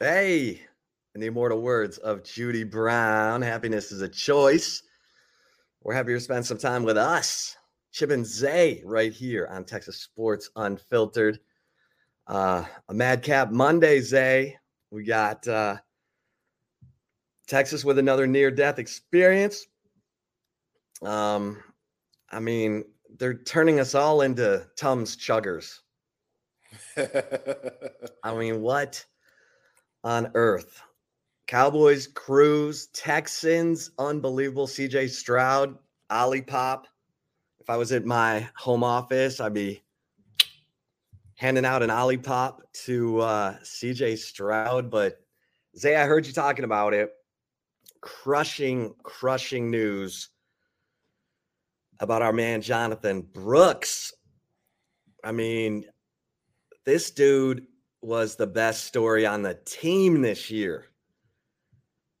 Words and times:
Hey, 0.00 0.60
in 1.16 1.20
the 1.20 1.26
immortal 1.26 1.60
words 1.60 1.98
of 1.98 2.22
Judy 2.22 2.62
Brown, 2.62 3.42
happiness 3.42 3.90
is 3.90 4.00
a 4.00 4.08
choice. 4.08 4.84
We're 5.82 5.94
happy 5.94 6.12
to 6.12 6.20
spend 6.20 6.46
some 6.46 6.56
time 6.56 6.84
with 6.84 6.96
us, 6.96 7.56
Chip 7.90 8.12
and 8.12 8.24
Zay, 8.24 8.80
right 8.84 9.12
here 9.12 9.48
on 9.50 9.64
Texas 9.64 10.00
Sports 10.00 10.50
Unfiltered. 10.54 11.40
Uh, 12.28 12.62
a 12.88 12.94
Madcap 12.94 13.50
Monday, 13.50 13.98
Zay. 13.98 14.56
We 14.92 15.02
got 15.02 15.48
uh, 15.48 15.78
Texas 17.48 17.84
with 17.84 17.98
another 17.98 18.28
near 18.28 18.52
death 18.52 18.78
experience. 18.78 19.66
Um, 21.02 21.60
I 22.30 22.38
mean, 22.38 22.84
they're 23.18 23.34
turning 23.34 23.80
us 23.80 23.96
all 23.96 24.20
into 24.20 24.64
Tums 24.76 25.16
chuggers. 25.16 25.80
I 28.22 28.36
mean, 28.36 28.62
what 28.62 29.04
on 30.04 30.30
earth? 30.34 30.80
Cowboys 31.48 32.06
cruise, 32.06 32.88
Texans, 32.88 33.90
unbelievable. 33.98 34.66
CJ 34.66 35.08
Stroud, 35.08 35.78
Olipop. 36.10 36.84
If 37.58 37.70
I 37.70 37.76
was 37.76 37.90
at 37.90 38.04
my 38.04 38.46
home 38.54 38.84
office, 38.84 39.40
I'd 39.40 39.54
be 39.54 39.82
handing 41.36 41.64
out 41.64 41.82
an 41.82 41.88
Olipop 41.88 42.58
to 42.84 43.20
uh, 43.20 43.54
CJ 43.60 44.18
Stroud. 44.18 44.90
But 44.90 45.20
Zay, 45.76 45.96
I 45.96 46.04
heard 46.04 46.26
you 46.26 46.34
talking 46.34 46.64
about 46.66 46.92
it. 46.92 47.10
Crushing, 48.02 48.94
crushing 49.02 49.70
news 49.70 50.28
about 52.00 52.22
our 52.22 52.32
man 52.32 52.60
Jonathon 52.60 53.22
Brooks. 53.22 54.12
I 55.24 55.32
mean, 55.32 55.84
this 56.84 57.10
dude 57.10 57.66
was 58.00 58.36
the 58.36 58.46
best 58.46 58.84
story 58.84 59.26
on 59.26 59.42
the 59.42 59.58
team 59.64 60.22
this 60.22 60.50
year. 60.50 60.86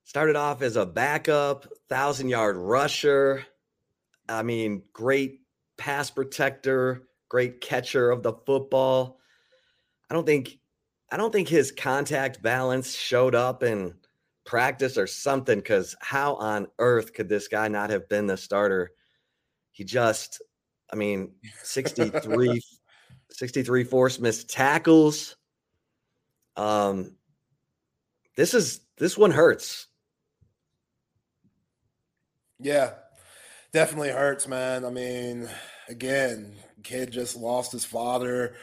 Started 0.04 0.36
off 0.36 0.62
as 0.62 0.76
a 0.76 0.86
backup, 0.86 1.66
thousand 1.88 2.28
yard 2.28 2.56
rusher. 2.56 3.44
I 4.28 4.42
mean, 4.42 4.82
great 4.92 5.40
pass 5.76 6.10
protector, 6.10 7.08
great 7.28 7.60
catcher 7.60 8.10
of 8.10 8.22
the 8.22 8.32
football. 8.32 9.18
I 10.10 10.14
don't 10.14 10.26
think 10.26 10.58
I 11.10 11.16
don't 11.16 11.32
think 11.32 11.48
his 11.48 11.72
contact 11.72 12.42
balance 12.42 12.94
showed 12.94 13.34
up 13.34 13.62
in 13.62 13.94
practice 14.44 14.96
or 14.96 15.06
something 15.06 15.58
because 15.58 15.94
how 16.00 16.34
on 16.36 16.66
earth 16.78 17.12
could 17.12 17.28
this 17.28 17.48
guy 17.48 17.68
not 17.68 17.90
have 17.90 18.08
been 18.08 18.26
the 18.26 18.36
starter? 18.36 18.90
He 19.72 19.84
just, 19.84 20.42
I 20.92 20.96
mean, 20.96 21.32
63 21.62 22.62
63 23.30 23.84
force 23.84 24.18
missed 24.18 24.48
tackles. 24.48 25.36
Um, 26.58 27.12
this 28.36 28.52
is 28.52 28.80
this 28.98 29.16
one 29.16 29.30
hurts. 29.30 29.86
Yeah, 32.58 32.94
definitely 33.72 34.10
hurts, 34.10 34.48
man. 34.48 34.84
I 34.84 34.90
mean, 34.90 35.48
again, 35.88 36.56
kid 36.82 37.12
just 37.12 37.36
lost 37.36 37.70
his 37.70 37.84
father, 37.84 38.56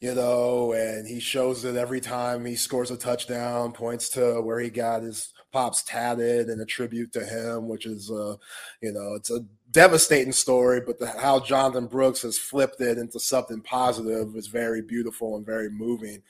you 0.00 0.14
know, 0.14 0.72
and 0.72 1.06
he 1.06 1.20
shows 1.20 1.64
it 1.66 1.76
every 1.76 2.00
time 2.00 2.46
he 2.46 2.56
scores 2.56 2.90
a 2.90 2.96
touchdown, 2.96 3.72
points 3.72 4.08
to 4.10 4.40
where 4.40 4.60
he 4.60 4.70
got 4.70 5.02
his 5.02 5.32
pops 5.52 5.82
tatted 5.82 6.48
and 6.48 6.62
a 6.62 6.64
tribute 6.64 7.12
to 7.12 7.24
him, 7.24 7.68
which 7.68 7.84
is, 7.84 8.10
uh, 8.10 8.36
you 8.80 8.92
know, 8.92 9.14
it's 9.14 9.30
a 9.30 9.40
devastating 9.74 10.32
story, 10.32 10.80
but 10.80 10.98
the, 10.98 11.08
how 11.08 11.40
Jonathon 11.40 11.88
Brooks 11.88 12.22
has 12.22 12.38
flipped 12.38 12.80
it 12.80 12.96
into 12.96 13.18
something 13.18 13.60
positive 13.60 14.34
is 14.36 14.46
very 14.46 14.80
beautiful 14.80 15.36
and 15.36 15.44
very 15.44 15.68
moving. 15.68 16.22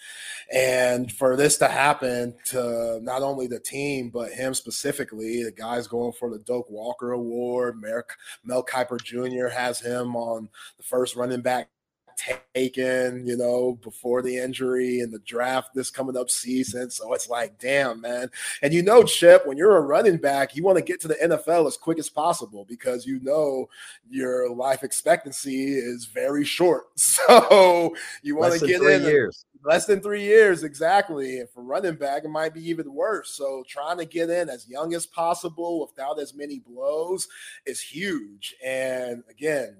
And 0.52 1.12
for 1.12 1.36
this 1.36 1.58
to 1.58 1.68
happen 1.68 2.34
to 2.46 2.98
not 3.02 3.22
only 3.22 3.46
the 3.46 3.60
team, 3.60 4.10
but 4.10 4.32
him 4.32 4.54
specifically, 4.54 5.44
the 5.44 5.52
guy's 5.52 5.86
going 5.86 6.12
for 6.12 6.30
the 6.30 6.38
Doak 6.38 6.68
Walker 6.70 7.12
Award. 7.12 7.80
Mel 7.80 8.64
Kiper 8.64 9.00
Jr. 9.00 9.48
has 9.54 9.78
him 9.78 10.16
on 10.16 10.48
the 10.78 10.82
first 10.82 11.14
running 11.14 11.42
back 11.42 11.68
taken, 12.16 13.26
you 13.26 13.36
know, 13.36 13.78
before 13.82 14.22
the 14.22 14.36
injury 14.36 15.00
and 15.00 15.12
the 15.12 15.18
draft 15.20 15.74
this 15.74 15.90
coming 15.90 16.16
up 16.16 16.30
season. 16.30 16.90
So 16.90 17.12
it's 17.12 17.28
like, 17.28 17.58
damn, 17.58 18.00
man. 18.00 18.30
And 18.62 18.72
you 18.72 18.82
know, 18.82 19.02
Chip, 19.02 19.46
when 19.46 19.56
you're 19.56 19.76
a 19.76 19.80
running 19.80 20.16
back, 20.16 20.56
you 20.56 20.62
want 20.62 20.78
to 20.78 20.84
get 20.84 21.00
to 21.02 21.08
the 21.08 21.14
NFL 21.14 21.66
as 21.66 21.76
quick 21.76 21.98
as 21.98 22.08
possible 22.08 22.64
because 22.68 23.06
you 23.06 23.20
know 23.20 23.68
your 24.08 24.50
life 24.54 24.82
expectancy 24.82 25.74
is 25.74 26.06
very 26.06 26.44
short. 26.44 26.86
So 27.14 27.94
you 28.22 28.36
want 28.36 28.58
to 28.58 28.66
get 28.66 28.82
in 28.82 29.02
years. 29.04 29.46
less 29.64 29.86
than 29.86 30.00
three 30.00 30.22
years, 30.22 30.64
exactly. 30.64 31.38
And 31.38 31.48
for 31.48 31.62
running 31.62 31.94
back, 31.94 32.24
it 32.24 32.28
might 32.28 32.52
be 32.52 32.68
even 32.68 32.92
worse. 32.92 33.30
So 33.30 33.62
trying 33.68 33.98
to 33.98 34.04
get 34.04 34.30
in 34.30 34.48
as 34.48 34.68
young 34.68 34.94
as 34.94 35.06
possible 35.06 35.80
without 35.80 36.18
as 36.18 36.34
many 36.34 36.58
blows 36.58 37.28
is 37.66 37.80
huge. 37.80 38.56
And 38.64 39.22
again, 39.30 39.76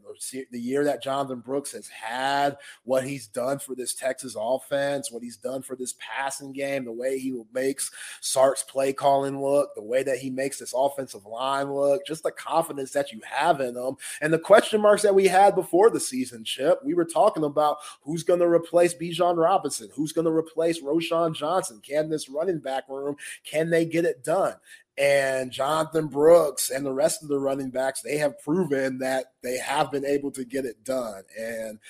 the 0.50 0.60
year 0.60 0.84
that 0.84 1.02
Jonathon 1.02 1.40
Brooks 1.40 1.72
has 1.72 1.88
had 1.88 2.23
had, 2.24 2.56
what 2.84 3.04
he's 3.04 3.26
done 3.26 3.58
for 3.58 3.74
this 3.74 3.94
Texas 3.94 4.36
offense, 4.38 5.10
what 5.10 5.22
he's 5.22 5.36
done 5.36 5.62
for 5.62 5.76
this 5.76 5.94
passing 5.98 6.52
game, 6.52 6.84
the 6.84 6.92
way 6.92 7.18
he 7.18 7.34
makes 7.52 7.90
Sark's 8.20 8.62
play 8.62 8.92
calling 8.92 9.40
look, 9.40 9.74
the 9.74 9.82
way 9.82 10.02
that 10.02 10.18
he 10.18 10.30
makes 10.30 10.58
this 10.58 10.74
offensive 10.76 11.26
line 11.26 11.72
look, 11.72 12.06
just 12.06 12.22
the 12.22 12.32
confidence 12.32 12.92
that 12.92 13.12
you 13.12 13.20
have 13.24 13.60
in 13.60 13.74
them, 13.74 13.96
and 14.20 14.32
the 14.32 14.38
question 14.38 14.80
marks 14.80 15.02
that 15.02 15.14
we 15.14 15.26
had 15.26 15.54
before 15.54 15.90
the 15.90 16.00
season, 16.00 16.44
Chip. 16.44 16.80
We 16.84 16.94
were 16.94 17.04
talking 17.04 17.44
about 17.44 17.78
who's 18.02 18.22
going 18.22 18.40
to 18.40 18.48
replace 18.48 18.94
Bijan 18.94 19.36
Robinson, 19.36 19.88
who's 19.94 20.12
going 20.12 20.26
to 20.26 20.30
replace 20.30 20.80
Roschon 20.80 21.34
Johnson. 21.34 21.80
Can 21.82 22.08
this 22.08 22.28
running 22.28 22.58
back 22.58 22.88
room, 22.88 23.16
can 23.44 23.70
they 23.70 23.84
get 23.84 24.04
it 24.04 24.24
done? 24.24 24.54
And 24.96 25.50
Jonathon 25.50 26.06
Brooks 26.06 26.70
and 26.70 26.86
the 26.86 26.92
rest 26.92 27.22
of 27.22 27.28
the 27.28 27.40
running 27.40 27.70
backs, 27.70 28.00
they 28.00 28.18
have 28.18 28.40
proven 28.40 28.98
that 28.98 29.26
they 29.42 29.58
have 29.58 29.90
been 29.90 30.04
able 30.04 30.30
to 30.32 30.44
get 30.44 30.64
it 30.64 30.84
done. 30.84 31.24
And 31.36 31.80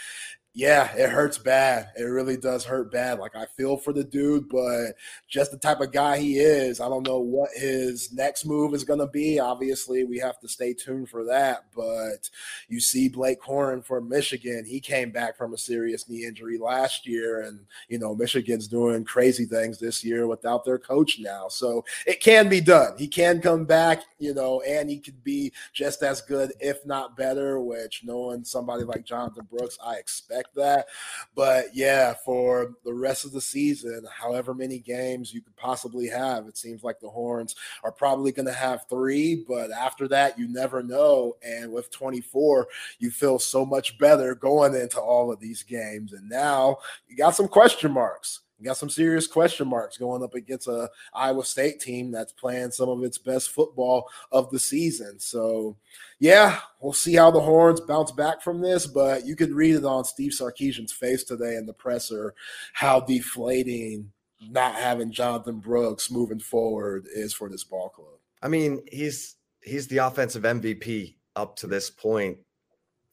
yeah, 0.56 0.94
it 0.94 1.10
hurts 1.10 1.36
bad. 1.36 1.88
It 1.98 2.04
really 2.04 2.36
does 2.36 2.64
hurt 2.64 2.92
bad. 2.92 3.18
Like 3.18 3.34
I 3.34 3.46
feel 3.56 3.76
for 3.76 3.92
the 3.92 4.04
dude, 4.04 4.48
but 4.48 4.92
just 5.26 5.50
the 5.50 5.58
type 5.58 5.80
of 5.80 5.90
guy 5.90 6.18
he 6.18 6.38
is, 6.38 6.80
I 6.80 6.88
don't 6.88 7.06
know 7.06 7.18
what 7.18 7.50
his 7.56 8.12
next 8.12 8.46
move 8.46 8.72
is 8.72 8.84
going 8.84 9.00
to 9.00 9.08
be. 9.08 9.40
Obviously, 9.40 10.04
we 10.04 10.16
have 10.20 10.38
to 10.38 10.48
stay 10.48 10.72
tuned 10.72 11.08
for 11.08 11.24
that. 11.24 11.64
But 11.74 12.30
you 12.68 12.78
see 12.78 13.08
Blake 13.08 13.42
Corum 13.42 13.84
from 13.84 14.08
Michigan, 14.08 14.64
he 14.64 14.78
came 14.78 15.10
back 15.10 15.36
from 15.36 15.54
a 15.54 15.58
serious 15.58 16.08
knee 16.08 16.24
injury 16.24 16.56
last 16.56 17.04
year, 17.04 17.40
and 17.40 17.58
you 17.88 17.98
know 17.98 18.14
Michigan's 18.14 18.68
doing 18.68 19.04
crazy 19.04 19.46
things 19.46 19.80
this 19.80 20.04
year 20.04 20.28
without 20.28 20.64
their 20.64 20.78
coach 20.78 21.18
now. 21.18 21.48
So 21.48 21.84
it 22.06 22.20
can 22.20 22.48
be 22.48 22.60
done. 22.60 22.94
He 22.96 23.08
can 23.08 23.40
come 23.40 23.64
back, 23.64 24.02
you 24.20 24.34
know, 24.34 24.60
and 24.60 24.88
he 24.88 25.00
could 25.00 25.24
be 25.24 25.52
just 25.72 26.04
as 26.04 26.20
good, 26.20 26.52
if 26.60 26.86
not 26.86 27.16
better. 27.16 27.58
Which 27.58 28.02
knowing 28.04 28.44
somebody 28.44 28.84
like 28.84 29.04
Jonathon 29.04 29.48
Brooks, 29.50 29.78
I 29.84 29.96
expect 29.96 30.43
expect 30.44 30.54
that. 30.56 30.86
But 31.34 31.74
yeah, 31.74 32.14
for 32.14 32.74
the 32.84 32.94
rest 32.94 33.24
of 33.24 33.32
the 33.32 33.40
season, 33.40 34.06
however 34.12 34.54
many 34.54 34.78
games 34.78 35.32
you 35.32 35.40
could 35.40 35.56
possibly 35.56 36.08
have, 36.08 36.46
it 36.46 36.56
seems 36.56 36.84
like 36.84 37.00
the 37.00 37.08
Horns 37.08 37.54
are 37.82 37.92
probably 37.92 38.32
going 38.32 38.46
to 38.46 38.52
have 38.52 38.86
three. 38.88 39.44
But 39.46 39.70
after 39.70 40.08
that, 40.08 40.38
you 40.38 40.48
never 40.48 40.82
know. 40.82 41.36
And 41.42 41.72
with 41.72 41.90
24, 41.90 42.68
you 42.98 43.10
feel 43.10 43.38
so 43.38 43.64
much 43.64 43.98
better 43.98 44.34
going 44.34 44.74
into 44.74 45.00
all 45.00 45.32
of 45.32 45.40
these 45.40 45.62
games. 45.62 46.12
And 46.12 46.28
now 46.28 46.78
you 47.08 47.16
got 47.16 47.36
some 47.36 47.48
question 47.48 47.92
marks. 47.92 48.40
Got 48.64 48.78
some 48.78 48.90
serious 48.90 49.26
question 49.26 49.68
marks 49.68 49.98
going 49.98 50.22
up 50.22 50.34
against 50.34 50.68
a 50.68 50.90
Iowa 51.12 51.44
State 51.44 51.80
team 51.80 52.10
that's 52.10 52.32
playing 52.32 52.70
some 52.70 52.88
of 52.88 53.04
its 53.04 53.18
best 53.18 53.50
football 53.50 54.08
of 54.32 54.50
the 54.50 54.58
season. 54.58 55.20
So, 55.20 55.76
yeah, 56.18 56.60
we'll 56.80 56.94
see 56.94 57.14
how 57.14 57.30
the 57.30 57.40
Horns 57.40 57.80
bounce 57.80 58.10
back 58.10 58.40
from 58.42 58.60
this. 58.60 58.86
But 58.86 59.26
you 59.26 59.36
could 59.36 59.52
read 59.52 59.76
it 59.76 59.84
on 59.84 60.04
Steve 60.04 60.32
Sarkisian's 60.32 60.92
face 60.92 61.24
today 61.24 61.56
in 61.56 61.66
the 61.66 61.74
presser 61.74 62.34
how 62.72 63.00
deflating 63.00 64.10
not 64.50 64.74
having 64.74 65.10
Jonathon 65.10 65.58
Brooks 65.58 66.10
moving 66.10 66.40
forward 66.40 67.06
is 67.14 67.32
for 67.32 67.48
this 67.48 67.64
ball 67.64 67.90
club. 67.90 68.18
I 68.42 68.48
mean, 68.48 68.82
he's 68.90 69.36
he's 69.62 69.86
the 69.88 69.98
offensive 69.98 70.42
MVP 70.42 71.16
up 71.36 71.56
to 71.56 71.66
this 71.66 71.90
point 71.90 72.38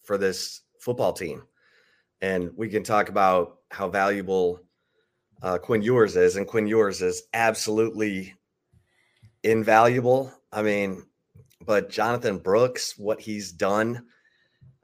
for 0.04 0.18
this 0.18 0.62
football 0.80 1.14
team, 1.14 1.44
and 2.22 2.52
we 2.56 2.70
can 2.70 2.84
talk 2.84 3.10
about 3.10 3.60
how 3.70 3.90
valuable 3.90 4.62
uh, 5.42 5.58
Quinn 5.58 5.82
Ewers 5.82 6.16
is, 6.16 6.36
and 6.36 6.48
Quinn 6.48 6.68
Ewers 6.68 7.02
is 7.02 7.24
absolutely 7.34 8.34
invaluable. 9.44 10.32
I 10.52 10.62
mean, 10.62 11.04
but 11.66 11.90
Jonathon 11.90 12.40
Brooks, 12.40 12.98
what 12.98 13.20
he's 13.20 13.52
done 13.52 14.06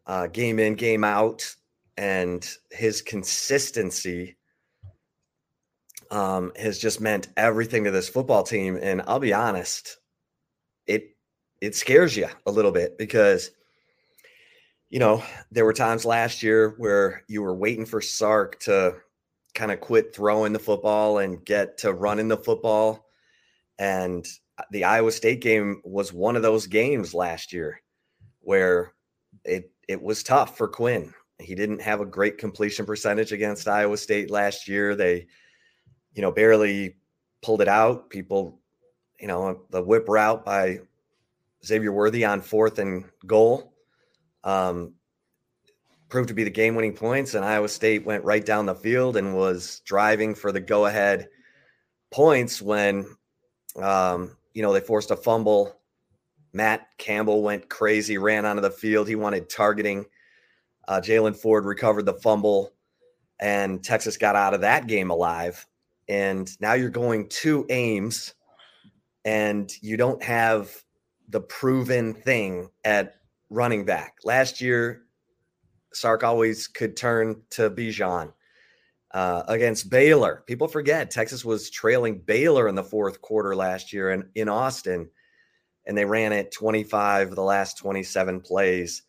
uh, 0.06 0.28
game 0.28 0.60
in, 0.60 0.76
game 0.76 1.04
out, 1.04 1.56
and 1.98 2.48
his 2.72 3.02
consistency 3.02 4.38
um, 6.12 6.52
has 6.56 6.80
just 6.80 7.02
meant 7.02 7.28
everything 7.36 7.84
to 7.84 7.92
this 7.92 8.10
football 8.10 8.44
team. 8.44 8.80
And 8.82 9.02
I'll 9.08 9.20
be 9.20 9.34
honest, 9.34 9.98
it 10.86 11.16
it 11.60 11.76
scares 11.76 12.16
you 12.16 12.28
a 12.46 12.52
little 12.52 12.72
bit 12.72 12.98
because 12.98 13.52
you 14.90 15.00
know 15.00 15.24
there 15.52 15.66
were 15.66 15.74
times 15.74 16.06
last 16.06 16.42
year 16.42 16.76
where 16.78 17.24
you 17.28 17.42
were 17.42 17.56
waiting 17.56 17.86
for 17.86 18.00
Sark 18.00 18.60
to 18.62 18.96
kind 19.58 19.72
of 19.72 19.82
quit 19.82 20.16
throwing 20.16 20.54
the 20.54 20.60
football 20.60 21.18
and 21.18 21.44
get 21.44 21.80
to 21.80 21.92
running 21.92 22.28
the 22.28 22.38
football. 22.38 23.08
And 23.80 24.26
the 24.72 24.84
Iowa 24.84 25.12
State 25.12 25.42
game 25.42 25.82
was 25.84 26.14
one 26.14 26.36
of 26.36 26.44
those 26.44 26.68
games 26.68 27.14
last 27.14 27.52
year 27.52 27.82
where 28.42 28.94
it 29.44 29.72
it 29.88 30.02
was 30.02 30.22
tough 30.24 30.58
for 30.58 30.68
Quinn. 30.68 31.12
He 31.40 31.56
didn't 31.56 31.82
have 31.82 32.02
a 32.02 32.06
great 32.06 32.38
completion 32.38 32.86
percentage 32.86 33.32
against 33.32 33.68
Iowa 33.68 33.98
State 33.98 34.30
last 34.30 34.68
year. 34.68 34.96
They, 34.96 35.28
you 36.14 36.22
know, 36.22 36.32
barely 36.32 36.96
pulled 37.42 37.62
it 37.62 37.68
out. 37.68 38.10
People, 38.10 38.60
you 39.20 39.28
know, 39.28 39.64
the 39.72 39.82
whip 39.82 40.08
route 40.08 40.46
by 40.46 40.82
Xavier 41.66 41.92
Worthy 41.92 42.26
on 42.26 42.42
fourth 42.42 42.80
and 42.80 43.06
goal 43.26 43.74
um, 44.44 44.94
proved 46.10 46.30
to 46.30 46.34
be 46.34 46.44
the 46.44 46.50
game 46.50 46.76
winning 46.76 46.94
points. 46.94 47.34
And 47.34 47.44
Iowa 47.44 47.70
State 47.70 48.06
went 48.06 48.24
right 48.24 48.46
down 48.46 48.66
the 48.66 48.76
field 48.76 49.18
and 49.18 49.36
was 49.36 49.82
driving 49.86 50.36
for 50.36 50.52
the 50.52 50.60
go 50.60 50.86
ahead 50.86 51.28
points 52.12 52.62
when, 52.62 53.06
um, 53.82 54.36
you 54.54 54.62
know, 54.62 54.74
they 54.74 54.80
forced 54.80 55.12
a 55.12 55.18
fumble. 55.18 55.80
Matt 56.54 56.88
Campbell 56.98 57.44
went 57.44 57.70
crazy, 57.70 58.18
ran 58.18 58.46
onto 58.46 58.62
the 58.62 58.72
field. 58.72 59.08
He 59.08 59.16
wanted 59.16 59.50
targeting. 59.50 60.06
Uh, 60.88 61.02
Jaylan 61.02 61.36
Ford 61.36 61.66
recovered 61.66 62.06
the 62.06 62.14
fumble, 62.14 62.74
and 63.40 63.84
Texas 63.84 64.18
got 64.18 64.36
out 64.36 64.54
of 64.54 64.62
that 64.62 64.88
game 64.88 65.12
alive. 65.12 65.66
And 66.08 66.50
now 66.62 66.74
you're 66.74 66.90
going 66.90 67.28
to 67.30 67.66
Ames, 67.70 68.34
and 69.26 69.70
you 69.82 69.98
don't 69.98 70.24
have 70.24 70.74
the 71.28 71.42
proven 71.42 72.14
thing 72.14 72.70
at 72.86 73.16
running 73.50 73.84
back. 73.84 74.16
Last 74.24 74.62
year, 74.62 75.04
Sark 75.94 76.24
always 76.24 76.68
could 76.68 76.96
turn 76.96 77.42
to 77.52 77.70
Bijan. 77.70 78.34
Uh, 79.12 79.42
against 79.48 79.90
Baylor. 79.90 80.44
People 80.48 80.68
forget 80.68 81.10
Texas 81.10 81.46
was 81.46 81.70
trailing 81.70 82.20
Baylor 82.20 82.68
in 82.68 82.76
the 82.76 82.84
fourth 82.84 83.22
quarter 83.22 83.56
last 83.56 83.94
year 83.94 84.12
in, 84.12 84.30
in 84.36 84.50
Austin, 84.50 85.10
and 85.86 85.98
they 85.98 86.04
ran 86.04 86.34
it 86.34 86.52
25 86.52 87.34
the 87.34 87.42
last 87.42 87.78
27 87.78 88.42
plays. 88.42 89.04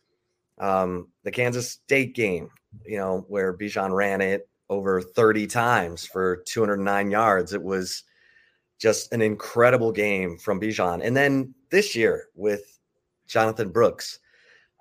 Um, 0.58 1.08
the 1.24 1.32
Kansas 1.32 1.72
State 1.72 2.14
game, 2.14 2.48
you 2.86 2.96
know, 2.96 3.24
where 3.28 3.52
Bijan 3.52 3.92
ran 3.92 4.20
it 4.20 4.48
over 4.70 5.02
30 5.02 5.48
times 5.48 6.06
for 6.06 6.44
209 6.46 7.10
yards. 7.10 7.52
It 7.52 7.62
was 7.62 8.04
just 8.78 9.12
an 9.12 9.20
incredible 9.20 9.90
game 9.90 10.38
from 10.38 10.60
Bijan. 10.60 11.04
And 11.04 11.16
then 11.16 11.54
this 11.70 11.96
year 11.96 12.28
with 12.34 12.78
Jonathon 13.26 13.70
Brooks, 13.70 14.20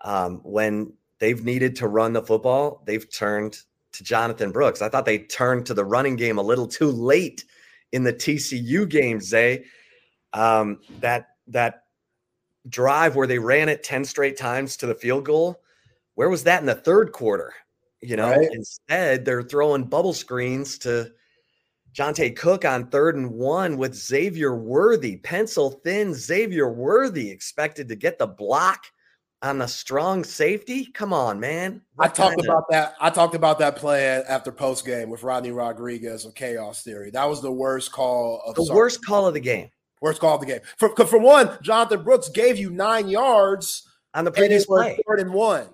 um, 0.04 0.42
when 0.44 0.94
they've 1.19 1.44
needed 1.44 1.75
to 1.78 1.88
run 1.88 2.14
the 2.14 2.22
football, 2.22 2.84
they've 2.86 3.10
turned 3.10 3.60
to 3.94 4.04
Jonathon 4.04 4.52
Brooks. 4.52 4.81
I 4.81 4.90
thought 4.90 5.06
they 5.06 5.19
turned 5.19 5.66
to 5.68 5.74
the 5.74 5.86
running 5.86 6.16
game 6.16 6.38
a 6.38 6.44
little 6.44 6.68
too 6.68 6.92
late 6.92 7.46
in 7.92 8.04
the 8.04 8.14
TCU 8.14 8.88
game, 8.88 9.22
Zay. 9.22 9.66
Um, 10.34 10.80
that 11.00 11.28
that 11.48 11.84
drive 12.69 13.16
where 13.16 13.28
they 13.28 13.40
ran 13.40 13.69
it 13.69 13.84
10 13.84 14.06
straight 14.06 14.38
times 14.38 14.78
to 14.78 14.86
the 14.86 14.96
field 14.96 15.25
goal, 15.25 15.62
where 16.16 16.30
was 16.30 16.44
that 16.44 16.60
in 16.60 16.66
the 16.66 16.75
third 16.75 17.12
quarter? 17.12 17.54
You 18.02 18.16
know, 18.16 18.30
right. 18.30 18.50
instead 18.52 19.25
they're 19.25 19.42
throwing 19.42 19.86
bubble 19.86 20.14
screens 20.14 20.78
to 20.80 21.12
Johntay 21.94 22.36
Cook 22.36 22.66
on 22.66 22.88
third 22.88 23.16
and 23.16 23.31
one 23.31 23.78
with 23.78 23.96
Xavier 23.96 24.56
Worthy, 24.56 25.18
pencil 25.18 25.72
thin 25.84 26.14
Xavier 26.14 26.72
Worthy 26.72 27.31
expected 27.31 27.88
to 27.88 27.96
get 27.96 28.19
the 28.19 28.28
block 28.28 28.86
on 29.42 29.60
the 29.60 29.68
strong 29.68 30.24
safety. 30.24 30.86
Come 30.86 31.13
on, 31.13 31.39
man. 31.39 31.81
What 31.95 32.10
I 32.10 32.13
talked 32.13 32.44
about 32.44 32.57
of... 32.57 32.63
that. 32.72 32.95
I 33.00 33.10
talked 33.10 33.36
about 33.36 33.60
that 33.60 33.75
play 33.75 34.06
after 34.07 34.51
post 34.51 34.86
game 34.86 35.10
with 35.10 35.24
Rodney 35.24 35.51
Rodriguez 35.51 36.25
of 36.25 36.34
Chaos 36.34 36.84
Theory. 36.84 37.12
That 37.12 37.25
was 37.25 37.42
the 37.42 37.51
worst 37.51 37.92
call 37.92 38.42
of 38.45 38.56
the 38.56 38.74
worst 38.74 39.06
call 39.06 39.28
of 39.28 39.34
the 39.34 39.39
game. 39.39 39.69
Worst 40.01 40.22
call 40.22 40.36
of 40.36 40.42
the 40.42 40.48
game. 40.48 40.62
For, 40.78 40.95
for 40.95 41.19
one, 41.19 41.57
Jonathon 41.62 42.04
Brooks 42.04 42.30
gave 42.30 42.57
you 42.57 42.69
nine 42.69 43.07
yards 43.07 43.88
on 44.13 44.25
the 44.25 44.31
previous 44.31 44.66
play. 44.66 45.00
Third 45.07 45.19
and 45.19 45.34
one. 45.34 45.68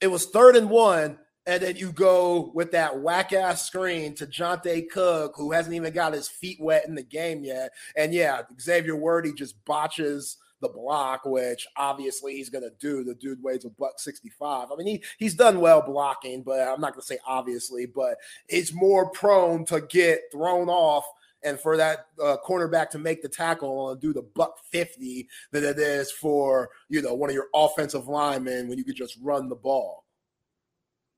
It 0.00 0.08
was 0.08 0.26
third 0.26 0.56
and 0.56 0.70
one, 0.70 1.18
and 1.46 1.62
then 1.62 1.76
you 1.76 1.92
go 1.92 2.52
with 2.54 2.72
that 2.72 3.00
whack 3.00 3.32
ass 3.32 3.66
screen 3.66 4.14
to 4.16 4.26
Johntay 4.26 4.88
Cook, 4.90 5.34
who 5.36 5.52
hasn't 5.52 5.74
even 5.74 5.92
got 5.92 6.14
his 6.14 6.28
feet 6.28 6.58
wet 6.60 6.86
in 6.86 6.94
the 6.94 7.02
game 7.02 7.44
yet. 7.44 7.72
And 7.96 8.14
yeah, 8.14 8.42
Xavier 8.60 8.96
Worthy 8.96 9.32
just 9.32 9.62
botches 9.64 10.36
the 10.60 10.68
block, 10.68 11.24
which 11.24 11.66
obviously 11.76 12.34
he's 12.34 12.50
going 12.50 12.64
to 12.64 12.72
do. 12.78 13.04
The 13.04 13.14
dude 13.14 13.42
weighs 13.42 13.64
a 13.64 13.70
buck 13.70 13.98
65. 13.98 14.68
I 14.72 14.76
mean, 14.76 14.86
he, 14.86 15.04
he's 15.18 15.34
done 15.34 15.60
well 15.60 15.82
blocking, 15.82 16.42
but 16.42 16.60
I'm 16.60 16.80
not 16.80 16.92
going 16.92 17.00
to 17.00 17.06
say 17.06 17.18
obviously, 17.26 17.86
but 17.86 18.16
it's 18.48 18.72
more 18.72 19.10
prone 19.10 19.64
to 19.66 19.80
get 19.80 20.22
thrown 20.32 20.68
off 20.68 21.04
and 21.42 21.58
for 21.58 21.76
that 21.76 22.06
uh, 22.22 22.36
cornerback 22.46 22.90
to 22.90 22.98
make 22.98 23.22
the 23.22 23.28
tackle 23.28 23.90
and 23.90 24.00
do 24.00 24.12
the 24.12 24.22
buck 24.34 24.58
50 24.70 25.28
than 25.52 25.64
it 25.64 25.78
is 25.78 26.10
for, 26.10 26.70
you 26.88 27.00
know, 27.02 27.14
one 27.14 27.30
of 27.30 27.34
your 27.34 27.48
offensive 27.54 28.08
linemen 28.08 28.68
when 28.68 28.78
you 28.78 28.84
could 28.84 28.96
just 28.96 29.18
run 29.22 29.48
the 29.48 29.56
ball. 29.56 30.04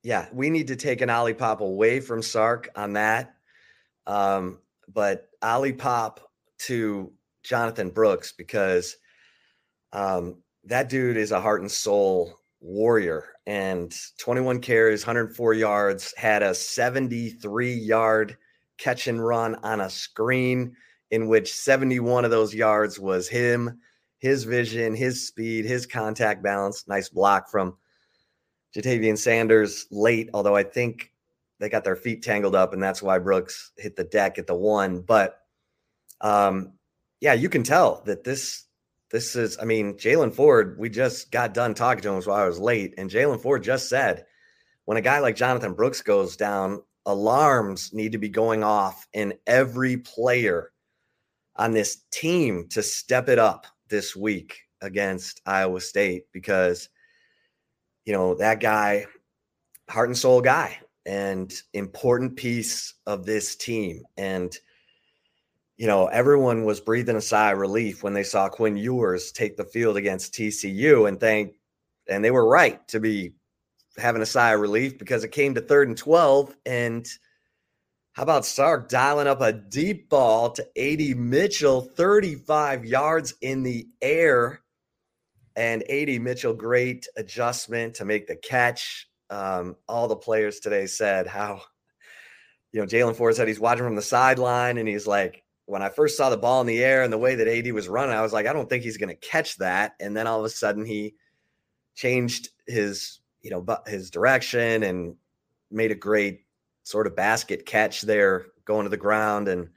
Yeah, 0.04 0.26
we 0.32 0.50
need 0.50 0.68
to 0.68 0.76
take 0.76 1.00
an 1.00 1.10
ollie 1.10 1.34
Olipop 1.34 1.60
away 1.60 2.00
from 2.00 2.22
Sark 2.22 2.68
on 2.74 2.92
that. 2.94 3.34
Um, 4.06 4.58
but 4.92 5.28
Olipop 5.42 6.18
to 6.60 7.12
Jonathon 7.42 7.90
Brooks 7.90 8.32
because 8.32 8.96
um, 9.92 10.36
that 10.64 10.88
dude 10.88 11.16
is 11.16 11.32
a 11.32 11.40
heart 11.40 11.60
and 11.60 11.70
soul 11.70 12.38
warrior 12.60 13.32
and 13.46 13.94
21 14.18 14.60
carries, 14.60 15.04
104 15.04 15.54
yards, 15.54 16.14
had 16.16 16.42
a 16.42 16.54
73 16.54 17.72
yard 17.74 18.36
catch 18.78 19.08
and 19.08 19.24
run 19.24 19.56
on 19.56 19.80
a 19.80 19.90
screen 19.90 20.76
in 21.10 21.28
which 21.28 21.52
71 21.52 22.24
of 22.24 22.30
those 22.30 22.54
yards 22.54 22.98
was 22.98 23.28
him, 23.28 23.80
his 24.18 24.44
vision, 24.44 24.94
his 24.94 25.26
speed, 25.26 25.64
his 25.64 25.86
contact 25.86 26.42
balance. 26.42 26.86
Nice 26.88 27.08
block 27.08 27.50
from 27.50 27.76
Ja'Tavion 28.74 29.18
Sanders 29.18 29.86
late, 29.90 30.30
although 30.32 30.56
I 30.56 30.62
think 30.62 31.12
they 31.58 31.68
got 31.68 31.84
their 31.84 31.96
feet 31.96 32.22
tangled 32.22 32.54
up 32.54 32.72
and 32.72 32.82
that's 32.82 33.02
why 33.02 33.18
Brooks 33.18 33.72
hit 33.76 33.96
the 33.96 34.04
deck 34.04 34.38
at 34.38 34.46
the 34.46 34.54
one. 34.54 35.00
But 35.00 35.40
um, 36.20 36.72
yeah, 37.20 37.34
you 37.34 37.48
can 37.48 37.62
tell 37.62 38.02
that 38.06 38.24
this 38.24 38.64
this 39.12 39.36
is, 39.36 39.58
I 39.60 39.64
mean, 39.64 39.94
Jaylan 39.94 40.32
Ford, 40.32 40.76
we 40.78 40.88
just 40.88 41.30
got 41.30 41.52
done 41.52 41.74
talking 41.74 42.02
to 42.02 42.14
him 42.14 42.22
while 42.22 42.36
I 42.36 42.46
was 42.46 42.58
late. 42.58 42.94
And 42.96 43.10
Jaylan 43.10 43.40
Ford 43.40 43.62
just 43.62 43.90
said, 43.90 44.24
when 44.86 44.96
a 44.96 45.02
guy 45.02 45.18
like 45.18 45.36
Jonathon 45.36 45.74
Brooks 45.74 46.00
goes 46.00 46.34
down, 46.34 46.82
alarms 47.04 47.92
need 47.92 48.12
to 48.12 48.18
be 48.18 48.30
going 48.30 48.64
off 48.64 49.06
in 49.12 49.34
every 49.46 49.98
player 49.98 50.72
on 51.56 51.72
this 51.72 52.04
team 52.10 52.66
to 52.70 52.82
step 52.82 53.28
it 53.28 53.38
up 53.38 53.66
this 53.88 54.16
week 54.16 54.62
against 54.80 55.42
Iowa 55.44 55.82
State 55.82 56.24
because, 56.32 56.88
you 58.06 58.14
know, 58.14 58.34
that 58.36 58.60
guy, 58.60 59.04
heart 59.90 60.08
and 60.08 60.16
soul 60.16 60.40
guy, 60.40 60.78
and 61.04 61.52
important 61.74 62.36
piece 62.36 62.94
of 63.06 63.26
this 63.26 63.56
team. 63.56 64.04
And, 64.16 64.56
you 65.76 65.86
know, 65.86 66.06
everyone 66.06 66.64
was 66.64 66.80
breathing 66.80 67.16
a 67.16 67.20
sigh 67.20 67.52
of 67.52 67.58
relief 67.58 68.02
when 68.02 68.12
they 68.12 68.22
saw 68.22 68.48
Quinn 68.48 68.76
Ewers 68.76 69.32
take 69.32 69.56
the 69.56 69.64
field 69.64 69.96
against 69.96 70.34
TCU 70.34 71.08
and 71.08 71.18
thank 71.18 71.54
and 72.08 72.24
they 72.24 72.30
were 72.30 72.46
right 72.46 72.86
to 72.88 73.00
be 73.00 73.32
having 73.96 74.22
a 74.22 74.26
sigh 74.26 74.52
of 74.52 74.60
relief 74.60 74.98
because 74.98 75.24
it 75.24 75.32
came 75.32 75.54
to 75.54 75.60
third 75.60 75.88
and 75.88 75.96
12 75.96 76.54
and 76.66 77.06
how 78.12 78.24
about 78.24 78.44
Sark 78.44 78.90
dialing 78.90 79.26
up 79.26 79.40
a 79.40 79.52
deep 79.54 80.10
ball 80.10 80.50
to 80.50 80.62
AD 80.76 81.16
Mitchell, 81.16 81.80
35 81.80 82.84
yards 82.84 83.34
in 83.40 83.62
the 83.62 83.88
air. 84.02 84.60
And 85.56 85.82
AD 85.90 86.20
Mitchell, 86.20 86.52
great 86.52 87.06
adjustment 87.16 87.94
to 87.96 88.04
make 88.04 88.26
the 88.26 88.36
catch. 88.36 89.08
Um, 89.30 89.76
all 89.88 90.08
the 90.08 90.16
players 90.16 90.60
today 90.60 90.86
said 90.86 91.26
how, 91.26 91.62
you 92.72 92.80
know, 92.80 92.86
Jaylan 92.86 93.16
Ford 93.16 93.34
said 93.34 93.48
he's 93.48 93.60
watching 93.60 93.84
from 93.84 93.96
the 93.96 94.02
sideline 94.02 94.76
and 94.76 94.88
he's 94.88 95.06
like, 95.06 95.41
when 95.66 95.82
I 95.82 95.88
first 95.88 96.16
saw 96.16 96.30
the 96.30 96.36
ball 96.36 96.60
in 96.60 96.66
the 96.66 96.82
air 96.82 97.02
and 97.02 97.12
the 97.12 97.18
way 97.18 97.34
that 97.34 97.48
AD 97.48 97.72
was 97.72 97.88
running, 97.88 98.14
I 98.14 98.22
was 98.22 98.32
like, 98.32 98.46
I 98.46 98.52
don't 98.52 98.68
think 98.68 98.82
he's 98.82 98.96
going 98.96 99.08
to 99.08 99.14
catch 99.14 99.56
that. 99.58 99.94
And 100.00 100.16
then 100.16 100.26
all 100.26 100.40
of 100.40 100.44
a 100.44 100.50
sudden, 100.50 100.84
he 100.84 101.14
changed 101.94 102.50
his, 102.66 103.20
you 103.42 103.50
know, 103.50 103.64
his 103.86 104.10
direction 104.10 104.82
and 104.82 105.16
made 105.70 105.90
a 105.90 105.96
great 105.96 106.44
sort 106.82 107.06
of 107.06 107.16
basket 107.16 107.64
catch 107.64 108.02
there, 108.02 108.46
going 108.64 108.84
to 108.84 108.90
the 108.90 108.96
ground. 108.96 109.48
And 109.48 109.68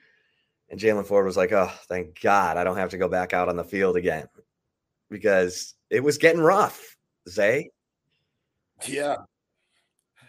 and 0.69 0.79
Jaylan 0.79 1.05
Ford 1.05 1.25
was 1.25 1.37
like, 1.37 1.51
"Oh, 1.51 1.71
thank 1.87 2.19
God, 2.21 2.57
I 2.57 2.63
don't 2.63 2.77
have 2.77 2.89
to 2.89 2.97
go 2.97 3.07
back 3.07 3.33
out 3.33 3.49
on 3.49 3.55
the 3.55 3.63
field 3.63 3.95
again," 3.95 4.27
because 5.09 5.75
it 5.89 6.03
was 6.03 6.17
getting 6.17 6.41
rough. 6.41 6.97
Zay. 7.29 7.69
Yeah, 8.87 9.17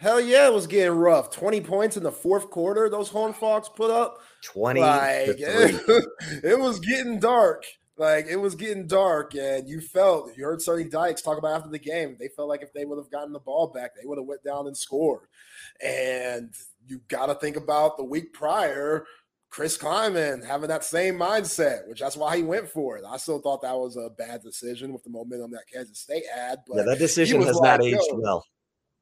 Hell 0.06 0.20
yeah, 0.20 0.46
it 0.46 0.54
was 0.54 0.68
getting 0.68 0.96
rough. 0.96 1.32
20 1.32 1.62
points 1.62 1.96
in 1.96 2.04
the 2.04 2.12
fourth 2.12 2.48
quarter, 2.48 2.88
those 2.88 3.08
Horn 3.08 3.32
Frogs 3.32 3.68
put 3.68 3.90
up. 3.90 4.22
20. 4.44 4.80
Like, 4.80 5.30
it, 5.40 6.56
was 6.60 6.78
getting 6.78 7.18
dark. 7.18 7.64
Like 7.96 8.26
it 8.28 8.36
was 8.36 8.54
getting 8.54 8.86
dark, 8.86 9.34
and 9.34 9.68
you 9.68 9.80
felt 9.80 10.30
you 10.36 10.44
heard 10.44 10.62
Sonny 10.62 10.84
Dykes 10.84 11.22
talk 11.22 11.38
about 11.38 11.56
after 11.56 11.70
the 11.70 11.80
game. 11.80 12.16
They 12.20 12.28
felt 12.28 12.48
like 12.48 12.62
if 12.62 12.72
they 12.72 12.84
would 12.84 12.98
have 12.98 13.10
gotten 13.10 13.32
the 13.32 13.40
ball 13.40 13.66
back, 13.66 13.96
they 13.96 14.06
would 14.06 14.18
have 14.18 14.28
went 14.28 14.44
down 14.44 14.68
and 14.68 14.76
scored. 14.76 15.26
And 15.84 16.54
you 16.86 17.00
got 17.08 17.26
to 17.26 17.34
think 17.34 17.56
about 17.56 17.96
the 17.96 18.04
week 18.04 18.32
prior, 18.32 19.06
Chris 19.50 19.76
Klieman 19.76 20.46
having 20.46 20.68
that 20.68 20.84
same 20.84 21.18
mindset, 21.18 21.88
which 21.88 21.98
that's 21.98 22.16
why 22.16 22.36
he 22.36 22.44
went 22.44 22.68
for 22.68 22.96
it. 22.96 23.02
I 23.04 23.16
still 23.16 23.40
thought 23.40 23.62
that 23.62 23.74
was 23.74 23.96
a 23.96 24.10
bad 24.10 24.40
decision 24.40 24.92
with 24.92 25.02
the 25.02 25.10
momentum 25.10 25.50
that 25.50 25.64
Kansas 25.72 25.98
State 25.98 26.26
had. 26.32 26.58
But 26.68 26.76
yeah, 26.76 26.82
that 26.84 26.98
decision 27.00 27.42
has 27.42 27.56
like, 27.56 27.80
not 27.80 27.84
aged 27.84 27.98
well. 28.12 28.44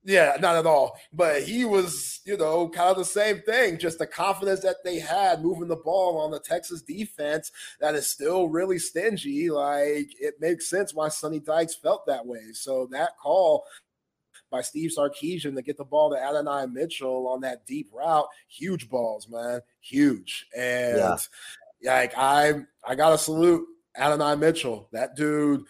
Yeah, 0.04 0.36
not 0.38 0.56
at 0.56 0.66
all. 0.66 0.98
But 1.12 1.44
he 1.44 1.64
was, 1.64 2.20
you 2.26 2.36
know, 2.36 2.68
kind 2.68 2.90
of 2.90 2.98
the 2.98 3.04
same 3.04 3.40
thing. 3.40 3.78
Just 3.78 3.98
the 3.98 4.06
confidence 4.06 4.60
that 4.60 4.84
they 4.84 4.98
had 4.98 5.42
moving 5.42 5.68
the 5.68 5.76
ball 5.76 6.18
on 6.18 6.30
the 6.30 6.40
Texas 6.40 6.82
defense 6.82 7.50
that 7.80 7.94
is 7.94 8.06
still 8.06 8.48
really 8.48 8.78
stingy. 8.78 9.48
Like 9.50 10.10
it 10.20 10.34
makes 10.40 10.68
sense 10.68 10.92
why 10.92 11.08
Sonny 11.08 11.40
Dykes 11.40 11.74
felt 11.74 12.06
that 12.06 12.26
way. 12.26 12.52
So 12.52 12.86
that 12.92 13.16
call 13.18 13.64
by 14.50 14.60
Steve 14.60 14.92
Sarkisian 14.96 15.56
to 15.56 15.62
get 15.62 15.78
the 15.78 15.84
ball 15.84 16.10
to 16.10 16.22
Adonai 16.22 16.66
Mitchell 16.66 17.26
on 17.26 17.40
that 17.40 17.66
deep 17.66 17.88
route, 17.92 18.28
huge 18.46 18.90
balls, 18.90 19.26
man, 19.28 19.60
huge. 19.80 20.46
And 20.56 20.98
yeah. 20.98 21.16
like 21.82 22.12
I, 22.16 22.60
I 22.86 22.94
gotta 22.94 23.16
salute 23.16 23.66
Adonai 23.96 24.36
Mitchell. 24.36 24.88
That 24.92 25.16
dude 25.16 25.64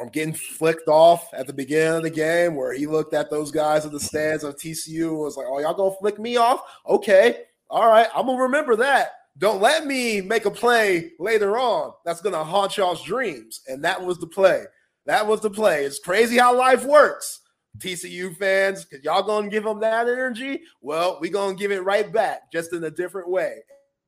from 0.00 0.08
getting 0.08 0.32
flicked 0.32 0.88
off 0.88 1.28
at 1.34 1.46
the 1.46 1.52
beginning 1.52 1.98
of 1.98 2.02
the 2.02 2.08
game 2.10 2.54
where 2.54 2.72
he 2.72 2.86
looked 2.86 3.12
at 3.12 3.28
those 3.28 3.50
guys 3.50 3.84
in 3.84 3.92
the 3.92 4.00
stands 4.00 4.42
of 4.42 4.56
TCU 4.56 5.08
and 5.08 5.18
was 5.18 5.36
like, 5.36 5.46
Oh, 5.46 5.58
y'all 5.58 5.74
gonna 5.74 5.94
flick 6.00 6.18
me 6.18 6.38
off? 6.38 6.62
Okay. 6.88 7.42
All 7.68 7.86
right. 7.86 8.06
I'm 8.14 8.24
gonna 8.24 8.42
remember 8.42 8.76
that. 8.76 9.10
Don't 9.36 9.60
let 9.60 9.86
me 9.86 10.22
make 10.22 10.46
a 10.46 10.50
play 10.50 11.12
later 11.18 11.58
on 11.58 11.92
that's 12.06 12.22
gonna 12.22 12.42
haunt 12.42 12.78
y'all's 12.78 13.04
dreams. 13.04 13.60
And 13.68 13.84
that 13.84 14.02
was 14.02 14.16
the 14.16 14.26
play. 14.26 14.64
That 15.04 15.26
was 15.26 15.42
the 15.42 15.50
play. 15.50 15.84
It's 15.84 15.98
crazy 15.98 16.38
how 16.38 16.56
life 16.56 16.84
works. 16.86 17.40
TCU 17.76 18.34
fans, 18.38 18.86
because 18.86 19.04
y'all 19.04 19.22
gonna 19.22 19.50
give 19.50 19.64
them 19.64 19.80
that 19.80 20.08
energy. 20.08 20.62
Well, 20.80 21.18
we 21.20 21.28
gonna 21.28 21.54
give 21.54 21.72
it 21.72 21.84
right 21.84 22.10
back, 22.10 22.50
just 22.50 22.72
in 22.72 22.82
a 22.84 22.90
different 22.90 23.28
way. 23.28 23.58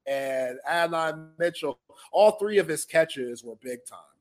And 0.07 0.59
Adonai 0.67 1.29
Mitchell, 1.39 1.79
all 2.13 2.33
three 2.39 2.57
of 2.57 2.67
his 2.67 2.87
catches 2.87 3.45
were 3.45 3.57
big 3.63 3.81
time 3.85 4.12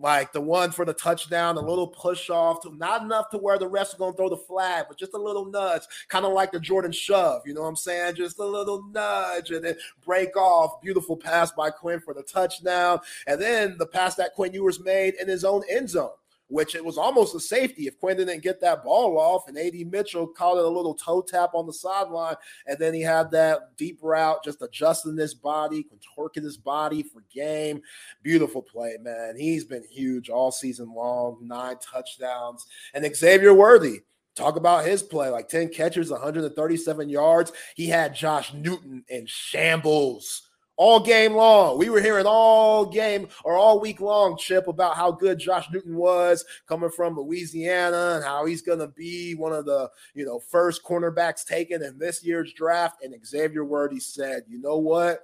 like 0.00 0.32
the 0.32 0.40
one 0.40 0.70
for 0.72 0.84
the 0.84 0.94
touchdown, 0.94 1.56
a 1.56 1.60
little 1.60 1.86
push 1.86 2.30
off, 2.30 2.62
to, 2.62 2.74
not 2.76 3.02
enough 3.02 3.30
to 3.30 3.38
where 3.38 3.58
the 3.58 3.68
refs 3.68 3.94
are 3.94 3.98
going 3.98 4.12
to 4.12 4.16
throw 4.16 4.28
the 4.28 4.36
flag, 4.36 4.86
but 4.88 4.98
just 4.98 5.14
a 5.14 5.18
little 5.18 5.44
nudge, 5.44 5.82
kind 6.08 6.24
of 6.24 6.32
like 6.32 6.52
the 6.52 6.60
Jordan 6.60 6.92
shove. 6.92 7.42
You 7.46 7.54
know 7.54 7.62
what 7.62 7.68
I'm 7.68 7.76
saying? 7.76 8.14
Just 8.14 8.38
a 8.38 8.44
little 8.44 8.82
nudge 8.92 9.50
and 9.50 9.64
then 9.64 9.76
break 10.04 10.36
off. 10.36 10.80
Beautiful 10.80 11.16
pass 11.16 11.52
by 11.52 11.70
Quinn 11.70 12.00
for 12.00 12.14
the 12.14 12.22
touchdown. 12.22 13.00
And 13.26 13.40
then 13.40 13.76
the 13.78 13.86
pass 13.86 14.14
that 14.16 14.34
Quinn 14.34 14.54
Ewers 14.54 14.80
made 14.80 15.14
in 15.14 15.28
his 15.28 15.44
own 15.44 15.62
end 15.70 15.90
zone 15.90 16.10
which 16.50 16.74
it 16.74 16.84
was 16.84 16.98
almost 16.98 17.34
a 17.34 17.40
safety 17.40 17.86
if 17.86 17.98
Quinn 17.98 18.16
didn't 18.16 18.42
get 18.42 18.60
that 18.60 18.84
ball 18.84 19.18
off. 19.18 19.48
And 19.48 19.56
AD 19.56 19.74
Mitchell 19.90 20.26
called 20.26 20.58
it 20.58 20.64
a 20.64 20.68
little 20.68 20.94
toe 20.94 21.22
tap 21.22 21.50
on 21.54 21.66
the 21.66 21.72
sideline. 21.72 22.34
And 22.66 22.78
then 22.78 22.92
he 22.92 23.00
had 23.00 23.30
that 23.30 23.76
deep 23.76 24.00
route, 24.02 24.44
just 24.44 24.60
adjusting 24.60 25.16
his 25.16 25.32
body, 25.32 25.84
contorting 25.84 26.42
his 26.42 26.56
body 26.56 27.02
for 27.02 27.22
game. 27.32 27.80
Beautiful 28.22 28.62
play, 28.62 28.96
man. 29.00 29.36
He's 29.36 29.64
been 29.64 29.84
huge 29.84 30.28
all 30.28 30.50
season 30.50 30.92
long, 30.92 31.38
nine 31.40 31.76
touchdowns. 31.78 32.66
And 32.92 33.08
Xavier 33.16 33.54
Worthy. 33.54 34.02
Talk 34.36 34.56
about 34.56 34.86
his 34.86 35.02
play 35.02 35.28
like 35.28 35.48
10 35.48 35.70
catches, 35.70 36.10
137 36.10 37.08
yards. 37.08 37.52
He 37.74 37.88
had 37.88 38.14
Josh 38.14 38.54
Newton 38.54 39.04
in 39.08 39.26
shambles 39.26 40.49
all 40.80 40.98
game 40.98 41.34
long. 41.34 41.76
We 41.76 41.90
were 41.90 42.00
hearing 42.00 42.24
all 42.26 42.86
game 42.86 43.28
or 43.44 43.58
all 43.58 43.80
week 43.80 44.00
long, 44.00 44.38
Chip, 44.38 44.66
about 44.66 44.96
how 44.96 45.12
good 45.12 45.38
Josh 45.38 45.68
Newton 45.70 45.94
was 45.94 46.42
coming 46.66 46.88
from 46.88 47.18
Louisiana 47.18 48.14
and 48.14 48.24
how 48.24 48.46
he's 48.46 48.62
going 48.62 48.78
to 48.78 48.88
be 48.88 49.34
one 49.34 49.52
of 49.52 49.66
the 49.66 49.90
you 50.14 50.24
know 50.24 50.38
first 50.38 50.82
cornerbacks 50.82 51.44
taken 51.44 51.82
in 51.82 51.98
this 51.98 52.24
year's 52.24 52.54
draft. 52.54 53.04
And 53.04 53.14
Xavier 53.26 53.62
Worthy 53.62 54.00
said, 54.00 54.44
"You 54.48 54.58
know 54.58 54.78
what? 54.78 55.20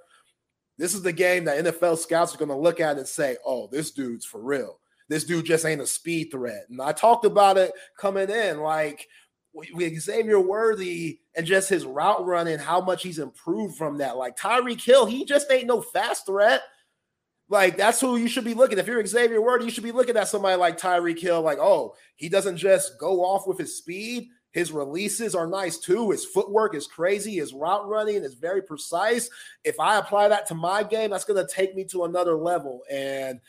This 0.77 0.93
is 0.93 1.01
the 1.01 1.11
game 1.11 1.45
that 1.45 1.65
NFL 1.65 1.97
scouts 1.97 2.35
are 2.35 2.37
going 2.37 2.49
to 2.49 2.55
look 2.55 2.79
at 2.79 2.99
and 2.99 3.07
say, 3.07 3.37
"Oh, 3.43 3.67
this 3.71 3.89
dude's 3.89 4.25
for 4.27 4.39
real." 4.39 4.79
This 5.09 5.23
dude 5.23 5.45
just 5.45 5.65
ain't 5.65 5.81
a 5.81 5.87
speed 5.87 6.29
threat. 6.31 6.65
And 6.69 6.79
I 6.81 6.91
talked 6.91 7.25
about 7.25 7.57
it 7.57 7.71
coming 7.97 8.29
in. 8.29 8.59
Like 8.59 9.07
Xavier 9.99 10.39
Worthy 10.39 11.19
and 11.35 11.45
just 11.45 11.69
his 11.69 11.85
route 11.85 12.25
running, 12.25 12.59
how 12.59 12.81
much 12.81 13.03
he's 13.03 13.19
improved 13.19 13.77
from 13.77 13.97
that. 13.99 14.17
Like 14.17 14.37
Tyreek 14.37 14.83
Hill, 14.83 15.05
he 15.05 15.25
just 15.25 15.51
ain't 15.51 15.67
no 15.67 15.81
fast 15.81 16.25
threat. 16.25 16.61
Like 17.49 17.77
that's 17.77 18.01
who 18.01 18.17
you 18.17 18.27
should 18.27 18.43
be 18.43 18.53
looking. 18.53 18.77
If 18.77 18.87
you're 18.87 19.05
Xavier 19.05 19.41
Worthy, 19.41 19.65
you 19.65 19.71
should 19.71 19.83
be 19.83 19.91
looking 19.91 20.17
at 20.17 20.27
somebody 20.27 20.57
like 20.57 20.79
Tyreek 20.79 21.19
Hill. 21.19 21.41
Like, 21.41 21.59
oh, 21.59 21.95
he 22.15 22.29
doesn't 22.29 22.57
just 22.57 22.99
go 22.99 23.21
off 23.23 23.47
with 23.47 23.57
his 23.57 23.77
speed. 23.77 24.27
His 24.51 24.71
releases 24.71 25.35
are 25.35 25.45
nice 25.45 25.77
too. 25.77 26.09
His 26.11 26.25
footwork 26.25 26.73
is 26.73 26.87
crazy. 26.87 27.35
His 27.35 27.53
route 27.53 27.87
running 27.87 28.23
is 28.23 28.33
very 28.33 28.61
precise. 28.61 29.29
If 29.63 29.79
I 29.79 29.97
apply 29.97 30.29
that 30.29 30.47
to 30.47 30.55
my 30.55 30.83
game, 30.83 31.11
that's 31.11 31.25
going 31.25 31.45
to 31.45 31.53
take 31.53 31.75
me 31.75 31.83
to 31.85 32.05
another 32.05 32.35
level. 32.35 32.81
And 32.89 33.39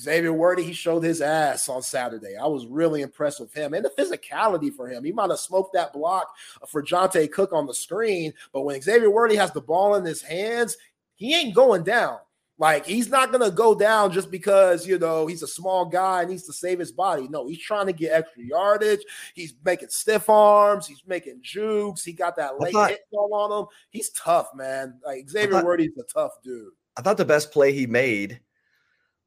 Xavier 0.00 0.32
Worthy, 0.32 0.62
he 0.62 0.72
showed 0.72 1.02
his 1.02 1.20
ass 1.20 1.68
on 1.68 1.82
Saturday. 1.82 2.36
I 2.36 2.46
was 2.46 2.66
really 2.66 3.02
impressed 3.02 3.40
with 3.40 3.52
him 3.52 3.74
and 3.74 3.84
the 3.84 3.90
physicality 3.90 4.72
for 4.72 4.88
him. 4.88 5.04
He 5.04 5.12
might 5.12 5.30
have 5.30 5.38
smoked 5.38 5.74
that 5.74 5.92
block 5.92 6.34
for 6.68 6.82
Johntay 6.82 7.30
Cook 7.30 7.52
on 7.52 7.66
the 7.66 7.74
screen, 7.74 8.32
but 8.52 8.62
when 8.62 8.80
Xavier 8.80 9.10
Worthy 9.10 9.36
has 9.36 9.52
the 9.52 9.60
ball 9.60 9.94
in 9.96 10.04
his 10.04 10.22
hands, 10.22 10.76
he 11.14 11.34
ain't 11.34 11.54
going 11.54 11.84
down. 11.84 12.18
Like 12.58 12.86
he's 12.86 13.08
not 13.08 13.32
gonna 13.32 13.50
go 13.50 13.74
down 13.74 14.12
just 14.12 14.30
because 14.30 14.86
you 14.86 14.96
know 14.96 15.26
he's 15.26 15.42
a 15.42 15.48
small 15.48 15.84
guy 15.84 16.20
and 16.20 16.30
needs 16.30 16.44
to 16.44 16.52
save 16.52 16.78
his 16.78 16.92
body. 16.92 17.26
No, 17.28 17.48
he's 17.48 17.58
trying 17.58 17.86
to 17.86 17.92
get 17.92 18.12
extra 18.12 18.44
yardage. 18.44 19.00
He's 19.34 19.54
making 19.64 19.88
stiff 19.88 20.28
arms. 20.28 20.86
He's 20.86 21.02
making 21.04 21.40
jukes. 21.42 22.04
He 22.04 22.12
got 22.12 22.36
that 22.36 22.60
late 22.60 22.72
thought, 22.72 22.90
hit 22.90 23.00
ball 23.10 23.34
on 23.34 23.62
him. 23.62 23.66
He's 23.90 24.10
tough, 24.10 24.50
man. 24.54 25.00
Like 25.04 25.28
Xavier 25.28 25.54
thought, 25.54 25.64
Worthy's 25.64 25.96
a 25.98 26.04
tough 26.04 26.32
dude. 26.44 26.72
I 26.96 27.02
thought 27.02 27.16
the 27.16 27.24
best 27.24 27.50
play 27.50 27.72
he 27.72 27.86
made 27.86 28.38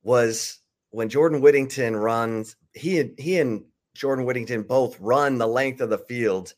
was 0.06 0.60
when 0.92 1.10
Jordan 1.10 1.42
Whittington 1.42 1.96
runs, 1.96 2.56
he 2.74 3.00
and 3.00 3.20
he 3.20 3.40
and 3.40 3.66
Jordan 3.96 4.24
Whittington 4.24 4.64
both 4.64 4.98
run 5.02 5.38
the 5.38 5.48
length 5.48 5.82
of 5.82 5.90
the 5.90 5.98
field. 5.98 6.54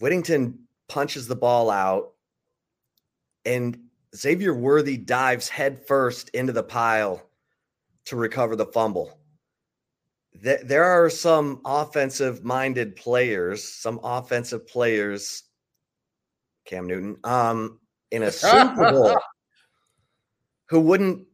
Whittington 0.00 0.58
punches 0.88 1.28
the 1.28 1.36
ball 1.36 1.70
out, 1.70 2.12
and 3.46 3.78
Xavier 4.14 4.52
Worthy 4.52 4.96
dives 4.96 5.48
headfirst 5.48 6.30
into 6.30 6.52
the 6.52 6.62
pile 6.62 7.22
to 8.06 8.16
recover 8.16 8.56
the 8.56 8.66
fumble. 8.66 9.18
There 10.34 10.84
are 10.84 11.08
some 11.08 11.60
offensive 11.64 12.44
minded 12.44 12.96
players, 12.96 13.62
some 13.62 14.00
offensive 14.02 14.66
players, 14.66 15.44
Cam 16.66 16.88
Newton, 16.88 17.16
um, 17.22 17.78
in 18.10 18.24
a 18.24 18.32
Super 18.32 18.90
Bowl 18.90 19.16
who 20.68 20.80
wouldn't 20.80 21.26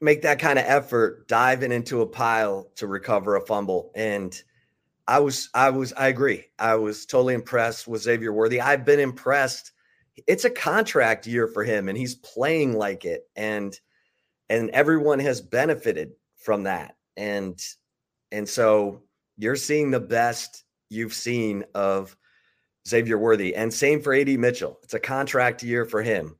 make 0.00 0.22
that 0.22 0.38
kind 0.38 0.58
of 0.58 0.64
effort 0.66 1.28
diving 1.28 1.72
into 1.72 2.02
a 2.02 2.06
pile 2.06 2.70
to 2.76 2.86
recover 2.86 3.36
a 3.36 3.40
fumble. 3.40 3.90
And 3.94 4.40
I 5.06 5.20
was, 5.20 5.48
I 5.54 5.70
was, 5.70 5.92
I 5.94 6.08
agree. 6.08 6.44
I 6.58 6.76
was 6.76 7.06
totally 7.06 7.34
impressed 7.34 7.88
with 7.88 8.02
Xavier 8.02 8.32
Worthy. 8.32 8.60
I've 8.60 8.84
been 8.84 9.00
impressed. 9.00 9.72
It's 10.26 10.44
a 10.44 10.50
contract 10.50 11.26
year 11.26 11.48
for 11.48 11.64
him, 11.64 11.88
and 11.88 11.96
he's 11.96 12.16
playing 12.16 12.76
like 12.76 13.04
it, 13.04 13.28
and 13.36 13.78
and 14.50 14.70
everyone 14.70 15.20
has 15.20 15.40
benefited 15.40 16.12
from 16.36 16.64
that. 16.64 16.96
And 17.16 17.60
and 18.32 18.48
so 18.48 19.04
you're 19.36 19.56
seeing 19.56 19.92
the 19.92 20.00
best 20.00 20.64
you've 20.90 21.14
seen 21.14 21.64
of 21.72 22.16
Xavier 22.86 23.16
Worthy, 23.16 23.54
and 23.54 23.72
same 23.72 24.02
for 24.02 24.12
AD 24.12 24.28
Mitchell. 24.28 24.78
It's 24.82 24.94
a 24.94 25.00
contract 25.00 25.62
year 25.62 25.84
for 25.84 26.02
him 26.02 26.34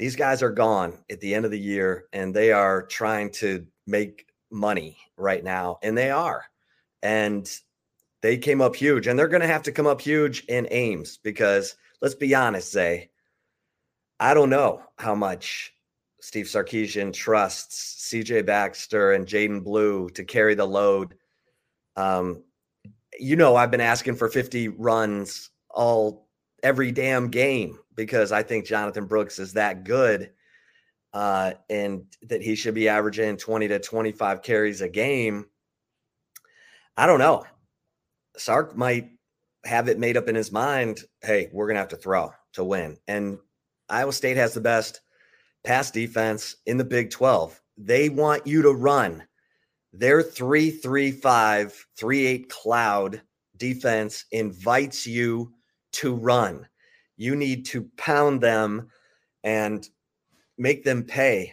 these 0.00 0.16
guys 0.16 0.42
are 0.42 0.50
gone 0.50 0.94
at 1.10 1.20
the 1.20 1.34
end 1.34 1.44
of 1.44 1.50
the 1.50 1.60
year 1.60 2.06
and 2.14 2.34
they 2.34 2.52
are 2.52 2.86
trying 2.86 3.30
to 3.30 3.66
make 3.86 4.24
money 4.50 4.96
right 5.18 5.44
now 5.44 5.78
and 5.82 5.96
they 5.96 6.10
are. 6.10 6.42
And 7.02 7.46
they 8.22 8.38
came 8.38 8.62
up 8.62 8.74
huge 8.74 9.06
and 9.06 9.18
they're 9.18 9.28
going 9.28 9.42
to 9.42 9.46
have 9.46 9.64
to 9.64 9.72
come 9.72 9.86
up 9.86 10.00
huge 10.00 10.44
in 10.46 10.66
Ames 10.70 11.18
because 11.18 11.76
let's 12.00 12.14
be 12.14 12.34
honest 12.34 12.72
zay 12.72 13.10
i 14.18 14.34
don't 14.34 14.50
know 14.50 14.82
how 14.98 15.14
much 15.14 15.72
steve 16.20 16.46
sarkisian 16.46 17.12
trusts 17.12 18.08
cj 18.10 18.44
baxter 18.44 19.12
and 19.12 19.26
jaydon 19.26 19.62
blue 19.62 20.08
to 20.10 20.24
carry 20.24 20.54
the 20.54 20.66
load. 20.66 21.14
Um, 21.96 22.44
you 23.18 23.36
know 23.36 23.56
i've 23.56 23.70
been 23.70 23.80
asking 23.80 24.16
for 24.16 24.28
50 24.28 24.68
runs 24.68 25.50
all 25.70 26.26
every 26.62 26.92
damn 26.92 27.28
game 27.28 27.78
because 28.00 28.32
I 28.32 28.42
think 28.42 28.64
Jonathon 28.64 29.04
Brooks 29.04 29.38
is 29.38 29.52
that 29.52 29.84
good 29.84 30.30
uh, 31.12 31.52
and 31.68 32.04
that 32.22 32.40
he 32.40 32.54
should 32.54 32.72
be 32.72 32.88
averaging 32.88 33.36
20 33.36 33.68
to 33.68 33.78
25 33.78 34.40
carries 34.40 34.80
a 34.80 34.88
game. 34.88 35.44
I 36.96 37.04
don't 37.06 37.18
know. 37.18 37.44
Sark 38.38 38.74
might 38.74 39.10
have 39.66 39.88
it 39.88 39.98
made 39.98 40.16
up 40.16 40.28
in 40.28 40.34
his 40.34 40.50
mind 40.50 41.00
hey, 41.20 41.50
we're 41.52 41.66
going 41.66 41.74
to 41.74 41.80
have 41.80 41.88
to 41.88 41.96
throw 41.96 42.32
to 42.54 42.64
win. 42.64 42.96
And 43.06 43.38
Iowa 43.90 44.14
State 44.14 44.38
has 44.38 44.54
the 44.54 44.62
best 44.62 45.02
pass 45.62 45.90
defense 45.90 46.56
in 46.64 46.78
the 46.78 46.84
Big 46.84 47.10
12. 47.10 47.60
They 47.76 48.08
want 48.08 48.46
you 48.46 48.62
to 48.62 48.72
run. 48.72 49.24
Their 49.92 50.22
3 50.22 50.70
3 50.70 51.10
5 51.10 51.86
3 51.98 52.26
8 52.26 52.48
cloud 52.48 53.20
defense 53.58 54.24
invites 54.32 55.06
you 55.06 55.52
to 55.92 56.14
run 56.14 56.66
you 57.20 57.36
need 57.36 57.66
to 57.66 57.82
pound 57.98 58.40
them 58.40 58.88
and 59.44 59.86
make 60.56 60.84
them 60.84 61.04
pay 61.04 61.52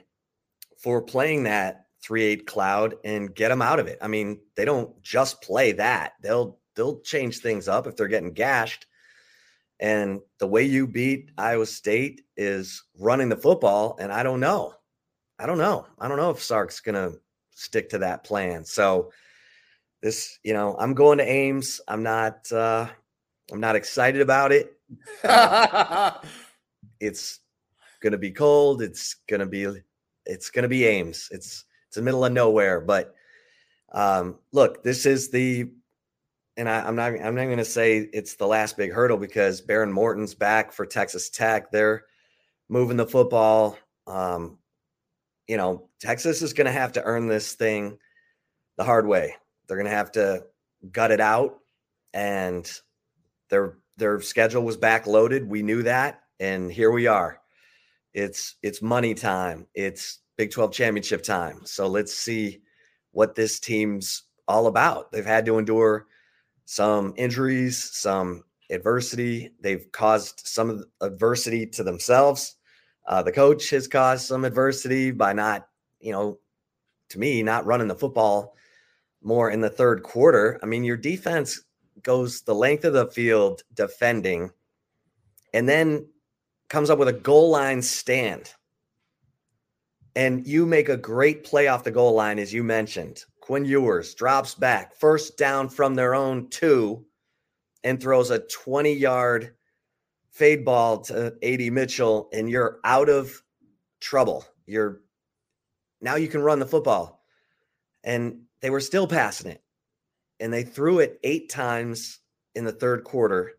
for 0.81 1.01
playing 1.01 1.43
that 1.43 1.87
3-8 2.07 2.45
cloud 2.45 2.95
and 3.03 3.35
get 3.35 3.49
them 3.49 3.61
out 3.61 3.77
of 3.77 3.87
it. 3.87 3.97
I 4.01 4.07
mean, 4.07 4.39
they 4.55 4.63
don't 4.63 4.99
just 5.01 5.41
play 5.41 5.73
that. 5.73 6.13
They'll 6.23 6.57
they'll 6.73 7.01
change 7.01 7.39
things 7.39 7.67
up 7.67 7.85
if 7.85 7.97
they're 7.97 8.07
getting 8.07 8.31
gashed. 8.31 8.85
And 9.81 10.21
the 10.39 10.47
way 10.47 10.63
you 10.63 10.87
beat 10.87 11.31
Iowa 11.37 11.65
State 11.65 12.21
is 12.37 12.81
running 12.97 13.27
the 13.27 13.35
football 13.35 13.97
and 13.99 14.09
I 14.09 14.23
don't 14.23 14.39
know. 14.39 14.73
I 15.37 15.47
don't 15.47 15.57
know. 15.57 15.85
I 15.99 16.07
don't 16.07 16.17
know 16.17 16.29
if 16.29 16.41
Sark's 16.41 16.79
going 16.79 16.95
to 16.95 17.19
stick 17.51 17.89
to 17.89 17.97
that 17.97 18.23
plan. 18.23 18.63
So 18.63 19.11
this, 20.01 20.39
you 20.43 20.53
know, 20.53 20.77
I'm 20.79 20.93
going 20.93 21.17
to 21.17 21.29
Ames. 21.29 21.81
I'm 21.89 22.03
not 22.03 22.49
uh 22.53 22.87
I'm 23.51 23.59
not 23.59 23.75
excited 23.75 24.21
about 24.21 24.53
it. 24.53 24.76
It's 26.99 27.41
to 28.11 28.17
be 28.17 28.31
cold. 28.31 28.81
It's 28.81 29.15
to 29.39 29.45
be 29.45 29.67
it's 30.25 30.49
to 30.63 30.69
be 30.69 30.85
Ames. 30.85 31.29
It's 31.31 31.65
it's 31.87 31.95
the 31.95 32.01
middle 32.01 32.25
of 32.25 32.33
nowhere, 32.33 32.81
but 32.81 33.13
um 33.91 34.39
look, 34.51 34.83
this 34.83 35.05
is 35.05 35.29
the 35.29 35.69
and 36.57 36.67
I, 36.67 36.87
am 36.87 36.95
not 36.95 37.13
I'm 37.13 37.35
not 37.35 37.45
to 37.57 37.65
say 37.65 38.09
it's 38.13 38.35
the 38.35 38.47
last 38.47 38.77
big 38.77 38.91
hurdle 38.91 39.17
because 39.17 39.61
Behren 39.61 39.91
Morton's 39.91 40.33
back 40.33 40.71
for 40.71 40.85
Texas 40.85 41.29
Tech. 41.29 41.71
They're 41.71 42.05
moving 42.67 42.97
the 42.97 43.05
football. 43.05 43.77
Um, 44.07 44.57
you 45.47 45.57
know, 45.57 45.87
Texas 45.99 46.41
is 46.41 46.53
to 46.65 46.71
have 46.71 46.91
to 46.93 47.03
earn 47.03 47.27
this 47.27 47.53
thing 47.53 47.97
the 48.77 48.83
hard 48.83 49.07
way. 49.07 49.35
They're 49.67 49.77
to 49.89 49.95
have 49.95 50.11
to 50.13 50.45
gut 50.91 51.11
it 51.11 51.21
out, 51.21 51.59
and 52.13 52.69
their 53.49 53.77
their 53.97 54.21
schedule 54.21 54.63
was 54.63 54.77
backloaded. 54.77 55.47
We 55.47 55.63
knew 55.63 55.83
that, 55.83 56.21
and 56.39 56.71
here 56.71 56.91
we 56.91 57.07
are. 57.07 57.41
It's 58.13 58.55
it's 58.63 58.81
money 58.81 59.13
time. 59.13 59.67
It's 59.73 60.19
Big 60.37 60.51
12 60.51 60.71
championship 60.71 61.23
time. 61.23 61.61
So 61.65 61.87
let's 61.87 62.13
see 62.13 62.61
what 63.11 63.33
this 63.33 63.59
team's 63.59 64.23
all 64.47 64.67
about. 64.67 65.11
They've 65.11 65.25
had 65.25 65.45
to 65.47 65.57
endure 65.57 66.05
some 66.65 67.13
injuries, 67.17 67.83
some 67.83 68.43
adversity. 68.69 69.51
They've 69.59 69.91
caused 69.91 70.41
some 70.45 70.85
adversity 71.01 71.65
to 71.67 71.83
themselves. 71.83 72.55
Uh, 73.07 73.23
the 73.23 73.31
coach 73.31 73.69
has 73.71 73.87
caused 73.87 74.25
some 74.25 74.45
adversity 74.45 75.09
by 75.11 75.33
not, 75.33 75.67
you 75.99 76.11
know, 76.11 76.39
to 77.09 77.19
me, 77.19 77.41
not 77.41 77.65
running 77.65 77.87
the 77.87 77.95
football 77.95 78.55
more 79.23 79.49
in 79.49 79.61
the 79.61 79.69
third 79.69 80.03
quarter. 80.03 80.59
I 80.61 80.67
mean, 80.67 80.83
your 80.83 80.97
defense 80.97 81.61
goes 82.03 82.41
the 82.41 82.55
length 82.55 82.85
of 82.85 82.93
the 82.93 83.07
field 83.07 83.63
defending 83.73 84.51
and 85.53 85.67
then 85.67 86.07
comes 86.69 86.89
up 86.89 86.99
with 86.99 87.07
a 87.07 87.13
goal 87.13 87.49
line 87.49 87.81
stand. 87.81 88.53
And 90.15 90.45
you 90.47 90.65
make 90.65 90.89
a 90.89 90.97
great 90.97 91.43
play 91.43 91.67
off 91.67 91.83
the 91.83 91.91
goal 91.91 92.13
line, 92.13 92.39
as 92.39 92.53
you 92.53 92.63
mentioned. 92.63 93.23
Quinn 93.39 93.65
Ewers 93.65 94.15
drops 94.15 94.55
back, 94.55 94.95
first 94.95 95.37
down 95.37 95.69
from 95.69 95.95
their 95.95 96.15
own 96.15 96.49
two, 96.49 97.05
and 97.83 98.01
throws 98.01 98.31
a 98.31 98.39
20 98.39 98.93
yard 98.93 99.53
fade 100.31 100.65
ball 100.65 100.99
to 101.01 101.35
AD 101.43 101.71
Mitchell, 101.71 102.29
and 102.33 102.49
you're 102.49 102.79
out 102.83 103.09
of 103.09 103.41
trouble. 103.99 104.45
You're 104.65 105.01
now 106.01 106.15
you 106.15 106.27
can 106.27 106.41
run 106.41 106.59
the 106.59 106.65
football. 106.65 107.23
And 108.03 108.41
they 108.61 108.69
were 108.69 108.79
still 108.79 109.07
passing 109.07 109.51
it. 109.51 109.63
And 110.39 110.53
they 110.53 110.63
threw 110.63 110.99
it 110.99 111.19
eight 111.23 111.49
times 111.49 112.19
in 112.55 112.65
the 112.65 112.71
third 112.71 113.03
quarter. 113.03 113.53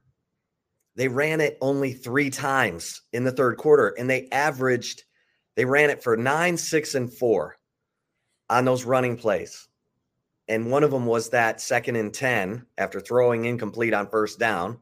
They 0.95 1.09
ran 1.09 1.41
it 1.41 1.59
only 1.61 1.93
three 1.93 2.31
times 2.31 3.03
in 3.13 3.25
the 3.25 3.33
third 3.33 3.57
quarter, 3.57 3.89
and 3.99 4.11
they 4.11 4.29
averaged, 4.31 5.05
they 5.55 5.65
ran 5.65 5.91
it 5.91 6.03
for 6.03 6.17
nine, 6.17 6.57
six, 6.57 6.95
and 6.95 7.13
four 7.13 7.57
on 8.51 8.65
those 8.65 8.85
running 8.85 9.17
plays 9.17 9.69
and 10.49 10.71
one 10.71 10.83
of 10.83 10.91
them 10.91 11.07
was 11.07 11.31
that 11.31 11.61
second 11.61 11.97
and 11.97 12.13
10 12.13 12.65
after 12.79 13.01
throwing 13.01 13.45
incomplete 13.45 13.93
on 13.93 14.09
first 14.09 14.39
down. 14.39 14.79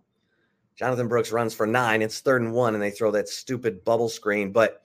Jonathon 0.76 1.08
Brooks 1.08 1.32
runs 1.32 1.54
for 1.54 1.66
nine. 1.66 2.02
It's 2.02 2.20
third 2.20 2.42
and 2.42 2.52
one, 2.52 2.74
and 2.74 2.82
they 2.82 2.90
throw 2.90 3.10
that 3.12 3.28
stupid 3.28 3.84
bubble 3.84 4.08
screen. 4.08 4.52
But 4.52 4.82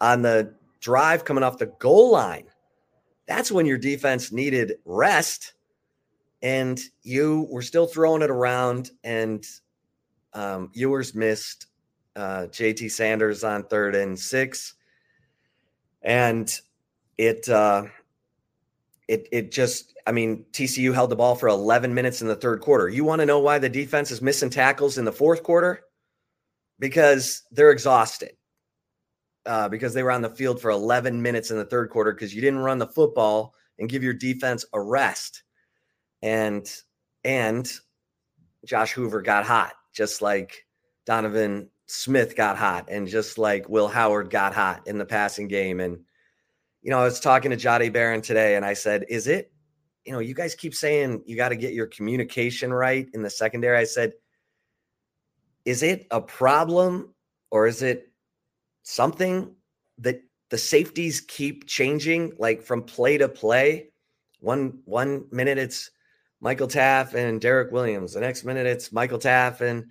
on 0.00 0.22
the 0.22 0.54
drive 0.80 1.24
coming 1.24 1.44
off 1.44 1.58
the 1.58 1.72
goal 1.78 2.10
line, 2.10 2.46
that's 3.26 3.52
when 3.52 3.66
your 3.66 3.78
defense 3.78 4.32
needed 4.32 4.74
rest. 4.84 5.54
And 6.42 6.80
you 7.02 7.46
were 7.50 7.62
still 7.62 7.86
throwing 7.86 8.22
it 8.22 8.30
around, 8.30 8.90
and 9.04 9.46
um, 10.34 10.70
missed 10.74 11.66
uh, 12.16 12.46
JT 12.50 12.90
Sanders 12.90 13.44
on 13.44 13.64
third 13.64 13.94
and 13.94 14.18
six. 14.18 14.74
And 16.02 16.52
it, 17.16 17.48
uh, 17.48 17.84
it 19.08 19.28
it 19.30 19.52
just 19.52 19.94
I 20.06 20.12
mean 20.12 20.44
TCU 20.52 20.94
held 20.94 21.10
the 21.10 21.16
ball 21.16 21.34
for 21.34 21.48
11 21.48 21.92
minutes 21.92 22.22
in 22.22 22.28
the 22.28 22.36
third 22.36 22.60
quarter. 22.60 22.88
You 22.88 23.04
want 23.04 23.20
to 23.20 23.26
know 23.26 23.40
why 23.40 23.58
the 23.58 23.68
defense 23.68 24.10
is 24.10 24.22
missing 24.22 24.50
tackles 24.50 24.98
in 24.98 25.04
the 25.04 25.12
fourth 25.12 25.42
quarter? 25.42 25.82
Because 26.78 27.42
they're 27.50 27.70
exhausted. 27.70 28.32
Uh, 29.44 29.68
because 29.68 29.92
they 29.92 30.04
were 30.04 30.12
on 30.12 30.22
the 30.22 30.30
field 30.30 30.60
for 30.60 30.70
11 30.70 31.20
minutes 31.20 31.50
in 31.50 31.56
the 31.56 31.64
third 31.64 31.90
quarter 31.90 32.12
because 32.12 32.32
you 32.32 32.40
didn't 32.40 32.60
run 32.60 32.78
the 32.78 32.86
football 32.86 33.54
and 33.80 33.88
give 33.88 34.02
your 34.02 34.14
defense 34.14 34.64
a 34.72 34.80
rest. 34.80 35.42
And 36.22 36.70
and 37.24 37.70
Josh 38.64 38.92
Hoover 38.92 39.22
got 39.22 39.44
hot, 39.44 39.72
just 39.92 40.22
like 40.22 40.66
Donovan 41.06 41.68
Smith 41.86 42.36
got 42.36 42.56
hot, 42.56 42.88
and 42.88 43.08
just 43.08 43.38
like 43.38 43.68
Will 43.68 43.88
Howard 43.88 44.30
got 44.30 44.54
hot 44.54 44.86
in 44.86 44.98
the 44.98 45.04
passing 45.04 45.48
game. 45.48 45.80
And 45.80 45.98
you 46.82 46.90
know, 46.90 46.98
I 46.98 47.04
was 47.04 47.20
talking 47.20 47.50
to 47.50 47.56
Jody 47.56 47.88
Barron 47.88 48.22
today 48.22 48.56
and 48.56 48.64
I 48.64 48.74
said, 48.74 49.04
is 49.08 49.28
it, 49.28 49.52
you 50.04 50.12
know, 50.12 50.18
you 50.18 50.34
guys 50.34 50.54
keep 50.54 50.74
saying 50.74 51.22
you 51.26 51.36
got 51.36 51.50
to 51.50 51.56
get 51.56 51.74
your 51.74 51.86
communication 51.86 52.72
right 52.72 53.08
in 53.14 53.22
the 53.22 53.30
secondary. 53.30 53.78
I 53.78 53.84
said, 53.84 54.14
is 55.64 55.84
it 55.84 56.06
a 56.10 56.20
problem 56.20 57.14
or 57.52 57.68
is 57.68 57.82
it 57.82 58.10
something 58.82 59.54
that 59.98 60.20
the 60.50 60.58
safeties 60.58 61.20
keep 61.20 61.68
changing 61.68 62.32
like 62.38 62.62
from 62.62 62.82
play 62.82 63.16
to 63.18 63.28
play? 63.28 63.90
One 64.40 64.80
one 64.84 65.26
minute 65.30 65.58
it's 65.58 65.88
Michael 66.42 66.66
Taaffe 66.66 67.14
and 67.14 67.40
Derek 67.40 67.70
Williams. 67.70 68.12
The 68.12 68.20
next 68.20 68.44
minute 68.44 68.66
it's 68.66 68.90
Michael 68.90 69.20
Taaffe 69.20 69.60
and 69.60 69.86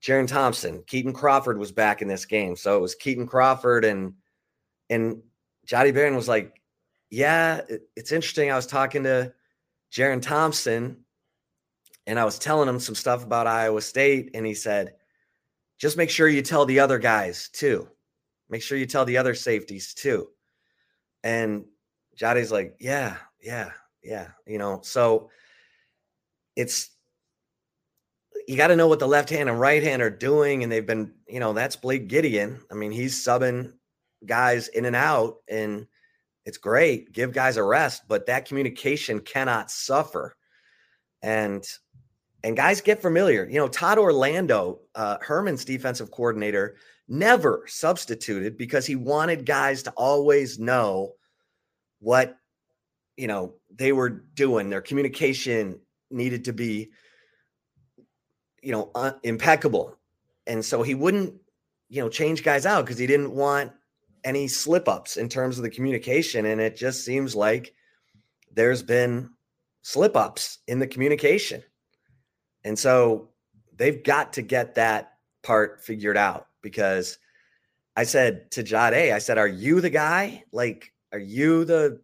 Jerrin 0.00 0.28
Thompson. 0.28 0.84
Kitan 0.86 1.12
Crawford 1.12 1.58
was 1.58 1.72
back 1.72 2.00
in 2.00 2.06
this 2.06 2.24
game. 2.24 2.54
So 2.54 2.76
it 2.76 2.80
was 2.80 2.94
Kitan 2.94 3.26
Crawford 3.26 3.84
and 3.84 4.14
and 4.88 5.20
Jahdae 5.66 5.92
Barron 5.92 6.14
was 6.14 6.28
like, 6.28 6.62
Yeah, 7.10 7.62
it's 7.96 8.12
interesting. 8.12 8.52
I 8.52 8.56
was 8.56 8.68
talking 8.68 9.02
to 9.02 9.34
Jerrin 9.92 10.22
Thompson 10.22 10.98
and 12.06 12.20
I 12.20 12.24
was 12.24 12.38
telling 12.38 12.68
him 12.68 12.78
some 12.78 12.94
stuff 12.94 13.24
about 13.24 13.48
Iowa 13.48 13.82
State. 13.82 14.30
And 14.34 14.46
he 14.46 14.54
said, 14.54 14.94
Just 15.78 15.96
make 15.96 16.10
sure 16.10 16.28
you 16.28 16.42
tell 16.42 16.66
the 16.66 16.78
other 16.78 17.00
guys 17.00 17.48
too. 17.48 17.88
Make 18.48 18.62
sure 18.62 18.78
you 18.78 18.86
tell 18.86 19.06
the 19.06 19.16
other 19.16 19.34
safeties 19.34 19.92
too. 19.92 20.28
And 21.24 21.64
Jody's 22.14 22.52
like, 22.52 22.76
Yeah, 22.78 23.16
yeah, 23.40 23.72
yeah. 24.04 24.28
You 24.46 24.58
know, 24.58 24.78
so 24.84 25.30
it's, 26.56 26.90
you 28.46 28.56
got 28.56 28.68
to 28.68 28.76
know 28.76 28.88
what 28.88 28.98
the 28.98 29.08
left 29.08 29.30
hand 29.30 29.48
and 29.48 29.58
right 29.58 29.82
hand 29.82 30.02
are 30.02 30.10
doing. 30.10 30.62
And 30.62 30.70
they've 30.70 30.86
been, 30.86 31.12
you 31.26 31.40
know, 31.40 31.52
that's 31.52 31.76
Blake 31.76 32.08
Gideon. 32.08 32.60
I 32.70 32.74
mean, 32.74 32.92
he's 32.92 33.24
subbing 33.24 33.72
guys 34.26 34.68
in 34.68 34.84
and 34.84 34.96
out 34.96 35.36
and 35.48 35.86
it's 36.44 36.58
great 36.58 37.12
give 37.12 37.32
guys 37.32 37.56
a 37.56 37.62
rest 37.62 38.02
but 38.08 38.26
that 38.26 38.46
communication 38.46 39.20
cannot 39.20 39.70
suffer 39.70 40.36
and 41.22 41.66
and 42.42 42.56
guys 42.56 42.80
get 42.80 43.02
familiar 43.02 43.46
you 43.48 43.58
know 43.58 43.68
todd 43.68 43.98
orlando 43.98 44.80
uh, 44.94 45.16
herman's 45.20 45.64
defensive 45.64 46.10
coordinator 46.10 46.76
never 47.08 47.64
substituted 47.66 48.56
because 48.56 48.86
he 48.86 48.96
wanted 48.96 49.46
guys 49.46 49.82
to 49.82 49.90
always 49.92 50.58
know 50.58 51.12
what 52.00 52.36
you 53.16 53.26
know 53.26 53.54
they 53.74 53.92
were 53.92 54.08
doing 54.10 54.70
their 54.70 54.82
communication 54.82 55.78
needed 56.14 56.44
to 56.44 56.52
be 56.52 56.90
you 58.62 58.72
know 58.72 58.90
uh, 58.94 59.12
impeccable 59.22 59.98
and 60.46 60.64
so 60.64 60.82
he 60.82 60.94
wouldn't 60.94 61.34
you 61.88 62.00
know 62.00 62.08
change 62.08 62.42
guys 62.42 62.64
out 62.64 62.84
because 62.84 62.98
he 62.98 63.06
didn't 63.06 63.32
want 63.32 63.72
any 64.24 64.48
slip 64.48 64.88
ups 64.88 65.16
in 65.16 65.28
terms 65.28 65.58
of 65.58 65.62
the 65.62 65.70
communication. 65.70 66.46
And 66.46 66.60
it 66.60 66.76
just 66.76 67.04
seems 67.04 67.36
like 67.36 67.74
there's 68.52 68.82
been 68.82 69.30
slip 69.82 70.16
ups 70.16 70.58
in 70.66 70.78
the 70.78 70.86
communication. 70.86 71.62
And 72.64 72.78
so 72.78 73.28
they've 73.76 74.02
got 74.02 74.32
to 74.34 74.42
get 74.42 74.74
that 74.74 75.12
part 75.42 75.82
figured 75.82 76.16
out 76.16 76.48
because 76.62 77.18
I 77.96 78.04
said 78.04 78.50
to 78.52 78.64
Jahdae, 78.64 79.12
I 79.12 79.18
said, 79.18 79.38
Are 79.38 79.46
you 79.46 79.80
the 79.80 79.90
guy? 79.90 80.44
Like, 80.52 80.92
are 81.12 81.18
you 81.18 81.64
the 81.64 82.00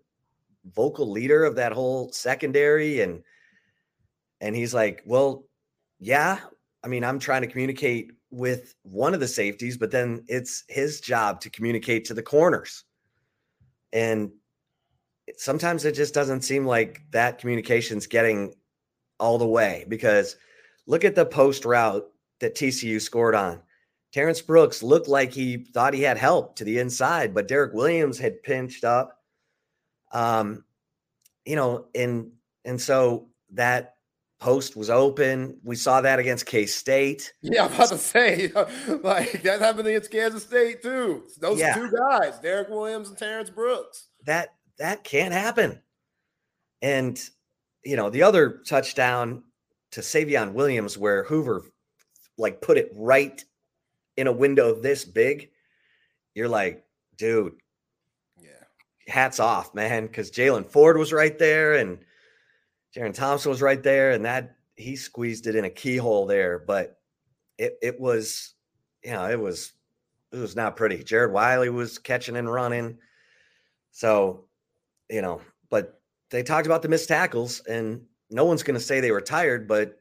vocal 0.74 1.10
leader 1.10 1.44
of 1.44 1.56
that 1.56 1.72
whole 1.72 2.12
secondary? 2.12 3.00
And 3.00 3.22
and 4.40 4.54
he's 4.54 4.74
like, 4.74 5.02
Well, 5.04 5.44
yeah. 5.98 6.38
I 6.82 6.88
mean, 6.88 7.04
I'm 7.04 7.18
trying 7.18 7.42
to 7.42 7.48
communicate 7.48 8.12
with 8.30 8.74
one 8.82 9.12
of 9.12 9.20
the 9.20 9.28
safeties, 9.28 9.76
but 9.76 9.90
then 9.90 10.24
it's 10.28 10.64
his 10.68 11.00
job 11.00 11.40
to 11.42 11.50
communicate 11.50 12.06
to 12.06 12.14
the 12.14 12.22
corners. 12.22 12.84
And 13.92 14.30
sometimes 15.36 15.84
it 15.84 15.94
just 15.94 16.14
doesn't 16.14 16.42
seem 16.42 16.64
like 16.64 17.02
that 17.10 17.38
communication's 17.38 18.06
getting 18.06 18.54
all 19.18 19.36
the 19.36 19.46
way 19.46 19.84
because 19.88 20.36
look 20.86 21.04
at 21.04 21.14
the 21.14 21.26
post 21.26 21.64
route 21.64 22.06
that 22.40 22.54
TCU 22.54 23.00
scored 23.00 23.34
on. 23.34 23.60
Terrence 24.12 24.40
Brooks 24.40 24.82
looked 24.82 25.06
like 25.06 25.32
he 25.32 25.58
thought 25.58 25.94
he 25.94 26.02
had 26.02 26.18
help 26.18 26.56
to 26.56 26.64
the 26.64 26.78
inside, 26.78 27.32
but 27.32 27.46
Derek 27.46 27.74
Williams 27.74 28.18
had 28.18 28.42
pinched 28.42 28.84
up. 28.84 29.18
Um, 30.12 30.64
you 31.44 31.54
know, 31.54 31.86
and 31.94 32.32
and 32.64 32.80
so 32.80 33.28
that 33.52 33.94
post 34.40 34.74
was 34.74 34.90
open. 34.90 35.58
We 35.62 35.76
saw 35.76 36.00
that 36.00 36.18
against 36.18 36.46
K 36.46 36.66
State. 36.66 37.32
Yeah, 37.42 37.66
I'm 37.66 37.72
about 37.72 37.90
to 37.90 37.98
say, 37.98 38.50
like 39.02 39.42
that 39.42 39.60
happened 39.60 39.86
against 39.86 40.10
Kansas 40.10 40.42
State 40.42 40.82
too. 40.82 41.24
Those 41.38 41.60
yeah. 41.60 41.74
two 41.74 41.90
guys, 41.90 42.38
Derek 42.40 42.70
Williams 42.70 43.10
and 43.10 43.18
Terrence 43.18 43.50
Brooks. 43.50 44.08
That 44.24 44.54
that 44.78 45.04
can't 45.04 45.34
happen. 45.34 45.80
And 46.82 47.20
you 47.84 47.96
know, 47.96 48.10
the 48.10 48.22
other 48.22 48.62
touchdown 48.66 49.44
to 49.92 50.00
Savion 50.00 50.54
Williams, 50.54 50.98
where 50.98 51.24
Hoover 51.24 51.64
like 52.38 52.62
put 52.62 52.78
it 52.78 52.90
right 52.96 53.44
in 54.16 54.26
a 54.26 54.32
window 54.32 54.74
this 54.74 55.04
big, 55.04 55.50
you're 56.34 56.48
like, 56.48 56.82
dude, 57.16 57.52
yeah, 58.40 58.48
hats 59.06 59.38
off, 59.38 59.74
man, 59.74 60.06
because 60.06 60.30
Jaylan 60.30 60.66
Ford 60.66 60.96
was 60.96 61.12
right 61.12 61.38
there 61.38 61.74
and 61.74 61.98
Jerrin 62.94 63.14
Thompson 63.14 63.50
was 63.50 63.62
right 63.62 63.82
there, 63.82 64.10
and 64.12 64.24
that 64.24 64.56
he 64.76 64.96
squeezed 64.96 65.46
it 65.46 65.54
in 65.54 65.64
a 65.64 65.70
keyhole 65.70 66.26
there, 66.26 66.58
but 66.58 66.98
it 67.58 67.78
it 67.82 68.00
was, 68.00 68.54
you 69.04 69.12
know, 69.12 69.28
it 69.28 69.38
was 69.38 69.72
it 70.32 70.38
was 70.38 70.56
not 70.56 70.76
pretty. 70.76 71.02
Jared 71.02 71.32
Wiley 71.32 71.70
was 71.70 71.98
catching 71.98 72.36
and 72.36 72.50
running. 72.50 72.98
So, 73.92 74.46
you 75.08 75.22
know, 75.22 75.40
but 75.68 76.00
they 76.30 76.42
talked 76.42 76.66
about 76.66 76.82
the 76.82 76.88
missed 76.88 77.08
tackles, 77.08 77.60
and 77.68 78.02
no 78.30 78.44
one's 78.44 78.62
going 78.62 78.78
to 78.78 78.84
say 78.84 79.00
they 79.00 79.10
were 79.10 79.20
tired, 79.20 79.66
but 79.66 79.98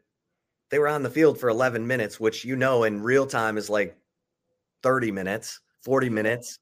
they 0.69 0.79
were 0.79 0.87
on 0.87 1.03
the 1.03 1.09
field 1.09 1.39
for 1.39 1.49
11 1.49 1.85
minutes, 1.85 2.19
which 2.19 2.45
you 2.45 2.55
know 2.55 2.83
in 2.83 3.01
real 3.01 3.25
time 3.25 3.57
is 3.57 3.69
like 3.69 3.97
30 4.83 5.11
minutes, 5.11 5.59
40 5.83 6.09
minutes. 6.09 6.59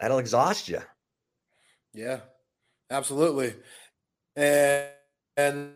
That'll 0.00 0.18
exhaust 0.18 0.68
you. 0.68 0.80
Yeah, 1.92 2.20
absolutely. 2.90 3.54
And, 4.36 4.86
and 5.36 5.72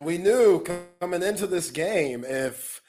we 0.00 0.18
knew 0.18 0.64
coming 1.00 1.22
into 1.22 1.46
this 1.46 1.70
game 1.70 2.24
if 2.24 2.82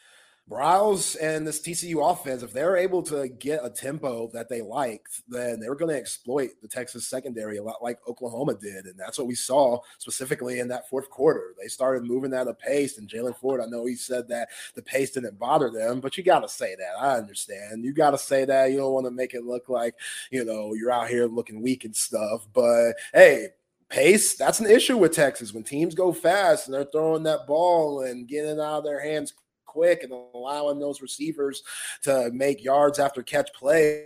Briles 0.49 1.17
and 1.19 1.47
this 1.47 1.59
TCU 1.59 2.11
offense, 2.11 2.43
if 2.43 2.53
they're 2.53 2.77
able 2.77 3.01
to 3.03 3.27
get 3.27 3.65
a 3.65 3.69
tempo 3.69 4.29
that 4.31 4.47
they 4.47 4.61
liked, 4.61 5.23
then 5.27 5.59
they 5.59 5.67
were 5.67 5.75
going 5.75 5.89
to 5.89 5.97
exploit 5.97 6.51
the 6.61 6.67
Texas 6.67 7.07
secondary 7.07 7.57
a 7.57 7.63
lot 7.63 7.81
like 7.81 7.97
Oklahoma 8.07 8.53
did. 8.53 8.85
And 8.85 8.93
that's 8.95 9.17
what 9.17 9.25
we 9.25 9.33
saw 9.33 9.79
specifically 9.97 10.59
in 10.59 10.67
that 10.67 10.87
fourth 10.87 11.09
quarter. 11.09 11.55
They 11.59 11.67
started 11.67 12.03
moving 12.03 12.31
at 12.31 12.47
a 12.47 12.53
pace, 12.53 12.99
and 12.99 13.09
Jaylan 13.09 13.35
Ford, 13.35 13.59
I 13.59 13.65
know 13.65 13.87
he 13.87 13.95
said 13.95 14.27
that 14.27 14.49
the 14.75 14.83
pace 14.83 15.11
didn't 15.11 15.39
bother 15.39 15.71
them, 15.71 15.99
but 15.99 16.15
you 16.15 16.23
got 16.23 16.41
to 16.41 16.49
say 16.49 16.75
that. 16.75 16.99
I 16.99 17.17
understand. 17.17 17.83
You 17.83 17.93
got 17.93 18.11
to 18.11 18.17
say 18.19 18.45
that. 18.45 18.71
You 18.71 18.77
don't 18.77 18.93
want 18.93 19.07
to 19.07 19.11
make 19.11 19.33
it 19.33 19.45
look 19.45 19.67
like, 19.67 19.95
you 20.29 20.45
know, 20.45 20.75
you're 20.75 20.91
out 20.91 21.09
here 21.09 21.25
looking 21.25 21.63
weak 21.63 21.85
and 21.85 21.95
stuff. 21.95 22.47
But 22.53 22.93
hey, 23.15 23.47
pace, 23.89 24.35
that's 24.35 24.59
an 24.59 24.69
issue 24.69 24.97
with 24.97 25.13
Texas. 25.13 25.53
When 25.53 25.63
teams 25.63 25.95
go 25.95 26.11
fast 26.11 26.67
and 26.67 26.73
they're 26.73 26.85
throwing 26.85 27.23
that 27.23 27.47
ball 27.47 28.01
and 28.01 28.27
getting 28.27 28.51
it 28.51 28.59
out 28.59 28.79
of 28.79 28.83
their 28.83 29.01
hands 29.01 29.33
quick 29.65 30.03
and 30.03 30.11
allowing 30.33 30.79
those 30.79 31.01
receivers 31.01 31.63
to 32.03 32.31
make 32.33 32.63
yards 32.63 32.99
after 32.99 33.21
catch 33.21 33.51
plays 33.53 34.05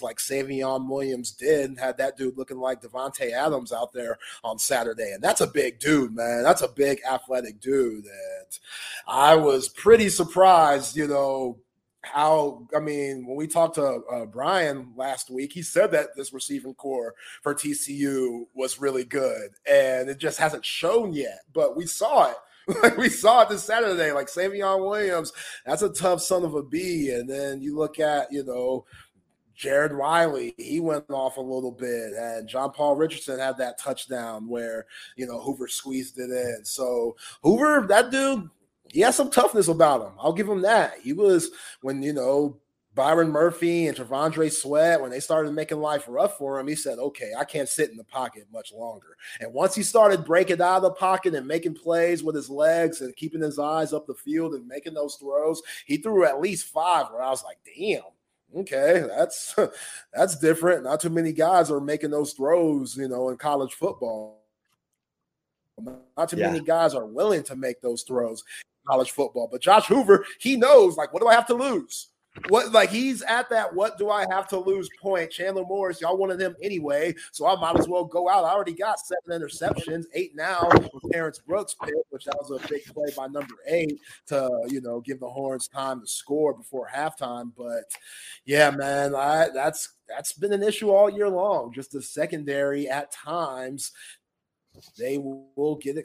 like 0.00 0.16
Savion 0.16 0.88
Williams 0.88 1.32
did, 1.32 1.78
had 1.78 1.98
that 1.98 2.16
dude 2.16 2.38
looking 2.38 2.58
like 2.58 2.80
Davante 2.80 3.32
Adams 3.32 3.70
out 3.70 3.92
there 3.92 4.18
on 4.42 4.58
Saturday. 4.58 5.12
And 5.12 5.22
that's 5.22 5.42
a 5.42 5.46
big 5.46 5.78
dude, 5.78 6.14
man. 6.14 6.42
That's 6.42 6.62
a 6.62 6.68
big 6.68 7.00
athletic 7.06 7.60
dude. 7.60 8.04
And 8.04 8.58
I 9.06 9.36
was 9.36 9.68
pretty 9.68 10.08
surprised, 10.08 10.96
you 10.96 11.06
know, 11.06 11.58
how 12.04 12.66
I 12.76 12.80
mean, 12.80 13.26
when 13.26 13.36
we 13.36 13.46
talked 13.46 13.76
to 13.76 14.02
uh, 14.12 14.26
Brian 14.26 14.92
last 14.96 15.30
week, 15.30 15.52
he 15.52 15.62
said 15.62 15.90
that 15.92 16.08
this 16.16 16.32
receiving 16.32 16.74
core 16.74 17.14
for 17.42 17.54
TCU 17.54 18.46
was 18.54 18.80
really 18.80 19.04
good, 19.04 19.50
and 19.70 20.08
it 20.08 20.18
just 20.18 20.38
hasn't 20.38 20.64
shown 20.64 21.12
yet. 21.12 21.40
But 21.52 21.76
we 21.76 21.86
saw 21.86 22.30
it 22.30 22.36
like 22.82 22.96
we 22.96 23.08
saw 23.08 23.42
it 23.42 23.48
this 23.48 23.64
Saturday, 23.64 24.12
like 24.12 24.26
Savion 24.26 24.88
Williams, 24.88 25.32
that's 25.66 25.82
a 25.82 25.90
tough 25.90 26.22
son 26.22 26.44
of 26.44 26.54
a 26.54 26.62
B. 26.62 27.10
And 27.10 27.28
then 27.28 27.60
you 27.60 27.76
look 27.76 28.00
at, 28.00 28.32
you 28.32 28.44
know, 28.44 28.86
Jared 29.54 29.96
Wiley, 29.96 30.54
he 30.56 30.80
went 30.80 31.10
off 31.10 31.36
a 31.36 31.40
little 31.40 31.70
bit, 31.70 32.12
and 32.14 32.48
John 32.48 32.72
Paul 32.72 32.96
Richardson 32.96 33.38
had 33.38 33.56
that 33.58 33.78
touchdown 33.78 34.48
where 34.48 34.86
you 35.16 35.26
know 35.26 35.40
Hoover 35.40 35.68
squeezed 35.68 36.18
it 36.18 36.30
in. 36.30 36.64
So 36.64 37.14
Hoover, 37.42 37.86
that 37.88 38.10
dude, 38.10 38.50
he 38.94 39.00
has 39.00 39.16
some 39.16 39.28
toughness 39.28 39.66
about 39.66 40.02
him. 40.02 40.12
I'll 40.20 40.32
give 40.32 40.48
him 40.48 40.62
that. 40.62 41.00
He 41.02 41.12
was 41.12 41.50
when 41.82 42.00
you 42.00 42.12
know 42.12 42.60
Byron 42.94 43.28
Murphy 43.28 43.88
and 43.88 43.96
T'Vondre 43.96 44.52
Sweat, 44.52 45.00
when 45.00 45.10
they 45.10 45.18
started 45.18 45.52
making 45.52 45.80
life 45.80 46.04
rough 46.06 46.38
for 46.38 46.60
him, 46.60 46.68
he 46.68 46.76
said, 46.76 47.00
okay, 47.00 47.32
I 47.36 47.42
can't 47.42 47.68
sit 47.68 47.90
in 47.90 47.96
the 47.96 48.04
pocket 48.04 48.46
much 48.52 48.72
longer. 48.72 49.16
And 49.40 49.52
once 49.52 49.74
he 49.74 49.82
started 49.82 50.24
breaking 50.24 50.62
out 50.62 50.76
of 50.76 50.82
the 50.82 50.90
pocket 50.92 51.34
and 51.34 51.44
making 51.44 51.74
plays 51.74 52.22
with 52.22 52.36
his 52.36 52.48
legs 52.48 53.00
and 53.00 53.16
keeping 53.16 53.40
his 53.40 53.58
eyes 53.58 53.92
up 53.92 54.06
the 54.06 54.14
field 54.14 54.54
and 54.54 54.68
making 54.68 54.94
those 54.94 55.16
throws, 55.16 55.60
he 55.86 55.96
threw 55.96 56.24
at 56.24 56.40
least 56.40 56.66
five 56.66 57.06
where 57.10 57.22
I 57.22 57.30
was 57.30 57.42
like, 57.42 57.58
damn. 57.76 58.02
Okay, 58.56 59.04
that's 59.08 59.56
that's 60.12 60.38
different. 60.38 60.84
Not 60.84 61.00
too 61.00 61.10
many 61.10 61.32
guys 61.32 61.72
are 61.72 61.80
making 61.80 62.12
those 62.12 62.32
throws, 62.32 62.96
you 62.96 63.08
know, 63.08 63.30
in 63.30 63.36
college 63.38 63.74
football. 63.74 64.44
Not 66.16 66.28
too 66.28 66.36
yeah. 66.36 66.52
many 66.52 66.64
guys 66.64 66.94
are 66.94 67.04
willing 67.04 67.42
to 67.44 67.56
make 67.56 67.80
those 67.80 68.04
throws 68.04 68.44
college 68.86 69.10
football. 69.10 69.48
But 69.50 69.62
Josh 69.62 69.86
Hoover, 69.86 70.24
he 70.38 70.56
knows 70.56 70.96
like, 70.96 71.12
what 71.12 71.22
do 71.22 71.28
I 71.28 71.34
have 71.34 71.46
to 71.48 71.54
lose? 71.54 72.08
What 72.48 72.72
like 72.72 72.90
he's 72.90 73.22
at 73.22 73.48
that 73.50 73.72
what 73.72 73.96
do 73.96 74.10
I 74.10 74.26
have 74.28 74.48
to 74.48 74.58
lose 74.58 74.88
point? 75.00 75.30
Chandler 75.30 75.62
Morris, 75.62 76.00
y'all 76.00 76.16
wanted 76.16 76.40
him 76.40 76.56
anyway, 76.60 77.14
so 77.30 77.46
I 77.46 77.54
might 77.60 77.78
as 77.78 77.86
well 77.86 78.04
go 78.04 78.28
out. 78.28 78.44
I 78.44 78.50
already 78.50 78.74
got 78.74 78.98
seven 78.98 79.40
interceptions, 79.40 80.06
eight 80.14 80.34
now 80.34 80.68
with 80.72 81.12
Terrence 81.12 81.38
Brooks 81.38 81.76
pick, 81.80 81.94
which 82.10 82.24
that 82.24 82.36
was 82.40 82.50
a 82.50 82.68
big 82.68 82.84
play 82.86 83.06
by 83.16 83.28
number 83.28 83.54
eight 83.68 84.00
to 84.26 84.50
you 84.66 84.80
know 84.80 85.00
give 85.00 85.20
the 85.20 85.28
Horns 85.28 85.68
time 85.68 86.00
to 86.00 86.08
score 86.08 86.52
before 86.52 86.90
halftime. 86.92 87.52
But 87.56 87.84
yeah, 88.44 88.70
man, 88.70 89.14
I 89.14 89.50
that's 89.54 89.90
that's 90.08 90.32
been 90.32 90.52
an 90.52 90.64
issue 90.64 90.90
all 90.90 91.08
year 91.08 91.28
long. 91.28 91.72
Just 91.72 91.92
the 91.92 92.02
secondary 92.02 92.88
at 92.88 93.12
times 93.12 93.92
they 94.98 95.18
will 95.18 95.78
get 95.80 96.04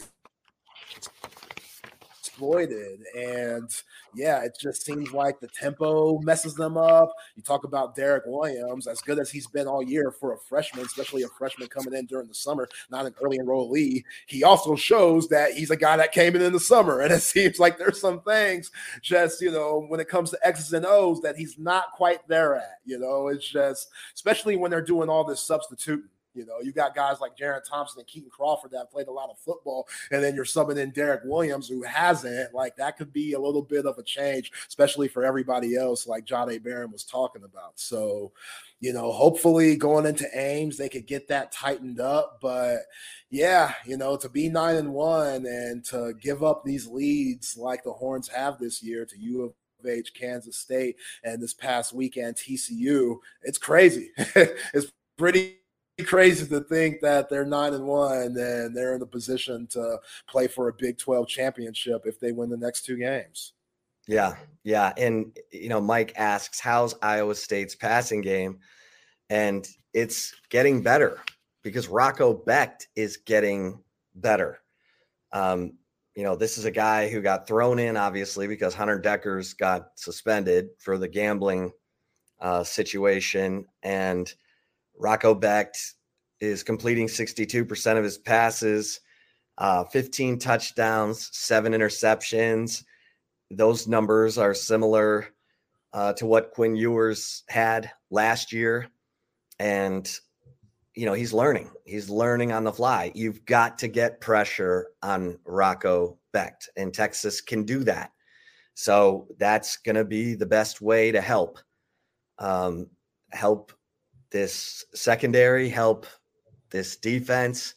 exploited. 2.39 3.01
And 3.17 3.69
yeah, 4.15 4.43
it 4.43 4.57
just 4.59 4.85
seems 4.85 5.11
like 5.11 5.39
the 5.39 5.47
tempo 5.47 6.19
messes 6.19 6.55
them 6.55 6.77
up. 6.77 7.11
You 7.35 7.43
talk 7.43 7.63
about 7.65 7.95
Derek 7.95 8.23
Williams, 8.25 8.87
as 8.87 9.01
good 9.01 9.19
as 9.19 9.29
he's 9.29 9.47
been 9.47 9.67
all 9.67 9.83
year 9.83 10.11
for 10.11 10.33
a 10.33 10.37
freshman, 10.37 10.85
especially 10.85 11.23
a 11.23 11.27
freshman 11.27 11.67
coming 11.67 11.93
in 11.93 12.05
during 12.05 12.27
the 12.27 12.33
summer, 12.33 12.67
not 12.89 13.05
an 13.05 13.13
early 13.21 13.39
enrollee. 13.39 14.03
He 14.27 14.43
also 14.43 14.75
shows 14.75 15.27
that 15.29 15.53
he's 15.53 15.71
a 15.71 15.77
guy 15.77 15.97
that 15.97 16.11
came 16.11 16.35
in 16.35 16.41
in 16.41 16.53
the 16.53 16.59
summer. 16.59 17.01
And 17.01 17.11
it 17.11 17.21
seems 17.21 17.59
like 17.59 17.77
there's 17.77 17.99
some 17.99 18.21
things 18.21 18.71
just, 19.01 19.41
you 19.41 19.51
know, 19.51 19.85
when 19.87 19.99
it 19.99 20.07
comes 20.07 20.31
to 20.31 20.39
X's 20.43 20.73
and 20.73 20.85
O's 20.85 21.21
that 21.21 21.35
he's 21.35 21.57
not 21.59 21.91
quite 21.93 22.25
there 22.27 22.55
at. 22.55 22.79
You 22.85 22.99
know, 22.99 23.27
it's 23.27 23.47
just, 23.47 23.89
especially 24.15 24.55
when 24.55 24.71
they're 24.71 24.81
doing 24.81 25.09
all 25.09 25.23
this 25.23 25.41
substituting 25.41 26.09
you 26.33 26.45
know, 26.45 26.59
you 26.61 26.71
got 26.71 26.95
guys 26.95 27.19
like 27.19 27.37
Jerrin 27.37 27.61
Thompson 27.67 27.99
and 27.99 28.07
Kitan 28.07 28.29
Crawford 28.29 28.71
that 28.71 28.91
played 28.91 29.07
a 29.07 29.11
lot 29.11 29.29
of 29.29 29.39
football, 29.39 29.87
and 30.11 30.23
then 30.23 30.35
you're 30.35 30.45
subbing 30.45 30.77
in 30.77 30.91
Derek 30.91 31.21
Williams 31.25 31.67
who 31.67 31.83
hasn't. 31.83 32.53
Like 32.53 32.75
that 32.77 32.97
could 32.97 33.11
be 33.11 33.33
a 33.33 33.39
little 33.39 33.61
bit 33.61 33.85
of 33.85 33.97
a 33.97 34.03
change, 34.03 34.51
especially 34.67 35.07
for 35.07 35.23
everybody 35.23 35.75
else, 35.75 36.07
like 36.07 36.25
Jahdae 36.25 36.63
Barron 36.63 36.91
was 36.91 37.03
talking 37.03 37.43
about. 37.43 37.79
So, 37.79 38.31
you 38.79 38.93
know, 38.93 39.11
hopefully 39.11 39.75
going 39.75 40.05
into 40.05 40.27
Ames, 40.37 40.77
they 40.77 40.89
could 40.89 41.07
get 41.07 41.27
that 41.29 41.51
tightened 41.51 41.99
up. 41.99 42.39
But 42.41 42.79
yeah, 43.29 43.73
you 43.85 43.97
know, 43.97 44.17
to 44.17 44.29
be 44.29 44.49
nine 44.49 44.75
and 44.75 44.93
one 44.93 45.45
and 45.45 45.83
to 45.85 46.13
give 46.19 46.43
up 46.43 46.63
these 46.63 46.87
leads 46.87 47.57
like 47.57 47.83
the 47.83 47.93
Horns 47.93 48.27
have 48.27 48.59
this 48.59 48.81
year 48.81 49.05
to 49.05 49.19
U 49.19 49.43
of 49.43 49.53
H, 49.85 50.13
Kansas 50.13 50.57
State, 50.57 50.97
and 51.23 51.41
this 51.41 51.53
past 51.53 51.93
weekend 51.93 52.35
TCU, 52.35 53.17
it's 53.43 53.57
crazy. 53.57 54.11
it's 54.17 54.91
pretty 55.17 55.58
crazy 56.03 56.45
to 56.47 56.61
think 56.61 57.01
that 57.01 57.29
they're 57.29 57.45
nine 57.45 57.73
and 57.73 57.85
one 57.85 58.37
and 58.37 58.75
they're 58.75 58.93
in 58.93 58.99
the 58.99 59.05
position 59.05 59.67
to 59.67 59.97
play 60.27 60.47
for 60.47 60.67
a 60.67 60.73
Big 60.73 60.97
12 60.97 61.27
championship 61.27 62.03
if 62.05 62.19
they 62.19 62.31
win 62.31 62.49
the 62.49 62.57
next 62.57 62.85
two 62.85 62.97
games. 62.97 63.53
Yeah, 64.07 64.35
yeah. 64.63 64.93
And 64.97 65.37
you 65.51 65.69
know, 65.69 65.79
Mike 65.79 66.13
asks, 66.15 66.59
how's 66.59 66.95
Iowa 67.01 67.35
State's 67.35 67.75
passing 67.75 68.21
game? 68.21 68.59
And 69.29 69.67
it's 69.93 70.33
getting 70.49 70.81
better 70.81 71.21
because 71.61 71.87
Rocco 71.87 72.33
Becht 72.33 72.87
is 72.95 73.17
getting 73.17 73.83
better. 74.15 74.59
Um, 75.31 75.73
you 76.15 76.23
know, 76.23 76.35
this 76.35 76.57
is 76.57 76.65
a 76.65 76.71
guy 76.71 77.07
who 77.07 77.21
got 77.21 77.47
thrown 77.47 77.79
in, 77.79 77.95
obviously, 77.95 78.47
because 78.47 78.73
Hunter 78.73 78.99
Dekkers 78.99 79.57
got 79.57 79.91
suspended 79.95 80.69
for 80.79 80.97
the 80.97 81.07
gambling 81.07 81.71
uh, 82.41 82.63
situation. 82.63 83.65
And 83.83 84.33
Rocco 84.99 85.33
Becht 85.33 85.93
is 86.41 86.61
completing 86.61 87.07
62% 87.07 87.97
of 87.97 88.03
his 88.03 88.17
passes, 88.17 88.99
uh, 89.57 89.85
15 89.85 90.37
touchdowns, 90.37 91.29
seven 91.31 91.73
interceptions. 91.73 92.83
Those 93.49 93.87
numbers 93.87 94.37
are 94.37 94.53
similar 94.53 95.29
uh, 95.93 96.13
to 96.13 96.25
what 96.25 96.51
Quinn 96.51 96.75
Ewers 96.75 97.43
had 97.49 97.91
last 98.11 98.53
year. 98.53 98.87
And, 99.57 100.09
you 100.95 101.05
know, 101.05 101.13
he's 101.13 101.33
learning. 101.33 101.71
He's 101.85 102.09
learning 102.09 102.51
on 102.51 102.63
the 102.63 102.71
fly. 102.71 103.11
You've 103.15 103.45
got 103.45 103.79
to 103.79 103.87
get 103.87 104.21
pressure 104.21 104.87
on 105.01 105.39
Rocco 105.45 106.19
Becht, 106.33 106.69
and 106.77 106.93
Texas 106.93 107.41
can 107.41 107.63
do 107.63 107.83
that. 107.85 108.11
So 108.75 109.27
that's 109.39 109.77
going 109.77 109.95
to 109.95 110.05
be 110.05 110.35
the 110.35 110.45
best 110.45 110.79
way 110.79 111.11
to 111.11 111.19
help. 111.19 111.59
Um, 112.37 112.87
help 113.31 113.73
this 114.31 114.85
secondary, 114.93 115.69
help 115.69 116.05
this 116.69 116.95
defense 116.95 117.75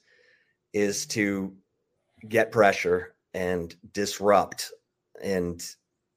is 0.72 1.06
to 1.06 1.54
get 2.28 2.52
pressure 2.52 3.14
and 3.34 3.74
disrupt 3.92 4.70
and 5.22 5.64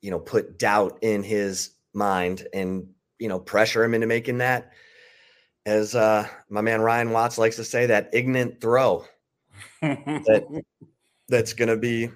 you 0.02 0.12
know 0.12 0.20
put 0.20 0.60
doubt 0.60 0.98
in 1.02 1.24
his 1.24 1.72
mind 1.94 2.48
and 2.54 2.88
you 3.20 3.28
know 3.28 3.40
pressure 3.40 3.84
him 3.84 3.94
into 3.94 4.08
making 4.08 4.40
that. 4.40 4.72
As 5.66 5.96
uh 5.96 6.28
my 6.50 6.62
man 6.62 6.82
Ryan 6.82 7.12
Watts 7.12 7.38
likes 7.38 7.56
to 7.56 7.64
say 7.64 7.86
that 7.88 8.10
ignorant 8.14 8.62
throw 8.62 9.06
that 9.82 10.64
that's 11.28 11.54
going 11.54 11.70
to 11.70 11.78
be 11.78 12.10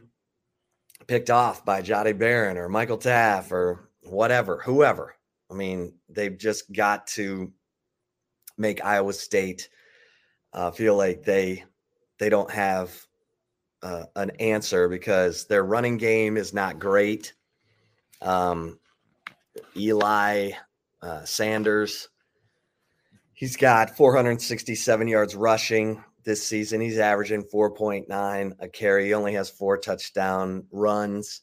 picked 1.08 1.32
off 1.32 1.66
by 1.66 1.82
Jahdae 1.82 2.18
Barron 2.18 2.58
or 2.58 2.70
Michael 2.70 2.98
Taaffe 2.98 3.52
or 3.52 3.90
whatever 4.04 4.62
whoever. 4.64 5.16
I 5.50 5.56
mean 5.56 5.94
they've 6.10 6.38
just 6.38 6.72
got 6.72 7.08
to 7.08 7.52
make 8.60 8.84
Iowa 8.84 9.14
State 9.14 9.70
uh, 10.54 10.72
feel 10.72 10.96
like 10.96 11.24
they 11.24 11.64
they 12.18 12.30
don't 12.30 12.52
have 12.52 12.94
uh, 13.82 14.04
an 14.16 14.32
answer 14.40 14.90
because 14.90 15.46
their 15.46 15.64
running 15.64 15.98
game 15.98 16.38
is 16.38 16.54
not 16.54 16.80
great. 16.80 17.34
Um, 18.22 18.78
Eli 19.76 20.52
uh, 21.02 21.24
Sanders, 21.24 22.10
he's 23.34 23.56
got 23.56 23.96
467 23.96 25.08
yards 25.08 25.36
rushing 25.36 26.04
this 26.24 26.46
season. 26.46 26.82
He's 26.82 27.00
averaging 27.00 27.44
4.9 27.44 28.54
a 28.60 28.68
carry. 28.68 29.06
He 29.06 29.14
only 29.14 29.34
has 29.34 29.50
four 29.50 29.78
touchdown 29.78 30.66
runs. 30.72 31.42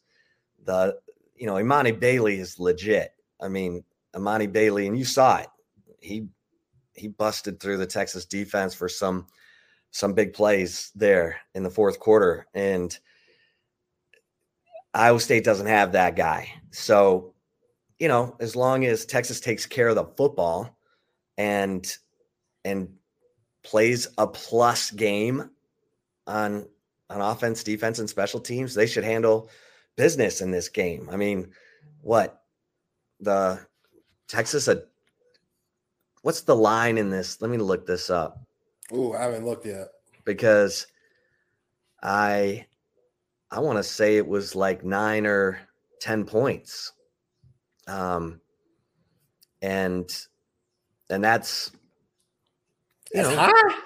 The 0.63 0.97
you 1.35 1.47
know 1.47 1.55
Emani 1.55 1.97
Bailey 1.97 2.39
is 2.39 2.59
legit. 2.59 3.11
I 3.41 3.47
mean 3.47 3.83
Emani 4.15 4.51
Bailey, 4.51 4.87
and 4.87 4.97
you 4.97 5.05
saw 5.05 5.37
it. 5.37 5.47
He 5.99 6.27
he 6.97 7.07
busted 7.07 7.59
through 7.59 7.77
the 7.77 7.85
Texas 7.85 8.25
defense 8.25 8.73
for 8.73 8.89
some 8.89 9.27
some 9.91 10.13
big 10.13 10.33
plays 10.33 10.91
there 10.95 11.37
in 11.55 11.63
the 11.63 11.69
fourth 11.69 11.99
quarter 11.99 12.45
and 12.53 12.99
Iowa 14.97 15.19
State 15.19 15.43
doesn't 15.43 15.67
have 15.67 15.91
that 15.91 16.15
guy. 16.15 16.51
So, 16.71 17.35
you 17.99 18.07
know, 18.07 18.35
as 18.39 18.55
long 18.55 18.83
as 18.83 19.05
Texas 19.05 19.39
takes 19.39 19.65
care 19.65 19.89
of 19.89 19.95
the 19.95 20.05
football 20.05 20.75
and 21.37 21.87
and 22.65 22.89
plays 23.63 24.07
a 24.17 24.25
plus 24.25 24.89
game 24.91 25.51
on 26.25 26.67
on 27.09 27.21
offense, 27.21 27.63
defense, 27.63 27.99
and 27.99 28.09
special 28.09 28.39
teams, 28.39 28.73
they 28.73 28.87
should 28.87 29.03
handle 29.03 29.49
business 29.95 30.41
in 30.41 30.51
this 30.51 30.67
game. 30.67 31.07
I 31.11 31.15
mean, 31.15 31.51
what 32.01 32.41
the 33.19 33.59
Texas 34.27 34.67
a 34.67 34.83
what's 36.27 36.41
the 36.41 36.53
line 36.53 36.97
in 36.97 37.09
this? 37.09 37.41
Let 37.41 37.49
me 37.49 37.57
look 37.57 37.87
this 37.87 38.09
up. 38.09 38.41
Ooh, 38.91 39.13
I 39.13 39.21
haven't 39.23 39.45
looked 39.45 39.65
yet. 39.65 39.87
Because 40.25 40.85
I 42.03 42.65
I 43.49 43.61
want 43.61 43.77
to 43.77 43.83
say 43.83 44.17
it 44.17 44.27
was 44.27 44.53
like 44.53 44.83
9 44.83 45.25
or 45.25 45.57
10 46.01 46.25
points. 46.25 46.91
Um 47.87 48.41
and 49.61 50.13
and 51.09 51.23
that's 51.23 51.71
you 53.13 53.23
that's 53.23 53.33
know, 53.33 53.43
high. 53.43 53.77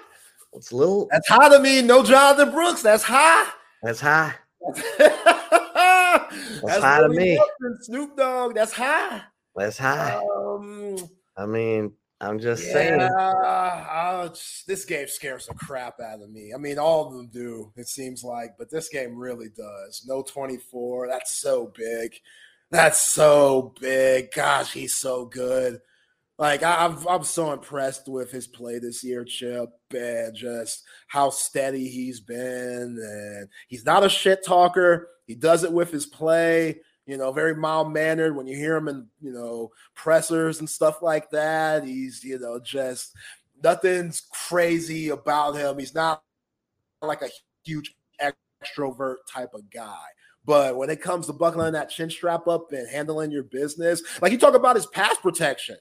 It's 0.54 0.72
a 0.72 0.76
little 0.76 1.06
That's 1.12 1.28
high 1.28 1.48
to 1.48 1.60
me. 1.60 1.80
No 1.80 2.02
Jonathon 2.02 2.50
Brooks. 2.50 2.82
That's 2.82 3.04
high. 3.04 3.50
That's 3.84 4.00
high. 4.00 4.34
that's, 4.98 6.60
that's 6.64 6.82
high 6.82 7.02
to 7.02 7.08
me. 7.08 7.40
Snoop 7.82 8.16
Dogg. 8.16 8.56
That's 8.56 8.72
high. 8.72 9.22
That's 9.54 9.78
high. 9.78 10.16
Um, 10.16 10.96
I 11.36 11.46
mean, 11.46 11.92
I'm 12.22 12.38
just 12.38 12.64
yeah, 12.68 12.72
saying. 12.72 14.32
This 14.68 14.84
game 14.84 15.08
scares 15.08 15.46
the 15.46 15.54
crap 15.54 16.00
out 16.00 16.22
of 16.22 16.30
me. 16.30 16.52
I 16.54 16.58
mean, 16.58 16.78
all 16.78 17.06
of 17.06 17.14
them 17.14 17.26
do, 17.26 17.72
it 17.76 17.88
seems 17.88 18.22
like, 18.22 18.52
but 18.56 18.70
this 18.70 18.88
game 18.88 19.16
really 19.16 19.48
does. 19.48 20.04
No 20.06 20.22
24. 20.22 21.08
That's 21.08 21.40
so 21.40 21.72
big. 21.76 22.14
That's 22.70 23.12
so 23.12 23.74
big. 23.80 24.30
Gosh, 24.34 24.72
he's 24.72 24.94
so 24.94 25.26
good. 25.26 25.80
Like 26.38 26.62
I'm, 26.62 26.96
I'm 27.08 27.24
so 27.24 27.52
impressed 27.52 28.08
with 28.08 28.30
his 28.30 28.46
play 28.46 28.78
this 28.78 29.04
year, 29.04 29.24
Chip, 29.24 29.70
and 29.92 30.34
just 30.34 30.84
how 31.08 31.30
steady 31.30 31.88
he's 31.88 32.20
been. 32.20 32.98
And 32.98 33.48
he's 33.68 33.84
not 33.84 34.04
a 34.04 34.08
shit 34.08 34.44
talker. 34.46 35.08
He 35.26 35.34
does 35.34 35.64
it 35.64 35.72
with 35.72 35.90
his 35.90 36.06
play 36.06 36.80
you 37.06 37.16
know, 37.16 37.32
very 37.32 37.54
mild 37.54 37.92
mannered. 37.92 38.36
When 38.36 38.46
you 38.46 38.56
hear 38.56 38.76
him 38.76 38.88
in, 38.88 39.06
you 39.20 39.32
know, 39.32 39.70
pressers 39.94 40.60
and 40.60 40.68
stuff 40.68 41.02
like 41.02 41.30
that, 41.30 41.84
he's, 41.84 42.22
you 42.22 42.38
know, 42.38 42.58
just 42.58 43.14
nothing's 43.62 44.22
crazy 44.48 45.08
about 45.08 45.56
him. 45.56 45.78
He's 45.78 45.94
not 45.94 46.22
like 47.00 47.22
a 47.22 47.30
huge 47.64 47.94
extrovert 48.20 49.16
type 49.32 49.54
of 49.54 49.68
guy. 49.70 50.04
But 50.44 50.76
when 50.76 50.90
it 50.90 51.00
comes 51.00 51.26
to 51.26 51.32
buckling 51.32 51.72
that 51.72 51.90
chin 51.90 52.10
strap 52.10 52.48
up 52.48 52.72
and 52.72 52.88
handling 52.88 53.30
your 53.30 53.44
business, 53.44 54.02
like 54.20 54.32
you 54.32 54.38
talk 54.38 54.54
about 54.54 54.76
his 54.76 54.86
pass 54.86 55.16
protection 55.16 55.76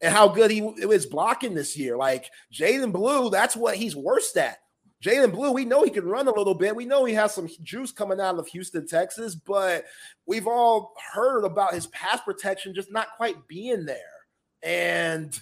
and 0.00 0.14
how 0.14 0.28
good 0.28 0.50
he 0.50 0.60
is 0.60 1.06
blocking 1.06 1.54
this 1.54 1.76
year. 1.76 1.96
Like 1.96 2.30
Jaydon 2.52 2.92
Blue, 2.92 3.30
that's 3.30 3.56
what 3.56 3.76
he's 3.76 3.96
worst 3.96 4.36
at. 4.36 4.58
Jaydon 5.02 5.32
Blue, 5.32 5.52
we 5.52 5.64
know 5.64 5.84
he 5.84 5.90
can 5.90 6.06
run 6.06 6.26
a 6.26 6.34
little 6.34 6.54
bit. 6.54 6.74
We 6.74 6.84
know 6.84 7.04
he 7.04 7.14
has 7.14 7.32
some 7.32 7.48
juice 7.62 7.92
coming 7.92 8.20
out 8.20 8.38
of 8.38 8.48
Houston, 8.48 8.86
Texas, 8.86 9.36
but 9.36 9.84
we've 10.26 10.48
all 10.48 10.94
heard 11.12 11.44
about 11.44 11.74
his 11.74 11.86
pass 11.88 12.20
protection 12.20 12.74
just 12.74 12.92
not 12.92 13.08
quite 13.16 13.46
being 13.46 13.84
there. 13.84 13.98
And 14.62 15.38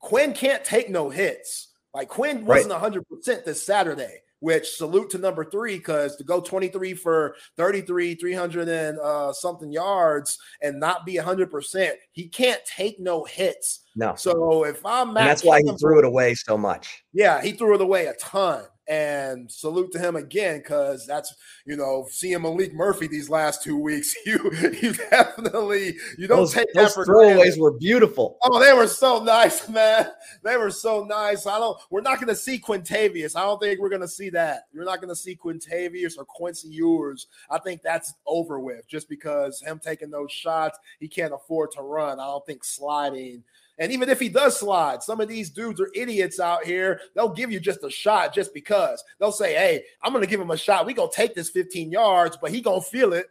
Quinn 0.00 0.32
can't 0.32 0.64
take 0.64 0.88
no 0.88 1.10
hits. 1.10 1.68
Like 1.92 2.08
Quinn 2.08 2.46
wasn't 2.46 2.72
right. 2.72 2.92
100% 2.92 3.44
this 3.44 3.62
Saturday, 3.62 4.22
which 4.40 4.76
salute 4.76 5.10
to 5.10 5.18
number 5.18 5.44
three, 5.44 5.76
because 5.76 6.16
to 6.16 6.24
go 6.24 6.40
23 6.40 6.94
for 6.94 7.36
33, 7.58 8.14
300 8.14 8.68
and 8.68 8.98
uh, 8.98 9.30
something 9.30 9.70
yards 9.70 10.38
and 10.62 10.80
not 10.80 11.04
be 11.04 11.16
100%, 11.16 11.90
he 12.12 12.28
can't 12.28 12.64
take 12.64 12.98
no 12.98 13.24
hits. 13.24 13.80
No. 13.94 14.14
So 14.14 14.64
if 14.64 14.84
I'm 14.86 15.12
that's 15.12 15.44
why 15.44 15.60
he 15.60 15.76
threw 15.76 15.98
it 15.98 16.06
away 16.06 16.34
so 16.34 16.56
much. 16.56 17.04
Yeah, 17.12 17.42
he 17.42 17.52
threw 17.52 17.74
it 17.74 17.82
away 17.82 18.06
a 18.06 18.14
ton 18.14 18.64
and 18.88 19.50
salute 19.50 19.90
to 19.92 19.98
him 19.98 20.14
again 20.16 20.58
because 20.58 21.06
that's 21.06 21.34
you 21.64 21.76
know 21.76 22.06
seeing 22.10 22.38
Maalik 22.38 22.72
Murphy 22.72 23.06
these 23.06 23.28
last 23.28 23.62
two 23.62 23.76
weeks. 23.76 24.14
You 24.26 24.50
you 24.82 24.92
definitely 24.92 25.96
you 26.18 26.26
don't 26.26 26.38
those, 26.38 26.54
take 26.54 26.72
those 26.74 26.94
that 26.94 27.06
throwaways 27.06 27.60
were 27.60 27.70
beautiful. 27.70 28.38
Oh, 28.42 28.58
they 28.58 28.72
were 28.72 28.88
so 28.88 29.22
nice, 29.22 29.68
man. 29.68 30.08
They 30.42 30.56
were 30.56 30.70
so 30.70 31.04
nice. 31.04 31.46
I 31.46 31.58
don't. 31.58 31.78
We're 31.90 32.00
not 32.00 32.16
going 32.16 32.28
to 32.28 32.34
see 32.34 32.58
Quintavious. 32.58 33.36
I 33.36 33.42
don't 33.42 33.60
think 33.60 33.78
we're 33.78 33.88
going 33.88 34.00
to 34.00 34.08
see 34.08 34.30
that. 34.30 34.64
You're 34.72 34.84
not 34.84 35.00
going 35.00 35.10
to 35.10 35.16
see 35.16 35.36
Quintavious 35.36 36.18
or 36.18 36.24
Quincy 36.24 36.68
Ewers. 36.68 37.28
I 37.48 37.58
think 37.58 37.82
that's 37.82 38.14
over 38.26 38.58
with 38.58 38.88
just 38.88 39.08
because 39.08 39.60
him 39.60 39.78
taking 39.78 40.10
those 40.10 40.32
shots, 40.32 40.78
he 40.98 41.06
can't 41.06 41.34
afford 41.34 41.70
to 41.72 41.82
run. 41.82 42.18
I 42.18 42.24
don't 42.24 42.44
think 42.46 42.64
sliding 42.64 43.44
and 43.78 43.92
even 43.92 44.08
if 44.08 44.18
he 44.18 44.28
does 44.28 44.58
slide, 44.58 45.02
some 45.02 45.20
of 45.20 45.28
these 45.28 45.50
dudes 45.50 45.80
are 45.80 45.90
idiots 45.94 46.40
out 46.40 46.64
here. 46.64 47.00
They'll 47.14 47.28
give 47.28 47.50
you 47.50 47.60
just 47.60 47.84
a 47.84 47.90
shot 47.90 48.34
just 48.34 48.54
because. 48.54 49.02
They'll 49.18 49.32
say, 49.32 49.54
hey, 49.54 49.84
I'm 50.02 50.12
going 50.12 50.24
to 50.24 50.30
give 50.30 50.40
him 50.40 50.50
a 50.50 50.56
shot. 50.56 50.86
we 50.86 50.94
going 50.94 51.10
to 51.10 51.16
take 51.16 51.34
this 51.34 51.50
15 51.50 51.90
yards, 51.90 52.38
but 52.40 52.50
he 52.50 52.60
going 52.60 52.80
to 52.80 52.86
feel 52.86 53.12
it. 53.12 53.26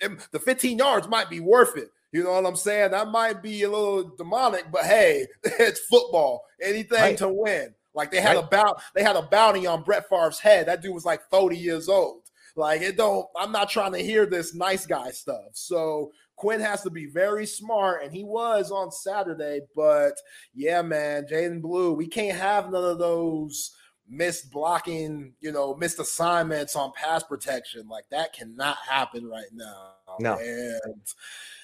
And 0.00 0.18
the 0.32 0.40
15 0.40 0.78
yards 0.78 1.06
might 1.06 1.30
be 1.30 1.40
worth 1.40 1.76
it. 1.76 1.88
You 2.10 2.24
know 2.24 2.32
what 2.32 2.46
I'm 2.46 2.56
saying? 2.56 2.92
That 2.92 3.08
might 3.08 3.42
be 3.42 3.62
a 3.62 3.70
little 3.70 4.14
demonic, 4.16 4.70
but 4.70 4.84
hey, 4.84 5.26
it's 5.44 5.80
football. 5.80 6.44
Anything 6.62 7.00
right. 7.00 7.18
to 7.18 7.28
win. 7.28 7.74
Like 7.94 8.10
they 8.10 8.20
had 8.20 8.36
right. 8.36 8.44
a 8.44 8.48
bout, 8.48 8.80
they 8.94 9.02
had 9.02 9.16
a 9.16 9.22
bounty 9.22 9.66
on 9.66 9.82
Brett 9.82 10.08
Favre's 10.08 10.40
head. 10.40 10.66
That 10.66 10.82
dude 10.82 10.94
was 10.94 11.04
like 11.04 11.22
30 11.30 11.56
years 11.56 11.88
old. 11.88 12.22
Like 12.56 12.82
it 12.82 12.96
don't. 12.96 13.26
I'm 13.36 13.52
not 13.52 13.68
trying 13.68 13.92
to 13.92 13.98
hear 13.98 14.26
this 14.26 14.54
nice 14.54 14.86
guy 14.86 15.10
stuff. 15.10 15.50
So 15.54 16.12
Quinn 16.36 16.60
has 16.60 16.82
to 16.82 16.90
be 16.90 17.06
very 17.06 17.46
smart, 17.46 18.02
and 18.02 18.12
he 18.12 18.24
was 18.24 18.70
on 18.70 18.90
Saturday. 18.90 19.60
But 19.74 20.14
yeah, 20.54 20.82
man, 20.82 21.26
Jaydon 21.30 21.62
Blue, 21.62 21.92
we 21.92 22.06
can't 22.06 22.38
have 22.38 22.70
none 22.70 22.84
of 22.84 22.98
those 22.98 23.76
missed 24.08 24.50
blocking, 24.50 25.32
you 25.40 25.52
know, 25.52 25.74
missed 25.74 25.98
assignments 25.98 26.76
on 26.76 26.92
pass 26.94 27.22
protection. 27.22 27.88
Like 27.88 28.04
that 28.10 28.32
cannot 28.32 28.76
happen 28.88 29.26
right 29.26 29.52
now. 29.52 29.92
No. 30.20 30.38
And 30.38 31.02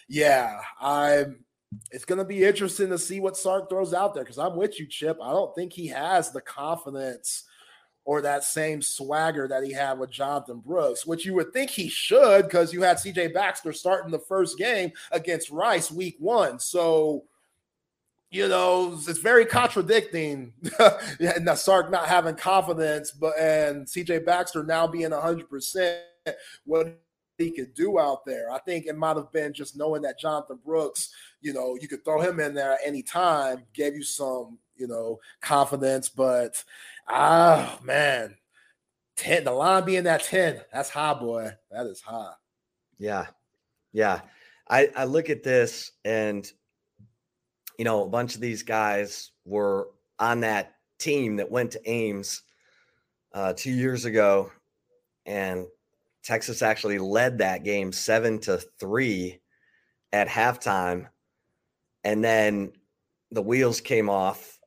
yeah, 0.09 0.61
I'm 0.81 1.45
it's 1.91 2.05
going 2.05 2.19
to 2.19 2.25
be 2.25 2.45
interesting 2.45 2.89
to 2.89 2.99
see 2.99 3.21
what 3.21 3.37
Sark 3.37 3.69
throws 3.69 3.95
out 3.95 4.15
there 4.15 4.25
because 4.25 4.39
I'm 4.39 4.57
with 4.57 4.81
you, 4.81 4.87
Chip. 4.87 5.19
I 5.23 5.31
don't 5.31 5.55
think 5.55 5.73
he 5.73 5.87
has 5.89 6.33
the 6.33 6.41
confidence 6.41 7.45
or 8.11 8.21
that 8.21 8.43
same 8.43 8.83
swagger 8.83 9.47
that 9.47 9.63
he 9.63 9.73
had 9.73 9.97
with 9.97 10.11
Jonathon 10.11 10.59
Brooks, 10.59 11.07
which 11.07 11.25
you 11.25 11.33
would 11.35 11.53
think 11.53 11.71
he 11.71 11.89
should 11.89 12.43
because 12.43 12.73
you 12.73 12.83
had 12.83 12.97
CJ 12.97 13.33
Baxter 13.33 13.73
starting 13.73 14.11
the 14.11 14.19
first 14.19 14.59
game 14.59 14.91
against 15.13 15.49
Rice 15.49 15.93
week 15.93 16.17
one. 16.19 16.59
So, 16.59 17.23
you 18.33 18.49
know, 18.49 18.99
it's 19.07 19.21
very 19.21 19.47
contradicting 19.47 20.53
and 21.21 21.49
Sark 21.57 21.89
not 21.93 22.09
having 22.09 22.35
confidence, 22.35 23.13
but 23.13 23.39
and 23.39 23.87
CJ 23.87 24.27
Baxter 24.27 24.65
now 24.65 24.89
being 24.89 25.11
100% 25.11 25.99
what 26.65 26.99
he 27.39 27.53
could 27.53 27.75
do 27.75 28.01
out 28.01 28.25
there. 28.27 28.51
I 28.51 28.59
think 28.59 28.87
it 28.87 28.99
might 28.99 29.19
have 29.19 29.31
been 29.31 29.53
just 29.53 29.77
knowing 29.77 30.03
that 30.03 30.19
Jonathon 30.19 30.59
Brooks, 30.65 31.11
you 31.43 31.53
know, 31.53 31.79
you 31.81 31.87
could 31.87 32.05
throw 32.05 32.21
him 32.21 32.41
in 32.41 32.55
there 32.55 32.73
at 32.73 32.81
any 32.85 33.05
time, 33.05 33.63
gave 33.73 33.95
you 33.95 34.03
some, 34.03 34.59
you 34.81 34.87
know, 34.87 35.21
confidence. 35.41 36.09
But 36.09 36.65
ah, 37.09 37.79
man, 37.85 38.37
10, 39.17 39.45
the 39.45 39.53
line 39.53 39.85
being 39.85 40.05
that 40.05 40.25
10, 40.25 40.63
that's 40.73 40.91
high, 40.91 41.15
boy. 41.15 41.51
That 41.71 41.87
is 41.87 42.01
high. 42.01 42.33
Yeah. 42.99 43.27
Yeah. 43.93 44.23
I, 44.69 44.89
I 44.97 45.05
look 45.05 45.31
at 45.31 45.43
this 45.43 45.93
and, 46.05 46.51
you 47.79 47.85
know, 47.85 48.05
a 48.05 48.09
bunch 48.09 48.35
of 48.35 48.41
these 48.41 48.63
guys 48.63 49.31
were 49.45 49.89
on 50.19 50.41
that 50.41 50.77
team 50.99 51.37
that 51.37 51.51
went 51.51 51.73
to 51.73 51.91
Ames 51.91 52.43
uh, 53.33 53.53
two 53.55 53.73
years 53.73 54.05
ago. 54.05 54.51
And 55.27 55.67
Texas 56.23 56.63
actually 56.63 56.99
led 56.99 57.39
that 57.39 57.65
game 57.65 57.93
seven 57.93 58.39
to 58.41 58.59
three 58.79 59.41
at 60.13 60.29
halftime. 60.29 61.09
And 62.05 62.23
then 62.23 62.73
the 63.31 63.43
wheels 63.43 63.81
came 63.81 64.09
off. 64.09 64.60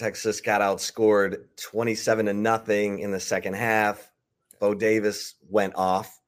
Texas 0.00 0.40
got 0.40 0.62
outscored 0.62 1.44
27 1.56 2.24
to 2.26 2.32
nothing 2.32 3.00
in 3.00 3.10
the 3.10 3.20
second 3.20 3.52
half. 3.52 4.10
Bo 4.58 4.74
Davis 4.74 5.34
went 5.50 5.74
off. 5.76 6.18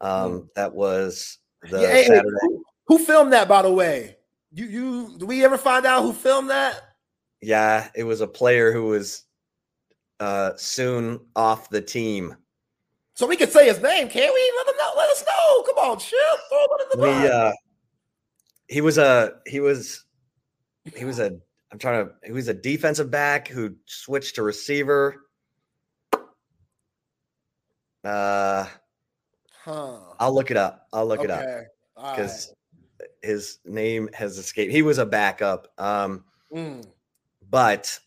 Um, 0.00 0.32
hmm. 0.32 0.46
that 0.56 0.74
was 0.74 1.38
the 1.62 1.80
yeah, 1.80 2.02
Saturday. 2.02 2.28
Who, 2.40 2.64
who 2.88 2.98
filmed 2.98 3.32
that, 3.32 3.46
by 3.46 3.62
the 3.62 3.72
way? 3.72 4.16
You 4.50 4.66
you 4.66 5.18
do 5.18 5.26
we 5.26 5.44
ever 5.44 5.56
find 5.58 5.86
out 5.86 6.02
who 6.02 6.12
filmed 6.12 6.50
that? 6.50 6.80
Yeah, 7.40 7.88
it 7.94 8.02
was 8.02 8.20
a 8.20 8.26
player 8.26 8.72
who 8.72 8.86
was 8.86 9.24
uh 10.18 10.52
soon 10.56 11.20
off 11.36 11.70
the 11.70 11.82
team. 11.82 12.36
So 13.14 13.26
we 13.26 13.36
could 13.36 13.52
say 13.52 13.66
his 13.66 13.80
name, 13.80 14.08
can't 14.08 14.34
we? 14.34 14.52
Let 14.56 14.68
him 14.68 14.76
know. 14.76 14.92
Let 14.96 15.10
us 15.10 15.24
know. 15.24 15.62
Come 15.62 15.90
on, 15.90 15.98
Chip. 15.98 16.18
Throw 16.48 16.58
him 16.58 16.68
in 16.80 17.00
the 17.00 17.06
we, 17.06 17.28
uh, 17.28 17.52
he 18.66 18.80
was 18.80 18.98
a 18.98 19.34
he 19.46 19.60
was 19.60 20.04
he 20.96 21.04
was 21.04 21.20
a 21.20 21.38
I'm 21.70 21.78
trying 21.78 22.08
to 22.24 22.32
was 22.32 22.48
a 22.48 22.54
defensive 22.54 23.10
back 23.10 23.48
who 23.48 23.74
switched 23.86 24.36
to 24.36 24.42
receiver. 24.42 25.16
Uh 28.04 28.66
huh. 29.64 29.98
I'll 30.18 30.34
look 30.34 30.50
it 30.50 30.56
up. 30.56 30.86
I'll 30.92 31.06
look 31.06 31.20
okay. 31.20 31.26
it 31.26 31.30
up. 31.30 31.66
Because 31.96 32.54
right. 33.00 33.08
his 33.22 33.58
name 33.64 34.08
has 34.14 34.38
escaped. 34.38 34.72
He 34.72 34.82
was 34.82 34.98
a 34.98 35.06
backup. 35.06 35.68
Um 35.76 36.24
mm. 36.52 36.86
but 37.50 37.98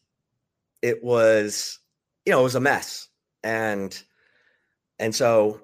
it 0.81 1.03
was 1.03 1.79
you 2.25 2.31
know, 2.31 2.39
it 2.39 2.43
was 2.43 2.55
a 2.55 2.59
mess. 2.59 3.09
And 3.43 4.01
and 4.97 5.13
so, 5.13 5.61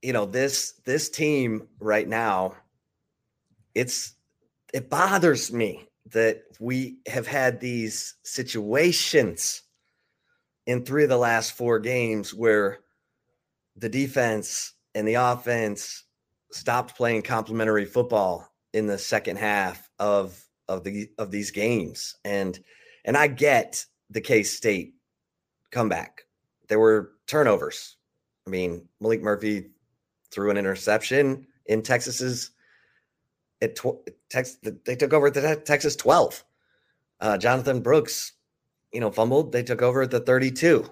you 0.00 0.12
know, 0.12 0.24
this 0.24 0.72
this 0.84 1.10
team 1.10 1.68
right 1.80 2.08
now, 2.08 2.54
it's 3.74 4.14
it 4.72 4.88
bothers 4.88 5.52
me 5.52 5.88
that 6.12 6.42
we 6.60 6.98
have 7.06 7.26
had 7.26 7.60
these 7.60 8.14
situations 8.22 9.62
in 10.66 10.84
three 10.84 11.02
of 11.02 11.08
the 11.08 11.16
last 11.16 11.52
four 11.52 11.78
games 11.78 12.34
where 12.34 12.78
the 13.76 13.88
defense 13.88 14.74
and 14.94 15.06
the 15.06 15.14
offense 15.14 16.04
stopped 16.52 16.96
playing 16.96 17.22
complementary 17.22 17.84
football 17.84 18.48
in 18.72 18.86
the 18.86 18.98
second 18.98 19.36
half 19.36 19.90
of 19.98 20.42
of 20.68 20.84
the 20.84 21.08
of 21.18 21.30
these 21.30 21.50
games 21.50 22.16
and 22.24 22.60
and 23.04 23.16
I 23.16 23.26
get 23.26 23.84
the 24.10 24.20
K 24.20 24.42
State 24.42 24.94
comeback. 25.70 26.22
There 26.68 26.78
were 26.78 27.12
turnovers. 27.26 27.96
I 28.46 28.50
mean, 28.50 28.86
Maalik 29.02 29.22
Murphy 29.22 29.70
threw 30.30 30.50
an 30.50 30.56
interception 30.58 31.46
in 31.66 31.82
Texas's 31.82 32.50
at 33.60 33.76
tw- 33.76 34.08
they 34.84 34.96
took 34.96 35.12
over 35.12 35.28
at 35.28 35.34
the 35.34 35.56
Texas 35.64 35.96
12. 35.96 36.44
Uh, 37.20 37.38
Jonathon 37.38 37.80
Brooks, 37.80 38.32
you 38.92 39.00
know, 39.00 39.10
fumbled. 39.10 39.52
They 39.52 39.62
took 39.62 39.82
over 39.82 40.02
at 40.02 40.10
the 40.10 40.20
32 40.20 40.88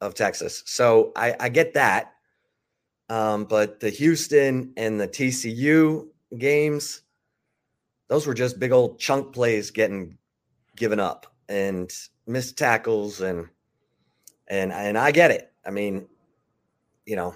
of 0.00 0.14
Texas. 0.14 0.62
So 0.66 1.12
I, 1.16 1.34
I 1.38 1.48
get 1.48 1.74
that. 1.74 2.12
Um, 3.08 3.44
but 3.44 3.80
the 3.80 3.90
Houston 3.90 4.72
and 4.76 5.00
the 5.00 5.06
TCU 5.06 6.08
games, 6.38 7.02
those 8.08 8.26
were 8.26 8.34
just 8.34 8.58
big 8.58 8.72
old 8.72 8.98
chunk 8.98 9.32
plays 9.32 9.70
getting 9.70 10.16
given 10.76 10.98
up 10.98 11.26
and 11.48 11.92
missed 12.26 12.58
tackles 12.58 13.20
and 13.20 13.48
and 14.48 14.72
and 14.72 14.98
I 14.98 15.10
get 15.12 15.30
it. 15.30 15.52
I 15.64 15.70
mean, 15.70 16.06
you 17.04 17.16
know, 17.16 17.34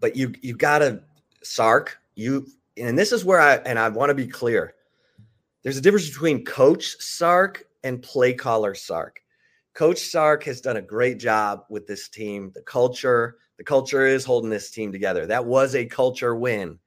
but 0.00 0.16
you 0.16 0.32
you 0.42 0.56
gotta 0.56 1.02
Sark, 1.42 2.00
you 2.14 2.46
and 2.80 2.98
this 2.98 3.12
is 3.12 3.24
where 3.24 3.40
I 3.40 3.56
and 3.56 3.78
I 3.78 3.88
want 3.88 4.10
to 4.10 4.14
be 4.14 4.26
clear. 4.26 4.74
There's 5.62 5.76
a 5.76 5.80
difference 5.80 6.08
between 6.08 6.44
coach 6.44 6.96
Sark 7.00 7.64
and 7.84 8.02
play 8.02 8.32
caller 8.32 8.74
Sark. 8.74 9.20
Coach 9.74 9.98
Sark 9.98 10.42
has 10.44 10.60
done 10.60 10.76
a 10.76 10.82
great 10.82 11.18
job 11.18 11.64
with 11.68 11.86
this 11.86 12.08
team. 12.08 12.50
The 12.54 12.62
culture, 12.62 13.36
the 13.58 13.64
culture 13.64 14.06
is 14.06 14.24
holding 14.24 14.50
this 14.50 14.70
team 14.70 14.92
together. 14.92 15.26
That 15.26 15.44
was 15.44 15.74
a 15.74 15.84
culture 15.84 16.34
win 16.34 16.78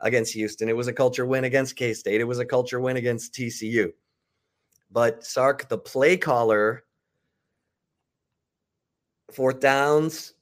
against 0.00 0.32
Houston. 0.34 0.68
It 0.68 0.76
was 0.76 0.88
a 0.88 0.92
culture 0.92 1.26
win 1.26 1.44
against 1.44 1.76
K 1.76 1.92
State. 1.92 2.20
It 2.20 2.24
was 2.24 2.38
a 2.38 2.46
culture 2.46 2.80
win 2.80 2.96
against 2.96 3.34
TCU. 3.34 3.92
But 4.90 5.24
Sark, 5.24 5.68
the 5.68 5.78
play 5.78 6.16
caller, 6.16 6.84
fourth 9.32 9.60
downs, 9.60 10.34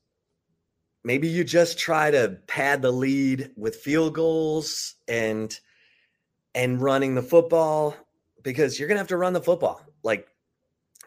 maybe 1.04 1.28
you 1.28 1.44
just 1.44 1.78
try 1.78 2.10
to 2.10 2.38
pad 2.46 2.82
the 2.82 2.90
lead 2.90 3.50
with 3.56 3.76
field 3.76 4.14
goals 4.14 4.96
and 5.06 5.58
and 6.54 6.80
running 6.80 7.14
the 7.14 7.22
football 7.22 7.94
because 8.42 8.78
you're 8.78 8.88
gonna 8.88 8.98
have 8.98 9.08
to 9.08 9.16
run 9.16 9.32
the 9.32 9.40
football. 9.40 9.82
Like 10.02 10.28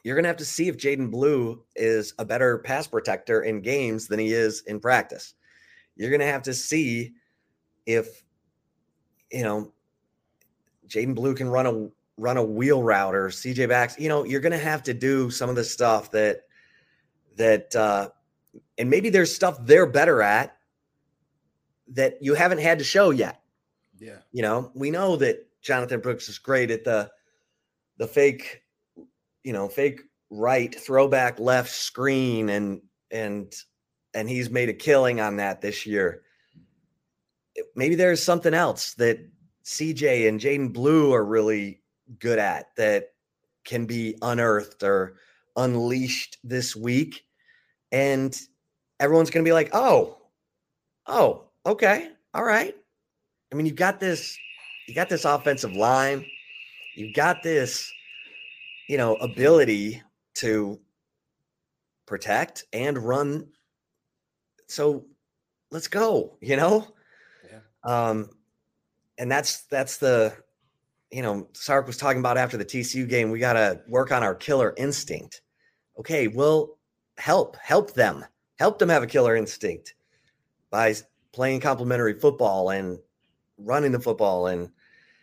you're 0.04 0.16
gonna 0.16 0.28
have 0.28 0.38
to 0.38 0.46
see 0.46 0.68
if 0.68 0.78
Jaydon 0.78 1.12
Blue 1.12 1.64
is 1.76 2.14
a 2.20 2.26
better 2.26 2.60
pass 2.60 2.88
protector 2.88 3.42
in 3.42 3.62
games 3.62 4.08
than 4.08 4.20
he 4.20 4.34
is 4.34 4.62
in 4.68 4.80
practice. 4.80 5.34
You're 5.96 6.12
gonna 6.12 6.26
have 6.26 6.44
to 6.44 6.54
see 6.54 7.14
if 7.86 8.24
you 9.32 9.44
know 9.44 9.74
Jaydon 10.88 11.16
Blue 11.16 11.36
can 11.36 11.50
run 11.50 11.68
a 11.68 11.90
run 12.18 12.38
a 12.38 12.44
wheel 12.44 12.84
route 12.84 13.16
or 13.16 13.30
CJ 13.30 13.68
backs. 13.68 14.00
You 14.00 14.10
know, 14.10 14.24
you're 14.24 14.42
gonna 14.42 14.58
have 14.58 14.84
to 14.84 14.94
do 14.94 15.30
some 15.32 15.50
of 15.50 15.56
the 15.56 15.64
stuff 15.64 16.12
that 16.12 16.42
that 17.38 17.76
uh, 17.76 18.10
and 18.78 18.90
maybe 18.90 19.10
there's 19.10 19.34
stuff 19.34 19.58
they're 19.62 19.86
better 19.86 20.22
at 20.22 20.58
that 21.90 22.18
you 22.22 22.34
haven't 22.34 22.60
had 22.60 22.80
to 22.80 22.86
show 22.86 23.10
yet. 23.12 23.42
Yeah. 24.00 24.18
You 24.32 24.42
know, 24.42 24.72
we 24.74 24.92
know 24.92 25.16
that 25.18 25.48
Jonathon 25.62 26.00
Brooks 26.00 26.30
is 26.30 26.40
great 26.40 26.72
at 26.72 26.84
the 26.84 27.12
the 27.98 28.08
fake, 28.08 28.64
you 29.44 29.54
know, 29.54 29.68
fake 29.68 30.02
right 30.30 30.74
throwback 30.74 31.40
left 31.40 31.70
screen 31.70 32.50
and 32.50 32.82
and 33.12 33.54
and 34.14 34.30
he's 34.30 34.50
made 34.50 34.70
a 34.70 34.74
killing 34.74 35.20
on 35.22 35.38
that 35.38 35.62
this 35.62 35.86
year. 35.86 36.24
Maybe 37.76 37.96
there's 37.96 38.24
something 38.24 38.54
else 38.54 38.94
that 38.96 39.20
CJ 39.66 40.28
and 40.28 40.40
Jaydon 40.40 40.74
Blue 40.74 41.14
are 41.14 41.24
really 41.24 41.82
good 42.20 42.40
at 42.40 42.76
that 42.78 43.10
can 43.64 43.86
be 43.86 44.18
unearthed 44.22 44.84
or 44.84 45.18
unleashed 45.56 46.38
this 46.44 46.76
week. 46.76 47.24
And 47.92 48.38
everyone's 49.00 49.30
going 49.30 49.44
to 49.44 49.50
be 49.50 49.54
like, 49.54 49.70
oh, 49.74 50.18
oh, 51.08 51.46
okay, 51.66 52.10
all 52.34 52.44
right. 52.44 52.76
I 53.52 53.56
mean, 53.56 53.66
you've 53.66 53.76
got 53.76 54.00
this, 54.00 54.38
you 54.88 54.96
got 54.96 55.10
this 55.10 55.26
offensive 55.26 55.74
line, 55.74 56.26
you've 56.96 57.16
got 57.16 57.44
this, 57.44 57.92
you 58.88 58.98
know, 58.98 59.16
ability 59.16 60.02
to 60.36 60.80
protect 62.06 62.66
and 62.74 62.98
run. 62.98 63.48
So 64.68 65.06
let's 65.72 65.88
go, 65.88 66.38
you 66.42 66.56
know? 66.56 66.88
Yeah. 67.50 67.60
Um, 67.84 68.30
and 69.18 69.30
that's 69.30 69.64
that's 69.64 69.98
the 69.98 70.34
you 71.12 71.22
know, 71.22 71.50
Sark 71.52 71.88
was 71.88 71.98
talking 71.98 72.22
about 72.22 72.38
after 72.38 72.56
the 72.56 72.64
TCU 72.64 73.08
game, 73.08 73.32
we 73.32 73.40
got 73.40 73.54
to 73.54 73.82
work 73.90 74.14
on 74.14 74.24
our 74.24 74.34
killer 74.34 74.74
instinct 74.78 75.42
Okay, 76.02 76.28
well, 76.28 76.80
help, 77.22 77.56
help 77.58 77.94
them, 77.94 78.26
help 78.58 78.80
them 78.80 78.90
have 78.90 79.04
a 79.04 79.08
killer 79.08 79.36
instinct 79.36 79.94
by 80.72 80.96
playing 81.32 81.60
complementary 81.60 82.20
football 82.20 82.72
and 82.72 82.98
running 83.58 83.92
the 83.92 84.00
football 84.00 84.48
and 84.48 84.72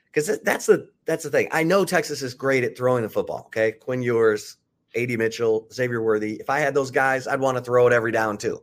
because 0.06 0.40
that's 0.42 0.66
the 0.66 0.88
that's 1.04 1.24
the 1.24 1.30
thing. 1.30 1.48
I 1.50 1.62
know 1.62 1.84
Texas 1.84 2.22
is 2.22 2.34
great 2.34 2.64
at 2.64 2.76
throwing 2.76 3.02
the 3.02 3.08
football. 3.08 3.44
Okay, 3.46 3.72
Quinn 3.72 4.02
Ewers, 4.02 4.56
AD 4.96 5.10
Mitchell, 5.10 5.66
Xavier 5.72 6.02
Worthy. 6.02 6.34
If 6.34 6.48
I 6.48 6.60
had 6.60 6.74
those 6.74 6.90
guys, 6.90 7.26
I'd 7.26 7.40
want 7.40 7.58
to 7.58 7.64
throw 7.64 7.86
it 7.86 7.92
every 7.92 8.12
down 8.12 8.38
too. 8.38 8.62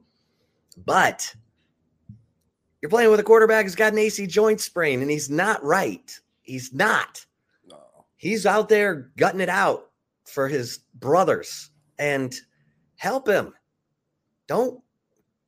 But 0.85 1.33
you're 2.81 2.89
playing 2.89 3.11
with 3.11 3.19
a 3.19 3.23
quarterback 3.23 3.65
who's 3.65 3.75
got 3.75 3.93
an 3.93 3.99
AC 3.99 4.27
joint 4.27 4.59
sprain, 4.59 5.01
and 5.01 5.11
he's 5.11 5.29
not 5.29 5.63
right. 5.63 6.19
He's 6.41 6.73
not. 6.73 7.25
No. 7.69 7.77
He's 8.17 8.45
out 8.45 8.69
there 8.69 9.11
gutting 9.17 9.41
it 9.41 9.49
out 9.49 9.91
for 10.23 10.47
his 10.47 10.79
brothers 10.95 11.69
and 11.99 12.33
help 12.97 13.27
him. 13.27 13.53
Don't 14.47 14.81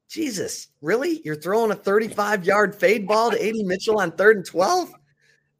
Jesus, 0.10 0.70
really? 0.82 1.22
You're 1.26 1.36
throwing 1.36 1.72
a 1.72 1.76
35 1.76 2.45
yard 2.45 2.76
fade 2.76 3.08
ball 3.08 3.32
to 3.32 3.48
AD 3.48 3.56
Mitchell 3.66 4.00
on 4.00 4.12
third 4.12 4.38
and 4.38 4.45
12? 4.45 4.93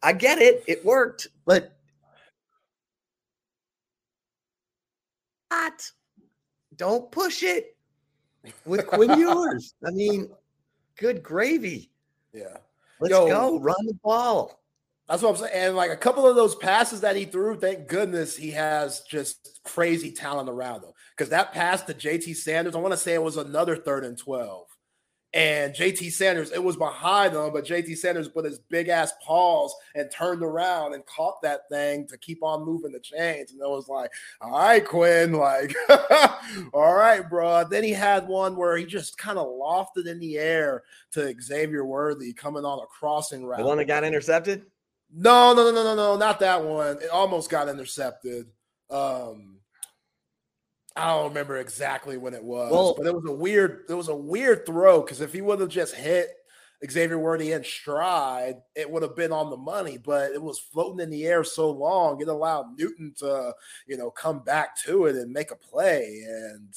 I 0.02 0.14
get 0.14 0.40
it. 0.40 0.64
It 0.68 0.86
worked, 0.86 1.28
but 1.46 1.76
not. 5.52 5.92
Don't 6.76 7.12
push 7.12 7.44
it 7.44 7.76
with 8.66 8.88
Quinn 8.88 9.10
Ewers. 9.20 9.74
I 9.86 9.92
mean, 9.92 10.30
good 10.98 11.24
gravy. 11.24 11.92
Yeah. 12.34 12.58
Let's 13.00 13.12
Yo, 13.12 13.28
go. 13.28 13.60
Run 13.60 13.86
the 13.86 13.98
ball. 14.04 14.62
That's 15.08 15.22
what 15.22 15.32
I'm 15.32 15.38
saying. 15.38 15.52
And 15.54 15.76
like 15.76 15.92
a 15.92 15.98
couple 15.98 16.28
of 16.28 16.36
those 16.36 16.56
passes 16.56 17.02
that 17.02 17.16
he 17.16 17.26
threw, 17.26 17.58
thank 17.58 17.88
goodness 17.88 18.36
he 18.36 18.52
has 18.52 19.02
just 19.02 19.62
crazy 19.64 20.12
talent 20.12 20.50
around 20.50 20.84
him. 20.84 20.92
Because 21.18 21.30
that 21.32 21.51
pass 21.51 21.82
to 21.84 21.93
JT 21.93 22.36
Sanders, 22.36 22.76
I 22.76 22.80
want 22.80 22.93
to 22.93 22.97
say 22.97 23.13
it 23.15 23.24
was 23.24 23.38
another 23.38 23.76
third 23.76 24.05
and 24.05 24.18
12. 24.18 24.68
And 25.34 25.74
JT 25.74 26.11
Sanders, 26.13 26.51
it 26.51 26.63
was 26.63 26.78
behind 26.78 27.36
him, 27.36 27.51
but 27.51 27.65
JT 27.65 27.97
Sanders 27.97 28.30
put 28.30 28.45
his 28.45 28.59
big 28.59 28.88
ass 28.88 29.11
paws 29.26 29.76
and 29.93 30.09
turned 30.09 30.41
around 30.41 30.93
and 30.93 31.05
caught 31.05 31.41
that 31.41 31.68
thing 31.70 32.07
to 32.07 32.18
keep 32.18 32.41
on 32.43 32.65
moving 32.65 32.91
the 32.91 32.99
chains. 32.99 33.51
And 33.51 33.61
it 33.61 33.68
was 33.68 33.89
like, 33.89 34.09
all 34.41 34.51
right, 34.51 34.86
Quinn, 34.86 35.34
like, 35.34 35.76
all 36.74 36.93
right, 36.93 37.28
bro. 37.30 37.65
Then 37.65 37.84
he 37.84 37.91
had 37.91 38.28
one 38.28 38.55
where 38.55 38.78
he 38.78 38.86
just 38.86 39.18
kind 39.18 39.38
of 39.38 39.47
lofted 39.47 40.07
in 40.07 40.20
the 40.20 40.38
air 40.38 40.84
to 41.11 41.36
Xavier 41.41 41.86
Worthy 41.86 42.32
coming 42.32 42.63
on 42.63 42.80
a 42.80 42.86
crossing 42.88 43.45
route. 43.45 43.59
The 43.59 43.65
one 43.65 43.78
that 43.80 43.86
got 43.86 44.05
intercepted? 44.05 44.65
No, 45.13 45.53
no, 45.53 45.65
no, 45.65 45.72
no, 45.72 45.84
no, 45.84 45.95
no, 45.95 46.18
not 46.18 46.39
that 46.39 46.63
one. 46.63 46.97
It 47.01 47.09
almost 47.09 47.49
got 47.49 47.70
intercepted. 47.70 48.47
Um, 48.89 49.57
I 50.98 51.08
don't 51.08 51.30
remember 51.30 51.58
exactly 51.58 52.18
when 52.18 52.34
it 52.34 52.43
was, 52.43 52.72
well, 52.72 52.95
but 52.98 53.06
it 53.06 53.14
was 53.14 53.26
a 53.28 53.34
weird, 53.34 53.86
it 53.89 53.93
was 53.93 54.08
a 54.08 54.16
weird 54.16 54.66
throw 54.66 55.02
because 55.02 55.22
if 55.22 55.32
he 55.32 55.41
would 55.41 55.60
have 55.60 55.70
just 55.70 55.95
hit 55.95 56.30
Xavier 56.89 57.18
Worthy 57.18 57.54
in 57.54 57.64
stride, 57.64 58.58
it 58.76 58.89
would 58.89 59.04
have 59.04 59.16
been 59.16 59.32
on 59.32 59.50
the 59.50 59.58
money, 59.58 59.98
but 59.98 60.32
it 60.32 60.41
was 60.41 60.60
floating 60.60 61.00
in 61.00 61.10
the 61.10 61.26
air 61.26 61.43
so 61.43 61.72
long, 61.72 62.22
it 62.22 62.28
allowed 62.28 62.78
Newton 62.78 63.14
to, 63.18 63.54
you 63.88 63.98
know, 63.98 64.12
come 64.12 64.39
back 64.39 64.78
to 64.86 65.06
it 65.06 65.16
and 65.16 65.32
make 65.32 65.52
a 65.52 65.56
play. 65.56 66.24
And 66.28 66.74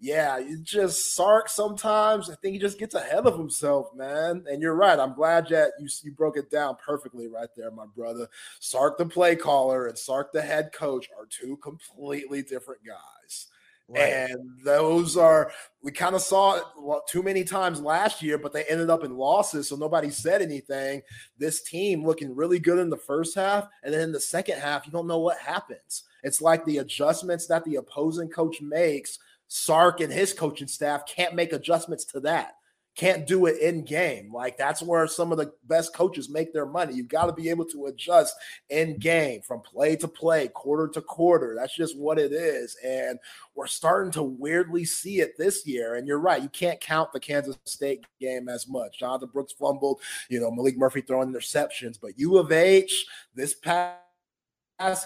yeah, 0.00 0.38
you 0.38 0.58
just 0.62 1.14
Sark 1.14 1.48
sometimes. 1.48 2.30
I 2.30 2.34
think 2.36 2.54
he 2.54 2.58
just 2.58 2.78
gets 2.78 2.94
ahead 2.94 3.26
of 3.26 3.38
himself, 3.38 3.88
man. 3.94 4.44
And 4.48 4.62
you're 4.62 4.74
right. 4.74 4.98
I'm 4.98 5.14
glad 5.14 5.48
that 5.48 5.72
you 5.78 5.88
you 6.02 6.12
broke 6.12 6.36
it 6.36 6.50
down 6.50 6.76
perfectly 6.84 7.28
right 7.28 7.48
there, 7.56 7.70
my 7.70 7.86
brother. 7.86 8.28
Sark 8.60 8.98
the 8.98 9.06
play 9.06 9.36
caller 9.36 9.86
and 9.86 9.98
Sark 9.98 10.32
the 10.32 10.42
head 10.42 10.72
coach 10.72 11.08
are 11.18 11.26
two 11.26 11.58
completely 11.58 12.42
different 12.42 12.80
guys. 12.84 13.48
Right. 13.88 14.30
And 14.30 14.50
those 14.64 15.16
are 15.16 15.52
we 15.82 15.92
kind 15.92 16.14
of 16.14 16.22
saw 16.22 16.56
it 16.56 16.62
too 17.06 17.22
many 17.22 17.44
times 17.44 17.82
last 17.82 18.22
year, 18.22 18.38
but 18.38 18.52
they 18.52 18.64
ended 18.64 18.88
up 18.88 19.04
in 19.04 19.16
losses, 19.16 19.68
so 19.68 19.76
nobody 19.76 20.08
said 20.10 20.40
anything. 20.40 21.02
This 21.38 21.62
team 21.62 22.04
looking 22.04 22.34
really 22.34 22.58
good 22.58 22.78
in 22.78 22.88
the 22.88 22.96
first 22.96 23.34
half, 23.34 23.68
and 23.82 23.92
then 23.92 24.00
in 24.00 24.12
the 24.12 24.20
second 24.20 24.58
half, 24.58 24.86
you 24.86 24.92
don't 24.92 25.06
know 25.06 25.18
what 25.18 25.38
happens. 25.38 26.04
It's 26.22 26.40
like 26.40 26.64
the 26.64 26.78
adjustments 26.78 27.46
that 27.48 27.64
the 27.64 27.76
opposing 27.76 28.30
coach 28.30 28.62
makes. 28.62 29.18
Sark 29.48 30.00
and 30.00 30.10
his 30.12 30.32
coaching 30.32 30.66
staff 30.66 31.06
can't 31.06 31.34
make 31.34 31.52
adjustments 31.52 32.04
to 32.06 32.20
that 32.20 32.54
can't 32.96 33.26
do 33.26 33.46
it 33.46 33.60
in 33.60 33.82
game. 33.82 34.32
Like 34.32 34.56
that's 34.56 34.82
where 34.82 35.06
some 35.08 35.32
of 35.32 35.38
the 35.38 35.52
best 35.64 35.94
coaches 35.94 36.28
make 36.28 36.52
their 36.52 36.66
money. 36.66 36.94
You've 36.94 37.08
got 37.08 37.26
to 37.26 37.32
be 37.32 37.50
able 37.50 37.64
to 37.66 37.86
adjust 37.86 38.36
in 38.70 38.98
game 38.98 39.42
from 39.42 39.60
play 39.60 39.96
to 39.96 40.06
play, 40.06 40.48
quarter 40.48 40.88
to 40.88 41.00
quarter. 41.00 41.56
That's 41.58 41.74
just 41.74 41.98
what 41.98 42.18
it 42.18 42.32
is. 42.32 42.76
And 42.84 43.18
we're 43.54 43.66
starting 43.66 44.12
to 44.12 44.22
weirdly 44.22 44.84
see 44.84 45.20
it 45.20 45.36
this 45.36 45.66
year. 45.66 45.96
And 45.96 46.06
you're 46.06 46.20
right, 46.20 46.42
you 46.42 46.48
can't 46.48 46.80
count 46.80 47.12
the 47.12 47.20
Kansas 47.20 47.56
State 47.64 48.04
game 48.20 48.48
as 48.48 48.68
much. 48.68 49.00
Jonathon 49.00 49.30
Brooks 49.32 49.52
fumbled, 49.52 50.00
you 50.28 50.38
know, 50.38 50.52
Maalik 50.52 50.76
Murphy 50.76 51.00
throwing 51.00 51.32
interceptions, 51.32 51.98
but 52.00 52.18
U 52.18 52.38
of 52.38 52.52
H 52.52 53.06
this 53.34 53.54
past 53.54 53.98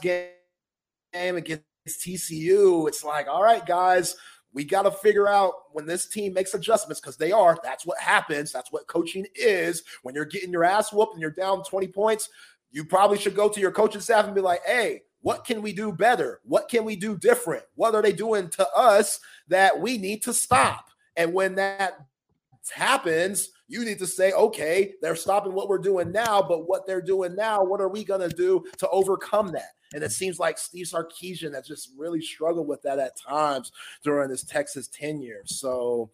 game 0.02 0.28
against 1.14 1.62
TCU, 1.88 2.86
it's 2.86 3.02
like, 3.02 3.28
all 3.28 3.42
right, 3.42 3.64
guys 3.64 4.14
we 4.52 4.64
got 4.64 4.82
to 4.82 4.90
figure 4.90 5.28
out 5.28 5.52
when 5.72 5.86
this 5.86 6.06
team 6.06 6.32
makes 6.32 6.54
adjustments 6.54 7.00
because 7.00 7.16
they 7.16 7.32
are. 7.32 7.58
That's 7.62 7.86
what 7.86 7.98
happens. 7.98 8.50
That's 8.50 8.72
what 8.72 8.86
coaching 8.86 9.26
is. 9.34 9.82
When 10.02 10.14
you're 10.14 10.24
getting 10.24 10.50
your 10.50 10.64
ass 10.64 10.92
whooped 10.92 11.12
and 11.12 11.20
you're 11.20 11.30
down 11.30 11.62
20 11.64 11.88
points, 11.88 12.28
you 12.70 12.84
probably 12.84 13.18
should 13.18 13.36
go 13.36 13.48
to 13.48 13.60
your 13.60 13.70
coaching 13.70 14.00
staff 14.00 14.24
and 14.24 14.34
be 14.34 14.40
like, 14.40 14.60
hey, 14.64 15.02
what 15.20 15.44
can 15.44 15.62
we 15.62 15.72
do 15.72 15.92
better? 15.92 16.40
What 16.44 16.68
can 16.68 16.84
we 16.84 16.96
do 16.96 17.16
different? 17.16 17.64
What 17.74 17.94
are 17.94 18.02
they 18.02 18.12
doing 18.12 18.48
to 18.50 18.68
us 18.70 19.20
that 19.48 19.78
we 19.78 19.98
need 19.98 20.22
to 20.24 20.32
stop? 20.32 20.88
And 21.16 21.32
when 21.32 21.56
that 21.56 21.94
happens, 22.70 23.50
you 23.68 23.84
need 23.84 23.98
to 23.98 24.06
say, 24.06 24.32
okay, 24.32 24.94
they're 25.02 25.14
stopping 25.14 25.52
what 25.52 25.68
we're 25.68 25.78
doing 25.78 26.10
now, 26.10 26.42
but 26.42 26.66
what 26.66 26.86
they're 26.86 27.02
doing 27.02 27.36
now, 27.36 27.62
what 27.62 27.80
are 27.80 27.88
we 27.88 28.02
going 28.02 28.28
to 28.28 28.34
do 28.34 28.64
to 28.78 28.88
overcome 28.88 29.52
that? 29.52 29.72
And 29.94 30.02
it 30.02 30.12
seems 30.12 30.38
like 30.38 30.58
Steve 30.58 30.86
Sarkisian 30.86 31.54
has 31.54 31.66
just 31.66 31.92
really 31.96 32.20
struggled 32.20 32.66
with 32.66 32.82
that 32.82 32.98
at 32.98 33.18
times 33.18 33.72
during 34.02 34.30
his 34.30 34.42
Texas 34.42 34.88
tenure. 34.88 35.42
So, 35.44 36.10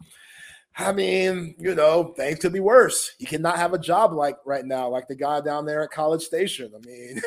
I 0.76 0.92
mean, 0.92 1.54
you 1.56 1.74
know, 1.74 2.12
things 2.16 2.40
could 2.40 2.52
be 2.52 2.58
worse. 2.60 3.14
You 3.18 3.28
cannot 3.28 3.58
have 3.58 3.74
a 3.74 3.78
job 3.78 4.12
like 4.12 4.38
right 4.44 4.64
now, 4.64 4.88
like 4.88 5.06
the 5.06 5.14
guy 5.14 5.40
down 5.40 5.66
there 5.66 5.84
at 5.84 5.92
College 5.92 6.22
Station. 6.22 6.72
I 6.74 6.84
mean, 6.84 7.22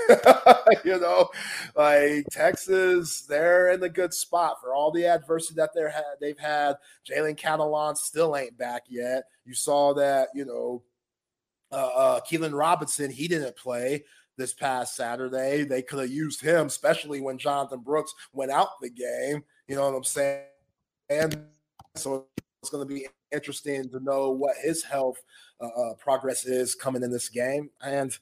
you 0.83 0.99
know, 0.99 1.29
like 1.73 2.25
Texas, 2.29 3.21
they're 3.21 3.69
in 3.69 3.81
a 3.83 3.89
good 3.89 4.13
spot 4.13 4.57
for 4.59 4.75
all 4.75 4.91
the 4.91 5.05
adversity 5.05 5.55
that 5.55 5.69
they're 5.73 5.89
had. 5.89 6.03
They've 6.19 6.37
had. 6.37 6.75
Jalen 7.09 7.39
Catalon 7.39 7.95
still 7.95 8.35
ain't 8.35 8.57
back 8.57 8.83
yet. 8.89 9.23
You 9.45 9.53
saw 9.53 9.93
that, 9.93 10.27
you 10.35 10.43
know, 10.43 10.83
uh, 11.71 11.91
uh 11.95 12.19
Keilan 12.29 12.57
Robinson, 12.57 13.11
he 13.11 13.29
didn't 13.29 13.55
play 13.55 14.03
this 14.35 14.53
past 14.53 14.97
Saturday. 14.97 15.63
They 15.63 15.81
could 15.81 15.99
have 15.99 16.11
used 16.11 16.41
him, 16.41 16.67
especially 16.67 17.21
when 17.21 17.37
Jonathon 17.37 17.79
Brooks 17.79 18.13
went 18.33 18.51
out 18.51 18.81
the 18.81 18.89
game. 18.89 19.45
You 19.67 19.75
know 19.75 19.89
what 19.89 19.97
I'm 19.97 20.03
saying? 20.03 20.43
And 21.09 21.45
so 21.95 22.27
it's 22.61 22.69
going 22.69 22.87
to 22.87 22.93
be 22.93 23.07
interesting 23.31 23.89
to 23.89 23.99
know 23.99 24.31
what 24.31 24.55
his 24.61 24.83
health 24.83 25.17
uh, 25.61 25.67
uh, 25.67 25.93
progress 25.95 26.45
is 26.45 26.75
coming 26.75 27.03
in 27.03 27.11
this 27.11 27.29
game. 27.29 27.69
And 27.81 28.17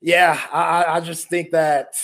yeah, 0.00 0.40
I, 0.52 0.84
I 0.84 1.00
just 1.00 1.28
think 1.28 1.50
that 1.50 1.94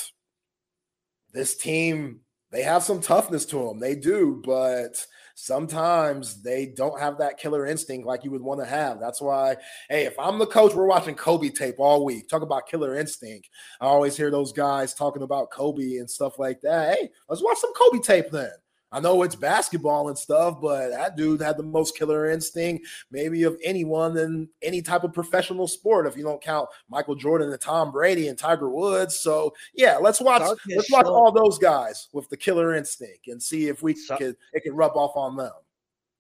this 1.32 1.56
team 1.56 2.20
they 2.50 2.62
have 2.62 2.82
some 2.82 3.00
toughness 3.00 3.44
to 3.46 3.68
them. 3.68 3.78
They 3.78 3.94
do, 3.94 4.40
but 4.44 5.04
sometimes 5.34 6.42
they 6.42 6.66
don't 6.66 6.98
have 6.98 7.18
that 7.18 7.38
killer 7.38 7.66
instinct 7.66 8.06
like 8.06 8.24
you 8.24 8.30
would 8.30 8.42
want 8.42 8.60
to 8.60 8.66
have. 8.66 8.98
That's 8.98 9.20
why, 9.20 9.56
hey, 9.90 10.06
if 10.06 10.18
I'm 10.18 10.38
the 10.38 10.46
coach, 10.46 10.74
we're 10.74 10.86
watching 10.86 11.14
Kobe 11.14 11.50
tape 11.50 11.76
all 11.78 12.04
week. 12.04 12.28
Talk 12.28 12.42
about 12.42 12.66
killer 12.66 12.96
instinct. 12.96 13.50
I 13.80 13.86
always 13.86 14.16
hear 14.16 14.30
those 14.30 14.52
guys 14.52 14.94
talking 14.94 15.22
about 15.22 15.50
Kobe 15.50 15.96
and 15.98 16.10
stuff 16.10 16.38
like 16.38 16.60
that. 16.62 16.96
Hey, 16.96 17.10
let's 17.28 17.42
watch 17.42 17.58
some 17.58 17.74
Kobe 17.74 17.98
tape 17.98 18.30
then. 18.30 18.50
I 18.90 19.00
know 19.00 19.22
it's 19.22 19.34
basketball 19.34 20.08
and 20.08 20.16
stuff, 20.16 20.60
but 20.62 20.90
that 20.90 21.16
dude 21.16 21.42
had 21.42 21.58
the 21.58 21.62
most 21.62 21.96
killer 21.96 22.30
instinct, 22.30 22.86
maybe 23.10 23.42
of 23.42 23.58
anyone 23.62 24.16
in 24.16 24.48
any 24.62 24.80
type 24.80 25.04
of 25.04 25.12
professional 25.12 25.68
sport. 25.68 26.06
If 26.06 26.16
you 26.16 26.22
don't 26.22 26.42
count 26.42 26.68
Michael 26.88 27.14
Jordan 27.14 27.50
and 27.52 27.60
Tom 27.60 27.92
Brady 27.92 28.28
and 28.28 28.38
Tiger 28.38 28.70
Woods, 28.70 29.20
so 29.20 29.52
yeah, 29.74 29.98
let's 29.98 30.20
watch. 30.20 30.42
let's 30.74 30.90
watch 30.90 31.06
all 31.06 31.30
those 31.30 31.58
guys 31.58 32.08
with 32.12 32.28
the 32.30 32.36
killer 32.36 32.74
instinct 32.74 33.28
and 33.28 33.42
see 33.42 33.68
if 33.68 33.82
we 33.82 33.94
Sark, 33.94 34.20
can 34.20 34.36
it 34.54 34.62
can 34.62 34.74
rub 34.74 34.96
off 34.96 35.16
on 35.16 35.36
them. 35.36 35.52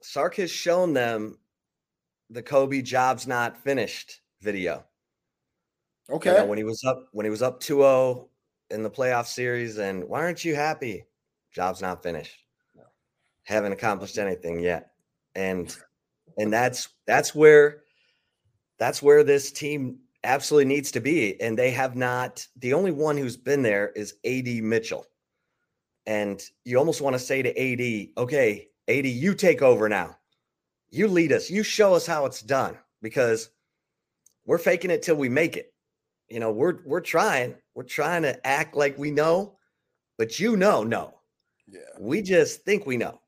Sark 0.02 0.36
has 0.36 0.50
shown 0.50 0.92
them 0.92 1.38
the 2.28 2.42
Kobe 2.42 2.82
jobs 2.82 3.26
not 3.26 3.56
finished 3.56 4.20
video. 4.42 4.84
Okay, 6.10 6.32
you 6.32 6.38
know, 6.38 6.46
when 6.46 6.58
he 6.58 6.64
was 6.64 6.84
up 6.84 7.08
when 7.12 7.24
he 7.24 7.30
was 7.30 7.42
up 7.42 7.62
2-0 7.62 8.28
in 8.70 8.82
the 8.82 8.90
playoff 8.90 9.26
series, 9.26 9.78
and 9.78 10.04
why 10.04 10.20
aren't 10.20 10.44
you 10.44 10.54
happy? 10.54 11.06
Job's 11.50 11.80
not 11.80 12.02
finished 12.02 12.44
haven't 13.48 13.72
accomplished 13.72 14.18
anything 14.18 14.60
yet. 14.60 14.90
And 15.34 15.74
and 16.36 16.52
that's 16.52 16.88
that's 17.06 17.34
where 17.34 17.80
that's 18.78 19.02
where 19.02 19.24
this 19.24 19.50
team 19.50 19.98
absolutely 20.22 20.66
needs 20.66 20.90
to 20.92 21.00
be. 21.00 21.40
And 21.40 21.58
they 21.58 21.70
have 21.70 21.96
not 21.96 22.46
the 22.58 22.74
only 22.74 22.92
one 22.92 23.16
who's 23.16 23.38
been 23.38 23.62
there 23.62 23.88
is 23.96 24.14
AD 24.24 24.46
Mitchell. 24.62 25.06
And 26.06 26.42
you 26.64 26.76
almost 26.76 27.00
want 27.00 27.14
to 27.14 27.18
say 27.18 27.42
to 27.42 27.50
AD, 27.50 28.22
okay, 28.22 28.68
AD, 28.86 29.06
you 29.06 29.34
take 29.34 29.62
over 29.62 29.88
now. 29.88 30.16
You 30.90 31.08
lead 31.08 31.32
us. 31.32 31.50
You 31.50 31.62
show 31.62 31.94
us 31.94 32.06
how 32.06 32.26
it's 32.26 32.42
done 32.42 32.76
because 33.00 33.50
we're 34.44 34.58
faking 34.58 34.90
it 34.90 35.02
till 35.02 35.16
we 35.16 35.28
make 35.30 35.56
it. 35.56 35.72
You 36.28 36.40
know, 36.40 36.52
we're 36.52 36.80
we're 36.84 37.00
trying. 37.00 37.54
We're 37.74 37.84
trying 37.84 38.22
to 38.22 38.46
act 38.46 38.76
like 38.76 38.98
we 38.98 39.10
know, 39.10 39.56
but 40.18 40.38
you 40.38 40.56
know, 40.56 40.84
no. 40.84 41.14
Yeah. 41.66 41.80
We 41.98 42.20
just 42.22 42.64
think 42.64 42.84
we 42.84 42.98
know. 42.98 43.20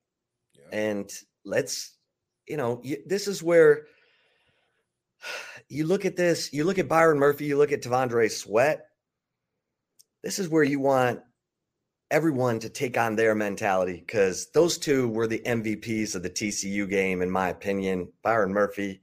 And 0.72 1.10
let's, 1.44 1.96
you 2.46 2.56
know, 2.56 2.80
you, 2.82 2.98
this 3.06 3.28
is 3.28 3.42
where 3.42 3.86
you 5.68 5.86
look 5.86 6.04
at 6.04 6.16
this, 6.16 6.52
you 6.52 6.64
look 6.64 6.78
at 6.78 6.88
Byron 6.88 7.18
Murphy, 7.18 7.46
you 7.46 7.56
look 7.56 7.72
at 7.72 7.82
T'Vondre 7.82 8.30
Sweat. 8.30 8.86
This 10.22 10.38
is 10.38 10.48
where 10.48 10.62
you 10.62 10.80
want 10.80 11.20
everyone 12.10 12.58
to 12.58 12.68
take 12.68 12.98
on 12.98 13.14
their 13.14 13.34
mentality 13.34 14.02
because 14.04 14.50
those 14.52 14.78
two 14.78 15.08
were 15.08 15.26
the 15.26 15.42
MVPs 15.46 16.14
of 16.14 16.22
the 16.22 16.30
TCU 16.30 16.88
game, 16.88 17.22
in 17.22 17.30
my 17.30 17.48
opinion. 17.48 18.12
Byron 18.22 18.52
Murphy. 18.52 19.00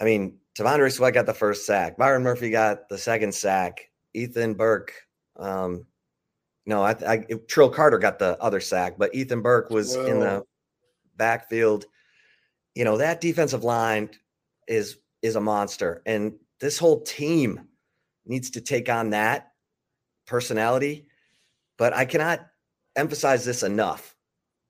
I 0.00 0.04
mean, 0.04 0.38
T'Vondre 0.56 0.90
Sweat 0.90 1.14
got 1.14 1.26
the 1.26 1.34
first 1.34 1.66
sack. 1.66 1.96
Byron 1.96 2.22
Murphy 2.22 2.50
got 2.50 2.88
the 2.88 2.98
second 2.98 3.34
sack. 3.34 3.90
Ethan 4.14 4.54
Burke, 4.54 4.92
um, 5.36 5.86
no, 6.64 6.82
I, 6.82 6.90
I 7.06 7.26
Trill 7.48 7.70
Carter 7.70 7.98
got 7.98 8.18
the 8.18 8.40
other 8.40 8.60
sack, 8.60 8.94
but 8.98 9.14
Ethan 9.14 9.42
Burke 9.42 9.70
was 9.70 9.94
in 9.96 10.20
the 10.20 10.44
backfield. 11.16 11.86
You 12.74 12.84
know 12.84 12.98
that 12.98 13.20
defensive 13.20 13.64
line 13.64 14.10
is 14.68 14.98
is 15.22 15.36
a 15.36 15.40
monster, 15.40 16.02
and 16.06 16.34
this 16.60 16.78
whole 16.78 17.00
team 17.02 17.68
needs 18.24 18.50
to 18.50 18.60
take 18.60 18.88
on 18.88 19.10
that 19.10 19.52
personality. 20.26 21.06
But 21.78 21.94
I 21.94 22.04
cannot 22.04 22.46
emphasize 22.96 23.44
this 23.44 23.62
enough. 23.62 24.14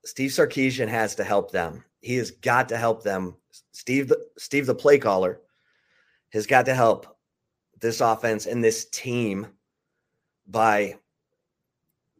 Steve 0.05 0.31
Sarkisian 0.31 0.87
has 0.87 1.15
to 1.15 1.23
help 1.23 1.51
them. 1.51 1.83
He 2.01 2.15
has 2.15 2.31
got 2.31 2.69
to 2.69 2.77
help 2.77 3.03
them. 3.03 3.35
Steve, 3.71 4.11
Steve, 4.37 4.65
the 4.65 4.75
play 4.75 4.97
caller, 4.97 5.41
has 6.31 6.47
got 6.47 6.65
to 6.65 6.73
help 6.73 7.17
this 7.79 8.01
offense 8.01 8.45
and 8.45 8.63
this 8.63 8.85
team 8.85 9.47
by 10.47 10.97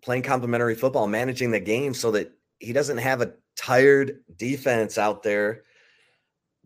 playing 0.04 0.22
complementary 0.22 0.76
football, 0.76 1.08
managing 1.08 1.52
the 1.52 1.60
game 1.60 1.94
so 1.94 2.12
that 2.12 2.32
he 2.60 2.74
doesn't 2.74 2.98
have 2.98 3.22
a 3.22 3.34
tired 3.56 4.20
defense 4.38 4.98
out 4.98 5.24
there 5.24 5.64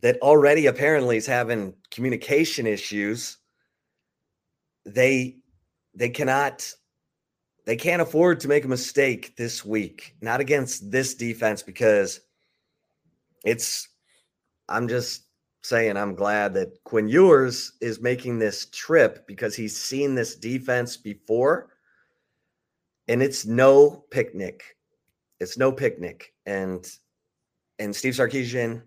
that 0.01 0.17
already 0.21 0.65
apparently 0.65 1.17
is 1.17 1.25
having 1.25 1.73
communication 1.91 2.65
issues. 2.65 3.37
They 4.85 5.37
they 5.93 6.09
cannot 6.09 6.71
they 7.65 7.75
can't 7.75 8.01
afford 8.01 8.39
to 8.39 8.47
make 8.47 8.65
a 8.65 8.69
mistake 8.69 9.35
this 9.35 9.65
week, 9.65 10.15
not 10.21 10.39
against 10.39 10.89
this 10.91 11.15
defense 11.15 11.61
because 11.61 12.21
it's 13.43 13.87
I'm 14.69 14.87
just 14.87 15.23
saying 15.63 15.97
I'm 15.97 16.15
glad 16.15 16.53
that 16.53 16.83
Quinn 16.85 17.09
Ewers 17.09 17.73
is 17.81 17.99
making 17.99 18.39
this 18.39 18.67
trip 18.71 19.27
because 19.27 19.55
he's 19.55 19.75
seen 19.75 20.15
this 20.15 20.35
defense 20.35 20.95
before 20.95 21.69
and 23.07 23.21
it's 23.21 23.45
no 23.45 24.03
picnic. 24.11 24.77
It's 25.39 25.57
no 25.57 25.71
picnic. 25.71 26.33
And 26.45 26.89
and 27.79 27.95
Steve 27.95 28.13
Sarkisian, 28.13 28.81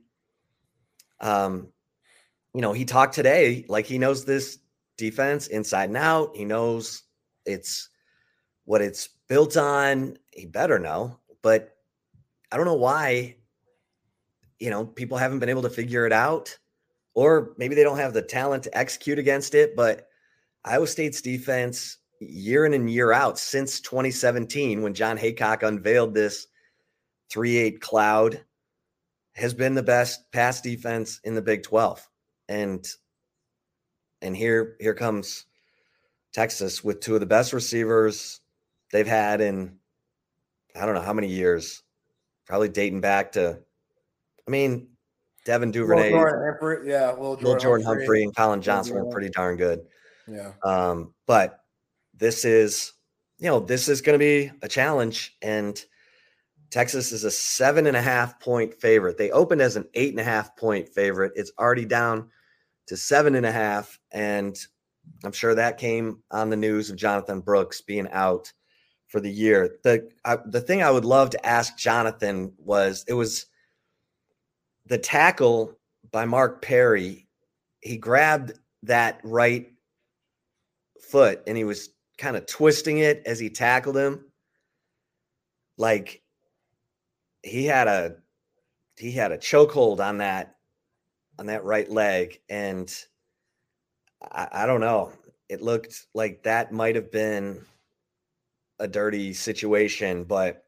um, 1.20 1.68
you 2.54 2.60
know, 2.60 2.72
he 2.72 2.84
talked 2.84 3.14
today 3.14 3.64
like 3.68 3.86
he 3.86 3.98
knows 3.98 4.24
this 4.24 4.58
defense 4.96 5.46
inside 5.46 5.88
and 5.90 5.96
out. 5.96 6.36
He 6.36 6.44
knows 6.44 7.02
it's 7.46 7.88
what 8.64 8.82
it's 8.82 9.08
built 9.28 9.56
on. 9.56 10.18
He 10.32 10.46
better 10.46 10.78
know, 10.78 11.18
but 11.42 11.76
I 12.50 12.56
don't 12.56 12.66
know 12.66 12.74
why. 12.74 13.36
You 14.58 14.68
know, 14.68 14.84
people 14.84 15.16
haven't 15.16 15.38
been 15.38 15.48
able 15.48 15.62
to 15.62 15.70
figure 15.70 16.04
it 16.04 16.12
out, 16.12 16.58
or 17.14 17.54
maybe 17.56 17.74
they 17.74 17.82
don't 17.82 17.96
have 17.96 18.12
the 18.12 18.20
talent 18.20 18.64
to 18.64 18.76
execute 18.76 19.18
against 19.18 19.54
it. 19.54 19.74
But 19.74 20.08
Iowa 20.64 20.86
State's 20.86 21.22
defense 21.22 21.96
year 22.20 22.66
in 22.66 22.74
and 22.74 22.88
year 22.88 23.12
out 23.12 23.38
since 23.38 23.80
2017 23.80 24.82
when 24.82 24.94
Jon 24.94 25.18
Heacock 25.18 25.62
unveiled 25.62 26.14
this 26.14 26.46
3-8 27.32 27.80
cloud 27.80 28.44
has 29.34 29.54
been 29.54 29.74
the 29.74 29.82
best 29.82 30.30
pass 30.32 30.60
defense 30.60 31.20
in 31.24 31.34
the 31.34 31.42
Big 31.42 31.62
12. 31.62 32.06
And 32.48 32.86
and 34.22 34.36
here 34.36 34.76
here 34.80 34.92
comes 34.92 35.46
Texas 36.32 36.84
with 36.84 37.00
two 37.00 37.14
of 37.14 37.20
the 37.20 37.26
best 37.26 37.52
receivers 37.52 38.40
they've 38.92 39.06
had 39.06 39.40
in 39.40 39.78
I 40.76 40.84
don't 40.84 40.94
know 40.94 41.00
how 41.00 41.12
many 41.12 41.28
years. 41.28 41.82
Probably 42.46 42.68
dating 42.68 43.00
back 43.00 43.32
to 43.32 43.60
I 44.46 44.50
mean 44.50 44.88
Devin 45.46 45.70
Duvernay, 45.70 46.10
Jordan 46.10 46.86
yeah, 46.86 47.12
little 47.12 47.36
Jordan, 47.36 47.60
Jordan 47.60 47.86
Humphrey, 47.86 48.24
and 48.24 48.34
Collin 48.34 48.60
Johnson 48.60 48.96
were 48.96 49.10
pretty 49.10 49.30
darn 49.30 49.56
good. 49.56 49.86
Yeah, 50.28 50.52
Um, 50.62 51.14
but 51.26 51.59
this 52.20 52.44
is, 52.44 52.92
you 53.38 53.48
know, 53.48 53.58
this 53.58 53.88
is 53.88 54.02
going 54.02 54.14
to 54.14 54.24
be 54.24 54.52
a 54.62 54.68
challenge. 54.68 55.36
And 55.42 55.82
Texas 56.70 57.10
is 57.10 57.24
a 57.24 57.30
seven 57.30 57.86
and 57.86 57.96
a 57.96 58.02
half 58.02 58.38
point 58.38 58.74
favorite. 58.74 59.18
They 59.18 59.30
opened 59.30 59.62
as 59.62 59.74
an 59.74 59.88
eight 59.94 60.10
and 60.10 60.20
a 60.20 60.24
half 60.24 60.54
point 60.56 60.88
favorite. 60.88 61.32
It's 61.34 61.50
already 61.58 61.86
down 61.86 62.28
to 62.86 62.96
seven 62.96 63.34
and 63.34 63.46
a 63.46 63.50
half. 63.50 63.98
And 64.12 64.56
I'm 65.24 65.32
sure 65.32 65.54
that 65.54 65.78
came 65.78 66.22
on 66.30 66.50
the 66.50 66.56
news 66.56 66.90
of 66.90 66.96
Jonathon 66.96 67.40
Brooks 67.40 67.80
being 67.80 68.08
out 68.12 68.52
for 69.08 69.20
the 69.20 69.30
year. 69.30 69.78
The 69.82 70.08
I, 70.24 70.38
the 70.46 70.60
thing 70.60 70.82
I 70.82 70.90
would 70.90 71.04
love 71.04 71.30
to 71.30 71.46
ask 71.46 71.76
Jonathon 71.76 72.52
was 72.58 73.04
it 73.08 73.14
was 73.14 73.46
the 74.86 74.98
tackle 74.98 75.78
by 76.12 76.26
Mark 76.26 76.62
Perry. 76.62 77.26
He 77.80 77.96
grabbed 77.96 78.52
that 78.84 79.20
right 79.24 79.72
foot 81.00 81.42
and 81.46 81.56
he 81.56 81.64
was 81.64 81.90
kind 82.20 82.36
of 82.36 82.46
twisting 82.46 82.98
it 82.98 83.22
as 83.24 83.38
he 83.38 83.48
tackled 83.48 83.96
him. 83.96 84.26
Like 85.78 86.22
he 87.42 87.64
had 87.64 87.88
a 87.88 88.16
he 88.96 89.10
had 89.10 89.32
a 89.32 89.38
chokehold 89.38 89.98
on 90.00 90.18
that 90.18 90.56
on 91.38 91.46
that 91.46 91.64
right 91.64 91.90
leg, 91.90 92.38
and 92.50 92.94
I, 94.30 94.48
I 94.52 94.66
don't 94.66 94.82
know. 94.82 95.12
It 95.48 95.62
looked 95.62 96.06
like 96.14 96.42
that 96.42 96.70
might 96.70 96.94
have 96.94 97.10
been 97.10 97.62
a 98.78 98.86
dirty 98.86 99.32
situation, 99.32 100.24
but 100.24 100.64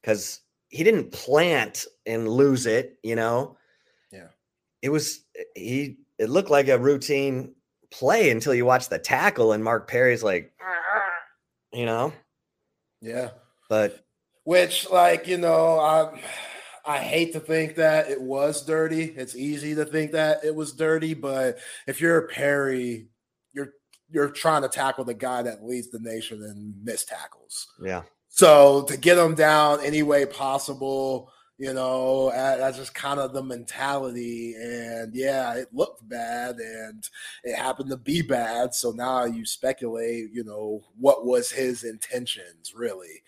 because 0.00 0.40
he 0.68 0.84
didn't 0.84 1.10
plant 1.10 1.84
and 2.06 2.28
lose 2.28 2.66
it, 2.66 2.98
you 3.02 3.16
know. 3.16 3.56
Yeah. 4.12 4.28
It 4.80 4.90
was 4.90 5.24
he 5.56 5.98
it 6.18 6.30
looked 6.30 6.50
like 6.50 6.68
a 6.68 6.78
routine 6.78 7.54
play 7.90 8.30
until 8.30 8.54
you 8.54 8.64
watch 8.64 8.88
the 8.88 8.98
tackle 8.98 9.52
and 9.52 9.62
Mark 9.62 9.88
Perry's 9.88 10.22
like, 10.22 10.52
you 11.72 11.86
know, 11.86 12.12
yeah. 13.00 13.30
but 13.68 14.04
Which, 14.44 14.90
like, 14.90 15.26
you 15.26 15.38
know, 15.38 15.78
I 15.78 16.20
I 16.84 16.98
hate 16.98 17.32
to 17.34 17.40
think 17.40 17.76
that 17.76 18.10
it 18.10 18.20
was 18.20 18.64
dirty. 18.64 19.04
It's 19.04 19.36
easy 19.36 19.74
to 19.76 19.84
think 19.84 20.12
that 20.12 20.44
it 20.44 20.54
was 20.54 20.72
dirty, 20.72 21.14
but 21.14 21.58
if 21.86 22.00
you're 22.00 22.28
Perry, 22.28 23.08
you're 23.52 23.74
you're 24.10 24.30
trying 24.30 24.62
to 24.62 24.68
tackle 24.68 25.04
the 25.04 25.14
guy 25.14 25.42
that 25.42 25.64
leads 25.64 25.90
the 25.90 26.00
nation 26.00 26.42
in 26.42 26.74
missed 26.82 27.08
tackles. 27.08 27.68
yeah, 27.80 28.02
So 28.28 28.82
to 28.84 28.96
get 28.96 29.18
him 29.18 29.34
down 29.34 29.80
any 29.84 30.02
way 30.02 30.26
possible, 30.26 31.32
you 31.62 31.72
know, 31.72 32.28
that's 32.32 32.76
just 32.76 32.92
kind 32.92 33.20
of 33.20 33.32
the 33.32 33.40
mentality. 33.40 34.56
And 34.60 35.14
yeah, 35.14 35.54
it 35.54 35.68
looked 35.72 36.08
bad 36.08 36.56
and 36.56 37.08
it 37.44 37.54
happened 37.54 37.88
to 37.90 37.96
be 37.96 38.20
bad. 38.20 38.74
So 38.74 38.90
now 38.90 39.26
you 39.26 39.44
speculate, 39.44 40.32
you 40.32 40.42
know, 40.42 40.82
what 40.98 41.24
was 41.24 41.52
his 41.52 41.84
intentions 41.84 42.74
really. 42.74 43.22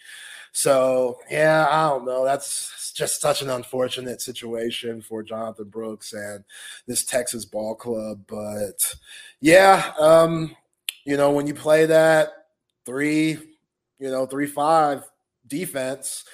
So 0.51 1.21
yeah, 1.31 1.69
I 1.71 1.89
don't 1.91 2.07
know. 2.07 2.25
That's 2.25 2.93
just 2.93 3.21
such 3.21 3.41
an 3.41 3.51
unfortunate 3.51 4.21
situation 4.21 5.01
for 5.01 5.23
Jonathon 5.23 5.69
Brooks 5.69 6.13
and 6.13 6.43
this 6.89 7.05
Texas 7.05 7.45
ball 7.45 7.77
club. 7.77 8.25
But 8.27 8.97
yeah, 9.41 9.93
um, 9.97 10.57
you 11.05 11.17
know, 11.17 11.31
when 11.31 11.47
you 11.47 11.55
play 11.55 11.87
that 11.87 12.47
three, 12.85 13.39
you 14.01 14.11
know, 14.11 14.27
three 14.27 14.49
five 14.49 15.05
defense, 15.47 16.25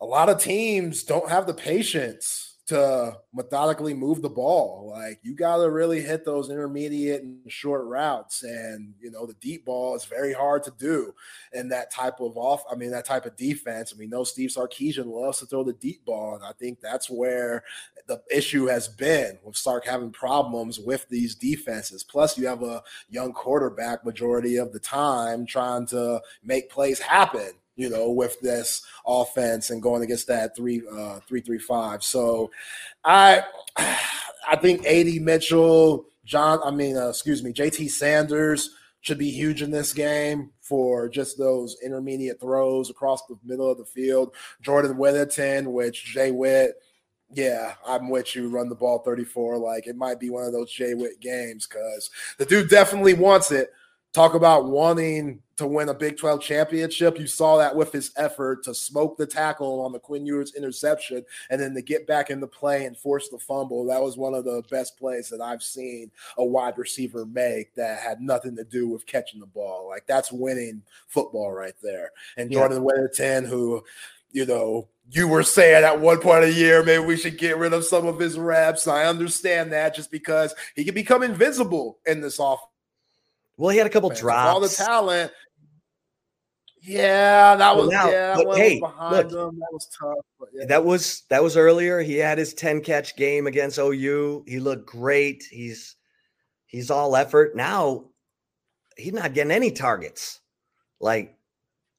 a 0.00 0.04
lot 0.04 0.28
of 0.28 0.40
teams 0.40 1.02
don't 1.02 1.30
have 1.30 1.46
the 1.46 1.54
patience 1.54 2.56
to 2.66 3.16
methodically 3.32 3.94
move 3.94 4.22
the 4.22 4.28
ball. 4.28 4.90
Like 4.90 5.20
you 5.22 5.34
got 5.34 5.58
to 5.58 5.70
really 5.70 6.00
hit 6.00 6.24
those 6.24 6.50
intermediate 6.50 7.22
and 7.22 7.40
short 7.50 7.84
routes, 7.84 8.42
and 8.42 8.92
you 9.00 9.10
know 9.10 9.24
the 9.24 9.34
deep 9.34 9.64
ball 9.64 9.94
is 9.94 10.04
very 10.04 10.32
hard 10.32 10.64
to 10.64 10.72
do 10.76 11.14
in 11.52 11.68
that 11.68 11.92
type 11.92 12.20
of 12.20 12.36
off. 12.36 12.64
I 12.70 12.74
mean 12.74 12.90
that 12.90 13.04
type 13.04 13.24
of 13.24 13.36
defense. 13.36 13.92
I 13.94 13.98
mean, 13.98 14.10
no 14.10 14.24
Steve 14.24 14.50
Sarkisian 14.50 15.06
loves 15.06 15.38
to 15.38 15.46
throw 15.46 15.62
the 15.62 15.74
deep 15.74 16.04
ball, 16.04 16.34
and 16.34 16.44
I 16.44 16.52
think 16.58 16.80
that's 16.80 17.08
where 17.08 17.62
the 18.08 18.20
issue 18.30 18.66
has 18.66 18.88
been 18.88 19.38
with 19.44 19.56
Sark 19.56 19.86
having 19.86 20.10
problems 20.10 20.80
with 20.80 21.08
these 21.08 21.36
defenses. 21.36 22.02
Plus, 22.02 22.36
you 22.36 22.48
have 22.48 22.62
a 22.64 22.82
young 23.08 23.32
quarterback 23.32 24.04
majority 24.04 24.56
of 24.56 24.72
the 24.72 24.80
time 24.80 25.46
trying 25.46 25.86
to 25.86 26.20
make 26.42 26.68
plays 26.68 26.98
happen 26.98 27.52
you 27.76 27.88
know, 27.88 28.10
with 28.10 28.40
this 28.40 28.82
offense 29.06 29.70
and 29.70 29.82
going 29.82 30.02
against 30.02 30.26
that 30.26 30.56
three 30.56 30.82
uh 30.92 31.20
three 31.28 31.40
three 31.40 31.58
five. 31.58 32.02
So 32.02 32.50
I 33.04 33.44
I 33.76 34.56
think 34.56 34.86
AD 34.86 35.22
Mitchell, 35.22 36.06
John, 36.24 36.60
I 36.64 36.70
mean, 36.70 36.96
uh, 36.96 37.08
excuse 37.08 37.42
me, 37.42 37.52
JT 37.52 37.90
Sanders 37.90 38.70
should 39.00 39.18
be 39.18 39.30
huge 39.30 39.62
in 39.62 39.70
this 39.70 39.92
game 39.92 40.50
for 40.60 41.08
just 41.08 41.38
those 41.38 41.76
intermediate 41.84 42.40
throws 42.40 42.90
across 42.90 43.24
the 43.26 43.38
middle 43.44 43.70
of 43.70 43.78
the 43.78 43.84
field. 43.84 44.34
Jordan 44.62 44.96
Whittington, 44.96 45.72
which 45.72 46.04
Jay 46.04 46.32
Witt, 46.32 46.74
yeah, 47.30 47.74
I'm 47.86 48.08
with 48.08 48.34
you. 48.34 48.48
Run 48.48 48.68
the 48.68 48.74
ball 48.74 49.00
34. 49.00 49.58
Like 49.58 49.86
it 49.86 49.96
might 49.96 50.20
be 50.20 50.30
one 50.30 50.44
of 50.44 50.52
those 50.52 50.72
Jay 50.72 50.94
Witt 50.94 51.20
games 51.20 51.66
because 51.66 52.10
the 52.38 52.46
dude 52.46 52.68
definitely 52.68 53.14
wants 53.14 53.50
it. 53.50 53.70
Talk 54.16 54.32
about 54.32 54.64
wanting 54.64 55.42
to 55.58 55.66
win 55.66 55.90
a 55.90 55.94
Big 55.94 56.16
12 56.16 56.40
championship. 56.40 57.18
You 57.18 57.26
saw 57.26 57.58
that 57.58 57.76
with 57.76 57.92
his 57.92 58.12
effort 58.16 58.64
to 58.64 58.74
smoke 58.74 59.18
the 59.18 59.26
tackle 59.26 59.82
on 59.82 59.92
the 59.92 59.98
Quinn 59.98 60.24
Ewers 60.24 60.54
interception 60.54 61.22
and 61.50 61.60
then 61.60 61.74
to 61.74 61.82
get 61.82 62.06
back 62.06 62.30
into 62.30 62.46
play 62.46 62.86
and 62.86 62.96
force 62.96 63.28
the 63.28 63.38
fumble. 63.38 63.84
That 63.84 64.00
was 64.00 64.16
one 64.16 64.32
of 64.32 64.46
the 64.46 64.62
best 64.70 64.96
plays 64.96 65.28
that 65.28 65.42
I've 65.42 65.62
seen 65.62 66.10
a 66.38 66.44
wide 66.46 66.78
receiver 66.78 67.26
make 67.26 67.74
that 67.74 68.00
had 68.00 68.22
nothing 68.22 68.56
to 68.56 68.64
do 68.64 68.88
with 68.88 69.04
catching 69.04 69.38
the 69.38 69.44
ball. 69.44 69.86
Like 69.86 70.06
that's 70.06 70.32
winning 70.32 70.80
football 71.08 71.52
right 71.52 71.76
there. 71.82 72.12
And 72.38 72.50
yeah. 72.50 72.60
Jordan 72.60 72.84
Whittington, 72.84 73.44
who, 73.44 73.84
you 74.32 74.46
know, 74.46 74.88
you 75.10 75.28
were 75.28 75.42
saying 75.42 75.84
at 75.84 76.00
one 76.00 76.20
point 76.20 76.44
of 76.44 76.54
the 76.54 76.58
year, 76.58 76.82
maybe 76.82 77.04
we 77.04 77.18
should 77.18 77.36
get 77.36 77.58
rid 77.58 77.74
of 77.74 77.84
some 77.84 78.06
of 78.06 78.18
his 78.18 78.38
reps. 78.38 78.88
I 78.88 79.04
understand 79.04 79.74
that 79.74 79.94
just 79.94 80.10
because 80.10 80.54
he 80.74 80.86
can 80.86 80.94
become 80.94 81.22
invisible 81.22 81.98
in 82.06 82.22
this 82.22 82.38
offense 82.38 82.70
well, 83.56 83.70
he 83.70 83.78
had 83.78 83.86
a 83.86 83.90
couple 83.90 84.10
Man, 84.10 84.18
drops. 84.18 84.48
All 84.50 84.60
the 84.60 84.68
talent. 84.68 85.32
Yeah, 86.82 87.56
that 87.56 87.76
was 87.76 87.90
now, 87.90 88.08
yeah. 88.08 88.36
But 88.36 88.56
hey, 88.56 88.80
look, 88.80 89.28
them. 89.28 89.58
That 89.58 89.72
was 89.72 89.88
tough. 89.98 90.50
Yeah. 90.52 90.66
That 90.66 90.84
was 90.84 91.24
that 91.30 91.42
was 91.42 91.56
earlier. 91.56 92.00
He 92.00 92.14
had 92.14 92.38
his 92.38 92.54
ten 92.54 92.80
catch 92.80 93.16
game 93.16 93.48
against 93.48 93.78
OU. 93.78 94.44
He 94.46 94.60
looked 94.60 94.86
great. 94.86 95.42
He's 95.50 95.96
he's 96.66 96.90
all 96.90 97.16
effort. 97.16 97.56
Now 97.56 98.04
he's 98.96 99.12
not 99.12 99.34
getting 99.34 99.50
any 99.50 99.72
targets. 99.72 100.40
Like 101.00 101.36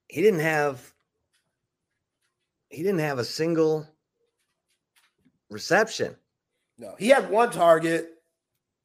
he 0.07 0.21
didn't 0.21 0.39
have 0.39 0.93
he 2.69 2.81
didn't 2.81 2.99
have 2.99 3.19
a 3.19 3.25
single 3.25 3.85
reception. 5.49 6.15
No, 6.77 6.95
he 6.97 7.09
had 7.09 7.29
one 7.29 7.51
target, 7.51 8.09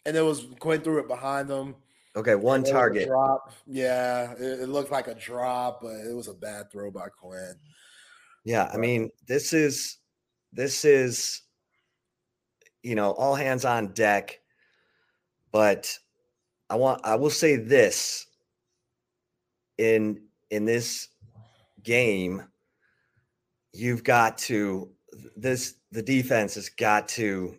and 0.05 0.17
it 0.17 0.23
was 0.23 0.47
Quinn 0.59 0.81
threw 0.81 0.99
it 0.99 1.07
behind 1.07 1.49
him. 1.49 1.77
Okay, 2.15 2.35
one 2.35 2.63
target. 2.63 3.09
Drop. 3.09 3.53
Yeah, 3.67 4.33
it, 4.33 4.61
it, 4.61 4.69
looked 4.69 4.91
like 4.91 5.09
a 5.09 5.15
drop, 5.15 5.81
but 5.81 5.95
it 5.95 6.15
was 6.15 6.29
a 6.29 6.35
bad 6.35 6.71
throw 6.71 6.91
by 6.91 7.09
Quinn. 7.09 7.55
Yeah, 8.45 8.71
I 8.73 8.77
mean, 8.77 9.11
this 9.27 9.55
is 9.55 9.99
this 10.53 10.85
is 10.85 11.43
you 12.83 12.95
know, 12.95 13.13
all 13.13 13.35
hands 13.35 13.65
on 13.65 13.89
deck. 13.89 14.41
But 15.51 15.99
I 16.71 16.77
want 16.77 17.01
I 17.05 17.15
will 17.15 17.31
say 17.31 17.57
this 17.57 18.27
in 19.79 20.23
in 20.51 20.65
this 20.65 21.09
game 21.83 22.45
you've 23.73 24.05
got 24.05 24.39
to 24.39 24.91
this 25.37 25.75
the 25.91 26.03
defense 26.03 26.55
has 26.55 26.69
got 26.69 27.09
to 27.09 27.59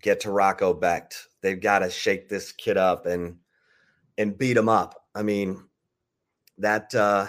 get 0.00 0.20
to 0.20 0.30
Rocco 0.30 0.72
Becht. 0.72 1.28
They've 1.40 1.60
got 1.60 1.80
to 1.80 1.90
shake 1.90 2.28
this 2.28 2.52
kid 2.52 2.76
up 2.76 3.06
and 3.06 3.36
and 4.20 4.36
beat 4.36 4.54
them 4.54 4.68
up. 4.68 5.06
I 5.14 5.22
mean, 5.22 5.62
that 6.58 6.94
uh 6.94 7.26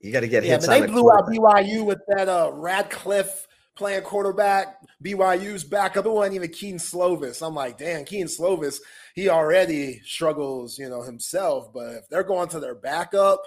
you 0.00 0.12
got 0.12 0.20
to 0.20 0.28
get 0.28 0.44
yeah, 0.44 0.52
hits. 0.52 0.66
Yeah, 0.66 0.80
they 0.80 0.86
blew 0.86 1.10
out 1.12 1.26
BYU 1.26 1.84
with 1.84 2.00
that 2.08 2.28
uh 2.28 2.50
Radcliffe 2.52 3.46
playing 3.74 4.02
quarterback. 4.02 4.76
BYU's 5.02 5.64
backup. 5.64 6.04
It 6.04 6.10
wasn't 6.10 6.36
even 6.36 6.50
Kedon 6.50 6.78
Slovis. 6.78 7.44
I'm 7.44 7.54
like, 7.54 7.78
damn, 7.78 8.04
Kedon 8.04 8.28
Slovis, 8.28 8.80
he 9.14 9.28
already 9.28 10.00
struggles, 10.04 10.78
you 10.78 10.88
know, 10.88 11.02
himself. 11.02 11.72
But 11.72 11.94
if 11.94 12.08
they're 12.08 12.22
going 12.22 12.48
to 12.50 12.60
their 12.60 12.74
backup, 12.74 13.42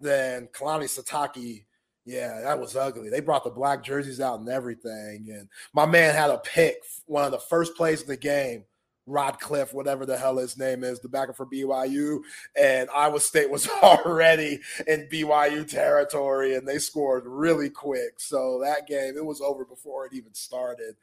then 0.00 0.48
Kalani 0.48 0.84
Sitake, 0.84 1.64
yeah, 2.04 2.40
that 2.40 2.58
was 2.58 2.74
ugly. 2.74 3.10
They 3.10 3.20
brought 3.20 3.44
the 3.44 3.50
black 3.50 3.84
jerseys 3.84 4.20
out 4.20 4.40
and 4.40 4.48
everything. 4.48 5.28
And 5.30 5.48
my 5.72 5.86
man 5.86 6.14
had 6.14 6.30
a 6.30 6.38
pick, 6.38 6.78
one 7.06 7.24
of 7.24 7.30
the 7.30 7.38
first 7.38 7.76
plays 7.76 8.00
of 8.00 8.08
the 8.08 8.16
game. 8.16 8.64
Rodcliffe, 9.10 9.74
whatever 9.74 10.06
the 10.06 10.16
hell 10.16 10.38
his 10.38 10.56
name 10.56 10.84
is, 10.84 11.00
the 11.00 11.08
backer 11.08 11.32
for 11.32 11.46
BYU. 11.46 12.20
And 12.58 12.88
Iowa 12.94 13.20
State 13.20 13.50
was 13.50 13.68
already 13.82 14.60
in 14.86 15.08
BYU 15.12 15.66
territory 15.68 16.54
and 16.54 16.66
they 16.66 16.78
scored 16.78 17.24
really 17.26 17.68
quick. 17.68 18.18
So 18.18 18.60
that 18.62 18.86
game, 18.86 19.16
it 19.16 19.24
was 19.24 19.40
over 19.40 19.64
before 19.64 20.06
it 20.06 20.14
even 20.14 20.32
started. 20.34 20.94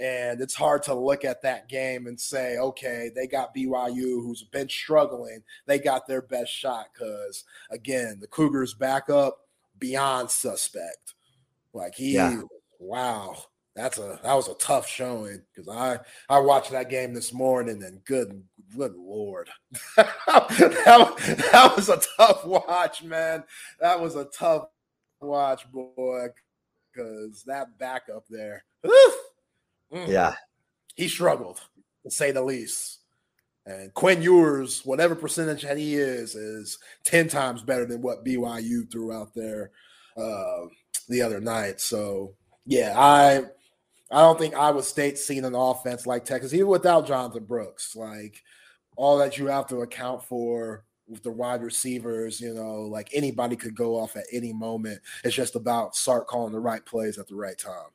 And 0.00 0.40
it's 0.40 0.54
hard 0.54 0.82
to 0.84 0.94
look 0.94 1.24
at 1.24 1.42
that 1.42 1.68
game 1.68 2.06
and 2.06 2.18
say, 2.18 2.56
okay, 2.56 3.10
they 3.14 3.26
got 3.26 3.54
BYU, 3.54 4.22
who's 4.22 4.42
been 4.42 4.68
struggling. 4.68 5.42
They 5.66 5.78
got 5.78 6.06
their 6.06 6.22
best 6.22 6.50
shot 6.50 6.86
because, 6.92 7.44
again, 7.70 8.18
the 8.20 8.26
Cougars 8.26 8.72
back 8.72 9.10
up 9.10 9.46
beyond 9.78 10.30
suspect. 10.30 11.14
Like 11.74 11.94
he, 11.96 12.14
yeah. 12.14 12.40
wow 12.78 13.36
that's 13.76 13.98
a 13.98 14.18
that 14.22 14.34
was 14.34 14.48
a 14.48 14.54
tough 14.54 14.88
showing 14.88 15.42
because 15.54 15.68
I 15.68 15.98
I 16.28 16.38
watched 16.40 16.72
that 16.72 16.90
game 16.90 17.14
this 17.14 17.32
morning 17.32 17.82
and 17.82 18.04
good 18.04 18.42
good 18.76 18.94
lord. 18.96 19.48
That, 19.96 21.48
that 21.52 21.76
was 21.76 21.88
a 21.88 22.00
tough 22.16 22.44
watch 22.44 23.02
man. 23.02 23.44
That 23.80 24.00
was 24.00 24.16
a 24.16 24.24
tough 24.24 24.66
watch 25.20 25.70
boy 25.70 26.28
because 26.92 27.44
that 27.44 27.78
backup 27.78 28.24
there 28.28 28.64
mm, 28.84 30.08
yeah. 30.08 30.34
He 30.94 31.08
struggled 31.08 31.60
to 32.04 32.10
say 32.10 32.30
the 32.32 32.42
least. 32.42 32.98
And 33.66 33.92
Quinn 33.94 34.22
Ewers 34.22 34.84
whatever 34.84 35.14
percentage 35.14 35.62
that 35.62 35.78
he 35.78 35.94
is 35.94 36.34
is 36.34 36.78
10 37.04 37.28
times 37.28 37.62
better 37.62 37.86
than 37.86 38.02
what 38.02 38.24
BYU 38.24 38.90
threw 38.90 39.12
out 39.12 39.34
there 39.34 39.70
uh, 40.16 40.66
the 41.08 41.22
other 41.22 41.40
night. 41.40 41.80
So 41.80 42.34
yeah 42.66 42.94
I 42.96 43.44
I 44.10 44.20
don't 44.20 44.38
think 44.38 44.56
Iowa 44.56 44.82
State's 44.82 45.24
seen 45.24 45.44
an 45.44 45.54
offense 45.54 46.06
like 46.06 46.24
Texas, 46.24 46.52
even 46.52 46.66
without 46.66 47.06
Jonathon 47.06 47.44
Brooks. 47.44 47.94
Like 47.94 48.42
all 48.96 49.18
that 49.18 49.38
you 49.38 49.46
have 49.46 49.68
to 49.68 49.82
account 49.82 50.24
for 50.24 50.84
with 51.06 51.22
the 51.22 51.30
wide 51.30 51.62
receivers, 51.62 52.40
you 52.40 52.54
know, 52.54 52.82
like 52.82 53.10
anybody 53.12 53.56
could 53.56 53.74
go 53.74 53.96
off 53.96 54.16
at 54.16 54.24
any 54.32 54.52
moment. 54.52 55.00
It's 55.24 55.34
just 55.34 55.56
about 55.56 55.96
start 55.96 56.26
calling 56.26 56.52
the 56.52 56.60
right 56.60 56.84
plays 56.84 57.18
at 57.18 57.28
the 57.28 57.36
right 57.36 57.58
time. 57.58 57.90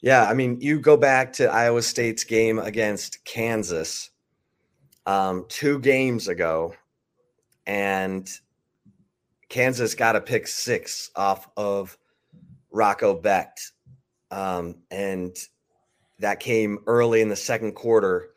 Yeah, 0.00 0.28
I 0.28 0.34
mean, 0.34 0.60
you 0.60 0.78
go 0.80 0.96
back 0.96 1.32
to 1.34 1.50
Iowa 1.50 1.82
State's 1.82 2.24
game 2.24 2.58
against 2.58 3.24
Kansas 3.24 4.10
um, 5.06 5.44
two 5.48 5.80
games 5.80 6.28
ago, 6.28 6.74
and 7.66 8.30
Kansas 9.48 9.94
got 9.94 10.14
a 10.14 10.20
pick 10.20 10.46
six 10.46 11.10
off 11.16 11.48
of 11.56 11.98
Rocco 12.70 13.20
Becht 13.20 13.72
um, 14.30 14.76
and 14.90 15.36
that 16.18 16.40
came 16.40 16.78
early 16.86 17.20
in 17.20 17.28
the 17.28 17.36
second 17.36 17.72
quarter. 17.72 18.30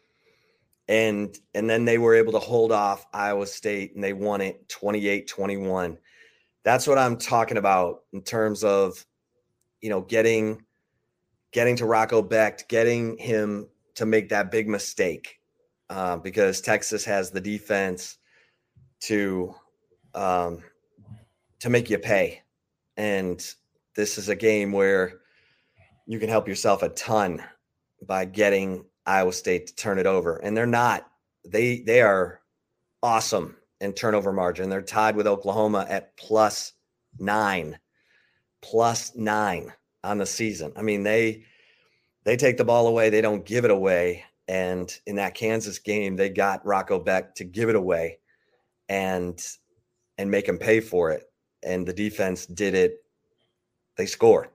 And 0.87 1.37
and 1.53 1.69
then 1.69 1.85
they 1.85 1.97
were 1.97 2.15
able 2.15 2.33
to 2.33 2.39
hold 2.39 2.71
off 2.71 3.05
Iowa 3.13 3.47
State 3.47 3.95
and 3.95 4.03
they 4.03 4.13
won 4.13 4.41
it 4.41 4.67
28-21. 4.67 5.97
That's 6.63 6.85
what 6.85 6.97
I'm 6.97 7.17
talking 7.17 7.57
about 7.57 8.03
in 8.13 8.21
terms 8.21 8.63
of 8.63 9.05
you 9.79 9.89
know 9.89 10.01
getting 10.01 10.63
getting 11.51 11.75
to 11.77 11.85
Rocco 11.85 12.21
Becht, 12.21 12.67
getting 12.67 13.17
him 13.17 13.67
to 13.95 14.05
make 14.05 14.29
that 14.29 14.51
big 14.51 14.67
mistake. 14.67 15.39
Uh, 15.89 16.15
because 16.15 16.61
Texas 16.61 17.03
has 17.03 17.31
the 17.31 17.41
defense 17.41 18.17
to 19.01 19.53
um, 20.15 20.63
to 21.59 21.69
make 21.69 21.89
you 21.89 21.97
pay. 21.97 22.41
And 22.97 23.45
this 23.95 24.17
is 24.17 24.29
a 24.29 24.35
game 24.35 24.71
where 24.71 25.19
you 26.11 26.19
can 26.19 26.27
help 26.27 26.45
yourself 26.45 26.83
a 26.83 26.89
ton 26.89 27.41
by 28.05 28.25
getting 28.25 28.83
Iowa 29.05 29.31
State 29.31 29.67
to 29.67 29.75
turn 29.75 29.97
it 29.97 30.05
over. 30.05 30.35
And 30.35 30.57
they're 30.57 30.65
not. 30.65 31.09
They 31.47 31.79
they 31.79 32.01
are 32.01 32.41
awesome 33.01 33.55
in 33.79 33.93
turnover 33.93 34.33
margin. 34.33 34.69
They're 34.69 34.81
tied 34.81 35.15
with 35.15 35.25
Oklahoma 35.25 35.85
at 35.87 36.17
plus 36.17 36.73
nine, 37.17 37.79
plus 38.61 39.15
nine 39.15 39.71
on 40.03 40.17
the 40.17 40.25
season. 40.25 40.73
I 40.75 40.81
mean, 40.81 41.03
they 41.03 41.45
they 42.25 42.35
take 42.35 42.57
the 42.57 42.65
ball 42.65 42.87
away, 42.87 43.09
they 43.09 43.21
don't 43.21 43.45
give 43.45 43.63
it 43.63 43.71
away. 43.71 44.25
And 44.49 44.93
in 45.07 45.15
that 45.15 45.33
Kansas 45.33 45.79
game, 45.79 46.17
they 46.17 46.27
got 46.27 46.65
Rocco 46.65 47.01
Becht 47.01 47.35
to 47.35 47.45
give 47.45 47.69
it 47.69 47.75
away 47.75 48.19
and 48.89 49.41
and 50.17 50.29
make 50.29 50.49
him 50.49 50.57
pay 50.57 50.81
for 50.81 51.11
it. 51.11 51.31
And 51.63 51.87
the 51.87 51.93
defense 51.93 52.45
did 52.45 52.75
it. 52.75 52.97
They 53.95 54.07
scored. 54.07 54.49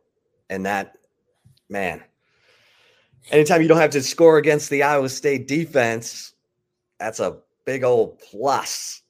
And 0.51 0.67
that 0.67 0.99
man, 1.69 2.03
anytime 3.31 3.63
you 3.63 3.69
don't 3.69 3.79
have 3.79 3.91
to 3.91 4.03
score 4.03 4.39
against 4.39 4.71
the 4.71 4.83
Iowa 4.83 5.09
State 5.09 5.49
defense, 5.49 6.35
that's 6.99 7.21
a 7.21 7.39
big 7.65 7.85
old 7.85 8.19
plus. 8.19 9.03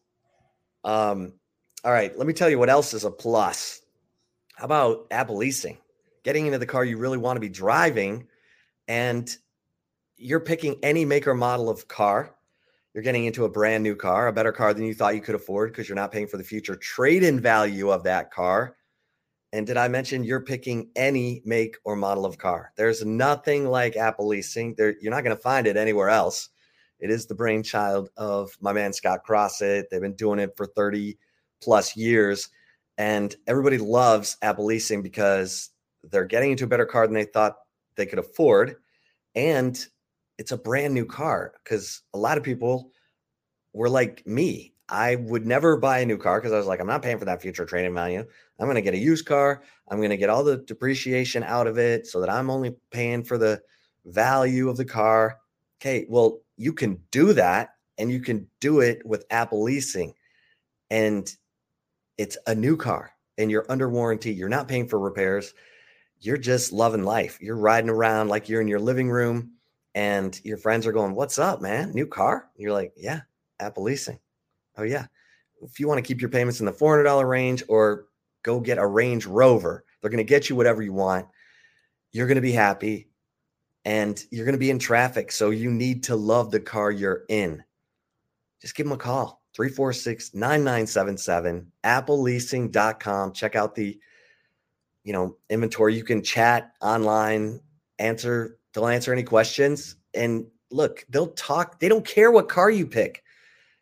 Um, 0.85 1.35
all 1.85 1.93
right, 1.93 2.17
let 2.17 2.27
me 2.27 2.33
tell 2.33 2.51
you 2.51 2.59
what 2.59 2.71
else 2.71 2.95
is 2.95 3.05
a 3.05 3.11
plus. 3.11 3.83
How 4.57 4.65
about 4.65 5.07
Apple 5.11 5.37
leasing? 5.37 5.79
Getting 6.25 6.47
into 6.47 6.59
the 6.59 6.67
car 6.67 6.85
you 6.85 6.97
really 6.97 7.19
want 7.19 7.37
to 7.37 7.41
be 7.41 7.49
driving, 7.49 8.27
and 8.89 9.35
you're 10.17 10.41
picking 10.41 10.77
any 10.83 11.05
maker 11.05 11.35
model 11.35 11.69
of 11.69 11.87
car. 11.89 12.35
You're 12.95 13.03
getting 13.03 13.27
into 13.27 13.45
a 13.45 13.49
brand 13.49 13.83
new 13.83 13.95
car, 13.95 14.29
a 14.29 14.33
better 14.33 14.53
car 14.53 14.73
than 14.73 14.85
you 14.85 14.95
thought 14.95 15.15
you 15.15 15.21
could 15.21 15.35
afford 15.35 15.71
because 15.71 15.89
you're 15.89 15.97
not 15.97 16.11
paying 16.11 16.27
for 16.27 16.39
the 16.39 16.45
future 16.45 16.77
trade 16.77 17.23
in 17.23 17.39
value 17.39 17.91
of 17.91 18.03
that 18.05 18.33
car. 18.33 18.77
And 19.53 19.67
did 19.67 19.77
I 19.77 19.89
mention 19.89 20.25
you're 20.25 20.41
picking 20.41 20.91
any 20.97 21.43
make 21.45 21.77
or 21.85 21.97
model 21.97 22.27
of 22.27 22.39
car? 22.39 22.73
There's 22.77 23.05
nothing 23.05 23.67
like 23.67 23.97
Apple 23.97 24.27
leasing. 24.27 24.75
There, 24.77 24.97
you're 25.01 25.13
not 25.13 25.25
going 25.25 25.37
to 25.37 25.43
find 25.43 25.67
it 25.67 25.77
anywhere 25.77 26.11
else. 26.11 26.51
It 26.99 27.11
is 27.11 27.27
the 27.27 27.35
brainchild 27.35 28.11
of 28.17 28.57
my 28.61 28.73
man 28.73 28.93
Scott 28.93 29.23
Crossett. 29.25 29.89
They've 29.91 30.01
been 30.01 30.15
doing 30.15 30.39
it 30.39 30.57
for 30.57 30.67
30 30.67 31.19
plus 31.63 31.97
years. 31.97 32.49
And 32.99 33.35
everybody 33.47 33.79
loves 33.79 34.37
Apple 34.43 34.65
leasing 34.65 35.03
because 35.03 35.71
they're 36.03 36.25
getting 36.25 36.53
into 36.53 36.65
a 36.65 36.69
better 36.69 36.87
car 36.87 37.07
than 37.07 37.15
they 37.15 37.25
thought 37.25 37.57
they 37.97 38.07
could 38.07 38.19
afford. 38.19 38.77
And 39.35 39.79
it's 40.39 40.53
a 40.53 40.57
brand 40.57 40.95
new 40.95 41.05
car 41.05 41.53
because 41.63 42.03
a 42.15 42.19
lot 42.19 42.39
of 42.39 42.45
people 42.45 42.91
were 43.73 43.89
like 43.89 44.27
me. 44.27 44.75
I 44.89 45.17
would 45.17 45.47
never 45.47 45.77
buy 45.77 45.99
a 45.99 46.07
new 46.07 46.17
car 46.17 46.41
because 46.41 46.53
I 46.53 46.59
was 46.59 46.67
like, 46.67 46.81
I'm 46.81 46.87
not 46.87 47.03
paying 47.03 47.19
for 47.19 47.25
that 47.25 47.43
future 47.43 47.65
trading 47.65 47.95
value. 47.95 48.25
I'm 48.59 48.67
going 48.67 48.77
to 48.77 48.83
get 48.83 48.95
a 48.95 48.99
used 48.99 49.27
car. 49.27 49.63
I'm 49.89 49.99
going 49.99 50.11
to 50.11 50.17
get 50.17 50.31
all 50.31 50.45
the 50.45 50.59
depreciation 50.59 51.43
out 51.43 51.67
of 51.67 51.79
it 51.79 52.07
so 52.07 52.21
that 52.21 52.31
I'm 52.31 52.51
only 52.51 52.77
paying 52.91 53.25
for 53.25 53.37
the 53.37 53.61
value 54.05 54.69
of 54.69 54.77
the 54.77 54.85
car. 54.85 55.39
Okay, 55.81 56.07
well, 56.09 56.41
you 56.57 56.73
can 56.73 57.01
do 57.11 57.33
that 57.33 57.71
and 57.99 58.11
you 58.11 58.21
can 58.21 58.47
do 58.61 58.81
it 58.81 59.05
with 59.05 59.27
Apple 59.31 59.63
leasing. 59.63 60.15
And 60.91 61.35
it's 62.17 62.39
a 62.47 62.55
new 62.55 62.77
car 62.77 63.13
and 63.39 63.51
you're 63.51 63.67
under 63.69 63.89
warranty. 63.89 64.33
You're 64.33 64.49
not 64.49 64.69
paying 64.69 64.89
for 64.89 64.99
repairs. 64.99 65.53
You're 66.21 66.39
just 66.39 66.73
loving 66.73 67.03
life. 67.03 67.39
You're 67.41 67.57
riding 67.57 67.91
around 67.91 68.29
like 68.29 68.49
you're 68.49 68.61
in 68.61 68.69
your 68.69 68.81
living 68.81 69.11
room 69.11 69.53
and 69.95 70.39
your 70.45 70.59
friends 70.59 70.87
are 70.87 70.93
going, 70.93 71.15
What's 71.15 71.39
up, 71.39 71.61
man? 71.61 71.93
New 71.93 72.07
car? 72.07 72.49
And 72.55 72.63
you're 72.63 72.73
like, 72.73 72.93
Yeah, 72.97 73.23
Apple 73.59 73.83
leasing. 73.83 74.19
Oh, 74.77 74.83
yeah. 74.83 75.07
If 75.63 75.81
you 75.81 75.89
want 75.89 75.99
to 75.99 76.07
keep 76.07 76.21
your 76.21 76.31
payments 76.31 76.61
in 76.61 76.67
the 76.67 76.73
$400 76.73 77.29
range 77.29 77.63
or 77.69 78.07
go 78.43 78.61
get 78.61 78.79
a 78.79 78.87
Range 78.87 79.25
Rover, 79.27 79.85
they're 80.01 80.11
going 80.11 80.19
to 80.19 80.25
get 80.25 80.49
you 80.49 80.57
whatever 80.57 80.83
you 80.83 80.93
want. 80.93 81.27
You're 82.13 82.27
going 82.27 82.37
to 82.37 82.43
be 82.43 82.53
happy 82.53 83.09
and 83.85 84.23
you're 84.31 84.45
going 84.45 84.55
to 84.55 84.59
be 84.59 84.71
in 84.71 84.79
traffic. 84.79 85.33
So 85.33 85.51
you 85.51 85.71
need 85.71 86.03
to 86.05 86.17
love 86.17 86.51
the 86.51 86.61
car 86.61 86.91
you're 86.91 87.23
in. 87.29 87.63
Just 88.61 88.75
give 88.75 88.87
them 88.87 88.93
a 88.93 88.99
call 88.99 89.43
346 89.55 90.35
9977, 90.35 91.73
appleleasing.com. 91.85 93.33
Check 93.33 93.57
out 93.57 93.75
the 93.75 93.99
you 95.05 95.13
know 95.13 95.37
inventory. 95.49 95.95
You 95.95 96.05
can 96.05 96.23
chat 96.23 96.73
online, 96.83 97.61
answer, 97.99 98.59
they'll 98.75 98.89
answer 98.89 99.13
any 99.13 99.23
questions. 99.23 99.97
And 100.15 100.47
look, 100.71 101.07
they'll 101.09 101.29
talk, 101.29 101.79
they 101.79 101.89
don't 101.89 102.05
care 102.05 102.31
what 102.31 102.49
car 102.49 102.71
you 102.71 102.87
pick. 102.87 103.23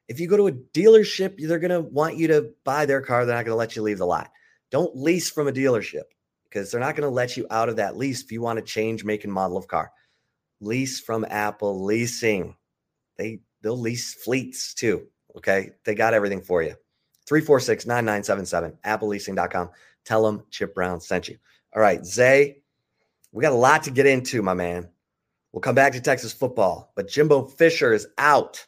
If 0.08 0.20
you 0.20 0.28
go 0.28 0.36
to 0.36 0.48
a 0.48 0.52
dealership, 0.52 1.36
they're 1.38 1.58
going 1.58 1.70
to 1.70 1.80
want 1.80 2.16
you 2.16 2.28
to 2.28 2.52
buy 2.64 2.86
their 2.86 3.00
car. 3.00 3.24
They're 3.24 3.34
not 3.34 3.44
going 3.44 3.54
to 3.54 3.58
let 3.58 3.76
you 3.76 3.82
leave 3.82 3.98
the 3.98 4.06
lot. 4.06 4.30
Don't 4.70 4.96
lease 4.96 5.30
from 5.30 5.48
a 5.48 5.52
dealership 5.52 6.02
because 6.44 6.70
they're 6.70 6.80
not 6.80 6.96
going 6.96 7.08
to 7.08 7.14
let 7.14 7.36
you 7.36 7.46
out 7.50 7.68
of 7.68 7.76
that 7.76 7.96
lease 7.96 8.22
if 8.22 8.30
you 8.30 8.42
want 8.42 8.58
to 8.58 8.64
change 8.64 9.04
make 9.04 9.24
and 9.24 9.32
model 9.32 9.56
of 9.56 9.68
car. 9.68 9.90
Lease 10.60 11.00
from 11.00 11.24
Apple 11.28 11.84
Leasing. 11.84 12.54
They 13.16 13.40
they'll 13.62 13.78
lease 13.78 14.14
fleets 14.14 14.74
too. 14.74 15.06
Okay. 15.36 15.70
They 15.84 15.94
got 15.94 16.14
everything 16.14 16.42
for 16.42 16.62
you. 16.62 16.74
346 17.26 17.86
9977, 17.86 18.78
appleleasing.com. 18.84 19.70
Tell 20.04 20.22
them 20.22 20.44
Chip 20.50 20.74
Brown 20.74 21.00
sent 21.00 21.28
you. 21.28 21.38
All 21.74 21.80
right. 21.82 22.04
Zay, 22.04 22.62
we 23.32 23.42
got 23.42 23.52
a 23.52 23.56
lot 23.56 23.82
to 23.84 23.90
get 23.90 24.06
into, 24.06 24.42
my 24.42 24.54
man. 24.54 24.88
We'll 25.52 25.60
come 25.60 25.74
back 25.74 25.92
to 25.92 26.00
Texas 26.00 26.32
football, 26.32 26.92
but 26.96 27.08
Jimbo 27.08 27.46
Fisher 27.46 27.92
is 27.92 28.06
out. 28.18 28.66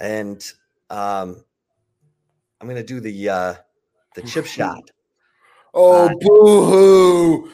And 0.00 0.44
um, 0.90 1.44
I'm 2.60 2.68
to 2.68 2.82
do 2.82 3.00
the 3.00 3.28
uh, 3.28 3.54
the 4.14 4.22
chip 4.22 4.46
shot. 4.46 4.90
Oh, 5.74 6.06
uh, 6.06 6.14
boo 6.20 6.64
hoo. 6.64 7.52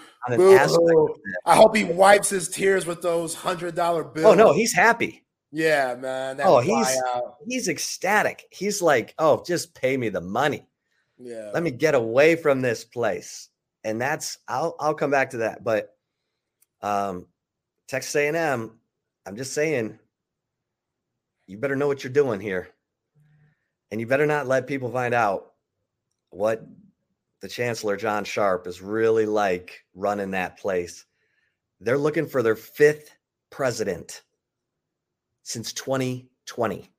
I 1.46 1.56
hope 1.56 1.76
he 1.76 1.84
wipes 1.84 2.30
his 2.30 2.48
tears 2.48 2.86
with 2.86 3.02
those 3.02 3.34
hundred 3.34 3.74
dollar 3.74 4.04
bills. 4.04 4.26
Oh 4.26 4.34
no, 4.34 4.54
he's 4.54 4.72
happy. 4.72 5.24
Yeah, 5.52 5.94
man. 5.94 6.40
oh, 6.42 6.60
he's 6.60 6.88
he's 7.46 7.68
ecstatic. 7.68 8.44
He's 8.50 8.82
like, 8.82 9.14
oh, 9.18 9.42
just 9.46 9.74
pay 9.74 9.96
me 9.96 10.08
the 10.08 10.20
money. 10.20 10.66
Yeah. 11.18 11.50
Let 11.54 11.62
me 11.62 11.70
get 11.70 11.94
away 11.94 12.36
from 12.36 12.60
this 12.60 12.84
place. 12.84 13.50
And 13.84 14.00
that's 14.00 14.38
I'll 14.48 14.76
I'll 14.80 14.94
come 14.94 15.10
back 15.10 15.30
to 15.30 15.38
that. 15.38 15.62
But 15.62 15.94
um 16.82 17.26
Texas 17.86 18.16
A&M, 18.16 18.78
I'm 19.26 19.36
just 19.36 19.52
saying, 19.52 19.98
you 21.46 21.58
better 21.58 21.76
know 21.76 21.86
what 21.86 22.02
you're 22.02 22.12
doing 22.12 22.40
here. 22.40 22.68
And 23.90 24.00
you 24.00 24.06
better 24.06 24.26
not 24.26 24.46
let 24.46 24.66
people 24.66 24.90
find 24.90 25.14
out 25.14 25.52
what 26.30 26.66
the 27.40 27.48
chancellor 27.48 27.96
John 27.96 28.24
Sharp 28.24 28.66
is 28.66 28.80
really 28.80 29.26
like 29.26 29.84
running 29.94 30.30
that 30.32 30.58
place. 30.58 31.04
They're 31.80 31.98
looking 31.98 32.26
for 32.26 32.42
their 32.42 32.56
fifth 32.56 33.10
president 33.50 34.22
since 35.42 35.72
2020. 35.74 36.90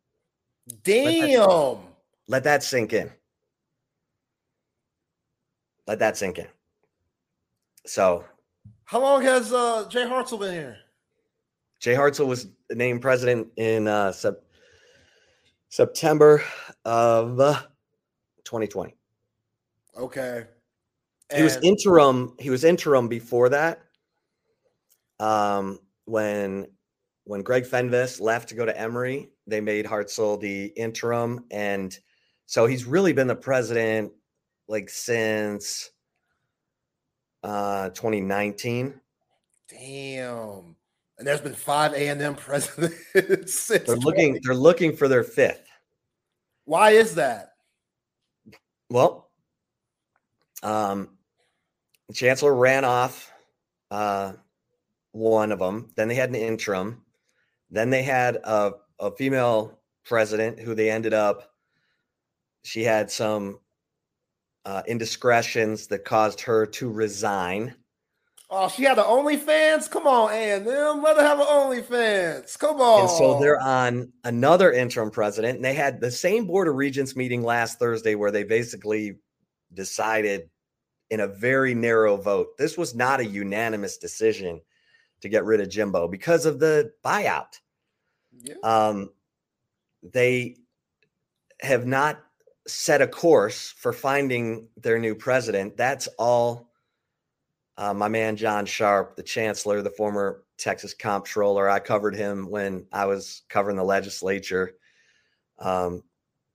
Damn. 0.84 1.06
Let 1.06 1.22
that, 1.22 1.78
let 2.28 2.43
that 2.43 2.64
sink 2.64 2.93
in. 2.93 3.12
Let 5.88 6.00
that 6.00 6.18
sink 6.18 6.39
in. 6.39 6.48
So, 7.86 8.26
how 8.86 9.02
long 9.02 9.22
has 9.24 9.54
uh, 9.54 9.88
Jay 9.89 10.06
Hartzell 10.06 10.39
been 10.39 10.54
here? 10.54 10.78
Jay 11.80 11.93
Hartzell 11.93 12.28
was 12.28 12.48
named 12.72 13.01
president 13.01 13.47
in 13.57 13.88
uh, 13.88 14.11
sep- 14.11 14.43
September 15.70 16.43
of 16.84 17.39
uh, 17.39 17.61
2020. 18.43 18.95
Okay. 19.97 20.45
And- 21.30 21.38
he 21.38 21.43
was 21.43 21.57
interim. 21.63 22.36
He 22.39 22.49
was 22.49 22.63
interim 22.63 23.07
before 23.07 23.49
that. 23.49 23.82
Um, 25.20 25.80
when 26.05 26.68
when 27.24 27.41
Greg 27.41 27.66
Fenves 27.66 28.22
left 28.22 28.49
to 28.49 28.55
go 28.55 28.66
to 28.66 28.80
Emory, 28.80 29.30
they 29.47 29.59
made 29.61 29.86
Hartzell 29.86 30.39
the 30.39 30.66
interim, 30.78 31.45
and 31.49 31.97
so 32.45 32.68
he's 32.68 32.86
really 32.86 33.13
been 33.13 33.28
the 33.28 33.36
president 33.36 34.11
like 34.68 34.89
since 34.89 35.91
uh 37.43 37.89
2019. 37.89 38.99
Damn. 39.68 40.76
And 41.18 41.28
there's 41.28 41.41
been 41.41 41.53
five 41.53 41.93
A 41.93 42.07
and 42.09 42.22
M 42.22 42.36
presidents. 42.36 43.68
they're 43.68 43.95
looking. 43.95 44.39
They're 44.43 44.55
looking 44.55 44.95
for 44.95 45.07
their 45.07 45.24
fifth. 45.24 45.68
Why 46.66 46.91
is 46.91 47.16
that? 47.16 47.53
Well, 48.89 49.30
um, 50.63 51.09
the 52.07 52.13
chancellor 52.13 52.55
ran 52.55 52.86
off 52.86 53.32
uh, 53.91 54.34
one 55.11 55.51
of 55.51 55.59
them. 55.59 55.91
Then 55.95 56.07
they 56.07 56.16
had 56.16 56.30
an 56.30 56.36
interim. 56.36 57.01
Then 57.70 57.89
they 57.89 58.03
had 58.03 58.38
a, 58.38 58.74
a 58.99 59.11
female 59.11 59.80
president 60.03 60.59
who 60.59 60.76
they 60.76 60.89
ended 60.89 61.13
up, 61.13 61.51
she 62.63 62.84
had 62.84 63.11
some 63.11 63.59
uh, 64.66 64.82
indiscretions 64.88 65.88
that 65.88 66.05
caused 66.05 66.41
her 66.41 66.66
to 66.66 66.89
resign. 66.89 67.76
Oh, 68.58 68.70
she 68.70 68.84
had 68.84 68.97
the 68.97 69.03
OnlyFans? 69.03 69.91
Come 69.91 70.08
on, 70.08 70.32
and 70.32 70.66
them 70.66 71.03
let 71.03 71.18
her 71.18 71.24
have 71.24 71.41
an 71.41 71.45
OnlyFans. 71.45 72.58
Come 72.58 72.80
on. 72.80 73.01
And 73.01 73.10
so 73.10 73.38
they're 73.38 73.60
on 73.60 74.14
another 74.24 74.72
interim 74.72 75.12
president, 75.12 75.58
and 75.58 75.66
they 75.66 75.74
had 75.74 75.99
the 75.99 76.10
same 76.10 76.47
board 76.47 76.70
of 76.70 76.76
regents 76.76 77.18
meeting 77.18 77.43
last 77.43 77.80
Thursday 77.80 78.16
where 78.16 78.32
they 78.32 78.45
basically 78.45 79.18
decided 79.74 80.49
in 81.10 81.20
a 81.20 81.28
very 81.28 81.74
narrow 81.74 82.16
vote. 82.16 82.58
This 82.58 82.78
was 82.78 82.95
not 82.95 83.20
a 83.20 83.26
unanimous 83.26 83.97
decision 83.97 84.62
to 85.20 85.28
get 85.28 85.43
rid 85.43 85.60
of 85.60 85.70
Jimbo 85.70 86.08
because 86.08 86.45
of 86.45 86.58
the 86.60 86.93
buyout. 87.03 87.60
Yeah. 88.41 88.56
Um, 88.64 89.10
they 90.01 90.56
have 91.60 91.86
not 91.86 92.24
set 92.68 93.01
a 93.01 93.08
course 93.08 93.74
for 93.78 93.91
finding 93.91 94.70
their 94.78 94.97
new 94.97 95.14
president. 95.14 95.76
That's 95.76 96.08
all 96.18 96.70
uh, 97.78 97.94
my 97.94 98.08
man 98.08 98.36
John 98.36 98.66
Sharp, 98.66 99.16
the 99.16 99.24
chancellor, 99.24 99.82
the 99.82 99.90
former 99.90 100.44
Texas 100.58 100.94
comptroller. 100.94 101.70
I 101.70 101.80
covered 101.80 102.16
him 102.16 102.50
when 102.50 102.86
I 102.92 103.06
was 103.06 103.44
covering 103.50 103.76
the 103.76 103.84
legislature 103.84 104.76
um, 105.60 106.04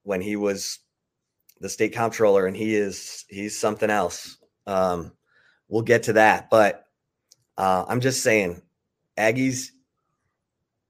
when 0.03 0.21
he 0.21 0.35
was 0.35 0.79
the 1.59 1.69
state 1.69 1.93
comptroller, 1.93 2.47
and 2.47 2.55
he 2.55 2.75
is 2.75 3.25
he's 3.29 3.57
something 3.57 3.89
else. 3.89 4.37
Um, 4.65 5.11
we'll 5.67 5.83
get 5.83 6.03
to 6.03 6.13
that, 6.13 6.49
but 6.49 6.85
uh, 7.57 7.85
I'm 7.87 8.01
just 8.01 8.23
saying, 8.23 8.61
Aggies, 9.17 9.69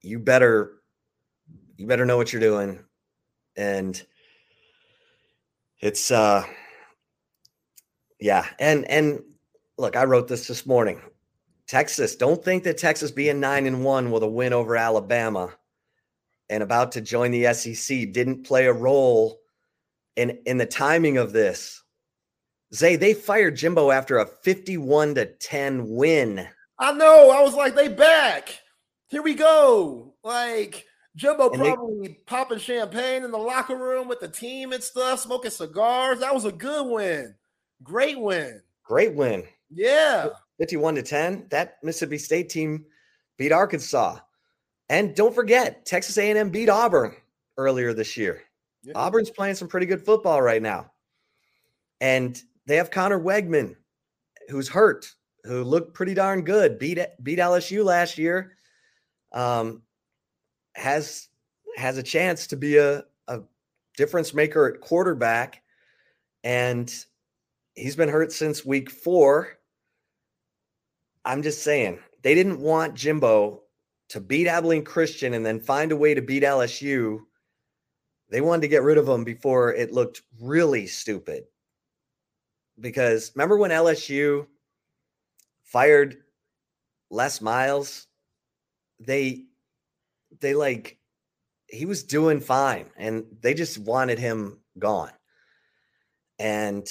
you 0.00 0.18
better 0.18 0.82
you 1.76 1.86
better 1.86 2.06
know 2.06 2.16
what 2.16 2.32
you're 2.32 2.40
doing. 2.40 2.84
And 3.56 4.00
it's 5.80 6.10
uh 6.10 6.44
yeah, 8.20 8.46
and 8.58 8.88
and 8.88 9.20
look, 9.78 9.96
I 9.96 10.04
wrote 10.04 10.28
this 10.28 10.46
this 10.46 10.66
morning. 10.66 11.00
Texas, 11.66 12.16
don't 12.16 12.44
think 12.44 12.64
that 12.64 12.78
Texas 12.78 13.10
being 13.10 13.40
9 13.40 13.66
and 13.66 13.84
1 13.84 14.10
with 14.10 14.22
a 14.22 14.28
win 14.28 14.52
over 14.52 14.76
Alabama 14.76 15.52
and 16.50 16.62
about 16.62 16.92
to 16.92 17.00
join 17.00 17.30
the 17.30 17.52
SEC 17.54 18.12
didn't 18.12 18.44
play 18.44 18.66
a 18.66 18.72
role 18.72 19.40
in 20.16 20.38
in 20.44 20.58
the 20.58 20.66
timing 20.66 21.16
of 21.16 21.32
this. 21.32 21.82
Zay, 22.74 22.96
they 22.96 23.14
fired 23.14 23.56
Jimbo 23.56 23.90
after 23.90 24.18
a 24.18 24.26
51 24.26 25.14
to 25.16 25.26
10 25.26 25.88
win. 25.88 26.46
I 26.78 26.92
know. 26.92 27.30
I 27.30 27.42
was 27.42 27.54
like, 27.54 27.74
they 27.74 27.88
back. 27.88 28.58
Here 29.08 29.22
we 29.22 29.34
go. 29.34 30.14
Like 30.24 30.86
Jimbo 31.16 31.50
and 31.50 31.62
probably 31.62 32.08
they, 32.08 32.14
popping 32.26 32.58
champagne 32.58 33.24
in 33.24 33.30
the 33.30 33.38
locker 33.38 33.76
room 33.76 34.08
with 34.08 34.20
the 34.20 34.28
team 34.28 34.72
and 34.72 34.82
stuff, 34.82 35.20
smoking 35.20 35.50
cigars. 35.50 36.20
That 36.20 36.34
was 36.34 36.44
a 36.44 36.52
good 36.52 36.86
win. 36.86 37.34
Great 37.82 38.18
win. 38.18 38.62
Great 38.84 39.14
win. 39.14 39.44
Yeah. 39.72 40.28
51 40.58 40.96
to 40.96 41.02
10. 41.02 41.46
That 41.50 41.78
Mississippi 41.82 42.18
State 42.18 42.48
team 42.48 42.84
beat 43.38 43.52
Arkansas. 43.52 44.18
And 44.88 45.14
don't 45.14 45.34
forget, 45.34 45.86
Texas 45.86 46.18
A&M 46.18 46.50
beat 46.50 46.68
Auburn 46.68 47.14
earlier 47.56 47.92
this 47.92 48.16
year. 48.16 48.42
Yeah. 48.82 48.92
Auburn's 48.94 49.30
playing 49.30 49.54
some 49.54 49.68
pretty 49.68 49.86
good 49.86 50.04
football 50.04 50.42
right 50.42 50.62
now. 50.62 50.90
And 52.00 52.40
they 52.66 52.76
have 52.76 52.90
Conner 52.90 53.18
Weigman, 53.18 53.76
who's 54.48 54.68
hurt, 54.68 55.10
who 55.44 55.64
looked 55.64 55.94
pretty 55.94 56.14
darn 56.14 56.42
good. 56.42 56.78
Beat 56.78 56.98
beat 57.22 57.38
LSU 57.38 57.84
last 57.84 58.18
year. 58.18 58.56
Um, 59.32 59.82
has 60.74 61.28
has 61.76 61.96
a 61.96 62.02
chance 62.02 62.46
to 62.48 62.56
be 62.56 62.76
a, 62.76 63.04
a 63.28 63.40
difference 63.96 64.34
maker 64.34 64.66
at 64.66 64.80
quarterback. 64.80 65.62
And 66.44 66.92
he's 67.74 67.96
been 67.96 68.08
hurt 68.08 68.32
since 68.32 68.64
week 68.64 68.90
four. 68.90 69.58
I'm 71.24 71.42
just 71.42 71.62
saying, 71.62 71.98
they 72.22 72.34
didn't 72.34 72.60
want 72.60 72.94
Jimbo 72.94 73.62
to 74.10 74.20
beat 74.20 74.46
Abilene 74.46 74.84
Christian 74.84 75.34
and 75.34 75.44
then 75.44 75.60
find 75.60 75.92
a 75.92 75.96
way 75.96 76.14
to 76.14 76.22
beat 76.22 76.42
LSU. 76.42 77.20
They 78.30 78.40
wanted 78.40 78.62
to 78.62 78.68
get 78.68 78.82
rid 78.82 78.98
of 78.98 79.08
him 79.08 79.24
before 79.24 79.72
it 79.72 79.92
looked 79.92 80.22
really 80.40 80.86
stupid. 80.86 81.44
Because 82.80 83.32
remember 83.34 83.56
when 83.56 83.70
LSU 83.70 84.46
fired 85.64 86.18
Les 87.10 87.40
Miles? 87.40 88.06
They 89.00 89.44
they 90.40 90.54
like 90.54 90.98
he 91.66 91.86
was 91.86 92.02
doing 92.02 92.40
fine 92.40 92.86
and 92.96 93.24
they 93.40 93.54
just 93.54 93.78
wanted 93.78 94.18
him 94.18 94.58
gone. 94.78 95.12
And 96.38 96.86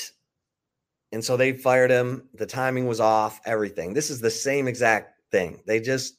and 1.11 1.23
so 1.23 1.37
they 1.37 1.53
fired 1.53 1.91
him. 1.91 2.29
The 2.33 2.45
timing 2.45 2.87
was 2.87 2.99
off, 2.99 3.41
everything. 3.45 3.93
This 3.93 4.09
is 4.09 4.21
the 4.21 4.31
same 4.31 4.67
exact 4.67 5.19
thing. 5.31 5.61
They 5.65 5.79
just 5.79 6.15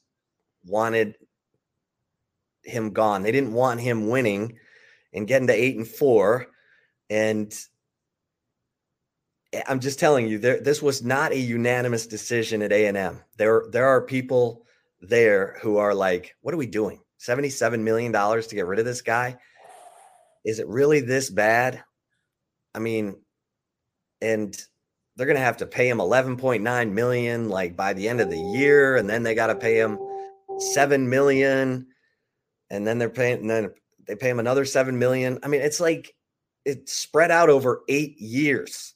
wanted 0.64 1.16
him 2.62 2.92
gone. 2.92 3.22
They 3.22 3.32
didn't 3.32 3.52
want 3.52 3.80
him 3.80 4.08
winning 4.08 4.58
and 5.12 5.26
getting 5.26 5.48
to 5.48 5.54
8 5.54 5.76
and 5.76 5.88
4 5.88 6.46
and 7.10 7.54
I'm 9.68 9.80
just 9.80 9.98
telling 9.98 10.28
you, 10.28 10.38
there, 10.38 10.60
this 10.60 10.80
was 10.80 11.02
not 11.02 11.32
a 11.32 11.38
unanimous 11.38 12.06
decision 12.06 12.62
at 12.62 12.72
A&M. 12.72 13.20
There, 13.36 13.64
there 13.70 13.86
are 13.86 14.00
people 14.00 14.64
there 15.02 15.58
who 15.60 15.76
are 15.76 15.94
like, 15.94 16.34
what 16.40 16.54
are 16.54 16.58
we 16.58 16.66
doing? 16.66 17.00
$77 17.20 17.80
million 17.80 18.12
to 18.12 18.54
get 18.54 18.66
rid 18.66 18.78
of 18.78 18.86
this 18.86 19.02
guy? 19.02 19.36
Is 20.44 20.58
it 20.58 20.68
really 20.68 21.00
this 21.00 21.28
bad? 21.28 21.84
I 22.74 22.78
mean, 22.78 23.16
and 24.22 24.58
they're 25.16 25.26
going 25.26 25.36
to 25.36 25.42
have 25.42 25.58
to 25.58 25.66
pay 25.66 25.88
him 25.88 25.98
11.9 25.98 26.92
million 26.92 27.48
like 27.48 27.76
by 27.76 27.92
the 27.92 28.08
end 28.08 28.20
of 28.20 28.30
the 28.30 28.38
year 28.38 28.96
and 28.96 29.08
then 29.08 29.22
they 29.22 29.34
got 29.34 29.48
to 29.48 29.54
pay 29.54 29.78
him 29.78 29.98
7 30.58 31.08
million 31.08 31.86
and 32.70 32.86
then 32.86 32.98
they're 32.98 33.10
paying 33.10 33.40
and 33.40 33.50
then 33.50 33.70
they 34.06 34.16
pay 34.16 34.30
him 34.30 34.40
another 34.40 34.64
7 34.64 34.98
million. 34.98 35.38
I 35.42 35.48
mean, 35.48 35.60
it's 35.60 35.80
like 35.80 36.14
it's 36.64 36.92
spread 36.92 37.30
out 37.30 37.50
over 37.50 37.82
8 37.88 38.18
years 38.18 38.94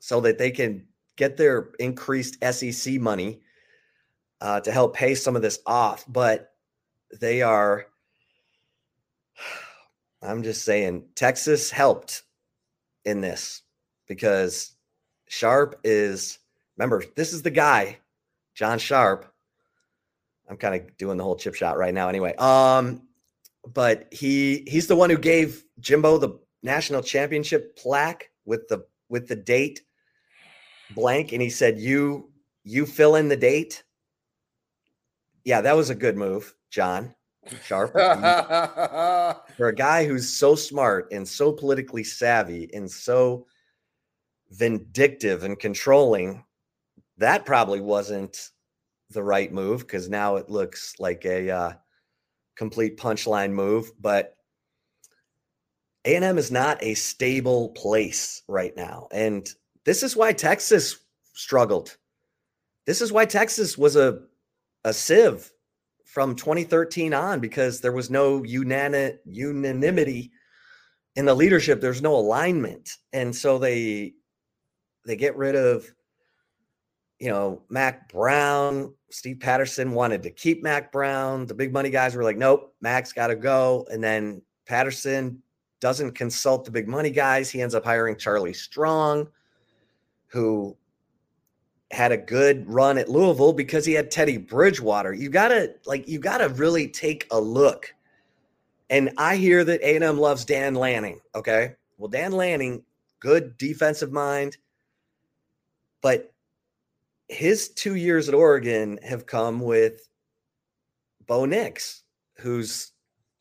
so 0.00 0.20
that 0.20 0.38
they 0.38 0.50
can 0.50 0.86
get 1.16 1.36
their 1.36 1.70
increased 1.78 2.42
SEC 2.52 2.94
money 2.94 3.40
uh, 4.40 4.60
to 4.60 4.72
help 4.72 4.94
pay 4.94 5.14
some 5.14 5.36
of 5.36 5.42
this 5.42 5.58
off, 5.66 6.04
but 6.08 6.52
they 7.20 7.42
are 7.42 7.86
I'm 10.22 10.42
just 10.42 10.64
saying 10.66 11.04
Texas 11.14 11.70
helped 11.70 12.22
in 13.06 13.22
this 13.22 13.62
because 14.06 14.76
Sharp 15.30 15.78
is 15.84 16.40
remember 16.76 17.04
this 17.14 17.32
is 17.32 17.42
the 17.42 17.52
guy 17.52 17.98
John 18.56 18.80
Sharp. 18.80 19.32
I'm 20.48 20.56
kind 20.56 20.74
of 20.74 20.96
doing 20.96 21.18
the 21.18 21.22
whole 21.22 21.36
chip 21.36 21.54
shot 21.54 21.78
right 21.78 21.94
now 21.94 22.08
anyway. 22.08 22.34
Um 22.34 23.02
but 23.72 24.08
he 24.10 24.64
he's 24.66 24.88
the 24.88 24.96
one 24.96 25.08
who 25.08 25.16
gave 25.16 25.64
Jimbo 25.78 26.18
the 26.18 26.40
national 26.64 27.00
championship 27.02 27.76
plaque 27.76 28.30
with 28.44 28.66
the 28.66 28.84
with 29.08 29.28
the 29.28 29.36
date 29.36 29.82
blank 30.96 31.30
and 31.30 31.40
he 31.40 31.48
said 31.48 31.78
you 31.78 32.32
you 32.64 32.84
fill 32.84 33.14
in 33.14 33.28
the 33.28 33.36
date? 33.36 33.84
Yeah 35.44 35.60
that 35.60 35.76
was 35.76 35.90
a 35.90 35.94
good 35.94 36.16
move 36.16 36.52
John 36.70 37.14
Sharp. 37.62 37.92
For 39.56 39.68
a 39.68 39.74
guy 39.76 40.06
who's 40.06 40.28
so 40.28 40.56
smart 40.56 41.06
and 41.12 41.26
so 41.26 41.52
politically 41.52 42.02
savvy 42.02 42.68
and 42.74 42.90
so 42.90 43.46
vindictive 44.50 45.44
and 45.44 45.58
controlling, 45.58 46.44
that 47.18 47.44
probably 47.44 47.80
wasn't 47.80 48.50
the 49.10 49.22
right 49.22 49.52
move 49.52 49.80
because 49.80 50.08
now 50.08 50.36
it 50.36 50.50
looks 50.50 50.94
like 50.98 51.24
a 51.24 51.50
uh, 51.50 51.72
complete 52.56 52.96
punchline 52.96 53.52
move. 53.52 53.90
But 54.00 54.36
A&M 56.04 56.38
is 56.38 56.50
not 56.50 56.82
a 56.82 56.94
stable 56.94 57.70
place 57.70 58.42
right 58.48 58.76
now. 58.76 59.08
And 59.12 59.48
this 59.84 60.02
is 60.02 60.16
why 60.16 60.32
Texas 60.32 60.98
struggled. 61.34 61.96
This 62.86 63.00
is 63.00 63.12
why 63.12 63.24
Texas 63.24 63.76
was 63.76 63.96
a, 63.96 64.20
a 64.84 64.92
sieve 64.92 65.50
from 66.10 66.34
2013 66.34 67.14
on 67.14 67.38
because 67.38 67.80
there 67.80 67.92
was 67.92 68.10
no 68.10 68.42
unanimity 68.44 70.32
in 71.14 71.24
the 71.24 71.34
leadership 71.34 71.80
there's 71.80 72.02
no 72.02 72.16
alignment 72.16 72.96
and 73.12 73.34
so 73.34 73.58
they 73.58 74.12
they 75.10 75.16
get 75.16 75.36
rid 75.36 75.56
of 75.56 75.84
you 77.18 77.28
know 77.28 77.62
Mack 77.68 78.10
Brown 78.12 78.94
steve 79.10 79.40
patterson 79.40 79.92
wanted 79.92 80.22
to 80.22 80.30
keep 80.30 80.62
Mack 80.62 80.92
Brown 80.92 81.46
the 81.46 81.54
big 81.54 81.72
money 81.72 81.90
guys 81.90 82.14
were 82.14 82.24
like 82.24 82.36
nope 82.36 82.74
Mack's 82.80 83.12
got 83.12 83.26
to 83.26 83.36
go 83.36 83.86
and 83.90 84.02
then 84.02 84.40
patterson 84.66 85.42
doesn't 85.80 86.12
consult 86.12 86.64
the 86.64 86.70
big 86.70 86.86
money 86.86 87.10
guys 87.10 87.50
he 87.50 87.60
ends 87.60 87.74
up 87.74 87.84
hiring 87.84 88.16
charlie 88.16 88.52
strong 88.52 89.26
who 90.28 90.76
had 91.90 92.12
a 92.12 92.16
good 92.16 92.68
run 92.68 92.98
at 92.98 93.08
Louisville 93.08 93.52
because 93.52 93.84
he 93.84 93.92
had 93.92 94.10
Teddy 94.10 94.36
Bridgewater. 94.36 95.12
You 95.12 95.28
gotta 95.28 95.74
like 95.86 96.06
you 96.08 96.18
gotta 96.18 96.48
really 96.50 96.88
take 96.88 97.26
a 97.30 97.40
look. 97.40 97.92
And 98.90 99.10
I 99.18 99.36
hear 99.36 99.64
that 99.64 99.80
A&M 99.82 100.18
loves 100.18 100.44
Dan 100.44 100.74
Lanning. 100.74 101.20
Okay, 101.34 101.74
well 101.98 102.08
Dan 102.08 102.32
Lanning, 102.32 102.82
good 103.18 103.58
defensive 103.58 104.12
mind, 104.12 104.56
but 106.02 106.32
his 107.28 107.68
two 107.70 107.94
years 107.94 108.28
at 108.28 108.34
Oregon 108.34 108.98
have 109.02 109.26
come 109.26 109.60
with 109.60 110.08
Bo 111.26 111.44
Nix, 111.44 112.02
who's 112.38 112.92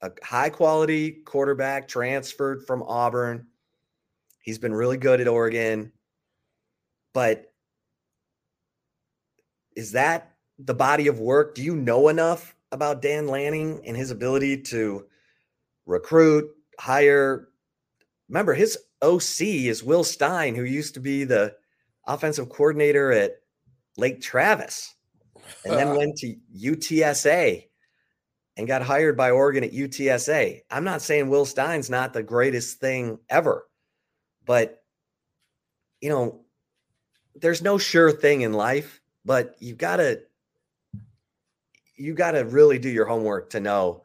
a 0.01 0.11
high 0.23 0.49
quality 0.49 1.11
quarterback 1.11 1.87
transferred 1.87 2.65
from 2.65 2.83
Auburn. 2.83 3.47
He's 4.41 4.59
been 4.59 4.73
really 4.73 4.97
good 4.97 5.19
at 5.19 5.27
Oregon, 5.27 5.91
but 7.13 7.51
is 9.75 9.91
that 9.93 10.35
the 10.59 10.73
body 10.73 11.07
of 11.07 11.19
work? 11.19 11.55
Do 11.55 11.63
you 11.63 11.75
know 11.75 12.09
enough 12.09 12.55
about 12.71 13.01
Dan 13.01 13.27
Lanning 13.27 13.81
and 13.85 13.97
his 13.97 14.11
ability 14.11 14.61
to 14.63 15.05
recruit, 15.85 16.49
hire? 16.79 17.49
Remember, 18.27 18.53
his 18.53 18.77
OC 19.01 19.41
is 19.41 19.83
Will 19.83 20.03
Stein, 20.03 20.53
who 20.53 20.63
used 20.63 20.93
to 20.93 20.99
be 20.99 21.23
the 21.23 21.55
offensive 22.13 22.49
coordinator 22.49 23.11
at 23.11 23.37
Lake 23.97 24.21
Travis 24.21 24.95
and 25.65 25.73
then 25.73 25.95
went 25.97 26.17
to 26.17 26.35
UTSA 26.57 27.65
and 28.57 28.67
got 28.67 28.81
hired 28.81 29.15
by 29.15 29.31
Oregon 29.31 29.63
at 29.63 29.71
UTSA. 29.71 30.61
I'm 30.69 30.83
not 30.83 31.01
saying 31.01 31.29
Will 31.29 31.45
Stein's 31.45 31.89
not 31.89 32.13
the 32.13 32.23
greatest 32.23 32.79
thing 32.79 33.19
ever, 33.29 33.67
but 34.45 34.83
you 36.01 36.09
know, 36.09 36.41
there's 37.35 37.61
no 37.61 37.77
sure 37.77 38.11
thing 38.11 38.41
in 38.41 38.53
life 38.53 38.99
but 39.29 39.55
you've 39.59 39.77
gotta 39.77 40.23
you 41.95 42.13
gotta 42.13 42.45
really 42.45 42.79
do 42.79 42.89
your 42.89 43.05
homework 43.05 43.51
to 43.51 43.59
know 43.59 44.03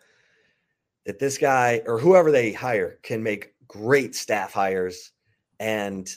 that 1.06 1.18
this 1.18 1.38
guy 1.38 1.80
or 1.86 1.98
whoever 1.98 2.30
they 2.30 2.52
hire 2.52 2.98
can 3.02 3.22
make 3.22 3.54
great 3.66 4.14
staff 4.14 4.52
hires 4.52 5.12
and 5.60 6.10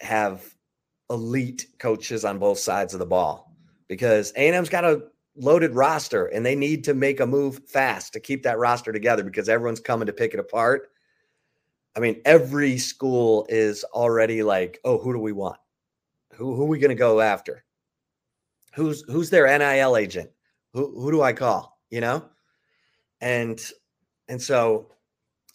have 0.00 0.54
elite 1.10 1.66
coaches 1.78 2.24
on 2.24 2.38
both 2.38 2.58
sides 2.58 2.92
of 2.92 3.00
the 3.00 3.06
ball 3.06 3.54
because 3.88 4.32
A&M's 4.36 4.68
got 4.68 4.84
a 4.84 5.02
loaded 5.36 5.74
roster 5.74 6.26
and 6.26 6.44
they 6.44 6.54
need 6.54 6.84
to 6.84 6.94
make 6.94 7.20
a 7.20 7.26
move 7.26 7.60
fast 7.66 8.12
to 8.12 8.20
keep 8.20 8.42
that 8.42 8.58
roster 8.58 8.92
together 8.92 9.22
because 9.22 9.48
everyone's 9.48 9.80
coming 9.80 10.06
to 10.06 10.12
pick 10.12 10.34
it 10.34 10.40
apart. 10.40 10.90
I 11.96 12.00
mean, 12.00 12.20
every 12.24 12.78
school 12.78 13.46
is 13.48 13.84
already 13.84 14.42
like, 14.42 14.78
oh, 14.84 14.98
who 14.98 15.12
do 15.12 15.18
we 15.18 15.32
want? 15.32 15.58
Who 16.34 16.54
who 16.54 16.62
are 16.62 16.66
we 16.66 16.78
going 16.78 16.90
to 16.90 16.94
go 16.94 17.20
after? 17.20 17.64
Who's 18.74 19.02
who's 19.08 19.30
their 19.30 19.46
NIL 19.58 19.96
agent? 19.96 20.30
Who 20.74 21.00
who 21.00 21.10
do 21.10 21.22
I 21.22 21.32
call? 21.32 21.80
You 21.90 22.00
know? 22.00 22.28
And 23.20 23.60
and 24.28 24.40
so 24.40 24.92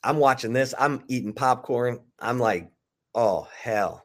I'm 0.04 0.18
watching 0.18 0.52
this, 0.52 0.74
I'm 0.78 1.04
eating 1.08 1.32
popcorn. 1.32 2.00
I'm 2.20 2.40
like, 2.40 2.70
oh 3.16 3.48
hell. 3.56 4.03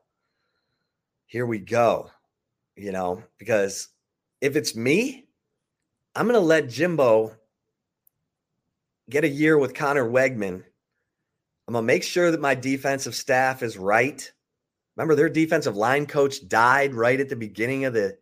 Here 1.29 1.45
we 1.45 1.59
go. 1.59 2.11
You 2.75 2.91
know, 2.91 3.23
because 3.39 3.89
if 4.41 4.57
it's 4.57 4.75
me, 4.75 5.29
I'm 6.15 6.27
going 6.27 6.35
to 6.35 6.41
let 6.41 6.71
Jimbo 6.71 7.35
get 9.11 9.25
a 9.25 9.29
year 9.29 9.59
with 9.59 9.75
Conner 9.75 10.09
Weigman. 10.09 10.65
I'm 11.67 11.73
going 11.75 11.83
to 11.83 11.87
make 11.87 12.03
sure 12.03 12.31
that 12.31 12.41
my 12.41 12.55
defensive 12.55 13.15
staff 13.15 13.63
is 13.63 13.77
right. 13.77 14.33
Remember, 14.97 15.15
their 15.15 15.29
defensive 15.29 15.77
line 15.77 16.07
coach 16.07 16.49
died 16.49 16.95
right 16.95 17.21
at 17.21 17.29
the 17.29 17.37
beginning 17.37 17.85
of 17.85 17.93
the, 17.93 18.17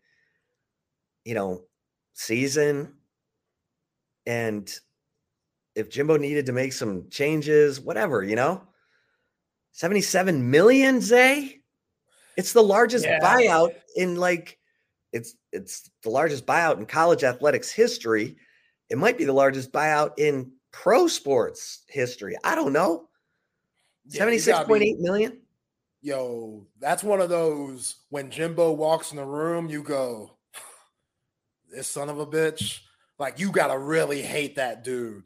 you 1.24 1.34
know, 1.34 1.62
season. 2.12 2.94
And 4.26 4.68
if 5.76 5.90
Jimbo 5.90 6.16
needed 6.16 6.46
to 6.46 6.52
make 6.52 6.72
some 6.72 7.08
changes, 7.08 7.80
whatever, 7.80 8.24
you 8.24 8.34
know, 8.34 8.62
77 9.72 10.50
million, 10.50 11.00
Zay. 11.00 11.60
It's 12.36 12.52
the 12.52 12.62
largest 12.62 13.04
yeah. 13.04 13.18
buyout 13.20 13.74
in 13.96 14.16
like 14.16 14.58
it's 15.12 15.34
it's 15.52 15.90
the 16.02 16.10
largest 16.10 16.46
buyout 16.46 16.78
in 16.78 16.86
college 16.86 17.24
athletics 17.24 17.70
history. 17.70 18.36
It 18.90 18.98
might 18.98 19.18
be 19.18 19.24
the 19.24 19.32
largest 19.32 19.72
buyout 19.72 20.12
in 20.18 20.52
pro 20.72 21.06
sports 21.08 21.82
history. 21.88 22.36
I 22.44 22.54
don't 22.54 22.72
know. 22.72 23.08
Yeah, 24.08 24.24
76.8 24.24 24.98
million. 24.98 25.40
Yo, 26.02 26.66
that's 26.78 27.02
one 27.02 27.20
of 27.20 27.28
those 27.28 27.96
when 28.10 28.30
Jimbo 28.30 28.72
walks 28.72 29.10
in 29.10 29.16
the 29.16 29.24
room, 29.24 29.68
you 29.68 29.82
go, 29.82 30.36
this 31.70 31.88
son 31.88 32.08
of 32.08 32.20
a 32.20 32.26
bitch. 32.26 32.80
Like 33.18 33.40
you 33.40 33.50
gotta 33.50 33.78
really 33.78 34.22
hate 34.22 34.56
that 34.56 34.84
dude 34.84 35.24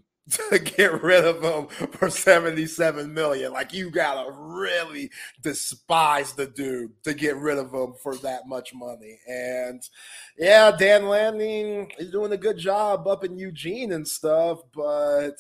to 0.51 0.59
get 0.59 1.03
rid 1.03 1.25
of 1.25 1.43
him 1.43 1.67
for 1.93 2.11
77 2.11 3.13
million. 3.13 3.53
Like 3.53 3.73
you 3.73 3.91
gotta 3.91 4.31
really 4.33 5.11
despise 5.43 6.33
the 6.33 6.47
dude 6.47 6.93
to 7.05 7.15
get 7.15 7.37
rid 7.37 7.59
of 7.59 7.73
him 7.73 7.95
for 8.03 8.17
that 8.17 8.47
much 8.47 8.75
money. 8.75 9.19
And 9.27 9.83
yeah, 10.39 10.71
Dan 10.77 11.09
Lanning 11.09 11.91
is 11.99 12.11
doing 12.11 12.33
a 12.33 12.37
good 12.37 12.59
job 12.59 13.09
up 13.09 13.25
in 13.25 13.39
Eugene 13.39 13.93
and 13.93 14.07
stuff, 14.07 14.61
but 14.75 15.37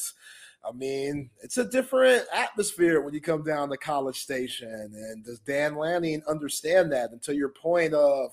I 0.64 0.72
mean, 0.72 1.30
it's 1.42 1.58
a 1.58 1.64
different 1.64 2.24
atmosphere 2.34 3.00
when 3.00 3.14
you 3.14 3.20
come 3.20 3.42
down 3.42 3.70
to 3.70 3.76
College 3.76 4.18
Station. 4.18 4.92
And 4.94 5.24
does 5.24 5.40
Dan 5.40 5.76
Lanning 5.76 6.22
understand 6.28 6.92
that? 6.92 7.12
And 7.12 7.22
to 7.22 7.34
your 7.34 7.48
point 7.48 7.94
of 7.94 8.32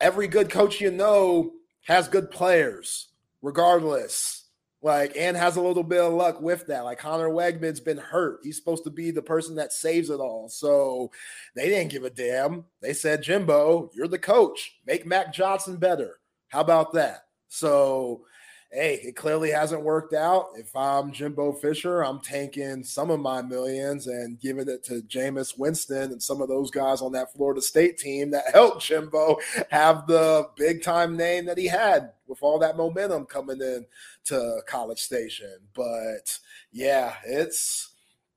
every 0.00 0.26
good 0.26 0.50
coach 0.50 0.80
you 0.80 0.90
know 0.90 1.52
has 1.82 2.08
good 2.08 2.30
players, 2.30 3.08
regardless 3.40 4.43
like, 4.84 5.16
and 5.16 5.34
has 5.34 5.56
a 5.56 5.62
little 5.62 5.82
bit 5.82 6.02
of 6.02 6.12
luck 6.12 6.42
with 6.42 6.66
that. 6.66 6.84
Like, 6.84 6.98
Conner 6.98 7.30
Weigman's 7.30 7.80
been 7.80 7.96
hurt. 7.96 8.40
He's 8.42 8.56
supposed 8.56 8.84
to 8.84 8.90
be 8.90 9.10
the 9.10 9.22
person 9.22 9.54
that 9.56 9.72
saves 9.72 10.10
it 10.10 10.20
all. 10.20 10.50
So 10.50 11.10
they 11.56 11.70
didn't 11.70 11.90
give 11.90 12.04
a 12.04 12.10
damn. 12.10 12.66
They 12.82 12.92
said, 12.92 13.22
Jimbo, 13.22 13.90
you're 13.94 14.08
the 14.08 14.18
coach. 14.18 14.76
Make 14.86 15.06
Max 15.06 15.34
Johnson 15.34 15.78
better. 15.78 16.20
How 16.48 16.60
about 16.60 16.92
that? 16.92 17.24
So 17.48 18.26
hey, 18.74 19.00
it 19.04 19.14
clearly 19.14 19.50
hasn't 19.52 19.82
worked 19.82 20.14
out. 20.14 20.48
If 20.56 20.74
I'm 20.74 21.12
Jimbo 21.12 21.52
Fisher, 21.52 22.02
I'm 22.02 22.18
tanking 22.18 22.82
some 22.82 23.08
of 23.08 23.20
my 23.20 23.40
millions 23.40 24.08
and 24.08 24.38
giving 24.40 24.68
it 24.68 24.82
to 24.84 25.00
Jameis 25.02 25.56
Winston 25.56 26.10
and 26.10 26.20
some 26.20 26.42
of 26.42 26.48
those 26.48 26.72
guys 26.72 27.00
on 27.00 27.12
that 27.12 27.32
Florida 27.32 27.62
State 27.62 27.98
team 27.98 28.32
that 28.32 28.44
helped 28.52 28.82
Jimbo 28.82 29.38
have 29.70 30.08
the 30.08 30.48
big 30.56 30.82
time 30.82 31.16
name 31.16 31.46
that 31.46 31.56
he 31.56 31.68
had 31.68 32.10
with 32.26 32.42
all 32.42 32.58
that 32.58 32.76
momentum 32.76 33.26
coming 33.26 33.60
in 33.60 33.86
to 34.24 34.60
College 34.66 35.00
Station. 35.00 35.56
But 35.74 36.36
yeah, 36.72 37.14
it's. 37.24 37.90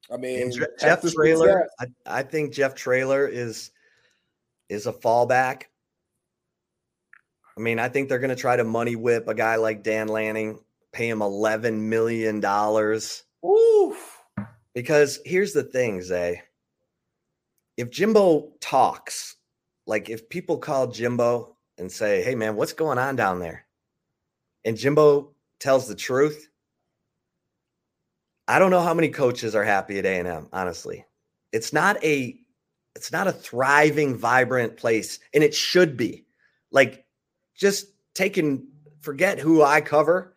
I 0.09 0.17
mean, 0.17 0.53
Jeff 0.79 1.01
Traylor. 1.01 1.67
I, 1.79 1.87
I 2.05 2.23
think 2.23 2.53
Jeff 2.53 2.75
Traylor 2.75 3.27
is 3.27 3.71
is 4.69 4.85
a 4.85 4.93
fallback 4.93 5.63
I 7.57 7.59
mean, 7.59 7.79
I 7.79 7.89
think 7.89 8.07
they're 8.07 8.19
going 8.19 8.29
to 8.29 8.35
try 8.35 8.55
to 8.55 8.63
money 8.63 8.95
whip 8.95 9.27
a 9.27 9.33
guy 9.33 9.55
like 9.55 9.83
Dan 9.83 10.07
Lanning, 10.07 10.59
pay 10.91 11.09
him 11.09 11.19
$11 11.19 11.79
million. 11.79 12.43
Oof. 13.45 14.21
Because 14.75 15.19
here's 15.25 15.53
the 15.53 15.63
thing, 15.63 16.01
Zay. 16.03 16.43
If 17.77 17.89
Jimbo 17.89 18.51
talks, 18.59 19.37
like 19.87 20.09
if 20.09 20.29
people 20.29 20.57
call 20.59 20.87
Jimbo 20.87 21.57
and 21.79 21.91
say, 21.91 22.21
hey, 22.21 22.35
man, 22.35 22.55
what's 22.55 22.73
going 22.73 22.99
on 22.99 23.15
down 23.15 23.39
there? 23.39 23.65
And 24.63 24.77
Jimbo 24.77 25.31
tells 25.59 25.87
the 25.87 25.95
truth, 25.95 26.49
I 28.47 28.59
don't 28.59 28.71
know 28.71 28.81
how 28.81 28.93
many 28.93 29.09
coaches 29.09 29.55
are 29.55 29.63
happy 29.63 29.97
at 29.97 30.05
A&M, 30.05 30.47
honestly. 30.53 31.05
It's 31.51 31.73
not 31.73 32.03
a 32.03 32.37
it's 32.95 33.11
not 33.11 33.27
a 33.27 33.31
thriving, 33.31 34.15
vibrant 34.17 34.75
place, 34.75 35.19
and 35.33 35.43
it 35.43 35.53
should 35.53 35.97
be. 35.97 36.25
Like 36.71 37.06
just 37.57 37.87
taking 38.13 38.67
forget 39.01 39.39
who 39.39 39.63
I 39.63 39.81
cover. 39.81 40.35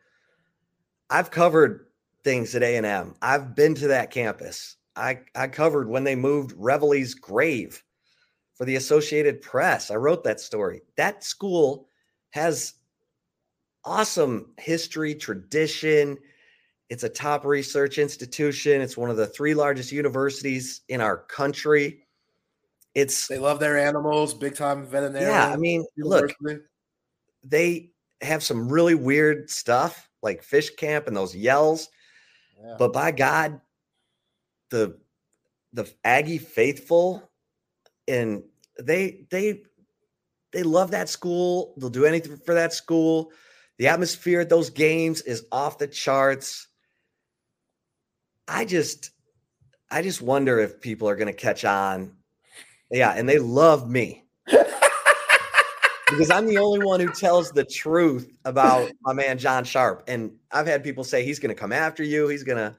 I've 1.09 1.31
covered 1.31 1.87
things 2.25 2.55
at 2.55 2.63
A&M. 2.63 3.15
I've 3.23 3.55
been 3.55 3.75
to 3.77 3.89
that 3.89 4.11
campus. 4.11 4.77
I, 4.97 5.21
I 5.35 5.49
covered 5.49 5.89
when 5.89 6.05
they 6.05 6.15
moved 6.15 6.53
Reveille's 6.57 7.15
grave 7.15 7.83
for 8.55 8.65
the 8.65 8.77
Associated 8.77 9.41
Press. 9.41 9.91
I 9.91 9.97
wrote 9.97 10.25
that 10.25 10.41
story. 10.41 10.83
That 10.97 11.25
school 11.25 11.89
has 12.31 12.75
awesome 13.85 14.53
history, 14.59 15.15
tradition. 15.15 16.19
It's 16.91 17.05
a 17.05 17.09
top 17.09 17.45
research 17.45 17.99
institution. 17.99 18.81
It's 18.81 18.97
one 18.97 19.11
of 19.11 19.17
the 19.17 19.27
three 19.27 19.55
largest 19.55 19.93
universities 19.93 20.83
in 20.89 21.01
our 21.01 21.17
country. 21.17 22.03
It's 22.95 23.29
they 23.29 23.39
love 23.39 23.61
their 23.61 23.79
animals, 23.79 24.35
big 24.35 24.57
time 24.57 24.85
veterinarian. 24.85 25.31
Yeah, 25.31 25.49
I 25.49 25.57
mean, 25.57 25.87
look, 25.97 26.33
they 27.43 27.93
have 28.21 28.43
some 28.43 28.69
really 28.69 28.95
weird 28.95 29.51
stuff 29.51 30.09
like 30.23 30.43
fish 30.43 30.71
camp 30.71 31.07
and 31.07 31.17
those 31.17 31.35
yells. 31.35 31.89
Yeah. 32.63 32.77
But 32.79 32.93
by 32.93 33.13
God, 33.13 33.61
the 34.71 34.99
the 35.73 35.91
Aggie 36.05 36.39
faithful 36.39 37.31
and 38.09 38.43
they 38.79 39.27
they 39.31 39.63
they 40.53 40.63
love 40.63 40.91
that 40.91 41.09
school. 41.09 41.75
They'll 41.79 41.91
do 41.91 42.05
anything 42.05 42.37
for 42.45 42.55
that 42.55 42.73
school. 42.73 43.33
The 43.79 43.89
atmosphere 43.89 44.41
at 44.41 44.49
those 44.49 44.69
games 44.69 45.23
is 45.23 45.47
off 45.53 45.79
the 45.79 45.87
charts. 45.87 46.69
I 48.49 48.65
just 48.65 49.13
I 49.91 50.03
just 50.03 50.21
wonder 50.21 50.59
if 50.59 50.81
people 50.81 51.09
are 51.09 51.17
going 51.17 51.29
to 51.29 51.33
catch 51.33 51.65
on. 51.65 52.17
Yeah, 52.91 53.13
and 53.13 53.29
they 53.29 53.39
love 53.39 53.89
me 53.89 54.25
because 56.11 56.31
I'm 56.31 56.47
the 56.47 56.59
only 56.59 56.85
one 56.85 57.01
who 57.01 57.11
tells 57.11 57.53
the 57.53 57.65
truth 57.65 58.33
about 58.45 58.91
my 59.03 59.13
man 59.13 59.39
John 59.39 59.65
Sharp. 59.65 60.05
And 60.07 60.33
I've 60.51 60.67
had 60.67 60.85
people 60.85 61.05
say 61.05 61.25
he's 61.25 61.39
going 61.39 61.55
to 61.55 61.61
come 61.61 61.73
after 61.73 62.03
you. 62.03 62.29
He's 62.29 62.43
going 62.43 62.59
to, 62.59 62.77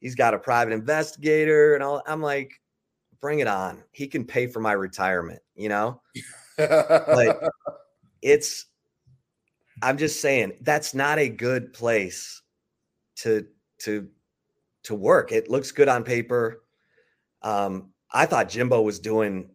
he's 0.00 0.14
got 0.14 0.34
a 0.34 0.38
private 0.38 0.72
investigator 0.72 1.74
and 1.74 1.82
all. 1.82 2.02
I'm 2.06 2.22
like, 2.22 2.60
bring 3.20 3.40
it 3.40 3.46
on. 3.46 3.82
He 3.92 4.06
can 4.06 4.24
pay 4.24 4.46
for 4.46 4.60
my 4.60 4.72
retirement, 4.72 5.40
you 5.54 5.68
know? 5.68 6.00
like 6.58 7.36
it's, 8.22 8.66
I'm 9.82 9.96
just 9.96 10.20
saying 10.20 10.58
that's 10.60 10.94
not 10.94 11.18
a 11.18 11.28
good 11.28 11.72
place 11.72 12.42
to, 13.16 13.46
to, 13.78 14.08
to 14.84 14.94
work. 14.94 15.32
It 15.32 15.50
looks 15.50 15.72
good 15.72 15.88
on 15.88 16.04
paper. 16.04 16.62
Um, 17.42 17.92
I 18.12 18.26
thought 18.26 18.48
Jimbo 18.48 18.82
was 18.82 18.98
doing 18.98 19.50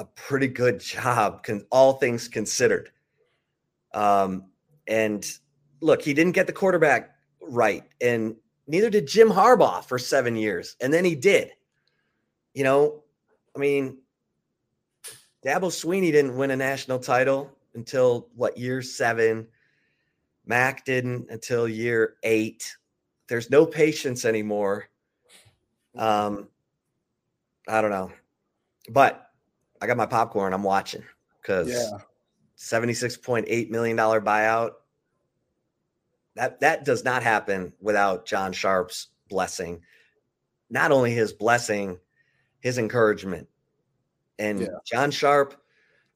a 0.00 0.04
pretty 0.16 0.48
good 0.48 0.80
job, 0.80 1.44
con- 1.44 1.66
all 1.70 1.94
things 1.94 2.26
considered. 2.26 2.90
Um, 3.92 4.46
and 4.88 5.30
look, 5.80 6.02
he 6.02 6.14
didn't 6.14 6.32
get 6.32 6.46
the 6.46 6.52
quarterback 6.52 7.14
right, 7.42 7.84
and 8.00 8.34
neither 8.66 8.88
did 8.90 9.06
Jim 9.06 9.28
Harbaugh 9.28 9.84
for 9.84 9.98
seven 9.98 10.36
years, 10.36 10.76
and 10.80 10.92
then 10.92 11.04
he 11.04 11.14
did. 11.14 11.50
You 12.54 12.64
know, 12.64 13.04
I 13.54 13.58
mean, 13.58 13.98
Dabo 15.44 15.68
Swinney 15.68 16.10
didn't 16.12 16.36
win 16.36 16.50
a 16.50 16.56
national 16.56 16.98
title 16.98 17.50
until 17.74 18.28
what 18.34 18.56
year 18.58 18.82
seven. 18.82 19.46
Mack 20.46 20.84
didn't 20.84 21.30
until 21.30 21.68
year 21.68 22.16
eight. 22.22 22.74
There's 23.28 23.50
no 23.50 23.66
patience 23.66 24.24
anymore. 24.24 24.88
Um, 25.96 26.48
I 27.68 27.80
don't 27.80 27.90
know, 27.90 28.10
but 28.88 29.29
I 29.80 29.86
got 29.86 29.96
my 29.96 30.06
popcorn. 30.06 30.52
I'm 30.52 30.62
watching 30.62 31.04
because 31.40 31.68
Yeah. 31.68 31.98
seventy-six 32.56 33.16
point 33.16 33.46
eight 33.48 33.70
million 33.70 33.96
dollar 33.96 34.20
buyout. 34.20 34.72
That 36.36 36.60
that 36.60 36.84
does 36.84 37.04
not 37.04 37.22
happen 37.22 37.72
without 37.80 38.26
John 38.26 38.52
Sharp's 38.52 39.08
blessing. 39.28 39.82
Not 40.68 40.92
only 40.92 41.12
his 41.12 41.32
blessing, 41.32 41.98
his 42.60 42.78
encouragement. 42.78 43.48
And 44.38 44.60
Yeah. 44.60 44.68
John 44.86 45.10
Sharp, 45.10 45.54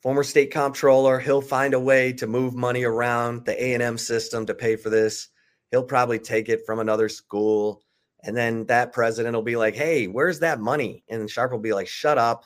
former 0.00 0.22
state 0.22 0.52
comptroller, 0.52 1.18
he'll 1.18 1.40
find 1.40 1.74
a 1.74 1.80
way 1.80 2.12
to 2.14 2.26
move 2.26 2.54
money 2.54 2.84
around 2.84 3.44
the 3.44 3.60
A 3.62 3.74
and 3.74 3.82
M 3.82 3.98
system 3.98 4.46
to 4.46 4.54
pay 4.54 4.76
for 4.76 4.90
this. 4.90 5.28
He'll 5.70 5.82
probably 5.82 6.18
take 6.18 6.48
it 6.48 6.64
from 6.64 6.78
another 6.78 7.08
school, 7.08 7.82
and 8.22 8.36
then 8.36 8.66
that 8.66 8.92
president 8.92 9.34
will 9.34 9.42
be 9.42 9.56
like, 9.56 9.74
"Hey, 9.74 10.06
where's 10.06 10.38
that 10.40 10.60
money?" 10.60 11.02
And 11.08 11.28
Sharp 11.28 11.50
will 11.50 11.58
be 11.58 11.72
like, 11.74 11.88
"Shut 11.88 12.16
up, 12.16 12.44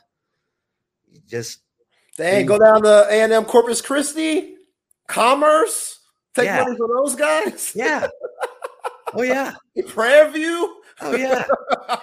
just 1.27 1.61
Dang, 2.17 2.47
go 2.47 2.59
down 2.59 2.83
to 2.83 3.07
A 3.09 3.23
and 3.23 3.33
M 3.33 3.45
Corpus 3.45 3.81
Christi, 3.81 4.57
Commerce, 5.07 6.01
take 6.35 6.47
Yeah. 6.47 6.63
money 6.65 6.77
from 6.77 6.89
those 6.97 7.15
guys. 7.15 7.73
yeah, 7.77 8.09
oh 9.15 9.23
yeah, 9.23 9.55
Prairie 9.89 10.33
View. 10.33 10.83
oh 11.01 11.15
yeah." 11.17 11.47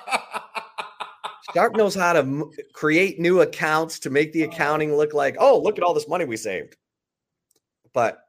Sharp 1.54 1.76
knows 1.76 1.96
how 1.96 2.14
to 2.14 2.20
m- 2.20 2.50
create 2.74 3.20
new 3.20 3.42
accounts 3.42 4.00
to 4.00 4.10
make 4.10 4.34
the 4.34 4.44
accounting 4.44 4.94
look 4.96 5.14
like, 5.14 5.38
oh, 5.40 5.58
look 5.62 5.78
at 5.78 5.84
all 5.84 5.94
this 5.94 6.08
money 6.08 6.26
we 6.26 6.36
saved. 6.38 6.76
But 7.94 8.20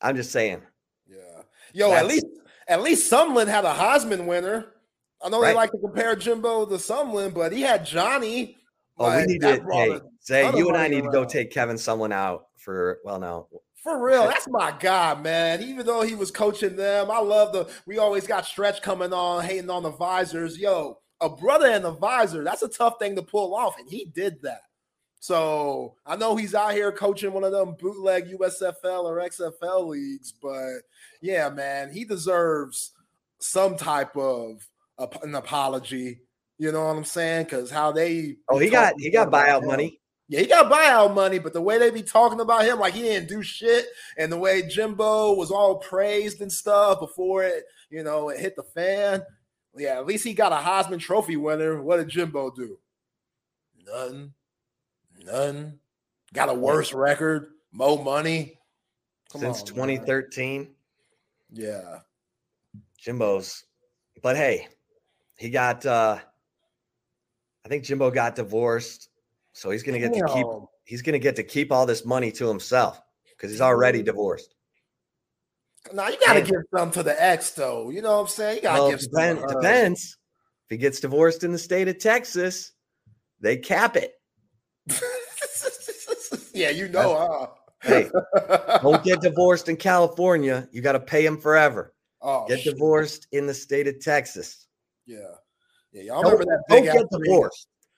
I'm 0.00 0.16
just 0.16 0.32
saying, 0.32 0.62
Yeah. 1.06 1.42
Yo, 1.74 1.92
at 1.92 2.06
least 2.06 2.26
at 2.68 2.82
least 2.82 3.10
Sumlin 3.10 3.48
had 3.48 3.64
a 3.64 3.74
Heisman 3.74 4.26
winner. 4.26 4.66
I 5.22 5.28
know 5.30 5.40
they 5.42 5.52
like 5.54 5.72
to 5.72 5.78
compare 5.78 6.14
Jimbo 6.16 6.66
to 6.66 6.74
Sumlin, 6.76 7.34
but 7.34 7.50
he 7.52 7.62
had 7.62 7.84
Johnny. 7.84 8.56
Oh, 8.98 9.16
we 9.16 9.26
need 9.26 9.40
to, 9.42 9.62
hey, 9.70 9.90
a 9.92 10.00
Zay, 10.24 10.42
ton 10.42 10.54
of 10.54 10.58
you 10.58 10.68
and 10.68 10.76
I 10.76 10.88
need 10.88 11.04
to 11.04 11.10
go 11.10 11.24
take 11.24 11.50
Kevin 11.50 11.76
Sumlin 11.76 12.12
out 12.12 12.46
for, 12.56 12.98
well, 13.04 13.18
no, 13.18 13.48
For 13.82 14.02
real, 14.02 14.24
that's 14.28 14.48
my 14.48 14.72
guy, 14.78 15.14
man. 15.14 15.62
Even 15.62 15.86
though 15.86 16.02
he 16.02 16.14
was 16.14 16.30
coaching 16.30 16.76
them, 16.76 17.10
I 17.10 17.20
love 17.20 17.52
the. 17.52 17.68
We 17.86 17.98
always 17.98 18.26
got 18.26 18.46
stretch 18.46 18.82
coming 18.82 19.12
on, 19.12 19.44
hating 19.44 19.70
on 19.70 19.82
the 19.82 19.90
visors. 19.90 20.58
Yo, 20.58 20.98
a 21.20 21.28
brother 21.28 21.66
and 21.66 21.84
a 21.84 21.92
visor, 21.92 22.44
that's 22.44 22.62
a 22.62 22.68
tough 22.68 22.98
thing 22.98 23.16
to 23.16 23.22
pull 23.22 23.54
off, 23.54 23.78
and 23.78 23.88
he 23.88 24.06
did 24.06 24.42
that. 24.42 24.62
So 25.20 25.96
I 26.06 26.16
know 26.16 26.36
he's 26.36 26.54
out 26.54 26.72
here 26.72 26.92
coaching 26.92 27.32
one 27.32 27.44
of 27.44 27.52
them 27.52 27.76
bootleg 27.78 28.30
USFL 28.30 29.04
or 29.04 29.16
XFL 29.16 29.88
leagues, 29.88 30.32
but 30.40 30.82
yeah, 31.20 31.48
man, 31.48 31.92
he 31.92 32.04
deserves 32.04 32.92
some 33.40 33.76
type 33.76 34.16
of 34.16 34.66
an 35.22 35.34
apology. 35.34 36.20
You 36.58 36.72
know 36.72 36.84
what 36.86 36.96
I'm 36.96 37.04
saying? 37.04 37.44
Because 37.44 37.70
how 37.70 37.92
they 37.92 38.36
oh, 38.48 38.58
he 38.58 38.68
got, 38.68 38.94
he 38.98 39.10
got 39.10 39.30
buyout 39.30 39.62
him. 39.62 39.68
money. 39.68 40.00
Yeah, 40.28 40.40
he 40.40 40.46
got 40.46 40.70
buyout 40.70 41.14
money, 41.14 41.38
but 41.38 41.54
the 41.54 41.62
way 41.62 41.78
they 41.78 41.90
be 41.90 42.02
talking 42.02 42.40
about 42.40 42.64
him, 42.64 42.78
like 42.78 42.92
he 42.92 43.02
didn't 43.02 43.30
do 43.30 43.42
shit, 43.42 43.86
and 44.18 44.30
the 44.30 44.36
way 44.36 44.62
Jimbo 44.68 45.34
was 45.34 45.50
all 45.50 45.76
praised 45.76 46.42
and 46.42 46.52
stuff 46.52 47.00
before 47.00 47.44
it, 47.44 47.64
you 47.88 48.02
know, 48.02 48.28
it 48.28 48.38
hit 48.38 48.54
the 48.54 48.62
fan. 48.62 49.22
Yeah, 49.74 49.98
at 49.98 50.06
least 50.06 50.24
he 50.24 50.34
got 50.34 50.52
a 50.52 50.56
Heisman 50.56 50.98
Trophy 50.98 51.36
winner. 51.36 51.80
What 51.80 51.98
did 51.98 52.08
Jimbo 52.08 52.50
do? 52.50 52.78
None. 53.86 54.34
None. 55.24 55.78
Got 56.34 56.50
a 56.50 56.54
worse 56.54 56.92
record. 56.92 57.52
Mo 57.72 57.96
money. 58.02 58.58
Come 59.32 59.40
since 59.40 59.62
on, 59.70 59.76
man. 59.76 59.88
2013. 59.98 60.68
Yeah. 61.52 62.00
Jimbo's, 62.98 63.64
but 64.22 64.36
hey, 64.36 64.68
he 65.36 65.48
got, 65.50 65.86
uh, 65.86 66.18
I 67.64 67.68
think 67.68 67.84
Jimbo 67.84 68.10
got 68.10 68.36
divorced. 68.36 69.08
So 69.52 69.70
he's 69.70 69.82
going 69.82 70.00
to 70.00 70.08
get 70.08 70.14
to 70.16 70.32
keep, 70.34 70.46
he's 70.84 71.02
going 71.02 71.14
to 71.14 71.18
get 71.18 71.36
to 71.36 71.42
keep 71.42 71.72
all 71.72 71.84
this 71.86 72.04
money 72.04 72.30
to 72.32 72.46
himself 72.48 73.00
because 73.36 73.50
he's 73.50 73.60
already 73.60 74.02
divorced. 74.02 74.54
Now 75.94 76.08
you 76.08 76.18
gotta 76.26 76.42
give 76.42 76.60
some 76.76 76.90
to 76.90 77.02
the 77.02 77.20
ex, 77.22 77.50
though. 77.52 77.88
You 77.90 78.02
know 78.02 78.16
what 78.16 78.22
I'm 78.22 78.26
saying? 78.28 78.56
You 78.56 78.62
gotta 78.62 78.82
Well, 78.82 78.90
give 78.90 79.00
some. 79.00 79.10
depend, 79.12 79.38
her. 79.38 79.46
depends. 79.46 80.18
If 80.66 80.70
he 80.70 80.76
gets 80.76 81.00
divorced 81.00 81.44
in 81.44 81.52
the 81.52 81.58
state 81.58 81.88
of 81.88 81.98
Texas, 81.98 82.72
they 83.40 83.56
cap 83.56 83.96
it. 83.96 84.12
yeah, 86.52 86.70
you 86.70 86.88
know, 86.88 87.16
huh? 87.16 87.46
Hey, 87.80 88.10
don't 88.82 89.02
get 89.04 89.20
divorced 89.20 89.68
in 89.68 89.76
California. 89.76 90.68
You 90.72 90.82
got 90.82 90.92
to 90.92 91.00
pay 91.00 91.24
him 91.24 91.38
forever. 91.38 91.94
oh, 92.20 92.46
Get 92.48 92.60
shit. 92.60 92.74
divorced 92.74 93.28
in 93.32 93.46
the 93.46 93.54
state 93.54 93.86
of 93.86 94.00
Texas. 94.00 94.66
Yeah. 95.06 95.18
Yeah, 95.92 96.02
y'all 96.02 96.22
Don't, 96.22 96.32
remember 96.32 96.52
that 96.52 96.64
big 96.68 96.84
get 96.84 96.96
ass 96.96 97.04
ring? 97.12 97.48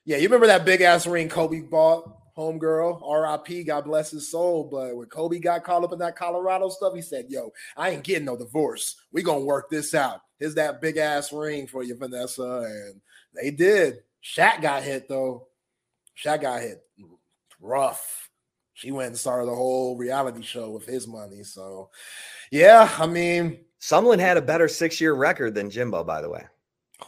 Yeah, 0.04 0.16
you 0.16 0.24
remember 0.24 0.46
that 0.46 0.64
big 0.64 0.80
ass 0.80 1.06
ring 1.06 1.28
Kobe 1.28 1.60
bought, 1.60 2.04
homegirl, 2.36 3.00
RIP, 3.46 3.66
God 3.66 3.84
bless 3.84 4.10
his 4.10 4.30
soul. 4.30 4.68
But 4.70 4.96
when 4.96 5.06
Kobe 5.08 5.38
got 5.38 5.64
caught 5.64 5.84
up 5.84 5.92
in 5.92 5.98
that 5.98 6.16
Colorado 6.16 6.68
stuff, 6.68 6.94
he 6.94 7.02
said, 7.02 7.26
Yo, 7.28 7.52
I 7.76 7.90
ain't 7.90 8.04
getting 8.04 8.24
no 8.24 8.36
divorce. 8.36 8.96
we 9.12 9.22
gonna 9.22 9.44
work 9.44 9.70
this 9.70 9.94
out. 9.94 10.20
Here's 10.38 10.54
that 10.54 10.80
big 10.80 10.96
ass 10.96 11.32
ring 11.32 11.66
for 11.66 11.82
you, 11.82 11.96
Vanessa. 11.96 12.64
And 12.66 13.00
they 13.34 13.50
did. 13.50 13.98
Shaq 14.22 14.62
got 14.62 14.82
hit 14.82 15.08
though. 15.08 15.48
Shaq 16.16 16.42
got 16.42 16.60
hit 16.60 16.82
rough. 17.60 18.30
She 18.74 18.90
went 18.90 19.08
and 19.08 19.18
started 19.18 19.50
a 19.50 19.54
whole 19.54 19.98
reality 19.98 20.42
show 20.42 20.70
with 20.70 20.86
his 20.86 21.06
money. 21.06 21.42
So 21.42 21.90
yeah, 22.50 22.90
I 22.98 23.06
mean, 23.06 23.64
Sumlin 23.80 24.18
had 24.18 24.36
a 24.36 24.42
better 24.42 24.68
six-year 24.68 25.12
record 25.14 25.54
than 25.54 25.70
Jimbo, 25.70 26.04
by 26.04 26.22
the 26.22 26.30
way. 26.30 26.44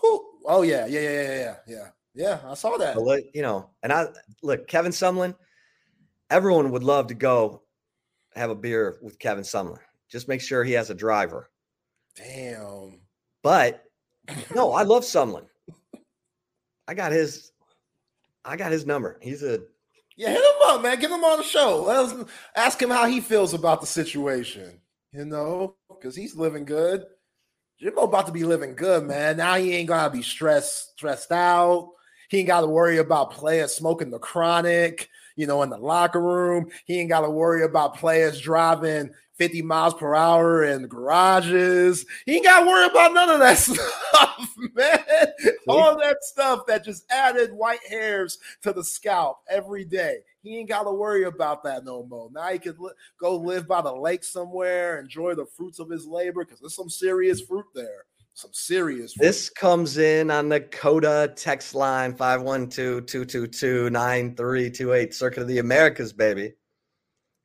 who 0.00 0.31
oh 0.44 0.62
yeah, 0.62 0.86
yeah, 0.86 1.00
yeah, 1.00 1.10
yeah, 1.10 1.34
yeah, 1.34 1.54
yeah. 1.66 1.88
Yeah, 2.14 2.40
I 2.46 2.54
saw 2.54 2.76
that. 2.76 2.96
Look, 2.98 3.24
you 3.32 3.42
know, 3.42 3.70
and 3.82 3.92
I 3.92 4.08
look, 4.42 4.68
Kevin 4.68 4.92
Sumlin, 4.92 5.34
everyone 6.30 6.70
would 6.70 6.82
love 6.82 7.06
to 7.06 7.14
go 7.14 7.62
have 8.34 8.50
a 8.50 8.54
beer 8.54 8.98
with 9.02 9.18
Kevin 9.18 9.44
Sumlin. 9.44 9.78
Just 10.10 10.28
make 10.28 10.40
sure 10.42 10.62
he 10.62 10.72
has 10.72 10.90
a 10.90 10.94
driver. 10.94 11.50
Damn. 12.16 13.00
But 13.42 13.84
no, 14.54 14.72
I 14.72 14.82
love 14.82 15.04
Sumlin. 15.04 15.46
I 16.86 16.94
got 16.94 17.12
his 17.12 17.52
I 18.44 18.56
got 18.56 18.72
his 18.72 18.86
number. 18.86 19.18
He's 19.22 19.42
a 19.42 19.60
Yeah, 20.16 20.30
hit 20.30 20.38
him 20.38 20.62
up, 20.66 20.82
man. 20.82 21.00
Get 21.00 21.10
him 21.10 21.24
on 21.24 21.38
the 21.38 21.44
show. 21.44 21.84
Let 21.86 21.96
us 21.96 22.14
ask 22.54 22.80
him 22.80 22.90
how 22.90 23.06
he 23.06 23.20
feels 23.20 23.54
about 23.54 23.80
the 23.80 23.86
situation. 23.86 24.80
You 25.12 25.24
know, 25.24 25.76
because 25.88 26.16
he's 26.16 26.36
living 26.36 26.64
good. 26.64 27.04
Jimbo 27.82 28.02
about 28.02 28.26
to 28.26 28.32
be 28.32 28.44
living 28.44 28.76
good, 28.76 29.02
man. 29.02 29.38
Now 29.38 29.56
he 29.56 29.74
ain't 29.74 29.88
gonna 29.88 30.08
be 30.08 30.22
stressed, 30.22 30.92
stressed 30.92 31.32
out. 31.32 31.90
He 32.28 32.38
ain't 32.38 32.46
got 32.46 32.60
to 32.60 32.68
worry 32.68 32.98
about 32.98 33.32
players 33.32 33.74
smoking 33.74 34.10
the 34.10 34.20
chronic, 34.20 35.10
you 35.34 35.48
know, 35.48 35.62
in 35.62 35.68
the 35.68 35.76
locker 35.76 36.20
room. 36.20 36.70
He 36.84 37.00
ain't 37.00 37.08
got 37.08 37.22
to 37.22 37.30
worry 37.30 37.64
about 37.64 37.96
players 37.96 38.40
driving 38.40 39.10
50 39.34 39.62
miles 39.62 39.94
per 39.94 40.14
hour 40.14 40.62
in 40.62 40.86
garages. 40.86 42.06
He 42.24 42.36
ain't 42.36 42.44
got 42.44 42.60
to 42.60 42.66
worry 42.66 42.86
about 42.86 43.14
none 43.14 43.30
of 43.30 43.40
that 43.40 43.58
stuff, 43.58 44.56
man. 44.74 45.00
All 45.66 45.98
that 45.98 46.22
stuff 46.22 46.64
that 46.66 46.84
just 46.84 47.04
added 47.10 47.52
white 47.52 47.84
hairs 47.88 48.38
to 48.62 48.72
the 48.72 48.84
scalp 48.84 49.38
every 49.50 49.84
day. 49.84 50.18
He 50.42 50.58
ain't 50.58 50.68
got 50.68 50.82
to 50.84 50.92
worry 50.92 51.24
about 51.24 51.62
that 51.64 51.84
no 51.84 52.04
more. 52.04 52.28
Now 52.32 52.48
he 52.48 52.58
can 52.58 52.74
li- 52.78 52.92
go 53.20 53.36
live 53.36 53.68
by 53.68 53.80
the 53.80 53.94
lake 53.94 54.24
somewhere, 54.24 54.98
enjoy 54.98 55.34
the 55.34 55.46
fruits 55.46 55.78
of 55.78 55.88
his 55.88 56.06
labor 56.06 56.44
because 56.44 56.60
there's 56.60 56.74
some 56.74 56.90
serious 56.90 57.40
fruit 57.40 57.66
there. 57.74 58.04
Some 58.34 58.50
serious 58.52 59.12
fruit. 59.12 59.26
this 59.26 59.50
comes 59.50 59.98
in 59.98 60.30
on 60.30 60.48
the 60.48 60.60
COTA 60.60 61.34
text 61.36 61.74
line 61.74 62.14
512-222-9328 62.14 65.14
Circuit 65.14 65.42
of 65.42 65.48
the 65.48 65.58
Americas, 65.58 66.14
baby. 66.14 66.54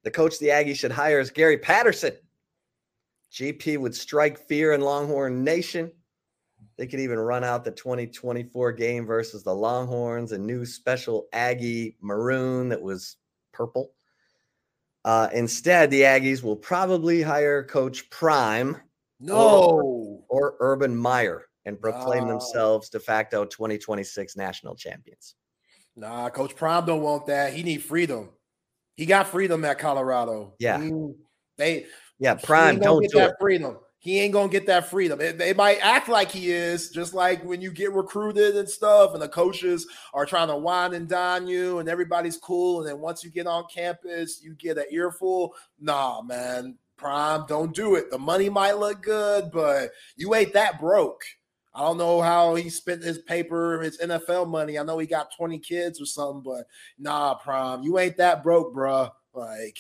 The 0.04 0.12
coach 0.12 0.40
the 0.40 0.52
Aggie 0.52 0.74
should 0.74 0.94
hire 0.94 1.20
is 1.20 1.30
Gary 1.30 1.58
Patterson. 1.58 2.14
GP 3.34 3.78
would 3.78 3.94
strike 3.94 4.48
fear 4.48 4.72
in 4.72 4.80
Longhorn 4.82 5.44
Nation. 5.44 5.92
They 6.78 6.86
could 6.86 7.00
even 7.00 7.18
run 7.18 7.44
out 7.44 7.64
the 7.64 7.72
2024 7.72 8.72
game 8.74 9.06
versus 9.06 9.44
the 9.44 9.54
Longhorns, 9.54 10.32
a 10.32 10.38
new 10.38 10.66
special 10.66 11.28
Aggie 11.34 11.98
maroon 12.02 12.70
that 12.70 12.82
was 12.82 13.18
purple. 13.52 13.94
Uh, 15.04 15.30
instead, 15.34 15.90
the 15.90 16.02
Aggies 16.02 16.44
will 16.44 16.56
probably 16.56 17.22
hire 17.22 17.64
Coach 17.64 18.10
Prime 18.10 18.78
no. 19.20 20.24
or 20.30 20.56
Urban 20.60 20.96
Meyer 20.96 21.46
and 21.66 21.80
proclaim 21.82 22.28
themselves 22.28 22.90
de 22.90 23.00
facto 23.00 23.44
2026 23.46 24.36
national 24.36 24.76
champions. 24.76 25.36
Nah, 25.96 26.30
Coach 26.30 26.56
Prime 26.56 26.86
don't 26.86 27.02
want 27.02 27.26
that. 27.26 27.54
He 27.54 27.64
need 27.64 27.84
freedom. 27.84 28.30
He 28.96 29.06
got 29.06 29.28
freedom 29.28 29.66
at 29.66 29.80
Colorado. 29.80 30.54
Yeah. 30.60 30.82
He- 30.82 30.92
they 31.58 31.88
Yeah, 32.20 32.36
Prime, 32.36 32.78
don't 32.80 33.02
get 33.02 33.12
do 33.12 33.18
that 33.18 33.32
it. 33.32 33.36
freedom. 33.40 33.80
He 34.08 34.22
ain't 34.22 34.32
gonna 34.32 34.48
get 34.48 34.66
that 34.68 34.90
freedom. 34.90 35.20
They 35.20 35.54
might 35.54 35.80
act 35.82 36.08
like 36.08 36.32
he 36.32 36.50
is, 36.50 36.92
just 36.92 37.14
like 37.14 37.44
when 37.44 37.60
you 37.60 37.72
get 37.72 37.92
recruited 37.92 38.56
and 38.56 38.70
stuff, 38.70 39.12
and 39.12 39.22
the 39.22 39.28
coaches 39.28 39.86
are 40.14 40.26
trying 40.26 40.48
to 40.48 40.56
wine 40.56 40.94
and 40.94 41.10
dine 41.10 41.46
you, 41.46 41.80
and 41.80 41.90
everybody's 41.90 42.38
cool. 42.38 42.80
And 42.80 42.88
then 42.88 43.00
once 43.00 43.22
you 43.22 43.30
get 43.30 43.48
on 43.48 43.66
campus, 43.66 44.42
you 44.42 44.54
get 44.54 44.78
an 44.78 44.86
earful. 44.92 45.54
Nah, 45.82 46.22
man, 46.22 46.78
Prime, 46.96 47.44
don't 47.50 47.76
do 47.76 47.96
it. 47.96 48.10
The 48.10 48.18
money 48.18 48.48
might 48.48 48.78
look 48.78 49.04
good, 49.04 49.52
but 49.52 49.92
you 50.16 50.34
ain't 50.36 50.54
that 50.54 50.80
broke. 50.80 51.26
I 51.76 51.82
don't 51.82 51.98
know 51.98 52.22
how 52.22 52.56
he 52.56 52.70
spent 52.70 53.04
his 53.04 53.18
paper, 53.18 53.82
his 53.82 53.98
NFL 53.98 54.48
money. 54.48 54.80
I 54.80 54.84
know 54.84 55.00
he 55.00 55.06
got 55.06 55.36
20 55.36 55.60
kids 55.60 56.00
or 56.00 56.06
something, 56.06 56.44
but 56.44 56.66
nah, 56.98 57.34
Prime, 57.34 57.84
you 57.84 58.00
ain't 58.00 58.16
that 58.16 58.42
broke, 58.42 58.74
bruh. 58.74 59.12
Like 59.34 59.78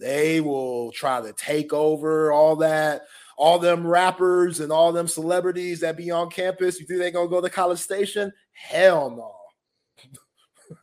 they 0.00 0.40
will 0.40 0.90
try 0.92 1.20
to 1.20 1.32
take 1.34 1.72
over 1.72 2.32
all 2.32 2.56
that, 2.56 3.02
all 3.40 3.58
them 3.58 3.86
rappers 3.86 4.60
and 4.60 4.70
all 4.70 4.92
them 4.92 5.08
celebrities 5.08 5.80
that 5.80 5.96
be 5.96 6.10
on 6.10 6.28
campus. 6.30 6.78
You 6.78 6.86
think 6.86 7.00
they 7.00 7.10
gonna 7.10 7.28
go 7.28 7.40
to 7.40 7.50
College 7.50 7.78
Station? 7.78 8.30
Hell 8.52 9.10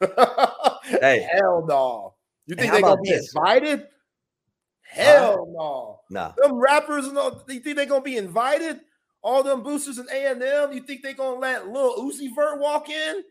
no. 0.02 0.08
hey, 1.02 1.28
hell 1.32 1.66
no. 1.68 2.16
You 2.48 2.56
think 2.56 2.74
they 2.74 2.82
gonna 2.82 3.00
be 3.02 3.12
this? 3.12 3.34
invited? 3.34 3.88
Hell 4.82 5.48
no. 5.50 6.00
No. 6.10 6.34
Them 6.38 6.56
rappers 6.56 7.08
and 7.08 7.18
all, 7.18 7.44
you 7.48 7.60
think 7.60 7.78
they 7.78 7.86
gonna 7.86 8.02
be 8.02 8.18
invited? 8.18 8.80
all 9.22 9.44
them 9.44 9.62
boosters 9.62 9.98
and 9.98 10.10
M, 10.10 10.72
you 10.72 10.82
think 10.82 11.02
they 11.02 11.14
gonna 11.14 11.40
let 11.40 11.68
Lil 11.68 11.98
Uzi 11.98 12.34
Vert 12.34 12.60
walk 12.60 12.90
in 12.90 13.24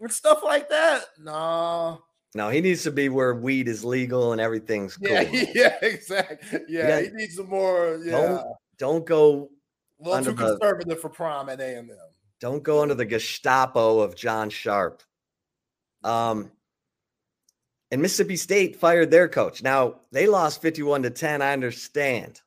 and 0.00 0.10
stuff 0.10 0.40
like 0.42 0.68
that? 0.70 1.04
Nah. 1.18 1.98
No, 2.34 2.48
he 2.48 2.60
needs 2.60 2.84
to 2.84 2.92
be 2.92 3.08
where 3.08 3.34
weed 3.34 3.66
is 3.66 3.84
legal 3.84 4.32
and 4.32 4.40
everything's 4.40 4.96
cool. 5.04 5.10
Yeah, 5.10 5.46
yeah, 5.54 5.76
exactly. 5.82 6.60
Yeah, 6.68 6.88
yeah. 6.88 7.00
he 7.02 7.10
needs 7.10 7.36
some 7.36 7.48
more. 7.48 8.00
Yeah, 8.04 8.12
don't, 8.12 8.56
don't 8.78 9.06
go 9.06 9.50
a 10.00 10.08
little 10.08 10.24
too 10.32 10.34
conservative 10.34 10.96
the, 10.96 11.00
for 11.02 11.08
prom 11.08 11.48
at 11.48 11.60
A 11.60 11.78
and 11.78 11.90
M. 11.90 11.96
Don't 12.40 12.62
go 12.62 12.82
under 12.82 12.94
the 12.94 13.04
Gestapo 13.04 14.00
of 14.00 14.16
John 14.16 14.48
Sharp. 14.48 15.02
Um, 16.02 16.50
and 17.90 18.00
Mississippi 18.00 18.36
State 18.36 18.76
fired 18.76 19.10
their 19.10 19.28
coach. 19.28 19.62
Now 19.62 19.96
they 20.12 20.26
lost 20.26 20.62
fifty-one 20.62 21.02
to 21.02 21.10
ten. 21.10 21.42
I 21.42 21.52
understand, 21.52 22.40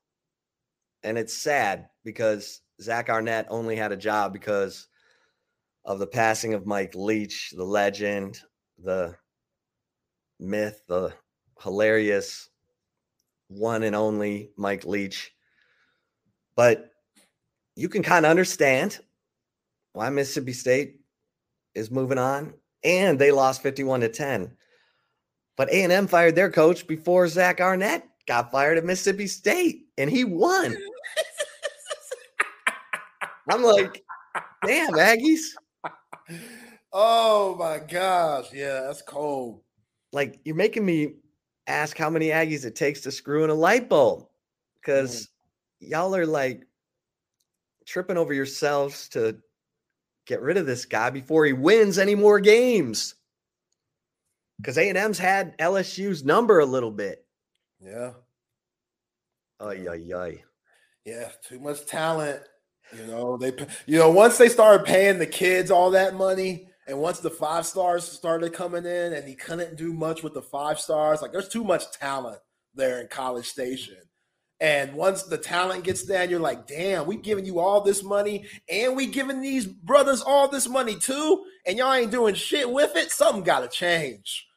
and 1.04 1.18
it's 1.18 1.34
sad 1.34 1.90
because 2.06 2.62
Zach 2.82 3.10
Arnett 3.10 3.48
only 3.50 3.76
had 3.76 3.92
a 3.92 3.98
job 3.98 4.32
because 4.32 4.88
of 5.86 6.00
the 6.00 6.08
passing 6.08 6.54
of 6.54 6.66
Mike 6.66 6.96
Leach, 6.96 7.54
the 7.56 7.64
legend, 7.64 8.40
the 8.82 9.16
myth, 10.44 10.84
the 10.88 11.14
hilarious 11.62 12.50
one 13.48 13.84
and 13.84 13.96
only 13.96 14.52
Mike 14.58 14.86
Leach. 14.86 15.34
But 16.56 16.92
you 17.76 17.90
can 17.90 18.04
kind 18.04 18.26
of 18.26 18.30
understand 18.30 19.00
why 19.94 20.10
Mississippi 20.10 20.54
State 20.54 21.00
is 21.74 21.90
moving 21.90 22.18
on 22.18 22.54
and 22.84 23.18
they 23.18 23.32
lost 23.32 23.64
51 23.64 24.02
to 24.02 24.10
10. 24.10 24.56
But 25.56 25.70
A&M 25.70 26.08
fired 26.08 26.36
their 26.36 26.52
coach 26.52 26.86
before 26.88 27.28
Zach 27.28 27.62
Arnett 27.62 28.08
got 28.28 28.52
fired 28.52 28.78
at 28.78 28.86
Mississippi 28.86 29.28
State 29.28 29.88
and 29.98 30.10
he 30.10 30.24
won. 30.24 30.76
I'm 33.50 33.64
like, 33.64 34.04
damn, 34.66 34.92
Aggies. 34.92 35.42
Oh 36.96 37.56
my 37.58 37.80
gosh. 37.80 38.54
Yeah, 38.54 38.82
that's 38.82 39.02
cold. 39.02 39.62
Like, 40.14 40.40
you're 40.46 40.56
making 40.56 40.86
me 40.86 41.16
ask 41.68 41.98
how 41.98 42.10
many 42.10 42.28
Aggies 42.28 42.66
it 42.66 42.76
takes 42.76 43.02
to 43.02 43.12
screw 43.12 43.44
in 43.44 43.50
a 43.50 43.56
light 43.56 43.90
bulb 43.90 44.28
because 44.76 45.24
mm. 45.82 45.90
y'all 45.90 46.16
are 46.16 46.26
like 46.26 46.66
tripping 47.86 48.18
over 48.18 48.34
yourselves 48.34 49.10
to 49.10 49.38
get 50.26 50.42
rid 50.42 50.58
of 50.58 50.66
this 50.66 50.86
guy 50.86 51.10
before 51.10 51.46
he 51.46 51.54
wins 51.54 51.98
any 51.98 52.16
more 52.16 52.40
games. 52.40 53.16
Because 54.58 54.78
A&M's 54.78 55.18
had 55.18 55.58
LSU's 55.58 56.24
number 56.24 56.60
a 56.60 56.66
little 56.66 56.92
bit. 56.92 57.26
Yeah. 57.82 58.12
Ay, 59.60 59.88
ay, 59.90 60.14
ay. 60.16 60.44
Yeah, 61.06 61.30
too 61.46 61.60
much 61.60 61.86
talent. 61.86 62.42
You 62.96 63.08
know, 63.08 63.38
they 63.38 63.52
you 63.88 63.98
know, 63.98 64.12
once 64.12 64.38
they 64.38 64.48
started 64.48 64.86
paying 64.86 65.18
the 65.18 65.26
kids 65.26 65.72
all 65.72 65.92
that 65.92 66.16
money, 66.16 66.68
and 66.88 67.00
once 67.00 67.20
the 67.20 67.30
five 67.30 67.66
stars 67.66 68.04
started 68.04 68.54
coming 68.54 68.86
in 68.86 69.14
and 69.14 69.28
he 69.28 69.36
couldn't 69.36 69.78
do 69.78 69.94
much 69.94 70.24
with 70.24 70.34
the 70.34 70.42
five 70.42 70.80
stars, 70.80 71.22
like 71.22 71.32
there's 71.32 71.50
too 71.50 71.64
much 71.64 71.92
talent 71.92 72.40
there 72.74 73.00
in 73.00 73.08
College 73.08 73.46
Station. 73.48 73.98
And 74.60 74.94
once 74.94 75.24
the 75.24 75.38
talent 75.38 75.84
gets 75.84 76.06
there, 76.06 76.24
you're 76.24 76.40
like, 76.40 76.68
damn, 76.68 77.06
we 77.06 77.18
giving 77.18 77.46
you 77.46 77.60
all 77.60 77.82
this 77.82 78.04
money 78.04 78.46
and 78.70 78.96
we 78.96 79.08
giving 79.08 79.42
these 79.42 79.66
brothers 79.66 80.22
all 80.22 80.48
this 80.48 80.70
money 80.70 80.96
too, 80.96 81.44
and 81.66 81.78
y'all 81.78 81.94
ain't 81.94 82.12
doing 82.12 82.36
shit 82.36 82.70
with 82.70 82.96
it. 82.96 83.12
Something 83.12 83.44
gotta 83.44 83.68
change. 83.68 84.48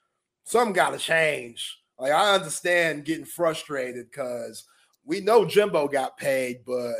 Something 0.44 0.74
gotta 0.74 0.98
change. 0.98 1.78
Like 1.98 2.12
I 2.12 2.34
understand 2.34 3.04
getting 3.04 3.24
frustrated 3.24 4.10
because 4.10 4.64
we 5.04 5.20
know 5.20 5.44
Jimbo 5.44 5.88
got 5.88 6.16
paid, 6.18 6.58
but 6.66 6.94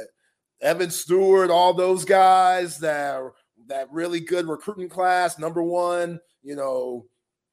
Evan 0.61 0.91
Stewart, 0.91 1.51
all 1.51 1.75
those 1.75 2.05
guys 2.05 2.79
that 2.79 3.23
that 3.69 3.91
really 3.93 4.21
good 4.21 4.47
recruiting 4.47 4.89
class, 4.89 5.39
number 5.39 5.63
one, 5.63 6.21
you 6.43 6.57
know, 6.57 7.07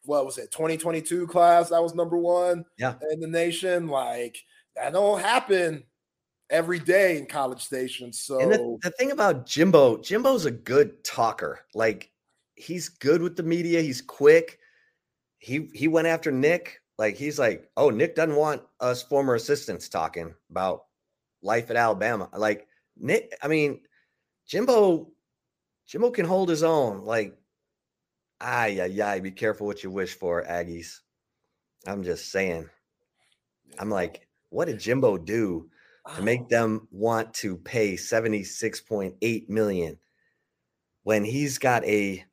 what 0.06 0.26
was 0.26 0.38
it, 0.38 0.52
2022 0.52 1.27
class? 1.27 1.69
That 1.69 1.81
was 1.81 1.95
number 1.95 2.18
one 2.18 2.65
yeah. 2.77 2.95
in 3.11 3.19
the 3.19 3.27
nation. 3.27 3.88
Like 3.88 4.38
that 4.76 4.94
don't 4.94 5.22
happen 5.22 5.84
every 6.49 6.80
day 6.80 7.18
in 7.18 7.26
College 7.26 7.61
Station. 7.61 8.11
So 8.11 8.38
the, 8.38 8.77
the 8.84 8.91
thing 8.91 9.11
about 9.11 9.45
Jimbo, 9.45 9.98
Jimbo's 9.98 10.45
a 10.45 10.52
good 10.52 11.03
talker. 11.03 11.61
Like 11.73 12.11
he's 12.56 12.90
good 12.90 13.22
with 13.22 13.35
the 13.35 13.44
media, 13.44 13.81
he's 13.81 14.02
quick. 14.02 14.60
He 15.40 15.69
he 15.73 15.88
went 15.88 16.07
after 16.07 16.31
Nick. 16.31 16.81
Like 16.98 17.15
he's 17.15 17.40
like, 17.40 17.69
oh, 17.76 17.90
Nick 17.90 18.15
doesn't 18.15 18.35
want 18.35 18.61
us 18.80 19.03
former 19.03 19.35
assistants 19.35 19.90
talking 19.90 20.34
about 20.49 20.85
life 21.41 21.69
at 21.69 21.76
Alabama. 21.76 22.30
Like 22.38 22.68
Nick, 22.98 23.34
I 23.41 23.48
mean, 23.48 23.81
Jimbo, 24.48 25.10
Jimbo 25.88 26.11
can 26.11 26.26
hold 26.26 26.49
his 26.49 26.64
own. 26.64 27.03
Like, 27.03 27.38
ah, 28.41 28.65
yeah, 28.65 28.85
yeah. 28.85 29.18
Be 29.19 29.31
careful 29.31 29.68
what 29.68 29.84
you 29.84 29.91
wish 29.91 30.14
for, 30.15 30.43
Aggies. 30.43 30.99
I'm 31.85 32.03
just 32.03 32.31
saying. 32.31 32.69
I'm 33.80 33.89
like, 33.89 34.27
what 34.49 34.65
did 34.65 34.80
Jimbo 34.80 35.18
do 35.18 35.69
to 36.15 36.22
make 36.22 36.49
them 36.49 36.88
want 36.91 37.34
to 37.35 37.57
pay 37.57 37.93
76.8 37.93 39.49
million 39.49 39.97
when 41.03 41.23
he's 41.23 41.57
got 41.57 41.84
a 41.85 42.23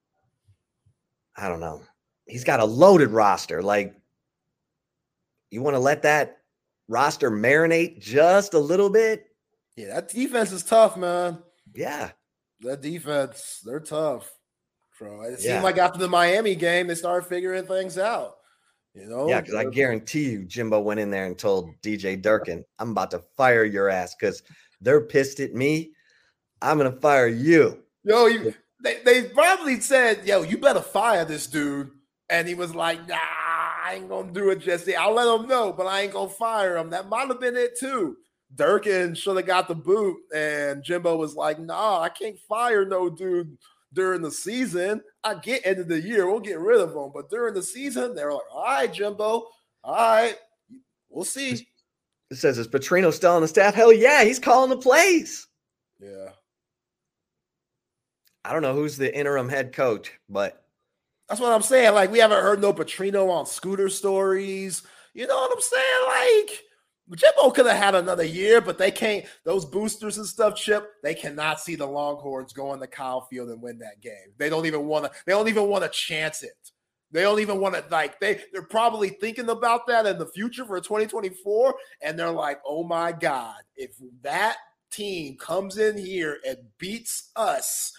I 1.36 1.48
don't 1.48 1.60
know. 1.60 1.82
He's 2.26 2.44
got 2.44 2.60
a 2.60 2.64
loaded 2.64 3.10
roster. 3.10 3.62
Like 3.62 3.94
you 5.50 5.62
want 5.62 5.74
to 5.74 5.80
let 5.80 6.02
that 6.02 6.38
roster 6.88 7.30
marinate 7.30 8.00
just 8.00 8.54
a 8.54 8.58
little 8.58 8.90
bit? 8.90 9.26
Yeah, 9.76 9.94
that 9.94 10.08
defense 10.08 10.52
is 10.52 10.62
tough, 10.62 10.96
man. 10.96 11.38
Yeah. 11.74 12.10
That 12.62 12.82
defense, 12.82 13.60
they're 13.64 13.80
tough. 13.80 14.30
Bro. 14.98 15.22
It 15.22 15.40
yeah. 15.40 15.54
seemed 15.54 15.64
like 15.64 15.78
after 15.78 15.98
the 15.98 16.08
Miami 16.08 16.54
game, 16.54 16.86
they 16.86 16.94
started 16.94 17.26
figuring 17.26 17.64
things 17.64 17.96
out. 17.96 18.36
You 18.94 19.06
know? 19.06 19.28
Yeah, 19.28 19.40
because 19.40 19.54
I 19.54 19.64
guarantee 19.64 20.30
you, 20.30 20.44
Jimbo 20.44 20.80
went 20.80 21.00
in 21.00 21.10
there 21.10 21.26
and 21.26 21.38
told 21.38 21.70
DJ 21.82 22.20
Durkin, 22.20 22.64
I'm 22.78 22.90
about 22.90 23.10
to 23.12 23.22
fire 23.36 23.64
your 23.64 23.88
ass 23.88 24.14
because 24.14 24.42
they're 24.80 25.00
pissed 25.00 25.40
at 25.40 25.54
me. 25.54 25.92
I'm 26.60 26.76
gonna 26.76 26.92
fire 26.92 27.28
you. 27.28 27.82
Yo, 28.04 28.26
you, 28.26 28.54
they, 28.82 28.98
they 29.04 29.22
probably 29.24 29.80
said, 29.80 30.26
Yo, 30.26 30.42
you 30.42 30.58
better 30.58 30.80
fire 30.80 31.24
this 31.24 31.46
dude. 31.46 31.90
And 32.28 32.46
he 32.46 32.54
was 32.54 32.74
like, 32.74 33.08
Nah, 33.08 33.16
I 33.16 33.94
ain't 33.94 34.08
gonna 34.08 34.32
do 34.32 34.50
it, 34.50 34.60
Jesse. 34.60 34.96
I'll 34.96 35.14
let 35.14 35.40
him 35.40 35.48
know, 35.48 35.72
but 35.72 35.86
I 35.86 36.02
ain't 36.02 36.12
gonna 36.12 36.28
fire 36.28 36.76
him. 36.76 36.90
That 36.90 37.08
might 37.08 37.28
have 37.28 37.40
been 37.40 37.56
it 37.56 37.78
too. 37.78 38.16
Durkin 38.54 39.14
should 39.14 39.36
have 39.36 39.46
got 39.46 39.68
the 39.68 39.74
boot, 39.74 40.16
and 40.34 40.82
Jimbo 40.82 41.16
was 41.16 41.34
like, 41.34 41.58
"Nah, 41.58 42.00
I 42.00 42.08
can't 42.08 42.38
fire 42.48 42.84
no 42.84 43.08
dude 43.08 43.56
during 43.92 44.22
the 44.22 44.30
season. 44.30 45.02
I 45.24 45.34
get 45.34 45.64
end 45.64 45.78
of 45.78 45.88
the 45.88 46.00
year, 46.00 46.28
we'll 46.28 46.40
get 46.40 46.58
rid 46.58 46.80
of 46.80 46.94
him, 46.94 47.10
but 47.12 47.30
during 47.30 47.54
the 47.54 47.62
season, 47.62 48.14
they're 48.14 48.32
like, 48.32 48.42
all 48.52 48.64
right, 48.64 48.92
Jimbo, 48.92 49.48
all 49.84 49.94
right, 49.94 50.36
we'll 51.08 51.24
see." 51.24 51.66
It 52.30 52.36
says, 52.36 52.58
"Is 52.58 52.68
Petrino 52.68 53.12
still 53.12 53.32
on 53.32 53.42
the 53.42 53.48
staff?" 53.48 53.74
Hell 53.74 53.92
yeah, 53.92 54.24
he's 54.24 54.38
calling 54.38 54.70
the 54.70 54.76
plays. 54.76 55.46
Yeah. 56.00 56.30
I 58.44 58.52
don't 58.52 58.62
know 58.62 58.74
who's 58.74 58.96
the 58.96 59.16
interim 59.16 59.48
head 59.48 59.72
coach, 59.72 60.12
but 60.28 60.64
that's 61.28 61.40
what 61.40 61.52
I'm 61.52 61.62
saying. 61.62 61.94
Like, 61.94 62.10
we 62.10 62.18
haven't 62.18 62.42
heard 62.42 62.60
no 62.60 62.72
Petrino 62.72 63.28
on 63.28 63.46
scooter 63.46 63.88
stories. 63.88 64.82
You 65.14 65.26
know 65.26 65.36
what 65.36 65.52
I'm 65.52 65.60
saying? 65.60 66.48
Like 66.48 66.64
Jimbo 67.14 67.50
could 67.50 67.66
have 67.66 67.76
had 67.76 67.94
another 67.94 68.24
year, 68.24 68.60
but 68.60 68.78
they 68.78 68.90
can't. 68.90 69.24
Those 69.44 69.64
boosters 69.64 70.18
and 70.18 70.26
stuff, 70.26 70.56
Chip, 70.56 70.90
they 71.02 71.14
cannot 71.14 71.60
see 71.60 71.74
the 71.74 71.86
Longhorns 71.86 72.52
go 72.52 72.70
on 72.70 72.78
the 72.78 72.86
Kyle 72.86 73.22
Field 73.22 73.48
and 73.48 73.60
win 73.60 73.78
that 73.78 74.00
game. 74.00 74.32
They 74.38 74.48
don't 74.48 74.66
even 74.66 74.86
want 74.86 75.06
to. 75.06 75.10
They 75.26 75.32
don't 75.32 75.48
even 75.48 75.68
want 75.68 75.84
to 75.84 75.90
chance 75.90 76.42
it. 76.42 76.70
They 77.12 77.22
don't 77.22 77.40
even 77.40 77.60
want 77.60 77.74
to 77.74 77.84
like 77.90 78.20
they 78.20 78.40
they're 78.52 78.62
probably 78.62 79.08
thinking 79.08 79.48
about 79.48 79.86
that 79.88 80.06
in 80.06 80.18
the 80.18 80.26
future 80.26 80.64
for 80.64 80.80
2024 80.80 81.74
and 82.02 82.16
they're 82.16 82.30
like, 82.30 82.60
"Oh 82.64 82.84
my 82.84 83.10
god, 83.10 83.56
if 83.74 83.96
that 84.22 84.58
team 84.92 85.36
comes 85.36 85.78
in 85.78 85.98
here 85.98 86.38
and 86.46 86.58
beats 86.78 87.30
us, 87.34 87.92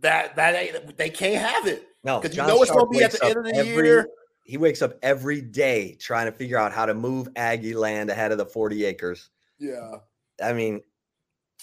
that 0.00 0.36
that 0.36 0.96
they 0.98 1.08
can't 1.08 1.40
have 1.40 1.66
it." 1.66 1.86
No, 2.02 2.20
because 2.20 2.36
you 2.36 2.42
know 2.42 2.60
it's 2.60 2.70
going 2.70 2.84
to 2.84 2.90
be 2.90 3.02
at 3.02 3.12
the 3.12 3.24
end 3.24 3.38
of 3.38 3.44
the 3.44 3.56
every, 3.56 3.86
year 3.86 4.06
he 4.44 4.58
wakes 4.58 4.82
up 4.82 4.98
every 5.02 5.40
day 5.40 5.96
trying 5.98 6.26
to 6.26 6.32
figure 6.32 6.58
out 6.58 6.72
how 6.72 6.86
to 6.86 6.94
move 6.94 7.28
Aggie 7.34 7.74
land 7.74 8.10
ahead 8.10 8.30
of 8.30 8.38
the 8.38 8.46
40 8.46 8.84
acres. 8.84 9.30
Yeah. 9.58 9.96
I 10.42 10.52
mean, 10.52 10.82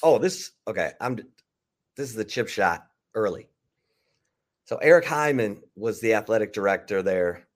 oh, 0.03 0.17
this 0.17 0.51
okay. 0.67 0.91
I'm 0.99 1.17
this 1.95 2.09
is 2.09 2.15
the 2.15 2.25
chip 2.25 2.47
shot 2.47 2.87
early. 3.13 3.47
So 4.65 4.77
Eric 4.77 5.05
Hyman 5.05 5.61
was 5.75 5.99
the 5.99 6.13
athletic 6.13 6.53
director 6.53 7.01
there 7.03 7.47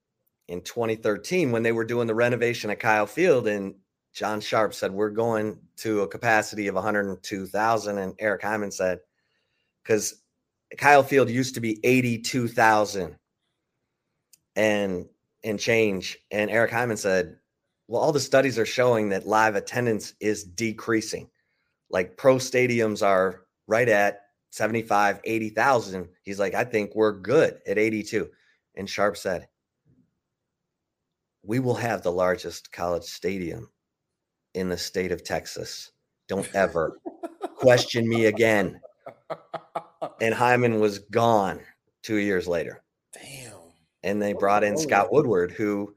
in 0.48 0.62
2013 0.62 1.52
when 1.52 1.64
they 1.64 1.72
were 1.72 1.86
doing 1.86 2.08
the 2.08 2.16
renovation 2.16 2.70
at 2.70 2.80
Kyle 2.80 3.08
Field, 3.08 3.48
and 3.48 3.76
John 4.14 4.42
Sharp 4.42 4.74
said 4.74 4.92
we're 4.92 5.10
going 5.10 5.58
to 5.78 6.02
a 6.02 6.08
capacity 6.08 6.68
of 6.68 6.76
102,000, 6.76 7.98
and 7.98 8.14
Eric 8.20 8.44
Hyman 8.44 8.72
said 8.72 9.00
because 9.82 10.22
Kyle 10.78 11.04
Field 11.04 11.30
used 11.30 11.56
to 11.56 11.62
be 11.62 11.80
82,000 11.84 13.16
and 14.56 15.06
and 15.46 15.58
change, 15.60 16.18
and 16.32 16.50
Eric 16.50 16.72
Hyman 16.72 16.98
said, 16.98 17.38
well, 17.88 18.02
all 18.02 18.12
the 18.12 18.20
studies 18.20 18.58
are 18.58 18.66
showing 18.66 19.10
that 19.10 19.28
live 19.28 19.56
attendance 19.56 20.14
is 20.20 20.44
decreasing. 20.44 21.30
Like 21.90 22.18
pro 22.18 22.38
stadiums 22.38 23.06
are 23.06 23.46
right 23.68 23.88
at 23.88 24.22
75, 24.50 25.20
80,000. 25.24 26.10
He's 26.24 26.40
like, 26.40 26.56
I 26.56 26.64
think 26.64 26.96
we're 26.96 27.12
good 27.12 27.60
at 27.68 27.78
82. 27.78 28.28
And 28.76 28.90
Sharp 28.90 29.18
said, 29.18 29.48
We 31.44 31.60
will 31.60 31.76
have 31.76 32.02
the 32.02 32.12
largest 32.12 32.72
college 32.72 33.04
stadium 33.04 33.70
in 34.56 34.70
the 34.70 34.78
state 34.78 35.12
of 35.12 35.24
Texas. 35.24 35.92
Don't 36.28 36.50
ever 36.56 37.00
question 37.56 38.10
me 38.10 38.26
again. 38.26 38.82
And 40.22 40.34
Hyman 40.34 40.80
was 40.80 41.00
gone 41.00 41.60
two 42.02 42.18
years 42.18 42.48
later. 42.48 42.82
Damn. 43.14 43.45
And 44.06 44.22
they 44.22 44.32
brought 44.32 44.64
in 44.64 44.78
Scott 44.78 45.08
oh. 45.08 45.16
Woodward, 45.16 45.52
who 45.52 45.94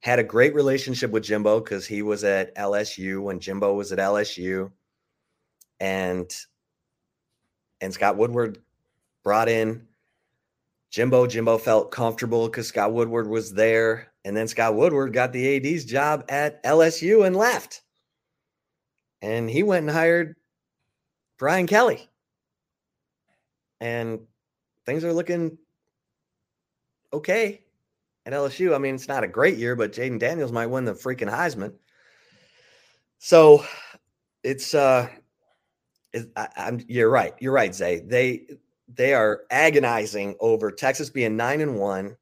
had 0.00 0.18
a 0.18 0.24
great 0.24 0.54
relationship 0.54 1.10
with 1.10 1.22
Jimbo 1.22 1.60
because 1.60 1.86
he 1.86 2.02
was 2.02 2.24
at 2.24 2.54
LSU 2.56 3.22
when 3.22 3.40
Jimbo 3.40 3.72
was 3.72 3.92
at 3.92 3.98
LSU. 3.98 4.70
And 5.80 6.30
and 7.80 7.94
Scott 7.94 8.16
Woodward 8.16 8.58
brought 9.22 9.48
in 9.48 9.86
Jimbo. 10.90 11.26
Jimbo 11.26 11.56
felt 11.56 11.90
comfortable 11.90 12.46
because 12.48 12.68
Scott 12.68 12.92
Woodward 12.92 13.28
was 13.28 13.52
there. 13.52 14.12
And 14.24 14.36
then 14.36 14.46
Scott 14.46 14.74
Woodward 14.74 15.12
got 15.12 15.32
the 15.32 15.56
AD's 15.56 15.84
job 15.84 16.24
at 16.28 16.62
LSU 16.64 17.26
and 17.26 17.34
left. 17.34 17.82
And 19.20 19.48
he 19.48 19.62
went 19.62 19.86
and 19.86 19.90
hired 19.90 20.36
Brian 21.38 21.66
Kelly. 21.66 22.08
And 23.80 24.20
things 24.84 25.04
are 25.04 25.12
looking 25.12 25.58
okay 27.12 27.60
at 28.26 28.32
LSU. 28.32 28.74
I 28.74 28.78
mean, 28.78 28.94
it's 28.94 29.08
not 29.08 29.24
a 29.24 29.28
great 29.28 29.58
year, 29.58 29.76
but 29.76 29.92
Jayden 29.92 30.18
Daniels 30.18 30.52
might 30.52 30.66
win 30.66 30.84
the 30.84 30.92
freaking 30.92 31.30
Heisman. 31.30 31.74
So 33.18 33.64
it's 34.42 34.74
uh 34.74 35.08
I, 36.36 36.48
am 36.56 36.80
you're 36.88 37.10
right. 37.10 37.34
You're 37.40 37.52
right, 37.52 37.74
Zay. 37.74 38.00
They 38.00 38.46
they 38.88 39.14
are 39.14 39.42
agonizing 39.50 40.36
over 40.40 40.70
Texas 40.70 41.10
being 41.10 41.36
nine 41.36 41.60
and 41.60 41.78
one, 41.78 42.16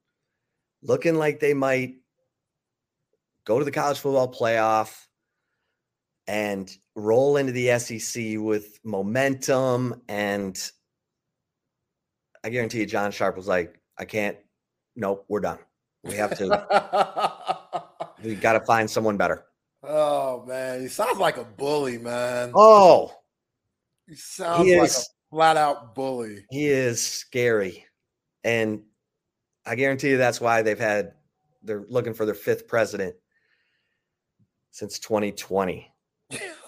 looking 0.82 1.16
like 1.16 1.40
they 1.40 1.54
might 1.54 1.96
go 3.44 3.58
to 3.58 3.64
the 3.64 3.72
college 3.72 3.98
football 3.98 4.32
playoff 4.32 5.06
and 6.28 6.70
roll 6.94 7.36
into 7.36 7.52
the 7.52 7.76
SEC 7.78 8.38
with 8.38 8.78
momentum. 8.84 10.00
And 10.08 10.56
I 12.44 12.50
guarantee 12.50 12.80
you, 12.80 12.86
John 12.86 13.10
Sharp 13.10 13.36
was 13.36 13.48
like, 13.48 13.80
I 13.98 14.04
can't, 14.04 14.36
nope, 14.96 15.24
we're 15.28 15.40
done. 15.40 15.58
We 16.04 16.14
have 16.14 16.36
to, 16.38 17.84
we 18.24 18.34
got 18.34 18.54
to 18.54 18.60
find 18.60 18.90
someone 18.90 19.16
better. 19.16 19.44
Oh, 19.82 20.44
man. 20.46 20.80
He 20.80 20.88
sounds 20.88 21.18
like 21.18 21.36
a 21.36 21.44
bully, 21.44 21.98
man. 21.98 22.52
Oh, 22.54 23.12
he 24.08 24.14
sounds 24.14 24.66
he 24.66 24.78
like 24.78 24.90
a 24.90 25.02
flat 25.30 25.56
out 25.56 25.94
bully. 25.94 26.44
He 26.50 26.66
is 26.66 27.04
scary. 27.04 27.86
And 28.44 28.82
I 29.66 29.74
guarantee 29.74 30.10
you 30.10 30.16
that's 30.16 30.40
why 30.40 30.62
they've 30.62 30.78
had, 30.78 31.12
they're 31.62 31.84
looking 31.88 32.14
for 32.14 32.24
their 32.24 32.34
fifth 32.34 32.66
president 32.66 33.14
since 34.70 34.98
2020. 34.98 35.89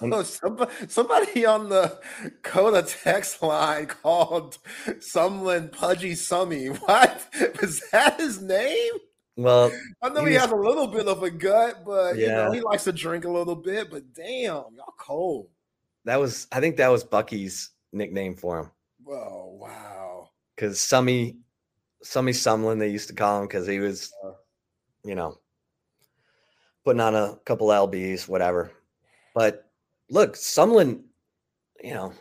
Oh, 0.01 0.23
somebody, 0.25 0.73
somebody 0.89 1.47
on 1.47 1.69
the 1.69 2.01
COTA 2.43 2.83
text 2.83 3.43
line 3.43 3.87
called 3.87 4.59
Sumlin 4.87 5.71
Pudgy 5.71 6.13
Summy. 6.13 6.77
What 6.87 7.61
was 7.61 7.83
that 7.93 8.19
his 8.19 8.43
name? 8.43 8.93
Well, 9.37 9.73
I 10.03 10.09
know 10.11 10.25
he, 10.25 10.33
he 10.33 10.37
has 10.37 10.51
a 10.51 10.57
little 10.57 10.87
bit 10.87 11.07
of 11.07 11.23
a 11.23 11.31
gut, 11.31 11.85
but 11.87 12.17
yeah. 12.17 12.23
you 12.23 12.29
know 12.29 12.53
he 12.53 12.61
likes 12.61 12.85
to 12.85 12.93
drink 12.93 13.25
a 13.25 13.31
little 13.31 13.57
bit. 13.57 13.91
But 13.91 14.13
damn, 14.13 14.65
y'all 14.75 14.95
cold. 14.99 15.49
That 16.05 16.19
was, 16.19 16.49
I 16.53 16.61
think 16.61 16.77
that 16.77 16.89
was 16.89 17.05
Bucky's 17.05 17.71
nickname 17.93 18.35
for 18.35 18.61
him. 18.61 18.71
Oh 19.09 19.57
wow! 19.61 20.31
Because 20.55 20.79
Summy, 20.79 21.37
Summy 22.05 22.33
Sumlin, 22.33 22.79
they 22.79 22.89
used 22.89 23.09
to 23.09 23.15
call 23.15 23.41
him 23.41 23.47
because 23.47 23.67
he 23.67 23.79
was, 23.79 24.13
uh. 24.25 24.33
you 25.05 25.15
know, 25.15 25.39
putting 26.85 27.01
on 27.01 27.15
a 27.15 27.37
couple 27.45 27.69
lbs, 27.69 28.29
whatever. 28.29 28.73
But 29.35 29.71
look, 30.11 30.35
Sumlin, 30.35 31.03
you 31.83 31.95
know, 31.95 32.13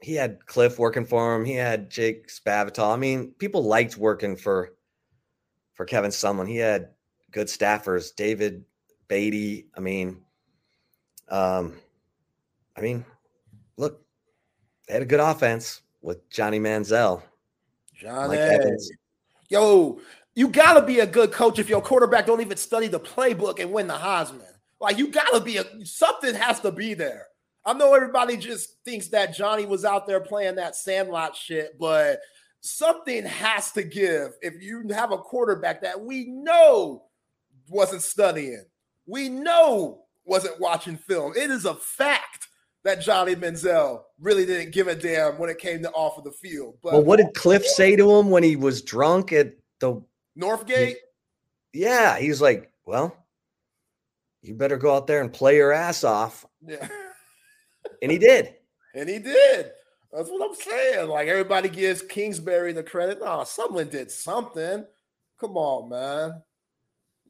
he 0.00 0.14
had 0.14 0.44
Cliff 0.46 0.78
working 0.78 1.04
for 1.04 1.34
him. 1.34 1.44
He 1.44 1.54
had 1.54 1.90
Jake 1.90 2.28
Spavital. 2.28 2.92
I 2.92 2.96
mean, 2.96 3.32
people 3.38 3.62
liked 3.62 3.96
working 3.96 4.36
for 4.36 4.74
for 5.74 5.84
Kevin 5.84 6.10
Sumlin. 6.10 6.48
He 6.48 6.56
had 6.56 6.90
good 7.30 7.46
staffers, 7.46 8.14
David 8.14 8.64
Beaty. 9.08 9.66
I 9.76 9.80
mean, 9.80 10.22
um, 11.28 11.74
I 12.76 12.80
mean, 12.80 13.04
look, 13.76 14.04
they 14.86 14.94
had 14.94 15.02
a 15.02 15.06
good 15.06 15.20
offense 15.20 15.82
with 16.00 16.28
Johnny 16.30 16.58
Manziel. 16.58 17.22
Johnny. 17.94 18.38
Yo, 19.48 20.00
you 20.34 20.48
gotta 20.48 20.82
be 20.82 21.00
a 21.00 21.06
good 21.06 21.30
coach 21.32 21.58
if 21.58 21.68
your 21.68 21.82
quarterback 21.82 22.26
don't 22.26 22.40
even 22.40 22.56
study 22.56 22.88
the 22.88 23.00
playbook 23.00 23.60
and 23.60 23.72
win 23.72 23.86
the 23.86 23.94
Heisman. 23.94 24.51
Like 24.82 24.98
you 24.98 25.06
gotta 25.06 25.40
be 25.40 25.58
a 25.58 25.64
something 25.84 26.34
has 26.34 26.58
to 26.60 26.72
be 26.72 26.94
there. 26.94 27.28
I 27.64 27.72
know 27.72 27.94
everybody 27.94 28.36
just 28.36 28.82
thinks 28.84 29.06
that 29.08 29.34
Johnny 29.34 29.64
was 29.64 29.84
out 29.84 30.08
there 30.08 30.18
playing 30.18 30.56
that 30.56 30.74
sandlot 30.74 31.36
shit, 31.36 31.78
but 31.78 32.20
something 32.62 33.24
has 33.24 33.70
to 33.72 33.84
give 33.84 34.32
if 34.42 34.60
you 34.60 34.84
have 34.90 35.12
a 35.12 35.18
quarterback 35.18 35.82
that 35.82 36.00
we 36.00 36.24
know 36.26 37.04
wasn't 37.68 38.02
studying. 38.02 38.64
We 39.06 39.28
know 39.28 40.02
wasn't 40.24 40.58
watching 40.58 40.96
film. 40.96 41.34
It 41.36 41.50
is 41.50 41.64
a 41.64 41.76
fact 41.76 42.48
that 42.82 43.00
Johnny 43.00 43.36
Manziel 43.36 44.02
really 44.18 44.44
didn't 44.44 44.72
give 44.72 44.88
a 44.88 44.96
damn 44.96 45.38
when 45.38 45.48
it 45.48 45.58
came 45.58 45.80
to 45.84 45.92
off 45.92 46.18
of 46.18 46.24
the 46.24 46.32
field. 46.32 46.78
But 46.82 46.94
well, 46.94 47.04
what 47.04 47.18
did 47.18 47.34
Cliff 47.34 47.64
say 47.64 47.94
to 47.94 48.16
him 48.16 48.30
when 48.30 48.42
he 48.42 48.56
was 48.56 48.82
drunk 48.82 49.32
at 49.32 49.54
the 49.78 50.02
Northgate? 50.36 50.96
Yeah, 51.72 52.18
he 52.18 52.28
was 52.28 52.42
like, 52.42 52.72
"Well, 52.84 53.16
you 54.42 54.54
better 54.54 54.76
go 54.76 54.94
out 54.94 55.06
there 55.06 55.20
and 55.20 55.32
play 55.32 55.56
your 55.56 55.72
ass 55.72 56.04
off." 56.04 56.44
Yeah, 56.66 56.88
and 58.02 58.10
he 58.10 58.18
did. 58.18 58.54
And 58.94 59.08
he 59.08 59.18
did. 59.18 59.70
That's 60.12 60.28
what 60.28 60.46
I'm 60.46 60.54
saying. 60.54 61.08
Like 61.08 61.26
everybody 61.26 61.70
gives 61.70 62.02
Kingsbury 62.02 62.74
the 62.74 62.82
credit. 62.82 63.20
No, 63.22 63.42
someone 63.44 63.88
did 63.88 64.10
something. 64.10 64.84
Come 65.40 65.56
on, 65.56 65.88
man. 65.88 66.42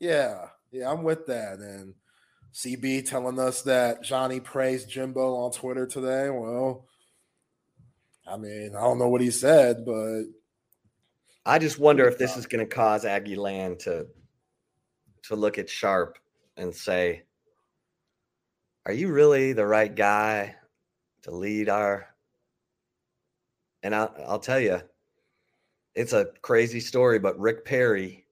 Yeah, 0.01 0.49
yeah, 0.73 0.91
I'm 0.91 1.05
with 1.05 1.27
that. 1.27 1.59
And 1.61 1.95
CB 2.53 3.09
telling 3.09 3.39
us 3.39 3.63
that 3.63 4.03
Johnny 4.03 4.41
praised 4.41 4.91
Jimbo 4.91 5.37
on 5.37 5.53
Twitter 5.53 5.87
today. 5.87 6.29
Well, 6.31 6.89
I 8.27 8.37
mean, 8.37 8.75
I 8.77 8.81
don't 8.81 8.99
know 8.99 9.09
what 9.09 9.21
he 9.21 9.31
said, 9.31 9.85
but 9.85 10.25
I 11.47 11.59
just 11.59 11.79
wonder 11.79 12.09
if 12.09 12.19
this 12.19 12.37
is 12.37 12.47
going 12.47 12.67
to 12.67 12.75
cause 12.75 13.05
Aggie 13.05 13.37
Land 13.37 13.81
to 13.81 14.07
to 15.25 15.37
look 15.37 15.59
at 15.59 15.71
Sharp 15.71 16.19
and 16.57 16.75
say, 16.75 17.25
"Are 18.87 18.93
you 18.93 19.13
really 19.13 19.53
the 19.53 19.67
right 19.67 19.95
guy 19.95 20.57
to 21.23 21.31
lead 21.31 21.69
our?" 21.69 22.09
And 23.83 23.95
I'll, 23.95 24.15
I'll 24.27 24.39
tell 24.39 24.61
you, 24.61 24.81
it's 25.95 26.13
a 26.13 26.29
crazy 26.43 26.81
story, 26.81 27.19
but 27.19 27.39
Rick 27.39 27.65
Perry 27.65 28.23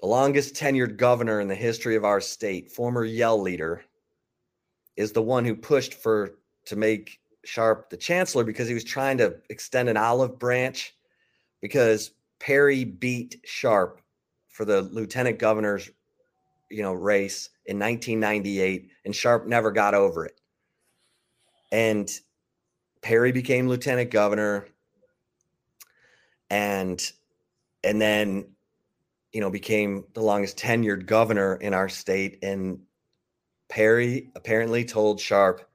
the 0.00 0.06
longest 0.06 0.54
tenured 0.54 0.96
governor 0.96 1.40
in 1.40 1.48
the 1.48 1.54
history 1.54 1.96
of 1.96 2.04
our 2.04 2.20
state, 2.20 2.70
former 2.70 3.04
Yell 3.04 3.40
leader, 3.40 3.82
is 4.96 5.12
the 5.12 5.22
one 5.22 5.44
who 5.44 5.56
pushed 5.56 5.94
for 5.94 6.38
to 6.66 6.76
make 6.76 7.20
Sharp 7.44 7.90
the 7.90 7.96
chancellor 7.96 8.44
because 8.44 8.68
he 8.68 8.74
was 8.74 8.84
trying 8.84 9.18
to 9.18 9.36
extend 9.48 9.88
an 9.88 9.96
olive 9.96 10.38
branch 10.38 10.94
because 11.60 12.12
Perry 12.38 12.84
beat 12.84 13.40
Sharp 13.44 14.00
for 14.48 14.64
the 14.64 14.82
lieutenant 14.82 15.38
governor's 15.38 15.90
you 16.70 16.82
know 16.82 16.92
race 16.92 17.50
in 17.66 17.78
1998 17.78 18.90
and 19.04 19.14
Sharp 19.14 19.46
never 19.46 19.70
got 19.70 19.94
over 19.94 20.26
it. 20.26 20.40
And 21.70 22.10
Perry 23.02 23.32
became 23.32 23.68
lieutenant 23.68 24.10
governor 24.10 24.66
and 26.50 27.00
and 27.84 28.00
then 28.00 28.46
you 29.32 29.40
know, 29.40 29.50
became 29.50 30.04
the 30.14 30.22
longest 30.22 30.58
tenured 30.58 31.06
governor 31.06 31.56
in 31.56 31.74
our 31.74 31.88
state. 31.88 32.38
And 32.42 32.80
Perry 33.68 34.30
apparently 34.34 34.84
told 34.84 35.20
Sharp, 35.20 35.68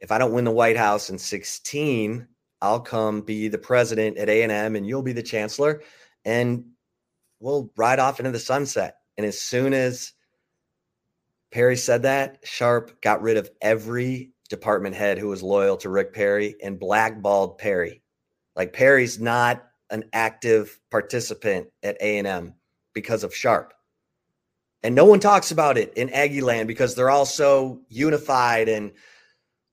if 0.00 0.10
I 0.10 0.18
don't 0.18 0.32
win 0.32 0.44
the 0.44 0.50
White 0.50 0.76
House 0.76 1.10
in 1.10 1.18
16, 1.18 2.26
I'll 2.60 2.80
come 2.80 3.20
be 3.20 3.48
the 3.48 3.58
president 3.58 4.16
at 4.16 4.28
A&M 4.28 4.74
and 4.74 4.86
you'll 4.86 5.02
be 5.02 5.12
the 5.12 5.22
chancellor 5.22 5.82
and 6.24 6.64
we'll 7.40 7.70
ride 7.76 7.98
off 7.98 8.20
into 8.20 8.32
the 8.32 8.38
sunset. 8.38 8.96
And 9.16 9.26
as 9.26 9.40
soon 9.40 9.74
as 9.74 10.12
Perry 11.50 11.76
said 11.76 12.02
that, 12.02 12.38
Sharp 12.44 13.00
got 13.00 13.22
rid 13.22 13.36
of 13.36 13.50
every 13.60 14.32
department 14.48 14.94
head 14.94 15.18
who 15.18 15.28
was 15.28 15.42
loyal 15.42 15.76
to 15.78 15.88
Rick 15.88 16.12
Perry 16.14 16.56
and 16.62 16.78
blackballed 16.78 17.58
Perry. 17.58 18.02
Like 18.56 18.72
Perry's 18.72 19.18
not 19.18 19.64
an 19.90 20.04
active 20.12 20.78
participant 20.90 21.68
at 21.82 21.96
A&M 22.00 22.54
because 22.92 23.24
of 23.24 23.34
Sharp. 23.34 23.72
And 24.82 24.94
no 24.94 25.04
one 25.04 25.20
talks 25.20 25.50
about 25.50 25.78
it 25.78 25.92
in 25.94 26.10
Aggie 26.10 26.40
land 26.40 26.68
because 26.68 26.94
they're 26.94 27.10
all 27.10 27.26
so 27.26 27.80
unified 27.88 28.68
and 28.68 28.92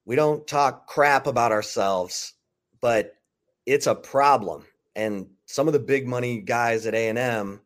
we 0.06 0.16
don't 0.16 0.48
talk 0.48 0.88
crap 0.88 1.28
about 1.28 1.52
ourselves, 1.52 2.34
but 2.82 3.14
it's 3.66 3.88
a 3.88 3.96
problem. 3.96 4.66
And 4.96 5.28
some 5.46 5.68
of 5.68 5.74
the 5.74 5.80
big 5.80 6.08
money 6.08 6.42
guys 6.42 6.86
at 6.86 6.96
A&M 6.96 7.62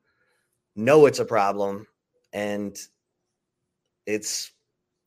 know 0.76 1.06
it's 1.06 1.20
a 1.20 1.26
problem 1.26 1.86
and 2.34 2.78
it's 4.10 4.52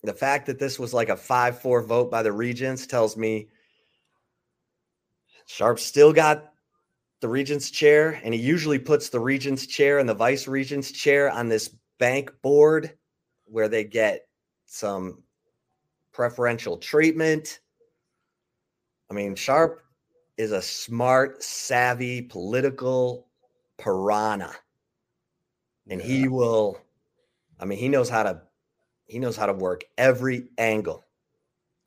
the 0.04 0.12
fact 0.12 0.46
that 0.46 0.58
this 0.58 0.78
was 0.78 0.94
like 0.94 1.08
a 1.08 1.16
5-4 1.16 1.84
vote 1.86 2.10
by 2.10 2.22
the 2.22 2.32
regents 2.32 2.86
tells 2.86 3.16
me 3.16 3.48
Sharp 5.46 5.80
still 5.80 6.12
got 6.12 6.52
the 7.20 7.28
regent's 7.28 7.70
chair 7.70 8.20
and 8.22 8.32
he 8.32 8.40
usually 8.40 8.78
puts 8.78 9.08
the 9.08 9.20
regent's 9.20 9.66
chair 9.66 9.98
and 9.98 10.08
the 10.08 10.14
vice 10.14 10.46
regent's 10.46 10.92
chair 10.92 11.30
on 11.30 11.48
this 11.48 11.74
bank 11.98 12.32
board 12.42 12.96
where 13.44 13.68
they 13.68 13.84
get 13.84 14.26
some 14.66 15.22
preferential 16.12 16.76
treatment. 16.76 17.60
I 19.10 19.14
mean, 19.14 19.34
Sharp 19.34 19.82
is 20.36 20.52
a 20.52 20.62
smart, 20.62 21.42
savvy 21.42 22.22
political 22.22 23.26
piranha. 23.78 24.52
And 25.88 26.00
yeah. 26.00 26.06
he 26.06 26.28
will, 26.28 26.80
I 27.58 27.64
mean, 27.64 27.78
he 27.78 27.88
knows 27.88 28.08
how 28.08 28.22
to 28.22 28.42
he 29.06 29.18
knows 29.18 29.36
how 29.36 29.46
to 29.46 29.52
work 29.52 29.84
every 29.98 30.48
angle. 30.58 31.04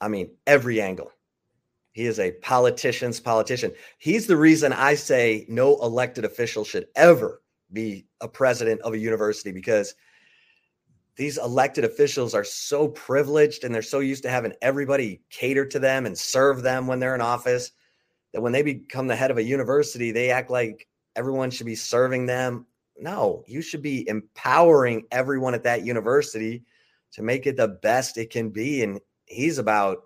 I 0.01 0.07
mean, 0.07 0.31
every 0.45 0.81
angle. 0.81 1.11
He 1.91 2.05
is 2.05 2.19
a 2.19 2.31
politician's 2.31 3.19
politician. 3.19 3.71
He's 3.97 4.27
the 4.27 4.35
reason 4.35 4.73
I 4.73 4.95
say 4.95 5.45
no 5.47 5.77
elected 5.81 6.25
official 6.25 6.65
should 6.65 6.87
ever 6.95 7.41
be 7.71 8.05
a 8.21 8.27
president 8.27 8.81
of 8.81 8.93
a 8.93 8.97
university 8.97 9.51
because 9.51 9.95
these 11.15 11.37
elected 11.37 11.85
officials 11.85 12.33
are 12.33 12.43
so 12.43 12.89
privileged 12.89 13.63
and 13.63 13.73
they're 13.73 13.81
so 13.81 13.99
used 13.99 14.23
to 14.23 14.29
having 14.29 14.53
everybody 14.61 15.21
cater 15.29 15.65
to 15.65 15.79
them 15.79 16.05
and 16.05 16.17
serve 16.17 16.61
them 16.61 16.87
when 16.87 16.99
they're 16.99 17.15
in 17.15 17.21
office 17.21 17.71
that 18.33 18.41
when 18.41 18.51
they 18.51 18.61
become 18.61 19.07
the 19.07 19.15
head 19.15 19.31
of 19.31 19.37
a 19.37 19.43
university, 19.43 20.11
they 20.11 20.29
act 20.29 20.49
like 20.49 20.89
everyone 21.15 21.49
should 21.49 21.65
be 21.65 21.75
serving 21.75 22.25
them. 22.25 22.65
No, 22.97 23.43
you 23.47 23.61
should 23.61 23.81
be 23.81 24.07
empowering 24.09 25.05
everyone 25.11 25.53
at 25.53 25.63
that 25.63 25.85
university 25.85 26.65
to 27.15 27.23
make 27.23 27.47
it 27.47 27.55
the 27.55 27.67
best 27.67 28.17
it 28.17 28.29
can 28.29 28.49
be. 28.49 28.83
And 28.83 28.99
he's 29.25 29.57
about, 29.57 30.03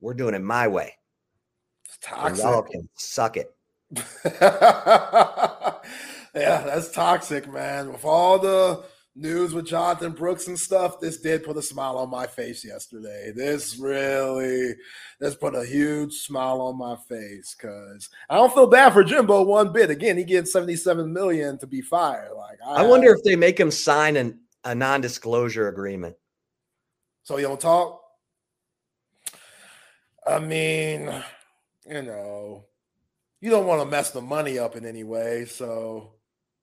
we're 0.00 0.14
doing 0.14 0.34
it 0.34 0.42
my 0.42 0.68
way. 0.68 0.92
It's 1.86 1.98
toxic. 2.00 2.44
y'all 2.44 2.62
can 2.62 2.88
suck 2.94 3.38
it. 3.38 3.54
yeah, 4.24 5.72
that's 6.34 6.90
toxic, 6.92 7.50
man. 7.50 7.90
With 7.92 8.04
all 8.04 8.38
the 8.38 8.84
news 9.14 9.54
with 9.54 9.66
Jonathan 9.66 10.12
Brooks 10.12 10.46
and 10.46 10.58
stuff, 10.58 11.00
this 11.00 11.18
did 11.18 11.44
put 11.44 11.56
a 11.56 11.62
smile 11.62 11.96
on 11.96 12.10
my 12.10 12.26
face 12.26 12.64
yesterday. 12.64 13.32
This 13.34 13.78
really, 13.78 14.74
this 15.20 15.34
put 15.34 15.54
a 15.54 15.64
huge 15.64 16.12
smile 16.12 16.60
on 16.60 16.76
my 16.76 16.96
face 17.08 17.54
because 17.58 18.10
I 18.28 18.36
don't 18.36 18.52
feel 18.52 18.66
bad 18.66 18.92
for 18.92 19.04
Jimbo 19.04 19.44
one 19.44 19.72
bit. 19.72 19.88
Again, 19.88 20.18
he 20.18 20.24
gets 20.24 20.52
77 20.52 21.10
million 21.10 21.56
to 21.58 21.66
be 21.66 21.80
fired. 21.80 22.32
Like 22.36 22.58
I, 22.66 22.82
I 22.82 22.86
wonder 22.86 23.10
if 23.14 23.22
they 23.24 23.36
make 23.36 23.58
him 23.58 23.70
sign 23.70 24.16
an, 24.16 24.40
a 24.64 24.74
non-disclosure 24.74 25.68
agreement. 25.68 26.16
So 27.24 27.36
you 27.36 27.46
don't 27.46 27.60
talk? 27.60 28.00
I 30.26 30.38
mean, 30.38 31.12
you 31.88 32.02
know, 32.02 32.64
you 33.40 33.50
don't 33.50 33.66
want 33.66 33.80
to 33.82 33.86
mess 33.86 34.10
the 34.10 34.20
money 34.20 34.58
up 34.58 34.76
in 34.76 34.86
any 34.86 35.04
way, 35.04 35.46
so 35.46 36.14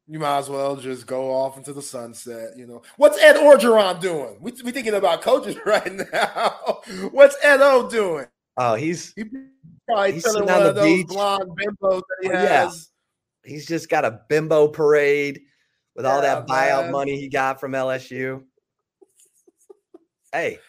you 0.07 0.19
might 0.19 0.39
as 0.39 0.49
well 0.49 0.75
just 0.75 1.05
go 1.05 1.31
off 1.31 1.57
into 1.57 1.73
the 1.73 1.81
sunset. 1.81 2.57
You 2.57 2.67
know, 2.67 2.81
what's 2.97 3.21
Ed 3.21 3.35
Orgeron 3.35 4.01
doing? 4.01 4.37
We 4.41 4.53
we 4.63 4.71
thinking 4.71 4.95
about 4.95 5.21
coaches 5.21 5.57
right 5.65 5.93
now. 6.11 6.81
what's 7.11 7.37
Ed 7.43 7.61
O 7.61 7.89
doing? 7.89 8.25
Oh, 8.57 8.75
he's 8.75 9.13
he 9.13 9.25
probably 9.87 10.13
he's 10.13 10.25
one 10.25 10.49
of 10.49 10.75
those 10.75 10.83
beach. 10.83 11.07
blonde 11.07 11.51
bimbos 11.57 12.01
that 12.01 12.17
he 12.21 12.29
oh, 12.29 12.35
has. 12.35 12.89
Yeah. 13.45 13.51
He's 13.51 13.65
just 13.65 13.89
got 13.89 14.03
a 14.03 14.21
bimbo 14.27 14.67
parade 14.67 15.41
with 15.95 16.05
yeah, 16.05 16.11
all 16.11 16.21
that 16.21 16.47
buyout 16.47 16.83
man. 16.83 16.91
money 16.91 17.17
he 17.17 17.29
got 17.29 17.59
from 17.59 17.71
LSU 17.71 18.43
hey, 20.31 20.59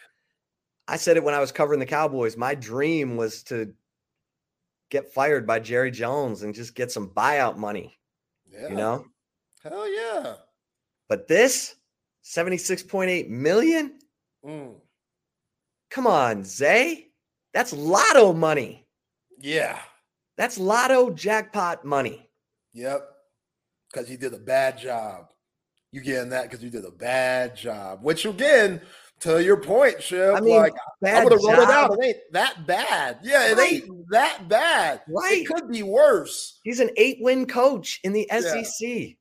I 0.87 0.97
said 0.97 1.17
it 1.17 1.23
when 1.23 1.33
I 1.33 1.39
was 1.39 1.51
covering 1.51 1.79
the 1.79 1.85
Cowboys. 1.85 2.37
My 2.37 2.55
dream 2.55 3.17
was 3.17 3.43
to 3.43 3.73
get 4.89 5.13
fired 5.13 5.47
by 5.47 5.59
Jerry 5.59 5.91
Jones 5.91 6.43
and 6.43 6.53
just 6.53 6.75
get 6.75 6.91
some 6.91 7.09
buyout 7.09 7.57
money. 7.57 7.97
Yeah. 8.51 8.69
You 8.69 8.75
know? 8.75 9.05
Hell 9.63 9.87
yeah. 9.89 10.33
But 11.07 11.27
this 11.27 11.75
76.8 12.23 13.29
million? 13.29 13.99
Mm. 14.45 14.75
Come 15.89 16.07
on, 16.07 16.43
Zay. 16.43 17.07
That's 17.53 17.73
lotto 17.73 18.33
money. 18.33 18.85
Yeah. 19.39 19.79
That's 20.37 20.57
lotto 20.57 21.11
jackpot 21.11 21.83
money. 21.85 22.29
Yep. 22.73 23.07
Because 23.91 24.09
you 24.09 24.17
did 24.17 24.33
a 24.33 24.39
bad 24.39 24.77
job. 24.77 25.27
You 25.91 26.01
getting 26.01 26.29
that 26.29 26.43
because 26.43 26.63
you 26.63 26.69
did 26.69 26.85
a 26.85 26.91
bad 26.91 27.55
job, 27.57 27.99
which 28.01 28.25
again 28.25 28.81
to 29.21 29.43
your 29.43 29.57
point, 29.57 30.01
Shep, 30.01 30.35
I 30.35 30.39
mean, 30.39 30.57
like 30.57 30.73
I 31.05 31.23
would 31.23 31.31
have 31.31 31.41
wrote 31.43 31.59
it 31.59 31.69
out. 31.69 31.97
It 31.99 32.05
ain't 32.05 32.17
that 32.31 32.65
bad. 32.65 33.19
Yeah, 33.21 33.51
it 33.51 33.57
right. 33.57 33.73
ain't 33.73 34.09
that 34.09 34.49
bad. 34.49 35.01
Right. 35.07 35.39
It 35.39 35.47
could 35.47 35.69
be 35.69 35.83
worse. 35.83 36.59
He's 36.63 36.79
an 36.79 36.89
eight-win 36.97 37.45
coach 37.45 37.99
in 38.03 38.13
the 38.13 38.27
SEC. 38.31 38.81
Yeah. 38.81 39.13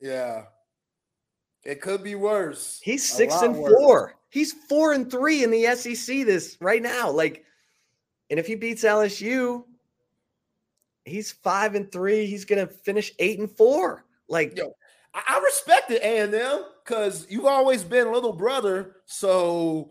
yeah. 0.00 0.42
It 1.64 1.80
could 1.80 2.02
be 2.02 2.14
worse. 2.14 2.80
He's 2.82 3.08
six 3.08 3.40
and 3.40 3.56
worse. 3.56 3.72
four. 3.72 4.14
He's 4.28 4.52
four 4.52 4.92
and 4.92 5.10
three 5.10 5.44
in 5.44 5.50
the 5.50 5.64
SEC 5.76 6.26
this 6.26 6.58
right 6.60 6.82
now. 6.82 7.10
Like, 7.10 7.44
and 8.30 8.38
if 8.38 8.46
he 8.46 8.54
beats 8.54 8.84
LSU, 8.84 9.64
he's 11.04 11.32
five 11.32 11.74
and 11.74 11.90
three. 11.90 12.26
He's 12.26 12.44
gonna 12.44 12.66
finish 12.66 13.12
eight 13.18 13.38
and 13.38 13.50
four. 13.50 14.04
Like, 14.28 14.58
Yo, 14.58 14.74
I 15.14 15.40
respected 15.44 16.00
A 16.02 16.18
and 16.18 16.34
M 16.34 16.64
because 16.84 17.26
you've 17.30 17.46
always 17.46 17.84
been 17.84 18.12
little 18.12 18.32
brother. 18.32 18.96
So 19.06 19.90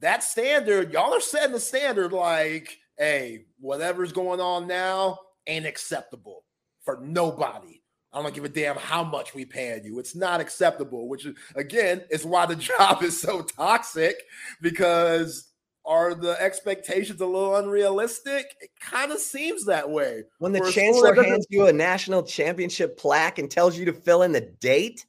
that 0.00 0.22
standard, 0.22 0.92
y'all 0.92 1.14
are 1.14 1.20
setting 1.20 1.52
the 1.52 1.60
standard 1.60 2.12
like, 2.12 2.78
hey, 2.98 3.46
whatever's 3.60 4.12
going 4.12 4.40
on 4.40 4.66
now 4.66 5.18
ain't 5.46 5.66
acceptable 5.66 6.44
for 6.84 6.98
nobody. 7.02 7.80
I 8.12 8.22
don't 8.22 8.34
give 8.34 8.44
a 8.44 8.48
damn 8.48 8.76
how 8.76 9.04
much 9.04 9.34
we 9.34 9.44
paying 9.44 9.84
you. 9.84 9.98
It's 9.98 10.16
not 10.16 10.40
acceptable, 10.40 11.08
which 11.08 11.26
is 11.26 11.36
again 11.54 12.02
is 12.10 12.24
why 12.24 12.46
the 12.46 12.56
job 12.78 13.02
is 13.02 13.20
so 13.20 13.42
toxic 13.42 14.16
because 14.62 15.48
are 15.84 16.14
the 16.14 16.40
expectations 16.40 17.20
a 17.20 17.26
little 17.26 17.56
unrealistic? 17.56 18.54
It 18.60 18.70
kind 18.80 19.10
of 19.10 19.18
seems 19.18 19.64
that 19.66 19.88
way. 19.88 20.24
When 20.38 20.52
the 20.52 20.70
chancellor 20.70 21.14
hands 21.14 21.46
you 21.48 21.66
a 21.66 21.72
national 21.72 22.22
championship 22.24 22.98
plaque 22.98 23.38
and 23.38 23.50
tells 23.50 23.78
you 23.78 23.86
to 23.86 23.92
fill 23.92 24.22
in 24.22 24.32
the 24.32 24.42
date, 24.60 25.06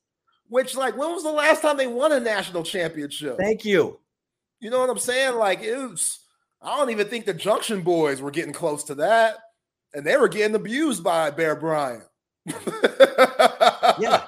which, 0.50 0.76
like, 0.76 0.98
when 0.98 1.12
was 1.12 1.24
the 1.24 1.32
last 1.32 1.62
time 1.62 1.78
they 1.78 1.88
won 1.88 2.12
a 2.12 2.20
national 2.20 2.64
championship? 2.64 3.38
Thank 3.38 3.64
you. 3.64 4.00
You 4.60 4.70
know 4.70 4.80
what 4.80 4.90
I'm 4.90 5.00
saying? 5.00 5.36
Like, 5.36 5.62
it 5.62 5.78
was, 5.78 6.20
I 6.62 6.76
don't 6.76 6.90
even 6.90 7.08
think 7.08 7.26
the 7.26 7.34
Junction 7.34 7.82
Boys 7.82 8.22
were 8.22 8.32
getting 8.32 8.54
close 8.54 8.84
to 8.86 8.96
that. 8.96 9.38
And 9.94 10.06
they 10.06 10.18
were 10.18 10.28
getting 10.28 10.56
abused 10.56 11.04
by 11.04 11.32
Bear 11.32 11.56
Bryant. 11.56 12.04
yeah. 12.46 12.54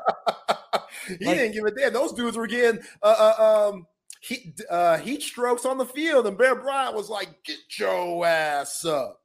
he 1.08 1.26
like, 1.26 1.38
didn't 1.38 1.54
give 1.54 1.66
a 1.66 1.72
damn. 1.72 1.94
Those 1.94 2.14
dudes 2.14 2.38
were 2.38 2.48
getting 2.48 2.82
uh, 3.04 3.34
uh, 3.38 3.70
um, 3.72 3.86
heat, 4.22 4.60
uh, 4.70 4.98
heat 4.98 5.22
strokes 5.22 5.66
on 5.66 5.78
the 5.78 5.86
field. 5.86 6.28
And 6.28 6.38
Bear 6.38 6.56
Bryant 6.56 6.96
was 6.96 7.10
like, 7.10 7.30
get 7.44 7.58
your 7.78 8.26
ass 8.26 8.86
up. 8.86 9.20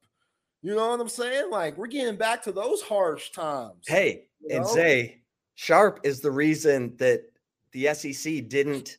You 0.61 0.75
know 0.75 0.89
what 0.89 0.99
I'm 0.99 1.09
saying? 1.09 1.49
Like, 1.51 1.77
we're 1.77 1.87
getting 1.87 2.17
back 2.17 2.43
to 2.43 2.51
those 2.51 2.81
harsh 2.81 3.31
times. 3.31 3.85
Hey, 3.87 4.25
and 4.49 4.63
know? 4.63 4.67
say, 4.67 5.21
Sharp 5.57 5.99
is 6.03 6.21
the 6.21 6.31
reason 6.31 6.95
that 6.97 7.23
the 7.71 7.93
SEC 7.93 8.47
didn't 8.47 8.97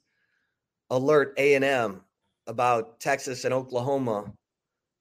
alert 0.90 1.34
A&M 1.38 2.02
about 2.46 3.00
Texas 3.00 3.44
and 3.44 3.54
Oklahoma 3.54 4.32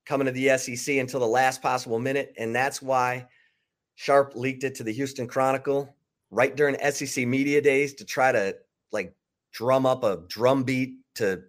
coming 0.06 0.26
to 0.26 0.32
the 0.32 0.58
SEC 0.58 0.98
until 0.98 1.20
the 1.20 1.28
last 1.28 1.62
possible 1.62 2.00
minute 2.00 2.34
and 2.38 2.56
that's 2.56 2.82
why 2.82 3.26
Sharp 3.96 4.36
leaked 4.36 4.64
it 4.64 4.76
to 4.76 4.84
the 4.84 4.94
Houston 4.94 5.28
Chronicle 5.28 5.94
right 6.30 6.56
during 6.56 6.78
SEC 6.92 7.26
media 7.26 7.62
days 7.62 7.94
to 7.96 8.06
try 8.06 8.32
to 8.32 8.56
like 8.92 9.16
drum 9.52 9.86
up 9.86 10.04
a 10.04 10.22
drum 10.28 10.64
beat 10.64 10.98
to 11.16 11.42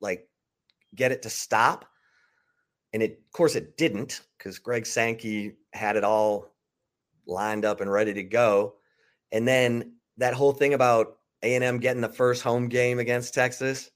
like 0.00 0.28
get 0.94 1.12
it 1.12 1.22
to 1.22 1.30
stop 1.30 1.86
and 2.92 3.02
it, 3.02 3.22
of 3.24 3.32
course, 3.32 3.54
it 3.54 3.76
didn't 3.76 4.22
because 4.36 4.58
Greg 4.58 4.84
Sankey 4.84 5.52
had 5.72 5.96
it 5.96 6.04
all 6.04 6.52
lined 7.26 7.64
up 7.64 7.80
and 7.80 7.90
ready 7.90 8.12
to 8.14 8.22
go. 8.22 8.74
And 9.32 9.46
then 9.46 9.92
that 10.16 10.34
whole 10.34 10.52
thing 10.52 10.74
about 10.74 11.18
A&M 11.42 11.78
getting 11.78 12.02
the 12.02 12.08
first 12.08 12.42
home 12.42 12.68
game 12.68 12.98
against 12.98 13.34
Texas, 13.34 13.90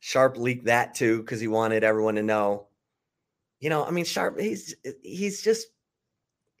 Sharp 0.00 0.36
leaked 0.36 0.66
that 0.66 0.94
too 0.94 1.20
because 1.20 1.40
he 1.40 1.48
wanted 1.48 1.84
everyone 1.84 2.14
to 2.16 2.22
know. 2.22 2.68
You 3.60 3.68
know, 3.68 3.84
I 3.84 3.90
mean, 3.90 4.04
Sharp, 4.04 4.40
he's 4.40 4.74
he's 5.02 5.42
just 5.42 5.66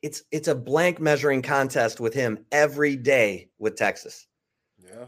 it's 0.02 0.22
it's 0.30 0.48
a 0.48 0.54
blank 0.54 1.00
measuring 1.00 1.42
contest 1.42 2.00
with 2.00 2.14
him 2.14 2.44
every 2.52 2.96
day 2.96 3.50
with 3.58 3.76
Texas. 3.76 4.26
Yeah. 4.78 5.06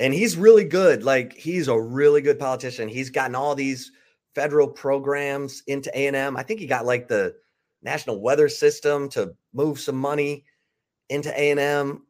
And 0.00 0.12
he's 0.12 0.36
really 0.36 0.64
good. 0.64 1.04
Like 1.04 1.34
he's 1.34 1.68
a 1.68 1.80
really 1.80 2.20
good 2.20 2.38
politician. 2.38 2.88
He's 2.88 3.10
gotten 3.10 3.34
all 3.34 3.54
these 3.54 3.92
federal 4.34 4.66
programs 4.66 5.62
into 5.66 5.90
A&M. 5.96 6.36
I 6.36 6.42
think 6.42 6.58
he 6.60 6.66
got 6.66 6.86
like 6.86 7.06
the 7.06 7.34
National 7.82 8.20
Weather 8.20 8.48
System 8.48 9.08
to 9.10 9.34
move 9.52 9.78
some 9.78 9.96
money 9.96 10.44
into 11.08 11.30
A&M 11.30 12.02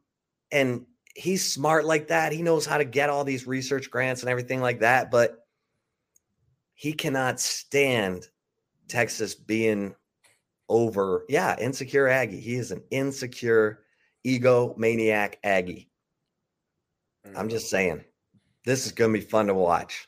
and 0.51 0.85
he's 1.15 1.45
smart 1.45 1.85
like 1.85 2.07
that. 2.09 2.31
He 2.31 2.41
knows 2.41 2.65
how 2.65 2.77
to 2.77 2.85
get 2.85 3.09
all 3.09 3.23
these 3.23 3.47
research 3.47 3.89
grants 3.89 4.21
and 4.21 4.29
everything 4.29 4.61
like 4.61 4.81
that, 4.81 5.11
but 5.11 5.45
he 6.73 6.93
cannot 6.93 7.39
stand 7.39 8.27
Texas 8.87 9.33
being 9.33 9.95
over. 10.67 11.25
Yeah, 11.29 11.55
insecure 11.59 12.07
Aggie. 12.07 12.39
He 12.39 12.55
is 12.55 12.71
an 12.71 12.83
insecure 12.91 13.79
ego 14.23 14.75
maniac 14.77 15.39
Aggie. 15.43 15.89
I'm 17.35 17.49
just 17.49 17.65
mm-hmm. 17.65 17.75
saying. 17.75 18.03
This 18.65 18.85
is 18.85 18.91
going 18.91 19.13
to 19.13 19.19
be 19.19 19.25
fun 19.25 19.47
to 19.47 19.53
watch. 19.53 20.07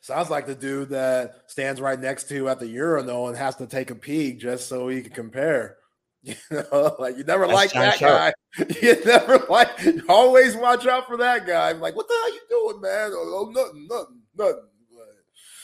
Sounds 0.00 0.30
like 0.30 0.46
the 0.46 0.54
dude 0.54 0.90
that 0.90 1.42
stands 1.48 1.80
right 1.80 1.98
next 1.98 2.24
to 2.28 2.34
you 2.34 2.48
at 2.48 2.60
the 2.60 2.68
urinal 2.68 3.26
and 3.26 3.36
has 3.36 3.56
to 3.56 3.66
take 3.66 3.90
a 3.90 3.94
peek 3.96 4.38
just 4.38 4.68
so 4.68 4.86
he 4.86 5.02
can 5.02 5.12
compare. 5.12 5.78
You 6.50 6.64
know, 6.72 6.96
like 6.98 7.16
you 7.16 7.22
never 7.22 7.46
like 7.46 7.72
that 7.72 7.98
Sharp. 7.98 8.34
guy. 8.58 8.64
You 8.82 8.96
never 9.04 9.44
like. 9.48 9.68
Always 10.08 10.56
watch 10.56 10.86
out 10.86 11.06
for 11.06 11.16
that 11.18 11.46
guy. 11.46 11.70
I'm 11.70 11.80
like, 11.80 11.94
what 11.94 12.08
the 12.08 12.14
hell 12.14 12.34
you 12.34 12.40
doing, 12.50 12.80
man? 12.80 13.10
Oh, 13.14 13.46
oh 13.46 13.50
nothing, 13.50 13.86
nothing, 13.88 14.20
nothing. 14.36 14.68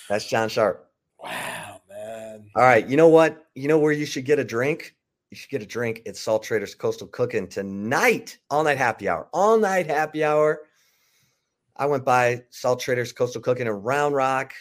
That's 0.09 0.27
John 0.27 0.49
Sharp. 0.49 0.89
Wow, 1.23 1.81
man. 1.89 2.51
All 2.55 2.63
right, 2.63 2.87
you 2.87 2.97
know 2.97 3.09
what? 3.09 3.47
You 3.55 3.67
know 3.67 3.79
where 3.79 3.93
you 3.93 4.07
should 4.07 4.25
get 4.25 4.39
a 4.39 4.45
drink? 4.45 4.95
You 5.31 5.37
should 5.37 5.51
get 5.51 5.63
a 5.63 5.67
drink 5.67 6.03
at 6.07 6.17
Salt 6.17 6.43
Traders 6.43 6.75
Coastal 6.75 7.07
Cooking 7.07 7.49
tonight. 7.49 8.39
All 8.51 8.63
night 8.63 8.79
happy 8.79 9.09
hour. 9.09 9.29
All 9.33 9.59
night 9.59 9.87
happy 9.87 10.23
hour. 10.23 10.61
I 11.77 11.87
went 11.87 12.05
by 12.05 12.45
Salt 12.51 12.81
Traders 12.81 13.13
Coastal 13.13 13.41
Cooking 13.41 13.67
in 13.67 13.73
Round 13.73 14.15
Rock, 14.15 14.53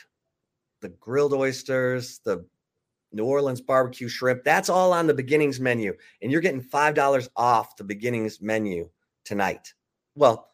the 0.79 0.89
grilled 0.89 1.33
oysters, 1.33 2.19
the 2.23 2.45
New 3.11 3.25
Orleans 3.25 3.61
barbecue 3.61 4.07
shrimp. 4.07 4.43
That's 4.43 4.69
all 4.69 4.93
on 4.93 5.07
the 5.07 5.13
beginnings 5.13 5.59
menu. 5.59 5.93
And 6.21 6.31
you're 6.31 6.41
getting 6.41 6.61
$5 6.61 7.29
off 7.35 7.75
the 7.75 7.83
beginnings 7.83 8.41
menu 8.41 8.89
tonight. 9.25 9.73
Well, 10.15 10.49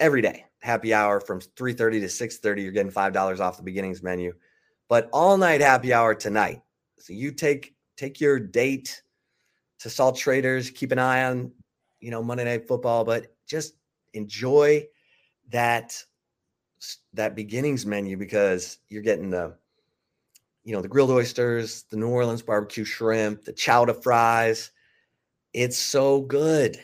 every 0.00 0.22
day, 0.22 0.44
happy 0.60 0.94
hour 0.94 1.20
from 1.20 1.40
3:30 1.40 2.00
to 2.00 2.08
6:30, 2.08 2.62
you're 2.62 2.72
getting 2.72 2.92
$5 2.92 3.40
off 3.40 3.56
the 3.56 3.62
beginnings 3.62 4.02
menu. 4.02 4.34
But 4.88 5.08
all 5.12 5.36
night 5.36 5.60
happy 5.60 5.92
hour 5.92 6.14
tonight. 6.14 6.62
So 6.98 7.12
you 7.12 7.32
take 7.32 7.74
take 7.96 8.20
your 8.20 8.38
date 8.38 9.02
to 9.80 9.90
Salt 9.90 10.16
Traders, 10.16 10.70
keep 10.70 10.92
an 10.92 10.98
eye 10.98 11.24
on, 11.24 11.52
you 12.00 12.10
know, 12.10 12.22
Monday 12.22 12.44
Night 12.44 12.66
Football, 12.66 13.04
but 13.04 13.34
just 13.46 13.74
enjoy 14.14 14.86
that 15.50 16.02
that 17.12 17.34
beginnings 17.34 17.84
menu 17.84 18.16
because 18.16 18.78
you're 18.88 19.02
getting 19.02 19.30
the 19.30 19.56
you 20.68 20.74
know 20.74 20.82
the 20.82 20.88
grilled 20.88 21.10
oysters 21.10 21.84
the 21.84 21.96
new 21.96 22.08
orleans 22.08 22.42
barbecue 22.42 22.84
shrimp 22.84 23.42
the 23.42 23.52
chowder 23.54 23.94
fries. 23.94 24.70
It's 25.54 25.78
so 25.78 26.20
good. 26.20 26.76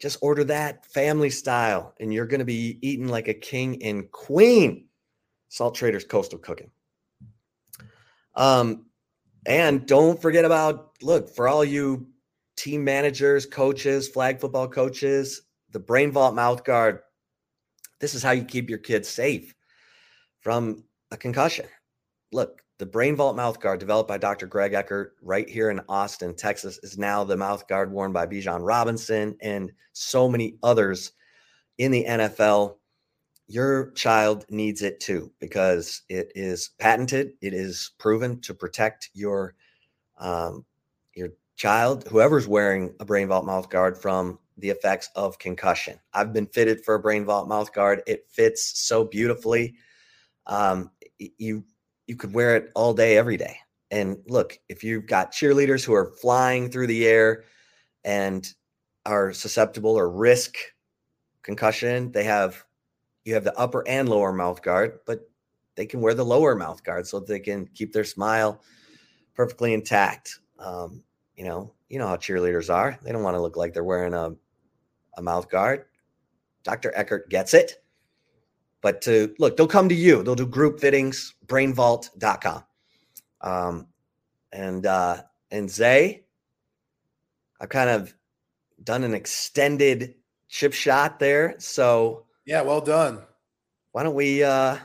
Just 0.00 0.18
order 0.20 0.42
that 0.44 0.84
family 0.86 1.30
style 1.30 1.94
and 2.00 2.12
you're 2.12 2.26
going 2.26 2.40
to 2.40 2.44
be 2.44 2.80
eating 2.82 3.06
like 3.06 3.28
a 3.28 3.34
king 3.34 3.80
and 3.84 4.10
queen. 4.10 4.86
Salt 5.50 5.76
traders 5.76 6.04
coastal 6.04 6.40
cooking. 6.40 6.72
Um 8.34 8.86
and 9.46 9.86
don't 9.86 10.20
forget 10.20 10.44
about 10.44 11.00
look 11.00 11.32
for 11.32 11.46
all 11.46 11.64
you 11.64 12.08
team 12.56 12.82
managers 12.82 13.46
coaches 13.46 14.08
flag 14.08 14.40
football 14.40 14.66
coaches 14.66 15.42
the 15.70 15.78
brain 15.78 16.10
vault 16.10 16.34
mouth 16.34 16.64
guard. 16.64 17.02
This 18.00 18.16
is 18.16 18.22
how 18.22 18.32
you 18.32 18.42
keep 18.42 18.68
your 18.68 18.78
kids 18.78 19.08
safe 19.08 19.54
from 20.40 20.82
a 21.12 21.16
concussion. 21.16 21.66
Look, 22.32 22.62
the 22.78 22.86
Brain 22.86 23.16
Vault 23.16 23.36
mouth 23.36 23.60
guard 23.60 23.80
developed 23.80 24.08
by 24.08 24.18
Dr. 24.18 24.46
Greg 24.46 24.72
Eckert 24.72 25.16
right 25.20 25.48
here 25.48 25.70
in 25.70 25.80
Austin, 25.88 26.34
Texas, 26.34 26.78
is 26.82 26.96
now 26.96 27.24
the 27.24 27.36
mouth 27.36 27.66
guard 27.66 27.90
worn 27.90 28.12
by 28.12 28.26
Bijan 28.26 28.64
Robinson 28.64 29.36
and 29.42 29.72
so 29.92 30.28
many 30.28 30.56
others 30.62 31.12
in 31.78 31.90
the 31.90 32.04
NFL. 32.04 32.76
Your 33.48 33.90
child 33.92 34.44
needs 34.48 34.82
it 34.82 35.00
too 35.00 35.32
because 35.40 36.02
it 36.08 36.30
is 36.34 36.70
patented. 36.78 37.32
It 37.40 37.52
is 37.52 37.92
proven 37.98 38.40
to 38.42 38.54
protect 38.54 39.10
your 39.12 39.54
um, 40.18 40.64
your 41.14 41.30
child, 41.56 42.06
whoever's 42.08 42.46
wearing 42.46 42.94
a 43.00 43.04
Brain 43.04 43.28
Vault 43.28 43.44
mouth 43.44 43.70
guard, 43.70 43.96
from 43.96 44.38
the 44.58 44.70
effects 44.70 45.08
of 45.14 45.38
concussion. 45.38 45.98
I've 46.12 46.32
been 46.32 46.46
fitted 46.46 46.84
for 46.84 46.94
a 46.94 47.00
brain 47.00 47.24
vault 47.24 47.48
mouth 47.48 47.72
guard. 47.72 48.02
It 48.06 48.26
fits 48.28 48.78
so 48.80 49.04
beautifully. 49.04 49.76
Um, 50.46 50.90
you 51.18 51.64
you 52.08 52.16
could 52.16 52.34
wear 52.34 52.56
it 52.56 52.72
all 52.74 52.94
day, 52.94 53.16
every 53.16 53.36
day. 53.36 53.58
And 53.90 54.18
look, 54.26 54.58
if 54.68 54.82
you've 54.82 55.06
got 55.06 55.32
cheerleaders 55.32 55.84
who 55.84 55.94
are 55.94 56.12
flying 56.20 56.70
through 56.70 56.88
the 56.88 57.06
air 57.06 57.44
and 58.04 58.46
are 59.06 59.32
susceptible 59.32 59.96
or 59.96 60.10
risk 60.10 60.56
concussion, 61.42 62.10
they 62.10 62.24
have 62.24 62.64
you 63.24 63.34
have 63.34 63.44
the 63.44 63.56
upper 63.58 63.86
and 63.86 64.08
lower 64.08 64.32
mouth 64.32 64.62
guard, 64.62 65.00
but 65.06 65.30
they 65.76 65.86
can 65.86 66.00
wear 66.00 66.14
the 66.14 66.24
lower 66.24 66.54
mouth 66.54 66.82
guard 66.82 67.06
so 67.06 67.20
they 67.20 67.38
can 67.38 67.66
keep 67.68 67.92
their 67.92 68.04
smile 68.04 68.62
perfectly 69.34 69.74
intact. 69.74 70.38
Um, 70.58 71.04
you 71.36 71.44
know, 71.44 71.72
you 71.88 71.98
know 71.98 72.08
how 72.08 72.16
cheerleaders 72.16 72.72
are. 72.72 72.98
They 73.02 73.12
don't 73.12 73.22
want 73.22 73.36
to 73.36 73.40
look 73.40 73.56
like 73.56 73.74
they're 73.74 73.84
wearing 73.84 74.14
a 74.14 74.34
a 75.16 75.22
mouth 75.22 75.50
guard. 75.50 75.84
Dr. 76.64 76.92
Eckert 76.94 77.28
gets 77.28 77.54
it. 77.54 77.82
But 78.80 79.02
to 79.02 79.34
look, 79.38 79.56
they'll 79.56 79.66
come 79.66 79.88
to 79.88 79.94
you. 79.94 80.22
They'll 80.22 80.34
do 80.34 80.46
group 80.46 80.80
fittings, 80.80 81.34
brainvault.com. 81.46 82.64
Um, 83.40 83.86
and 84.52 84.86
uh, 84.86 85.22
and 85.50 85.70
Zay, 85.70 86.24
I've 87.60 87.68
kind 87.68 87.90
of 87.90 88.14
done 88.82 89.04
an 89.04 89.14
extended 89.14 90.14
chip 90.48 90.72
shot 90.72 91.18
there. 91.18 91.56
So 91.58 92.26
yeah, 92.46 92.62
well 92.62 92.80
done. 92.80 93.22
Why 93.92 94.02
don't 94.02 94.14
we 94.14 94.42
uh 94.42 94.76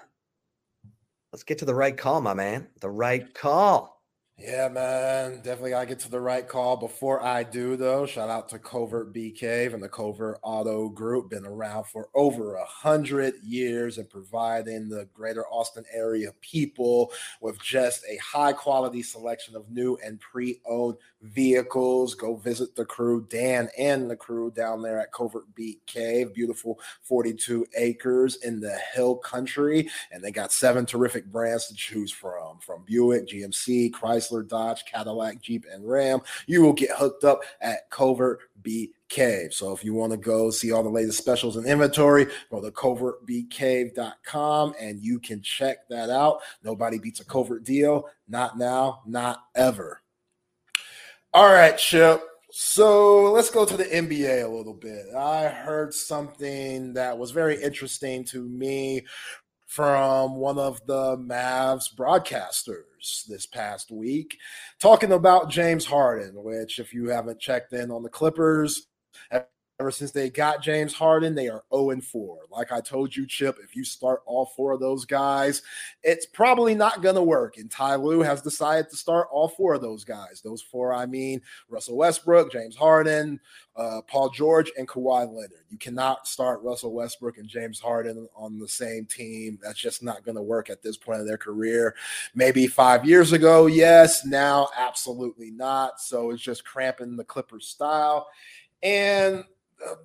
let's 1.31 1.43
get 1.43 1.59
to 1.59 1.65
the 1.65 1.75
right 1.75 1.97
call, 1.97 2.21
my 2.21 2.33
man. 2.33 2.67
The 2.81 2.89
right 2.89 3.33
call. 3.33 3.92
Yeah, 4.37 4.67
man, 4.67 5.37
definitely 5.37 5.69
gotta 5.69 5.85
get 5.85 5.99
to 5.99 6.09
the 6.09 6.19
right 6.19 6.47
call. 6.47 6.75
Before 6.75 7.21
I 7.23 7.43
do, 7.43 7.77
though, 7.77 8.07
shout 8.07 8.29
out 8.29 8.49
to 8.49 8.57
Covert 8.57 9.13
Bee 9.13 9.29
Cave 9.31 9.75
and 9.75 9.81
the 9.81 9.87
Covert 9.87 10.39
Auto 10.41 10.89
Group. 10.89 11.29
Been 11.29 11.45
around 11.45 11.85
for 11.85 12.09
over 12.15 12.55
a 12.55 12.65
hundred 12.65 13.35
years 13.43 13.99
and 13.99 14.09
providing 14.09 14.89
the 14.89 15.07
greater 15.13 15.45
Austin 15.47 15.85
area 15.93 16.31
people 16.41 17.11
with 17.41 17.61
just 17.61 18.03
a 18.09 18.17
high 18.17 18.53
quality 18.53 19.03
selection 19.03 19.55
of 19.55 19.69
new 19.69 19.97
and 20.03 20.19
pre-owned 20.19 20.97
vehicles. 21.23 22.13
Go 22.15 22.35
visit 22.35 22.75
the 22.75 22.85
crew, 22.85 23.25
Dan 23.29 23.69
and 23.77 24.09
the 24.09 24.15
crew 24.15 24.49
down 24.51 24.81
there 24.81 24.99
at 24.99 25.11
Covert 25.11 25.53
Bee 25.55 25.79
Cave. 25.85 26.33
Beautiful 26.33 26.79
42 27.01 27.67
acres 27.75 28.37
in 28.43 28.59
the 28.59 28.77
hill 28.93 29.15
country, 29.15 29.89
and 30.11 30.21
they 30.23 30.31
got 30.31 30.51
seven 30.51 30.85
terrific 30.85 31.25
brands 31.25 31.67
to 31.67 31.73
choose 31.73 32.11
from, 32.11 32.59
from 32.59 32.83
Buick, 32.85 33.27
GMC, 33.27 33.91
Chrysler. 33.91 34.47
Dodge, 34.47 34.85
Cadillac, 34.85 35.41
Jeep, 35.41 35.65
and 35.71 35.89
Ram, 35.89 36.19
you 36.45 36.61
will 36.61 36.73
get 36.73 36.91
hooked 36.91 37.23
up 37.23 37.39
at 37.61 37.89
Covert 37.89 38.41
Bee 38.61 38.91
Cave. 39.09 39.51
So 39.53 39.73
if 39.73 39.83
you 39.83 39.95
want 39.95 40.11
to 40.11 40.17
go 40.17 40.51
see 40.51 40.71
all 40.71 40.83
the 40.83 40.89
latest 40.89 41.17
specials 41.17 41.55
and 41.55 41.65
inventory, 41.65 42.27
go 42.51 42.61
to 42.61 42.69
covertbeecave.com 42.69 44.75
and 44.79 45.01
you 45.01 45.17
can 45.19 45.41
check 45.41 45.87
that 45.89 46.11
out. 46.11 46.41
Nobody 46.63 46.99
beats 46.99 47.19
a 47.19 47.25
covert 47.25 47.63
deal. 47.63 48.07
Not 48.27 48.59
now, 48.59 49.01
not 49.05 49.45
ever. 49.55 50.02
All 51.35 51.51
right, 51.51 51.75
Chip. 51.75 52.21
So 52.51 53.31
let's 53.31 53.49
go 53.49 53.65
to 53.65 53.75
the 53.75 53.85
NBA 53.85 54.45
a 54.45 54.47
little 54.47 54.75
bit. 54.75 55.07
I 55.17 55.47
heard 55.47 55.91
something 55.91 56.93
that 56.93 57.17
was 57.17 57.31
very 57.31 57.59
interesting 57.59 58.23
to 58.25 58.47
me 58.47 59.07
from 59.65 60.35
one 60.35 60.59
of 60.59 60.79
the 60.85 61.17
Mavs 61.17 61.85
broadcasters 61.97 63.25
this 63.27 63.47
past 63.47 63.89
week, 63.89 64.37
talking 64.79 65.11
about 65.11 65.49
James 65.49 65.85
Harden, 65.85 66.33
which, 66.35 66.77
if 66.77 66.93
you 66.93 67.09
haven't 67.09 67.39
checked 67.39 67.73
in 67.73 67.89
on 67.89 68.03
the 68.03 68.09
Clippers, 68.09 68.85
Ever 69.79 69.89
since 69.89 70.11
they 70.11 70.29
got 70.29 70.61
James 70.61 70.93
Harden, 70.93 71.33
they 71.33 71.47
are 71.47 71.63
0 71.73 71.99
4. 71.99 72.37
Like 72.51 72.71
I 72.71 72.79
told 72.79 73.15
you, 73.15 73.25
Chip, 73.25 73.57
if 73.63 73.75
you 73.75 73.83
start 73.83 74.21
all 74.27 74.45
four 74.45 74.71
of 74.71 74.79
those 74.79 75.03
guys, 75.03 75.63
it's 76.03 76.27
probably 76.27 76.75
not 76.75 77.01
going 77.01 77.15
to 77.15 77.23
work. 77.23 77.57
And 77.57 77.71
Ty 77.71 77.95
Lue 77.95 78.21
has 78.21 78.43
decided 78.43 78.91
to 78.91 78.95
start 78.95 79.29
all 79.31 79.47
four 79.47 79.73
of 79.73 79.81
those 79.81 80.03
guys. 80.03 80.41
Those 80.43 80.61
four, 80.61 80.93
I 80.93 81.07
mean, 81.07 81.41
Russell 81.69 81.97
Westbrook, 81.97 82.51
James 82.51 82.75
Harden, 82.75 83.39
uh, 83.75 84.01
Paul 84.07 84.29
George, 84.29 84.71
and 84.77 84.87
Kawhi 84.87 85.27
Leonard. 85.27 85.65
You 85.69 85.79
cannot 85.79 86.27
start 86.27 86.61
Russell 86.61 86.93
Westbrook 86.93 87.39
and 87.39 87.49
James 87.49 87.79
Harden 87.79 88.27
on 88.35 88.59
the 88.59 88.67
same 88.67 89.05
team. 89.05 89.57
That's 89.63 89.79
just 89.79 90.03
not 90.03 90.23
going 90.23 90.35
to 90.35 90.43
work 90.43 90.69
at 90.69 90.83
this 90.83 90.97
point 90.97 91.21
in 91.21 91.25
their 91.25 91.37
career. 91.37 91.95
Maybe 92.35 92.67
five 92.67 93.05
years 93.05 93.31
ago, 93.31 93.65
yes. 93.65 94.23
Now, 94.23 94.69
absolutely 94.77 95.49
not. 95.49 95.99
So 95.99 96.29
it's 96.29 96.43
just 96.43 96.63
cramping 96.63 97.17
the 97.17 97.23
Clippers 97.23 97.67
style. 97.67 98.27
And 98.83 99.45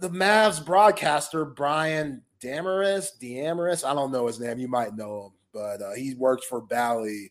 the 0.01 0.11
Mavs 0.11 0.65
broadcaster 0.65 1.45
Brian 1.45 2.23
Dameris, 2.43 3.11
Dameris, 3.21 3.85
I 3.85 3.95
don't 3.95 4.13
know 4.13 4.27
his 4.27 4.41
name. 4.41 4.59
You 4.59 4.69
might 4.69 4.97
know 4.97 5.27
him, 5.27 5.33
but 5.53 5.83
uh, 5.83 5.95
he 5.95 6.15
works 6.15 6.47
for 6.47 6.61
Bally 6.61 7.31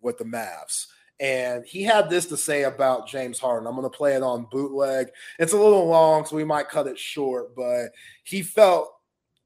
with 0.00 0.18
the 0.18 0.24
Mavs. 0.24 0.86
And 1.20 1.64
he 1.64 1.82
had 1.82 2.10
this 2.10 2.26
to 2.26 2.36
say 2.36 2.64
about 2.64 3.06
James 3.06 3.38
Harden. 3.38 3.68
I'm 3.68 3.76
going 3.76 3.88
to 3.88 3.96
play 3.96 4.14
it 4.14 4.22
on 4.22 4.48
bootleg. 4.50 5.08
It's 5.38 5.52
a 5.52 5.58
little 5.58 5.86
long, 5.86 6.26
so 6.26 6.36
we 6.36 6.44
might 6.44 6.68
cut 6.68 6.86
it 6.86 6.98
short, 6.98 7.54
but 7.54 7.90
he 8.24 8.42
felt 8.42 8.92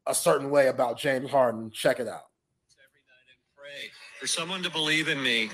a 0.07 0.15
certain 0.15 0.51
way 0.51 0.69
about 0.69 0.99
James 0.99 1.31
Harden. 1.31 1.71
Check 1.71 2.01
it 2.01 2.09
out. 2.09 2.23
For 4.21 4.27
someone 4.27 4.63
to 4.63 4.71
believe 4.71 5.09
in 5.09 5.23
me 5.23 5.51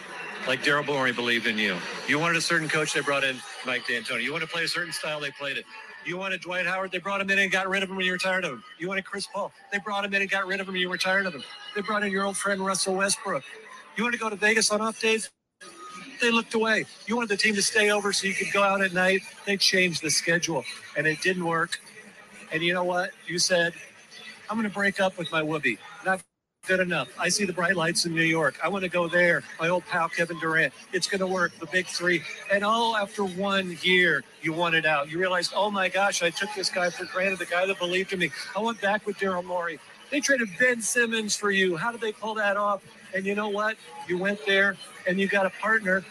like 0.46 0.62
Daryl 0.62 0.86
Morey 0.86 1.12
believed 1.12 1.48
in 1.48 1.58
you. 1.58 1.76
You 2.06 2.20
wanted 2.20 2.36
a 2.36 2.40
certain 2.40 2.68
coach, 2.68 2.92
they 2.92 3.00
brought 3.00 3.24
in 3.24 3.36
Mike 3.66 3.86
D'Antoni. 3.86 4.22
You 4.22 4.30
want 4.30 4.42
to 4.42 4.48
play 4.48 4.62
a 4.62 4.68
certain 4.68 4.92
style, 4.92 5.18
they 5.18 5.32
played 5.32 5.56
it. 5.56 5.64
You 6.06 6.18
wanted 6.18 6.40
Dwight 6.42 6.66
Howard, 6.66 6.92
they 6.92 6.98
brought 6.98 7.20
him 7.20 7.30
in 7.30 7.38
and 7.38 7.50
got 7.52 7.68
rid 7.68 7.82
of 7.82 7.90
him 7.90 7.96
when 7.96 8.06
you 8.06 8.12
were 8.12 8.18
tired 8.18 8.44
of 8.44 8.52
him. 8.52 8.64
You 8.78 8.88
wanted 8.88 9.04
Chris 9.04 9.26
Paul, 9.32 9.52
they 9.72 9.78
brought 9.78 10.04
him 10.04 10.14
in 10.14 10.22
and 10.22 10.30
got 10.30 10.46
rid 10.46 10.60
of 10.60 10.68
him 10.68 10.74
when 10.74 10.82
you 10.82 10.90
were 10.90 10.98
tired 10.98 11.26
of 11.26 11.34
him. 11.34 11.44
They 11.74 11.82
brought 11.82 12.04
in 12.04 12.12
your 12.12 12.24
old 12.26 12.36
friend 12.36 12.64
Russell 12.64 12.96
Westbrook. 12.96 13.44
You 13.96 14.04
wanted 14.04 14.18
to 14.18 14.22
go 14.22 14.30
to 14.30 14.36
Vegas 14.36 14.70
on 14.72 14.80
off 14.80 15.00
days? 15.00 15.30
They 16.20 16.30
looked 16.30 16.54
away. 16.54 16.86
You 17.06 17.16
wanted 17.16 17.30
the 17.30 17.38
team 17.38 17.54
to 17.56 17.62
stay 17.62 17.90
over 17.90 18.12
so 18.12 18.26
you 18.26 18.34
could 18.34 18.52
go 18.52 18.62
out 18.62 18.82
at 18.82 18.92
night. 18.94 19.22
They 19.46 19.56
changed 19.56 20.02
the 20.02 20.10
schedule 20.10 20.64
and 20.96 21.06
it 21.06 21.20
didn't 21.22 21.44
work. 21.46 21.80
And 22.52 22.62
you 22.62 22.74
know 22.74 22.84
what? 22.84 23.10
You 23.26 23.38
said, 23.38 23.74
I'm 24.50 24.58
going 24.58 24.68
to 24.68 24.74
break 24.74 25.00
up 25.00 25.18
with 25.18 25.32
my 25.32 25.42
whoopee. 25.42 25.78
Not 26.06 26.22
good 26.68 26.78
enough. 26.78 27.08
I 27.18 27.28
see 27.28 27.44
the 27.44 27.52
bright 27.52 27.74
lights 27.74 28.04
in 28.04 28.14
New 28.14 28.22
York. 28.22 28.56
I 28.62 28.68
want 28.68 28.84
to 28.84 28.88
go 28.88 29.08
there. 29.08 29.42
My 29.58 29.68
old 29.68 29.84
pal 29.86 30.08
Kevin 30.08 30.38
Durant. 30.38 30.72
It's 30.92 31.08
going 31.08 31.18
to 31.18 31.26
work. 31.26 31.50
The 31.58 31.66
big 31.66 31.86
three. 31.88 32.22
And 32.52 32.62
all 32.62 32.96
after 32.96 33.24
one 33.24 33.76
year, 33.82 34.22
you 34.42 34.52
wanted 34.52 34.86
out. 34.86 35.10
You 35.10 35.18
realized, 35.18 35.54
oh 35.56 35.72
my 35.72 35.88
gosh, 35.88 36.22
I 36.22 36.30
took 36.30 36.50
this 36.54 36.70
guy 36.70 36.88
for 36.90 37.04
granted. 37.06 37.40
The 37.40 37.46
guy 37.46 37.66
that 37.66 37.80
believed 37.80 38.12
in 38.12 38.20
me. 38.20 38.30
I 38.56 38.60
went 38.60 38.80
back 38.80 39.04
with 39.06 39.18
Daryl 39.18 39.44
Morey. 39.44 39.80
They 40.12 40.20
traded 40.20 40.50
Ben 40.56 40.80
Simmons 40.80 41.34
for 41.34 41.50
you. 41.50 41.76
How 41.76 41.90
did 41.90 42.00
they 42.00 42.12
pull 42.12 42.34
that 42.34 42.56
off? 42.56 42.80
And 43.12 43.26
you 43.26 43.34
know 43.34 43.48
what? 43.48 43.76
You 44.06 44.18
went 44.18 44.38
there 44.46 44.76
and 45.08 45.18
you 45.18 45.26
got 45.26 45.46
a 45.46 45.50
partner 45.50 46.04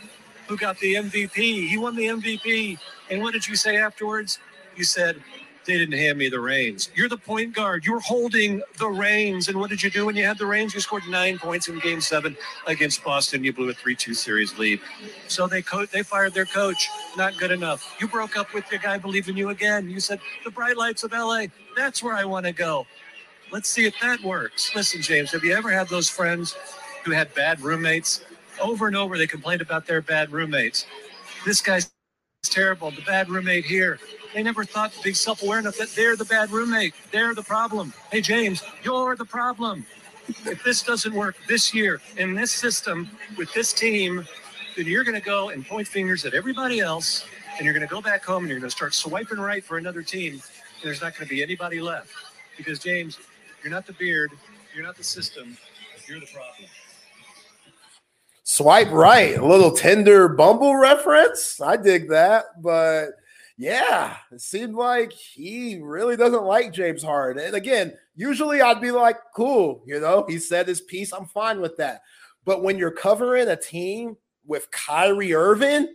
who 0.49 0.57
got 0.57 0.77
the 0.79 0.95
MVP. 0.95 1.69
He 1.69 1.77
won 1.77 1.95
the 1.95 2.07
MVP. 2.07 2.77
And 3.09 3.21
what 3.21 3.31
did 3.31 3.47
you 3.47 3.55
say 3.55 3.77
afterwards? 3.77 4.37
You 4.75 4.83
said, 4.83 5.23
they 5.65 5.77
didn't 5.77 5.97
hand 5.97 6.17
me 6.19 6.29
the 6.29 6.39
reins. 6.41 6.89
You're 6.95 7.09
the 7.09 7.17
point 7.17 7.55
guard. 7.55 7.85
You're 7.85 8.01
holding 8.01 8.61
the 8.79 8.89
reins. 8.89 9.49
And 9.49 9.59
what 9.59 9.69
did 9.69 9.83
you 9.83 9.91
do 9.91 10.05
when 10.07 10.15
you 10.15 10.25
had 10.25 10.37
the 10.39 10.45
reins? 10.47 10.73
You 10.73 10.81
scored 10.81 11.03
nine 11.09 11.39
points 11.39 11.69
in 11.69 11.79
game 11.79 12.01
seven 12.01 12.37
against 12.67 13.03
Boston. 13.03 13.43
You 13.43 13.53
blew 13.53 13.69
a 13.69 13.73
3 13.73 13.95
2 13.95 14.13
series 14.13 14.57
lead. 14.59 14.81
So 15.27 15.47
they 15.47 15.61
co- 15.61 15.85
they 15.87 16.03
fired 16.03 16.33
their 16.33 16.45
coach. 16.45 16.89
Not 17.17 17.37
good 17.37 17.51
enough. 17.51 17.95
You 18.01 18.07
broke 18.07 18.37
up 18.37 18.53
with 18.53 18.69
the 18.69 18.79
guy 18.79 18.97
believing 18.99 19.37
you 19.37 19.49
again. 19.49 19.89
You 19.89 19.99
said, 20.01 20.19
the 20.45 20.51
bright 20.51 20.77
lights 20.77 21.03
of 21.03 21.13
LA, 21.13 21.45
that's 21.77 22.03
where 22.03 22.15
I 22.15 22.25
want 22.25 22.45
to 22.47 22.53
go. 22.53 22.87
Let's 23.51 23.69
see 23.69 23.85
if 23.85 23.95
that 24.01 24.21
works. 24.23 24.75
Listen, 24.75 25.01
James, 25.01 25.31
have 25.31 25.43
you 25.43 25.53
ever 25.55 25.71
had 25.71 25.89
those 25.89 26.09
friends 26.09 26.55
who 27.05 27.11
had 27.11 27.33
bad 27.35 27.61
roommates? 27.61 28.25
Over 28.61 28.87
and 28.87 28.97
over, 28.97 29.17
they 29.17 29.27
complained 29.27 29.61
about 29.61 29.87
their 29.87 30.01
bad 30.01 30.31
roommates. 30.31 30.85
This 31.45 31.61
guy's 31.61 31.91
terrible. 32.43 32.91
The 32.91 33.01
bad 33.03 33.29
roommate 33.29 33.65
here. 33.65 33.99
They 34.33 34.43
never 34.43 34.63
thought 34.63 34.93
to 34.93 35.01
be 35.01 35.13
self 35.13 35.43
aware 35.43 35.59
enough 35.59 35.77
that 35.77 35.89
they're 35.89 36.15
the 36.15 36.25
bad 36.25 36.51
roommate. 36.51 36.93
They're 37.11 37.35
the 37.35 37.43
problem. 37.43 37.93
Hey, 38.11 38.21
James, 38.21 38.63
you're 38.83 39.15
the 39.15 39.25
problem. 39.25 39.85
If 40.45 40.63
this 40.63 40.83
doesn't 40.83 41.13
work 41.13 41.35
this 41.47 41.73
year 41.73 41.99
in 42.17 42.33
this 42.33 42.51
system 42.51 43.09
with 43.37 43.53
this 43.53 43.73
team, 43.73 44.25
then 44.77 44.85
you're 44.85 45.03
going 45.03 45.19
to 45.19 45.25
go 45.25 45.49
and 45.49 45.65
point 45.65 45.87
fingers 45.87 46.25
at 46.25 46.33
everybody 46.33 46.79
else, 46.79 47.25
and 47.57 47.65
you're 47.65 47.73
going 47.73 47.87
to 47.87 47.93
go 47.93 48.01
back 48.01 48.23
home 48.23 48.43
and 48.43 48.49
you're 48.49 48.59
going 48.59 48.69
to 48.69 48.75
start 48.75 48.93
swiping 48.93 49.39
right 49.39 49.63
for 49.63 49.77
another 49.77 50.01
team. 50.01 50.33
And 50.33 50.41
there's 50.83 51.01
not 51.01 51.17
going 51.17 51.27
to 51.27 51.33
be 51.33 51.43
anybody 51.43 51.81
left 51.81 52.13
because 52.55 52.79
James, 52.79 53.19
you're 53.63 53.71
not 53.71 53.85
the 53.85 53.93
beard, 53.93 54.31
you're 54.73 54.85
not 54.85 54.95
the 54.95 55.03
system, 55.03 55.57
you're 56.07 56.19
the 56.19 56.27
problem. 56.27 56.69
Swipe 58.43 58.91
right, 58.91 59.37
a 59.37 59.45
little 59.45 59.71
Tinder 59.71 60.27
Bumble 60.27 60.75
reference. 60.75 61.59
I 61.61 61.77
dig 61.77 62.09
that, 62.09 62.61
but 62.61 63.11
yeah, 63.61 64.17
it 64.31 64.41
seemed 64.41 64.73
like 64.73 65.13
he 65.13 65.77
really 65.79 66.17
doesn't 66.17 66.45
like 66.45 66.73
James 66.73 67.03
Harden. 67.03 67.45
And 67.45 67.55
again, 67.55 67.93
usually 68.15 68.59
I'd 68.59 68.81
be 68.81 68.89
like, 68.89 69.17
cool, 69.35 69.83
you 69.85 69.99
know, 69.99 70.25
he 70.27 70.39
said 70.39 70.67
his 70.67 70.81
piece. 70.81 71.13
I'm 71.13 71.27
fine 71.27 71.61
with 71.61 71.77
that. 71.77 72.01
But 72.43 72.63
when 72.63 72.79
you're 72.79 72.89
covering 72.89 73.49
a 73.49 73.55
team 73.55 74.17
with 74.47 74.71
Kyrie 74.71 75.35
Irving, 75.35 75.93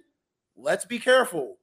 let's 0.56 0.84
be 0.84 1.00
careful. 1.00 1.56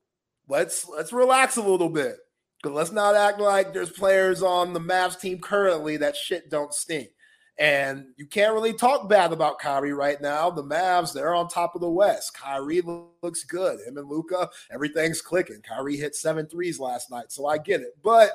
Let's 0.49 0.85
let's 0.89 1.13
relax 1.13 1.55
a 1.55 1.61
little 1.63 1.87
bit. 1.87 2.17
But 2.63 2.73
let's 2.73 2.91
not 2.91 3.15
act 3.15 3.39
like 3.39 3.73
there's 3.73 3.89
players 3.89 4.43
on 4.43 4.73
the 4.73 4.81
Mavs 4.81 5.17
team 5.17 5.39
currently 5.39 5.95
that 5.97 6.17
shit 6.17 6.49
don't 6.49 6.73
stink. 6.73 7.11
And 7.59 8.05
you 8.17 8.25
can't 8.25 8.53
really 8.53 8.73
talk 8.73 9.07
bad 9.07 9.31
about 9.31 9.59
Kyrie 9.59 9.93
right 9.93 10.19
now. 10.19 10.49
The 10.49 10.63
Mavs, 10.63 11.13
they're 11.13 11.35
on 11.35 11.47
top 11.47 11.75
of 11.75 11.81
the 11.81 11.89
West. 11.89 12.33
Kyrie 12.33 12.81
looks 13.21 13.43
good. 13.43 13.79
Him 13.85 13.97
and 13.97 14.09
Luka, 14.09 14.49
everything's 14.71 15.21
clicking. 15.21 15.61
Kyrie 15.61 15.97
hit 15.97 16.15
seven 16.15 16.47
threes 16.47 16.79
last 16.79 17.11
night, 17.11 17.31
so 17.31 17.45
I 17.45 17.59
get 17.59 17.81
it. 17.81 17.95
But 18.03 18.31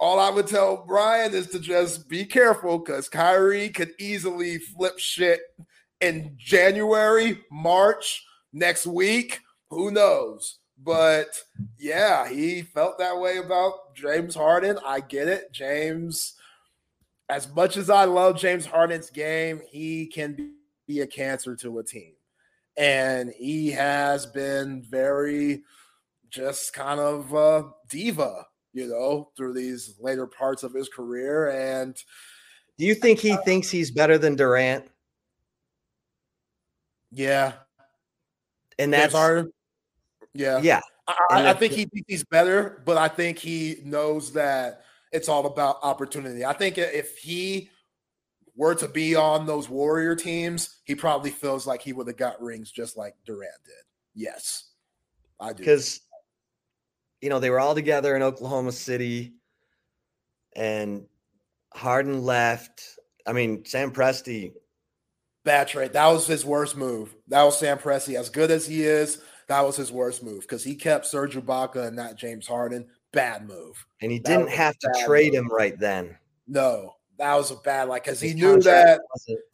all 0.00 0.18
I 0.18 0.30
would 0.30 0.46
tell 0.46 0.84
Brian 0.86 1.34
is 1.34 1.48
to 1.48 1.58
just 1.58 2.08
be 2.08 2.24
careful 2.24 2.78
because 2.78 3.08
Kyrie 3.08 3.68
could 3.68 3.92
easily 3.98 4.58
flip 4.58 4.98
shit 4.98 5.40
in 6.00 6.32
January, 6.36 7.40
March, 7.50 8.24
next 8.52 8.86
week. 8.86 9.40
Who 9.70 9.90
knows? 9.90 10.58
But 10.82 11.28
yeah, 11.78 12.28
he 12.28 12.62
felt 12.62 12.98
that 12.98 13.18
way 13.18 13.38
about 13.38 13.94
James 13.94 14.34
Harden. 14.34 14.78
I 14.86 15.00
get 15.00 15.28
it. 15.28 15.52
James 15.52 16.34
as 17.28 17.52
much 17.54 17.76
as 17.76 17.90
I 17.90 18.04
love 18.04 18.38
James 18.38 18.66
Harden's 18.66 19.10
game, 19.10 19.60
he 19.70 20.06
can 20.06 20.54
be 20.86 21.00
a 21.00 21.06
cancer 21.06 21.54
to 21.56 21.78
a 21.78 21.84
team. 21.84 22.14
And 22.76 23.32
he 23.36 23.70
has 23.72 24.24
been 24.26 24.82
very 24.82 25.62
just 26.30 26.72
kind 26.72 27.00
of 27.00 27.34
uh, 27.34 27.64
diva, 27.88 28.46
you 28.72 28.86
know, 28.86 29.30
through 29.36 29.54
these 29.54 29.96
later 30.00 30.26
parts 30.26 30.62
of 30.62 30.72
his 30.72 30.88
career. 30.88 31.50
And 31.50 31.96
do 32.78 32.86
you 32.86 32.94
think 32.94 33.18
he 33.18 33.32
uh, 33.32 33.42
thinks 33.42 33.70
he's 33.70 33.90
better 33.90 34.16
than 34.16 34.36
Durant? 34.36 34.86
Yeah. 37.10 37.54
And 38.78 38.92
that's 38.92 39.12
Harden. 39.12 39.52
Yeah. 40.34 40.60
Yeah. 40.62 40.80
I, 41.30 41.50
I 41.50 41.52
think 41.54 41.72
he 41.72 41.86
thinks 41.86 42.06
he's 42.06 42.24
better, 42.24 42.82
but 42.84 42.96
I 42.96 43.08
think 43.08 43.38
he 43.38 43.78
knows 43.82 44.32
that 44.34 44.82
it's 45.12 45.28
all 45.28 45.46
about 45.46 45.78
opportunity. 45.82 46.44
I 46.44 46.52
think 46.52 46.78
if 46.78 47.18
he 47.18 47.70
were 48.56 48.74
to 48.74 48.88
be 48.88 49.14
on 49.14 49.46
those 49.46 49.68
Warrior 49.68 50.16
teams, 50.16 50.80
he 50.84 50.94
probably 50.94 51.30
feels 51.30 51.66
like 51.66 51.80
he 51.80 51.92
would 51.92 52.08
have 52.08 52.16
got 52.16 52.42
rings 52.42 52.70
just 52.70 52.96
like 52.96 53.14
Durant 53.24 53.52
did. 53.64 53.74
Yes, 54.14 54.70
I 55.38 55.52
do. 55.52 55.58
Because, 55.58 56.00
you 57.20 57.30
know, 57.30 57.38
they 57.38 57.50
were 57.50 57.60
all 57.60 57.74
together 57.74 58.16
in 58.16 58.22
Oklahoma 58.22 58.72
City 58.72 59.34
and 60.56 61.06
Harden 61.72 62.24
left. 62.24 62.82
I 63.26 63.32
mean, 63.32 63.64
Sam 63.64 63.92
Presti. 63.92 64.52
Bad 65.44 65.68
trade. 65.68 65.92
That 65.92 66.08
was 66.08 66.26
his 66.26 66.44
worst 66.44 66.76
move. 66.76 67.14
That 67.28 67.44
was 67.44 67.58
Sam 67.58 67.78
Presti. 67.78 68.18
As 68.18 68.28
good 68.28 68.50
as 68.50 68.66
he 68.66 68.82
is, 68.82 69.22
that 69.46 69.64
was 69.64 69.76
his 69.76 69.92
worst 69.92 70.22
move 70.22 70.40
because 70.42 70.64
he 70.64 70.74
kept 70.74 71.06
Serge 71.06 71.36
Ibaka 71.36 71.86
and 71.86 71.96
not 71.96 72.16
James 72.16 72.46
Harden 72.46 72.88
bad 73.12 73.46
move. 73.46 73.84
And 74.00 74.12
he 74.12 74.18
that 74.18 74.28
didn't 74.28 74.50
have 74.50 74.78
to 74.78 75.04
trade 75.04 75.32
move. 75.32 75.42
him 75.42 75.52
right 75.52 75.78
then. 75.78 76.16
No, 76.46 76.94
that 77.18 77.34
was 77.34 77.50
a 77.50 77.56
bad 77.56 77.88
like 77.88 78.04
because 78.04 78.20
he 78.20 78.34
knew 78.34 78.60
that 78.62 79.00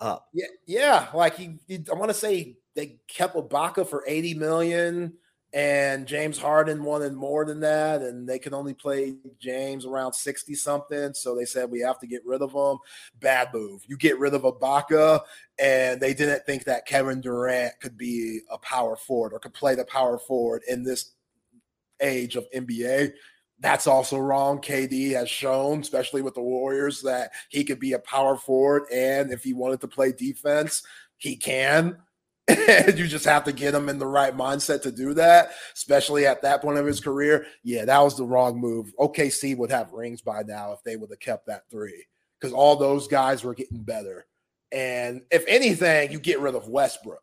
up. 0.00 0.28
Yeah, 0.32 0.46
yeah. 0.66 1.08
Like 1.14 1.36
he, 1.36 1.58
he 1.66 1.84
I 1.90 1.94
want 1.94 2.10
to 2.10 2.14
say 2.14 2.56
they 2.74 2.98
kept 3.08 3.36
Ibaka 3.36 3.88
for 3.88 4.04
80 4.06 4.34
million 4.34 5.14
and 5.54 6.08
James 6.08 6.36
Harden 6.36 6.82
wanted 6.82 7.14
more 7.14 7.44
than 7.44 7.60
that, 7.60 8.02
and 8.02 8.28
they 8.28 8.40
could 8.40 8.52
only 8.52 8.74
play 8.74 9.14
James 9.38 9.86
around 9.86 10.12
60 10.12 10.52
something. 10.56 11.14
So 11.14 11.36
they 11.36 11.44
said 11.44 11.70
we 11.70 11.80
have 11.80 12.00
to 12.00 12.08
get 12.08 12.26
rid 12.26 12.42
of 12.42 12.52
him. 12.52 12.78
Bad 13.20 13.54
move. 13.54 13.82
You 13.86 13.96
get 13.96 14.18
rid 14.18 14.34
of 14.34 14.42
Ibaka, 14.42 15.20
and 15.60 16.00
they 16.00 16.12
didn't 16.12 16.44
think 16.44 16.64
that 16.64 16.86
Kevin 16.86 17.20
Durant 17.20 17.74
could 17.80 17.96
be 17.96 18.40
a 18.50 18.58
power 18.58 18.96
forward 18.96 19.32
or 19.32 19.38
could 19.38 19.54
play 19.54 19.76
the 19.76 19.84
power 19.84 20.18
forward 20.18 20.62
in 20.68 20.82
this 20.82 21.12
age 22.00 22.34
of 22.34 22.50
NBA 22.52 23.12
That's 23.60 23.86
also 23.86 24.18
wrong. 24.18 24.60
KD 24.60 25.12
has 25.12 25.28
shown, 25.30 25.80
especially 25.80 26.22
with 26.22 26.34
the 26.34 26.42
Warriors, 26.42 27.02
that 27.02 27.30
he 27.48 27.64
could 27.64 27.78
be 27.78 27.92
a 27.92 27.98
power 27.98 28.36
forward. 28.36 28.84
And 28.92 29.32
if 29.32 29.42
he 29.42 29.52
wanted 29.52 29.80
to 29.82 29.88
play 29.88 30.12
defense, 30.12 30.82
he 31.16 31.36
can. 31.36 31.98
You 32.86 33.06
just 33.06 33.24
have 33.24 33.44
to 33.44 33.52
get 33.52 33.74
him 33.74 33.88
in 33.88 33.98
the 33.98 34.06
right 34.06 34.36
mindset 34.36 34.82
to 34.82 34.92
do 34.92 35.14
that, 35.14 35.52
especially 35.74 36.26
at 36.26 36.42
that 36.42 36.60
point 36.60 36.76
of 36.76 36.84
his 36.84 37.00
career. 37.00 37.46
Yeah, 37.62 37.86
that 37.86 38.00
was 38.00 38.18
the 38.18 38.26
wrong 38.26 38.60
move. 38.60 38.92
OKC 38.98 39.56
would 39.56 39.70
have 39.70 39.92
rings 39.92 40.20
by 40.20 40.42
now 40.42 40.72
if 40.72 40.82
they 40.82 40.96
would 40.96 41.08
have 41.08 41.20
kept 41.20 41.46
that 41.46 41.62
three 41.70 42.04
because 42.38 42.52
all 42.52 42.76
those 42.76 43.08
guys 43.08 43.42
were 43.42 43.54
getting 43.54 43.82
better. 43.82 44.26
And 44.70 45.22
if 45.30 45.44
anything, 45.48 46.12
you 46.12 46.18
get 46.18 46.40
rid 46.40 46.54
of 46.54 46.68
Westbrook. 46.68 47.22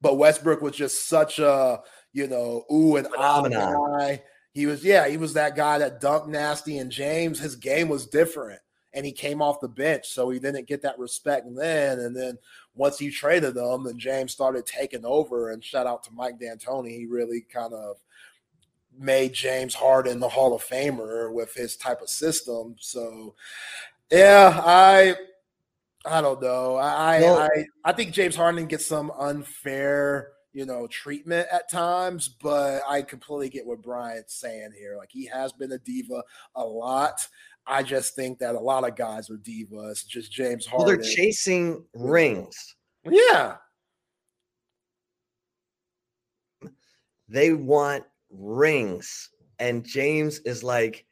But 0.00 0.18
Westbrook 0.18 0.62
was 0.62 0.74
just 0.74 1.08
such 1.08 1.38
a, 1.38 1.82
you 2.12 2.26
know, 2.26 2.64
ooh 2.72 2.96
and 2.96 3.06
ah 3.16 3.42
guy. 3.46 4.22
He 4.52 4.66
was, 4.66 4.84
yeah, 4.84 5.08
he 5.08 5.16
was 5.16 5.34
that 5.34 5.56
guy 5.56 5.78
that 5.78 6.00
dunked 6.00 6.28
nasty. 6.28 6.78
And 6.78 6.90
James, 6.90 7.38
his 7.38 7.56
game 7.56 7.88
was 7.88 8.06
different. 8.06 8.60
And 8.92 9.06
he 9.06 9.12
came 9.12 9.40
off 9.40 9.60
the 9.60 9.68
bench. 9.68 10.08
So 10.08 10.30
he 10.30 10.40
didn't 10.40 10.66
get 10.66 10.82
that 10.82 10.98
respect 10.98 11.46
then. 11.54 12.00
And 12.00 12.16
then 12.16 12.38
once 12.74 12.98
he 12.98 13.10
traded 13.10 13.54
them, 13.54 13.86
and 13.86 13.98
James 13.98 14.32
started 14.32 14.66
taking 14.66 15.04
over. 15.04 15.50
And 15.50 15.62
shout 15.62 15.86
out 15.86 16.02
to 16.04 16.12
Mike 16.12 16.40
D'Antoni, 16.40 16.90
he 16.90 17.06
really 17.06 17.42
kind 17.42 17.72
of 17.72 17.98
made 18.98 19.32
James 19.32 19.74
Harden 19.74 20.20
the 20.20 20.28
Hall 20.28 20.54
of 20.54 20.64
Famer 20.64 21.32
with 21.32 21.54
his 21.54 21.76
type 21.76 22.02
of 22.02 22.10
system. 22.10 22.76
So, 22.78 23.34
yeah, 24.10 24.60
I 24.64 25.14
I 26.04 26.20
don't 26.20 26.40
know. 26.42 26.76
I 26.76 27.20
well, 27.20 27.38
I 27.38 27.66
I 27.84 27.92
think 27.92 28.12
James 28.12 28.36
Harden 28.36 28.66
gets 28.66 28.86
some 28.86 29.12
unfair, 29.18 30.32
you 30.52 30.66
know, 30.66 30.86
treatment 30.86 31.46
at 31.52 31.70
times, 31.70 32.28
but 32.28 32.82
I 32.88 33.02
completely 33.02 33.48
get 33.48 33.66
what 33.66 33.82
Brian's 33.82 34.32
saying 34.32 34.72
here. 34.76 34.96
Like 34.96 35.10
he 35.12 35.26
has 35.26 35.52
been 35.52 35.72
a 35.72 35.78
diva 35.78 36.22
a 36.54 36.64
lot. 36.64 37.26
I 37.66 37.82
just 37.82 38.16
think 38.16 38.38
that 38.40 38.54
a 38.54 38.60
lot 38.60 38.88
of 38.88 38.96
guys 38.96 39.30
are 39.30 39.36
divas. 39.36 40.06
Just 40.06 40.32
James 40.32 40.66
Harden. 40.66 40.86
Well, 40.86 40.96
they're 40.96 41.04
chasing 41.04 41.84
rings. 41.94 42.74
Yeah. 43.04 43.56
They 47.28 47.52
want 47.52 48.04
rings. 48.30 49.30
And 49.60 49.84
James 49.84 50.40
is 50.40 50.64
like, 50.64 51.06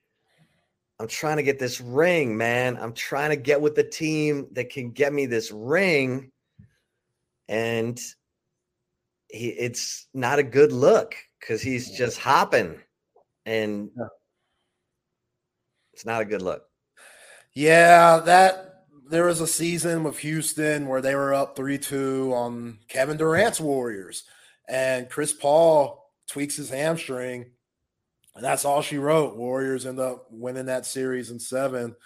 I'm 0.99 1.07
trying 1.07 1.37
to 1.37 1.45
get 1.45 1.61
this 1.61 1.81
ring, 1.81 2.37
man. 2.37 2.77
I'm 2.77 2.93
trying 2.93 3.31
to 3.31 3.37
get 3.37 3.61
with 3.61 3.77
the 3.77 3.85
team 3.85 4.49
that 4.53 4.71
can 4.71 4.91
get 4.91 5.13
me 5.13 5.27
this 5.27 5.53
ring. 5.53 6.33
And 7.49 8.01
he 9.29 9.49
it's 9.49 10.07
not 10.15 10.39
a 10.39 10.43
good 10.43 10.73
look 10.73 11.15
because 11.41 11.61
he's 11.61 11.91
just 11.97 12.19
hopping 12.19 12.79
and 13.47 13.91
it's 15.93 16.07
not 16.07 16.23
a 16.23 16.27
good 16.27 16.43
look. 16.43 16.65
Yeah, 17.55 18.21
that 18.25 18.85
there 19.11 19.25
was 19.25 19.41
a 19.41 19.47
season 19.47 20.05
with 20.05 20.19
Houston 20.19 20.87
where 20.87 21.01
they 21.01 21.15
were 21.15 21.35
up 21.35 21.57
3-2 21.57 22.33
on 22.33 22.79
Kevin 22.89 23.17
Durant's 23.17 23.61
Warriors 23.61 24.25
and 24.69 25.09
Chris 25.09 25.33
Paul 25.33 26.13
tweaks 26.27 26.57
his 26.57 26.71
hamstring 26.71 27.47
and 28.39 28.45
that's 28.45 28.65
all 28.65 28.83
she 28.83 28.99
wrote. 28.99 29.37
Warriors 29.37 29.85
end 29.85 29.99
up 29.99 30.27
winning 30.31 30.67
that 30.67 30.87
series 30.87 31.31
in 31.33 31.41
seven. 31.41 31.97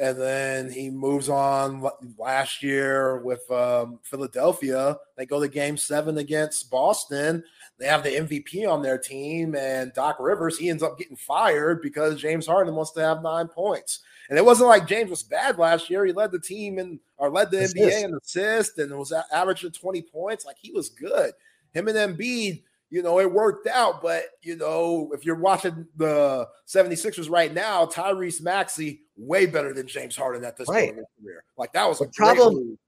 And 0.00 0.20
then 0.20 0.70
he 0.70 0.90
moves 0.90 1.28
on 1.28 1.84
last 2.16 2.62
year 2.62 3.18
with 3.18 3.50
um, 3.50 3.98
Philadelphia. 4.04 4.96
They 5.16 5.26
go 5.26 5.40
to 5.40 5.48
game 5.48 5.76
seven 5.76 6.18
against 6.18 6.70
Boston. 6.70 7.42
They 7.78 7.86
have 7.86 8.04
the 8.04 8.10
MVP 8.10 8.68
on 8.68 8.82
their 8.82 8.98
team, 8.98 9.54
and 9.54 9.92
Doc 9.92 10.16
Rivers, 10.18 10.58
he 10.58 10.68
ends 10.68 10.82
up 10.82 10.98
getting 10.98 11.16
fired 11.16 11.80
because 11.82 12.20
James 12.20 12.46
Harden 12.46 12.74
wants 12.74 12.92
to 12.92 13.00
have 13.00 13.22
nine 13.22 13.48
points. 13.48 14.00
And 14.28 14.38
it 14.38 14.44
wasn't 14.44 14.68
like 14.68 14.86
James 14.86 15.10
was 15.10 15.22
bad 15.22 15.58
last 15.58 15.88
year. 15.88 16.04
He 16.04 16.12
led 16.12 16.32
the 16.32 16.40
team 16.40 16.78
and 16.78 17.00
or 17.16 17.30
led 17.30 17.50
the 17.50 17.60
Assist. 17.60 17.76
NBA 17.76 18.04
in 18.04 18.14
assists 18.14 18.78
and 18.78 18.96
was 18.96 19.12
averaging 19.32 19.72
20 19.72 20.02
points. 20.02 20.44
Like 20.44 20.56
he 20.60 20.70
was 20.70 20.90
good. 20.90 21.32
Him 21.72 21.88
and 21.88 21.96
Embiid, 21.96 22.62
you 22.90 23.02
know, 23.02 23.20
it 23.20 23.32
worked 23.32 23.66
out. 23.66 24.02
But, 24.02 24.24
you 24.42 24.56
know, 24.56 25.10
if 25.14 25.24
you're 25.24 25.36
watching 25.36 25.86
the 25.96 26.48
76ers 26.66 27.30
right 27.30 27.52
now, 27.52 27.86
Tyrese 27.86 28.42
Maxey, 28.42 29.02
way 29.18 29.46
better 29.46 29.74
than 29.74 29.86
James 29.86 30.16
Harden 30.16 30.44
at 30.44 30.56
this 30.56 30.68
right. 30.68 30.86
point 30.86 30.90
in 30.90 30.96
his 30.98 31.06
career. 31.22 31.44
Like 31.56 31.72
that 31.72 31.88
was 31.88 31.98
the 31.98 32.10
problem. 32.14 32.78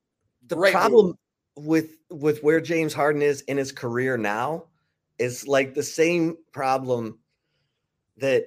The 0.46 0.56
problem 0.56 1.06
move. 1.06 1.66
with 1.66 1.96
with 2.10 2.42
where 2.42 2.60
James 2.60 2.94
Harden 2.94 3.22
is 3.22 3.42
in 3.42 3.56
his 3.56 3.72
career 3.72 4.16
now 4.16 4.64
is 5.18 5.46
like 5.46 5.74
the 5.74 5.82
same 5.82 6.36
problem 6.52 7.18
that 8.16 8.46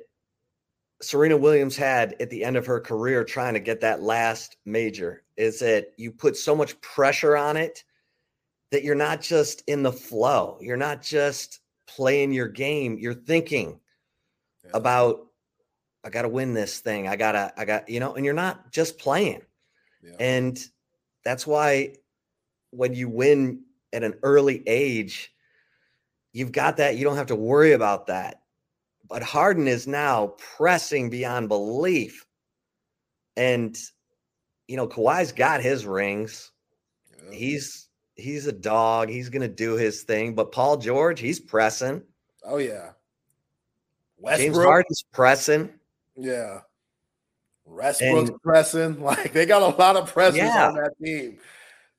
Serena 1.02 1.38
Williams 1.38 1.76
had 1.76 2.16
at 2.20 2.30
the 2.30 2.44
end 2.44 2.56
of 2.56 2.66
her 2.66 2.80
career 2.80 3.24
trying 3.24 3.54
to 3.54 3.60
get 3.60 3.82
that 3.82 4.02
last 4.02 4.58
major 4.66 5.24
is 5.36 5.60
that 5.60 5.94
you 5.98 6.12
put 6.12 6.38
so 6.38 6.56
much 6.56 6.80
pressure 6.82 7.36
on 7.36 7.58
it 7.58 7.84
that 8.72 8.84
you're 8.84 8.96
not 8.96 9.22
just 9.22 9.64
in 9.68 9.84
the 9.84 9.92
flow. 9.92 10.58
You're 10.62 10.78
not 10.78 11.02
just 11.02 11.60
playing 11.86 12.32
your 12.32 12.48
game. 12.48 12.98
You're 12.98 13.14
thinking 13.14 13.80
yeah. 14.64 14.72
about, 14.74 15.28
I 16.04 16.10
got 16.10 16.24
to 16.24 16.30
win 16.30 16.54
this 16.54 16.80
thing. 16.80 17.08
I 17.08 17.16
got 17.16 17.32
to, 17.34 17.54
I 17.58 17.66
got, 17.66 17.90
you 17.90 18.00
know, 18.00 18.16
and 18.16 18.26
you're 18.26 18.34
not 18.34 18.72
just 18.72 18.98
playing. 18.98 19.42
Yeah. 20.04 20.16
And 20.20 20.60
that's 21.24 21.48
why 21.48 21.96
when 22.72 22.94
you 22.94 23.08
win 23.08 23.62
at 23.94 24.04
an 24.04 24.16
early 24.24 24.64
age, 24.68 25.34
you've 26.34 26.52
got 26.52 26.78
that. 26.78 26.98
You 26.98 27.06
don't 27.06 27.16
have 27.16 27.28
to 27.28 27.36
worry 27.36 27.72
about 27.72 28.08
that. 28.08 28.42
But 29.08 29.24
Harden 29.24 29.68
is 29.68 29.88
now 29.88 30.34
pressing 30.38 31.10
beyond 31.10 31.48
belief. 31.48 32.26
And, 33.38 33.78
you 34.68 34.76
know, 34.76 34.88
Kawhi's 34.88 35.32
got 35.32 35.62
his 35.62 35.86
rings. 35.86 36.52
Yeah. 37.30 37.34
He's 37.34 37.88
he's 38.16 38.48
a 38.48 38.52
dog. 38.52 39.10
He's 39.10 39.30
going 39.30 39.42
to 39.42 39.48
do 39.48 39.74
his 39.74 40.04
thing. 40.04 40.36
But 40.36 40.52
Paul 40.52 40.78
George, 40.78 41.20
he's 41.20 41.40
pressing. 41.40 42.02
Oh 42.44 42.58
yeah. 42.58 42.92
Westbrook. 44.18 44.54
James 44.54 44.58
Harden's 44.58 45.04
pressing. 45.12 45.70
Yeah. 46.16 46.60
Westbrook's 47.66 48.30
and, 48.30 48.42
pressing. 48.42 49.02
Like 49.04 49.34
they 49.34 49.46
got 49.46 49.62
a 49.62 49.78
lot 49.78 49.96
of 49.96 50.12
pressers 50.12 50.38
yeah. 50.38 50.68
on 50.68 50.76
that 50.76 50.94
team. 51.02 51.38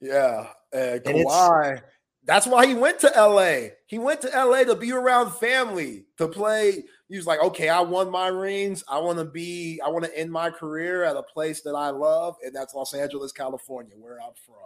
Yeah. 0.01 0.49
And 0.73 1.03
Kawhi. 1.03 1.83
That's 2.27 2.47
why 2.47 2.67
he 2.67 2.75
went 2.75 3.01
to 3.01 3.13
LA. 3.15 3.69
He 3.87 3.99
went 3.99 4.23
to 4.23 4.29
LA 4.29 4.65
to 4.65 4.75
be 4.75 4.93
around 4.93 5.33
family, 5.33 6.07
to 6.17 6.27
play. 6.27 6.85
He 7.09 7.17
was 7.17 7.27
like, 7.27 7.41
okay, 7.41 7.69
I 7.69 7.81
won 7.81 8.11
my 8.11 8.29
rings. 8.29 8.83
I 8.89 8.99
want 8.99 9.19
to 9.19 9.27
be, 9.27 9.79
I 9.85 9.91
want 9.91 10.07
to 10.07 10.19
end 10.19 10.33
my 10.33 10.49
career 10.49 11.05
at 11.05 11.17
a 11.17 11.23
place 11.23 11.61
that 11.63 11.75
I 11.75 11.91
love, 11.91 12.37
and 12.43 12.55
that's 12.55 12.75
Los 12.75 12.95
Angeles, 12.95 13.31
California, 13.31 13.95
where 13.99 14.23
I'm 14.23 14.33
from. 14.47 14.57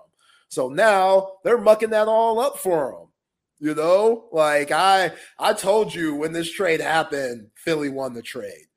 So 0.49 0.69
now 0.69 1.33
they're 1.43 1.59
mucking 1.59 1.91
that 1.91 2.07
all 2.07 2.39
up 2.39 2.59
for 2.59 2.93
him. 2.93 3.09
You 3.59 3.75
know, 3.75 4.29
like 4.31 4.71
I 4.71 5.11
I 5.37 5.53
told 5.53 5.93
you 5.93 6.15
when 6.15 6.33
this 6.33 6.51
trade 6.51 6.81
happened, 6.81 7.49
Philly 7.57 7.89
won 7.89 8.15
the 8.15 8.23
trade 8.23 8.68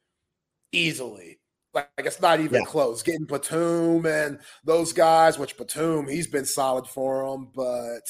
easily. 0.72 1.39
Like 1.73 1.89
it's 1.98 2.22
not 2.22 2.39
even 2.39 2.61
yeah. 2.61 2.68
close. 2.68 3.02
Getting 3.02 3.26
Batum 3.26 4.06
and 4.06 4.39
those 4.64 4.91
guys, 4.93 5.39
which 5.39 5.57
Batum 5.57 6.07
he's 6.07 6.27
been 6.27 6.45
solid 6.45 6.88
for 6.88 7.30
them, 7.30 7.49
but 7.56 8.02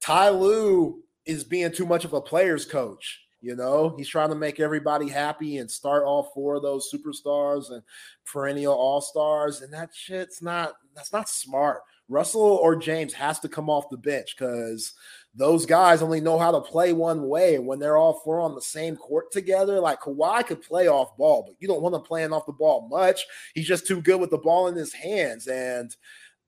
Ty 0.00 0.30
Lue 0.30 1.02
is 1.24 1.44
being 1.44 1.72
too 1.72 1.86
much 1.86 2.04
of 2.04 2.12
a 2.12 2.20
player's 2.20 2.64
coach. 2.64 3.20
You 3.40 3.54
know, 3.54 3.94
he's 3.96 4.08
trying 4.08 4.30
to 4.30 4.34
make 4.34 4.58
everybody 4.58 5.08
happy 5.08 5.58
and 5.58 5.70
start 5.70 6.04
all 6.04 6.32
four 6.34 6.56
of 6.56 6.62
those 6.62 6.90
superstars 6.92 7.70
and 7.70 7.82
perennial 8.26 8.74
all 8.74 9.00
stars, 9.00 9.62
and 9.62 9.72
that 9.72 9.90
shit's 9.94 10.42
not 10.42 10.74
that's 10.94 11.12
not 11.12 11.28
smart. 11.28 11.82
Russell 12.08 12.40
or 12.40 12.74
James 12.74 13.12
has 13.12 13.38
to 13.40 13.48
come 13.48 13.70
off 13.70 13.90
the 13.90 13.96
bench 13.96 14.34
because 14.36 14.94
those 15.34 15.66
guys 15.66 16.02
only 16.02 16.20
know 16.20 16.38
how 16.38 16.50
to 16.50 16.60
play 16.60 16.92
one 16.92 17.28
way. 17.28 17.54
And 17.54 17.66
when 17.66 17.78
they're 17.78 17.96
all 17.96 18.20
four 18.24 18.40
on 18.40 18.54
the 18.54 18.62
same 18.62 18.96
court 18.96 19.30
together, 19.30 19.78
like 19.78 20.00
Kawhi 20.00 20.46
could 20.46 20.62
play 20.62 20.88
off 20.88 21.16
ball, 21.16 21.44
but 21.46 21.56
you 21.60 21.68
don't 21.68 21.82
want 21.82 21.94
him 21.94 22.02
playing 22.02 22.32
off 22.32 22.46
the 22.46 22.52
ball 22.52 22.88
much. 22.88 23.24
He's 23.54 23.66
just 23.66 23.86
too 23.86 24.00
good 24.00 24.20
with 24.20 24.30
the 24.30 24.38
ball 24.38 24.68
in 24.68 24.74
his 24.74 24.92
hands. 24.92 25.46
And 25.46 25.94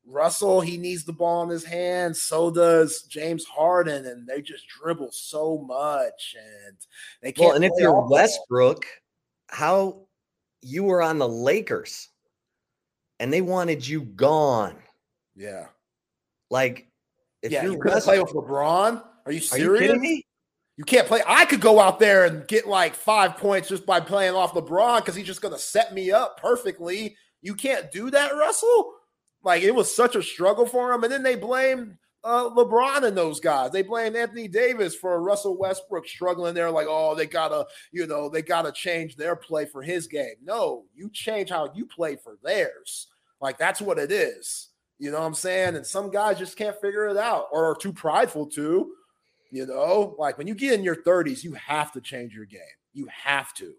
Russell, 0.06 0.60
he 0.60 0.76
needs 0.76 1.04
the 1.04 1.12
ball 1.12 1.42
in 1.44 1.48
his 1.48 1.64
hands. 1.64 2.22
So 2.22 2.50
does 2.50 3.02
James 3.02 3.44
Harden, 3.44 4.06
and 4.06 4.26
they 4.26 4.42
just 4.42 4.66
dribble 4.66 5.12
so 5.12 5.58
much, 5.58 6.34
and 6.38 6.76
they 7.22 7.32
can't. 7.32 7.48
Well, 7.48 7.56
and 7.56 7.64
if 7.64 7.72
you're 7.78 8.08
Westbrook, 8.08 8.86
how 9.48 10.06
you 10.62 10.84
were 10.84 11.02
on 11.02 11.18
the 11.18 11.28
Lakers, 11.28 12.08
and 13.20 13.32
they 13.32 13.42
wanted 13.42 13.86
you 13.86 14.02
gone 14.02 14.76
yeah. 15.40 15.68
Like, 16.50 16.89
if 17.42 17.52
yeah, 17.52 17.64
you 17.64 17.78
couldn't 17.78 18.02
play 18.02 18.20
with 18.20 18.32
LeBron. 18.32 19.02
Are 19.26 19.32
you 19.32 19.40
serious? 19.40 19.90
Are 19.90 19.94
you 19.94 20.00
me? 20.00 20.26
You 20.76 20.84
can't 20.84 21.06
play. 21.06 21.22
I 21.26 21.44
could 21.44 21.60
go 21.60 21.78
out 21.78 22.00
there 22.00 22.24
and 22.24 22.46
get 22.48 22.66
like 22.66 22.94
five 22.94 23.36
points 23.36 23.68
just 23.68 23.84
by 23.84 24.00
playing 24.00 24.34
off 24.34 24.54
LeBron 24.54 25.00
because 25.00 25.14
he's 25.14 25.26
just 25.26 25.42
going 25.42 25.52
to 25.52 25.60
set 25.60 25.92
me 25.92 26.10
up 26.10 26.40
perfectly. 26.40 27.16
You 27.42 27.54
can't 27.54 27.92
do 27.92 28.10
that, 28.10 28.34
Russell. 28.34 28.94
Like 29.42 29.62
it 29.62 29.74
was 29.74 29.94
such 29.94 30.16
a 30.16 30.22
struggle 30.22 30.66
for 30.66 30.92
him, 30.92 31.04
and 31.04 31.12
then 31.12 31.22
they 31.22 31.36
blame 31.36 31.98
uh, 32.24 32.50
LeBron 32.50 33.04
and 33.04 33.16
those 33.16 33.40
guys. 33.40 33.72
They 33.72 33.82
blame 33.82 34.16
Anthony 34.16 34.48
Davis 34.48 34.94
for 34.94 35.22
Russell 35.22 35.58
Westbrook 35.58 36.06
struggling 36.06 36.54
there, 36.54 36.70
like, 36.70 36.86
oh, 36.88 37.14
they 37.14 37.26
gotta, 37.26 37.66
you 37.92 38.06
know, 38.06 38.28
they 38.28 38.42
gotta 38.42 38.72
change 38.72 39.16
their 39.16 39.36
play 39.36 39.64
for 39.64 39.82
his 39.82 40.06
game. 40.06 40.34
No, 40.42 40.84
you 40.94 41.10
change 41.10 41.50
how 41.50 41.70
you 41.74 41.86
play 41.86 42.16
for 42.16 42.38
theirs. 42.42 43.08
Like 43.40 43.58
that's 43.58 43.80
what 43.80 43.98
it 43.98 44.12
is. 44.12 44.69
You 45.00 45.10
know 45.10 45.18
what 45.18 45.26
I'm 45.26 45.34
saying? 45.34 45.76
And 45.76 45.86
some 45.86 46.10
guys 46.10 46.38
just 46.38 46.58
can't 46.58 46.78
figure 46.78 47.08
it 47.08 47.16
out 47.16 47.46
or 47.52 47.70
are 47.70 47.74
too 47.74 47.92
prideful 47.92 48.46
to. 48.48 48.92
You 49.50 49.66
know, 49.66 50.14
like 50.18 50.36
when 50.36 50.46
you 50.46 50.54
get 50.54 50.74
in 50.74 50.84
your 50.84 51.02
30s, 51.02 51.42
you 51.42 51.54
have 51.54 51.90
to 51.92 52.02
change 52.02 52.34
your 52.34 52.44
game. 52.44 52.60
You 52.92 53.08
have 53.10 53.54
to. 53.54 53.72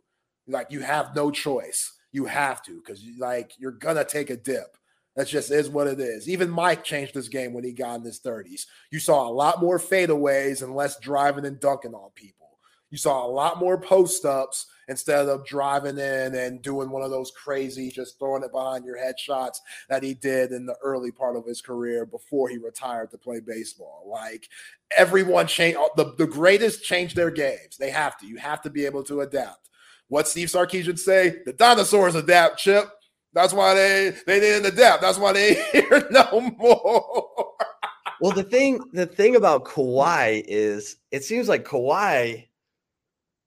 Like 0.48 0.72
you 0.72 0.80
have 0.82 1.16
no 1.16 1.30
choice. 1.30 1.94
You 2.12 2.26
have 2.26 2.64
to 2.64 2.82
because 2.82 3.04
like 3.20 3.54
you're 3.60 3.72
gonna 3.72 4.04
take 4.04 4.32
a 4.32 4.36
dip. 4.36 4.76
That 5.16 5.28
just 5.28 5.52
is 5.52 5.70
what 5.70 5.88
it 5.88 6.00
is. 6.00 6.28
Even 6.28 6.50
Mike 6.50 6.84
changed 6.84 7.14
his 7.14 7.30
game 7.30 7.54
when 7.54 7.64
he 7.64 7.72
got 7.72 8.00
in 8.00 8.04
his 8.04 8.20
30s. 8.20 8.66
You 8.92 9.00
saw 9.00 9.28
a 9.28 9.32
lot 9.32 9.62
more 9.62 9.78
fadeaways 9.78 10.64
and 10.64 10.76
less 10.76 11.00
driving 11.00 11.46
and 11.46 11.60
dunking 11.60 11.94
on 11.94 12.10
people. 12.16 12.58
You 12.90 12.98
saw 12.98 13.26
a 13.26 13.30
lot 13.30 13.60
more 13.60 13.80
post 13.80 14.26
ups 14.26 14.66
instead 14.92 15.30
of 15.30 15.46
driving 15.46 15.98
in 15.98 16.36
and 16.36 16.62
doing 16.62 16.90
one 16.90 17.02
of 17.02 17.10
those 17.10 17.32
crazy, 17.32 17.90
just 17.90 18.20
throwing 18.20 18.44
it 18.44 18.52
behind 18.52 18.84
your 18.84 18.98
head 18.98 19.18
shots 19.18 19.62
that 19.88 20.04
he 20.04 20.14
did 20.14 20.52
in 20.52 20.66
the 20.66 20.76
early 20.84 21.12
part 21.12 21.38
of 21.38 21.46
his 21.46 21.62
career 21.62 22.06
before 22.06 22.50
he 22.50 22.58
retired 22.58 23.10
to 23.10 23.18
play 23.18 23.40
baseball. 23.40 24.04
Like 24.06 24.50
everyone 24.96 25.48
changed, 25.48 25.78
uh, 25.78 25.88
the, 25.96 26.14
the 26.18 26.28
greatest 26.28 26.84
change 26.84 27.14
their 27.14 27.32
games. 27.32 27.78
They 27.80 27.90
have 27.90 28.18
to. 28.18 28.28
You 28.28 28.36
have 28.36 28.62
to 28.64 28.70
be 28.70 28.86
able 28.86 29.04
to 29.06 29.22
adapt. 29.22 29.70
What 30.10 30.28
Steve 30.28 30.50
Sarkisian 30.50 31.00
say? 31.00 31.38
The 31.46 31.54
dinosaurs 31.54 32.16
adapt, 32.16 32.60
Chip. 32.60 32.92
That's 33.32 33.54
why 33.54 33.74
they 33.74 34.14
they 34.28 34.42
didn't 34.42 34.74
adapt. 34.74 35.02
That's 35.02 35.18
why 35.18 35.32
they 35.32 35.54
here 35.72 36.06
no 36.12 36.54
more. 36.58 37.54
well, 38.20 38.34
the 38.34 38.44
thing 38.44 38.82
the 38.92 39.06
thing 39.06 39.38
about 39.38 39.64
Kawhi 39.64 40.44
is 40.46 40.98
it 41.12 41.24
seems 41.24 41.48
like 41.48 41.64
Kawhi 41.64 42.48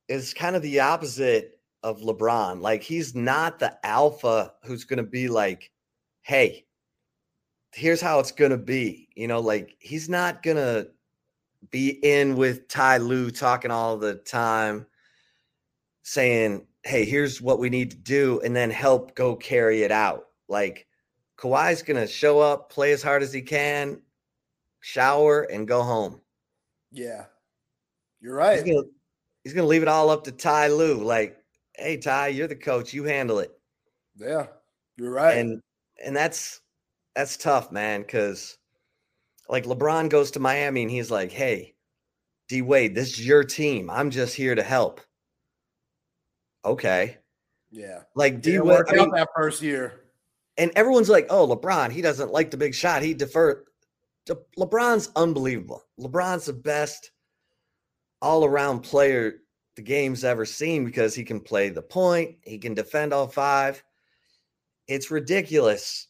is 0.08 0.34
kind 0.34 0.56
of 0.56 0.62
the 0.62 0.80
opposite 0.80 1.60
of 1.82 2.00
LeBron. 2.00 2.60
Like 2.60 2.82
he's 2.82 3.14
not 3.14 3.58
the 3.58 3.78
alpha 3.84 4.52
who's 4.64 4.84
going 4.84 4.98
to 4.98 5.02
be 5.02 5.28
like, 5.28 5.70
"Hey, 6.22 6.66
here's 7.72 8.00
how 8.00 8.18
it's 8.18 8.32
going 8.32 8.50
to 8.50 8.58
be." 8.58 9.08
You 9.14 9.28
know, 9.28 9.40
like 9.40 9.76
he's 9.78 10.08
not 10.08 10.42
going 10.42 10.56
to 10.56 10.88
be 11.70 11.90
in 12.02 12.36
with 12.36 12.68
Ty 12.68 12.98
Lue 12.98 13.30
talking 13.30 13.70
all 13.70 13.96
the 13.96 14.14
time 14.16 14.86
saying, 16.02 16.66
"Hey, 16.82 17.04
here's 17.04 17.40
what 17.40 17.58
we 17.58 17.70
need 17.70 17.90
to 17.90 17.96
do," 17.96 18.40
and 18.44 18.54
then 18.56 18.70
help 18.70 19.14
go 19.14 19.36
carry 19.36 19.82
it 19.82 19.92
out. 19.92 20.26
Like 20.48 20.86
Kawhi's 21.38 21.82
going 21.82 22.00
to 22.00 22.06
show 22.06 22.40
up, 22.40 22.70
play 22.70 22.92
as 22.92 23.02
hard 23.02 23.22
as 23.22 23.32
he 23.32 23.42
can, 23.42 24.00
shower, 24.80 25.42
and 25.42 25.68
go 25.68 25.82
home. 25.82 26.20
Yeah, 26.92 27.24
you're 28.20 28.36
right. 28.36 28.64
He's 28.64 28.74
gonna, 28.74 28.86
he's 29.44 29.52
gonna 29.52 29.68
leave 29.68 29.82
it 29.82 29.88
all 29.88 30.10
up 30.10 30.24
to 30.24 30.32
Ty 30.32 30.68
Lue. 30.68 31.04
Like, 31.04 31.36
hey 31.76 31.98
Ty, 31.98 32.28
you're 32.28 32.48
the 32.48 32.56
coach, 32.56 32.92
you 32.92 33.04
handle 33.04 33.38
it. 33.38 33.52
Yeah, 34.16 34.46
you're 34.96 35.12
right. 35.12 35.38
And 35.38 35.60
and 36.04 36.16
that's 36.16 36.60
that's 37.14 37.36
tough, 37.36 37.70
man, 37.70 38.02
because 38.02 38.58
like 39.48 39.64
LeBron 39.64 40.08
goes 40.08 40.32
to 40.32 40.40
Miami 40.40 40.82
and 40.82 40.90
he's 40.90 41.10
like, 41.10 41.30
hey, 41.30 41.74
D 42.48 42.62
Wade, 42.62 42.94
this 42.94 43.12
is 43.12 43.26
your 43.26 43.44
team. 43.44 43.90
I'm 43.90 44.10
just 44.10 44.34
here 44.34 44.54
to 44.54 44.62
help. 44.62 45.00
Okay. 46.64 47.18
Yeah. 47.70 48.00
Like 48.14 48.40
D 48.40 48.58
Wade 48.58 48.82
I 48.88 48.96
mean, 48.96 49.10
that 49.10 49.28
first 49.36 49.62
year. 49.62 50.00
And 50.56 50.70
everyone's 50.76 51.10
like, 51.10 51.26
oh, 51.30 51.46
LeBron, 51.48 51.90
he 51.90 52.00
doesn't 52.00 52.32
like 52.32 52.50
the 52.50 52.56
big 52.56 52.74
shot. 52.74 53.02
He 53.02 53.12
defer. 53.12 53.64
LeBron's 54.56 55.10
unbelievable. 55.16 55.84
LeBron's 56.00 56.46
the 56.46 56.52
best 56.52 57.10
all 58.24 58.46
around 58.46 58.80
player 58.80 59.42
the 59.76 59.82
game's 59.82 60.24
ever 60.24 60.46
seen 60.46 60.84
because 60.84 61.14
he 61.14 61.24
can 61.24 61.40
play 61.40 61.68
the 61.68 61.82
point, 61.82 62.36
he 62.42 62.58
can 62.58 62.72
defend 62.72 63.12
all 63.12 63.28
five. 63.28 63.84
It's 64.88 65.10
ridiculous. 65.10 66.08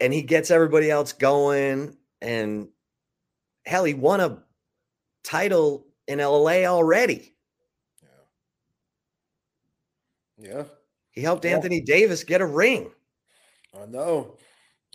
And 0.00 0.12
he 0.12 0.22
gets 0.22 0.50
everybody 0.50 0.90
else 0.90 1.12
going. 1.12 1.96
And 2.20 2.68
hell, 3.66 3.84
he 3.84 3.94
won 3.94 4.20
a 4.20 4.42
title 5.22 5.86
in 6.08 6.18
LA 6.18 6.64
already. 6.64 7.34
Yeah. 8.02 8.08
Yeah. 10.50 10.64
He 11.12 11.20
helped 11.20 11.44
yeah. 11.44 11.52
Anthony 11.52 11.80
Davis 11.80 12.24
get 12.24 12.40
a 12.40 12.46
ring. 12.46 12.90
I 13.80 13.86
know. 13.86 14.38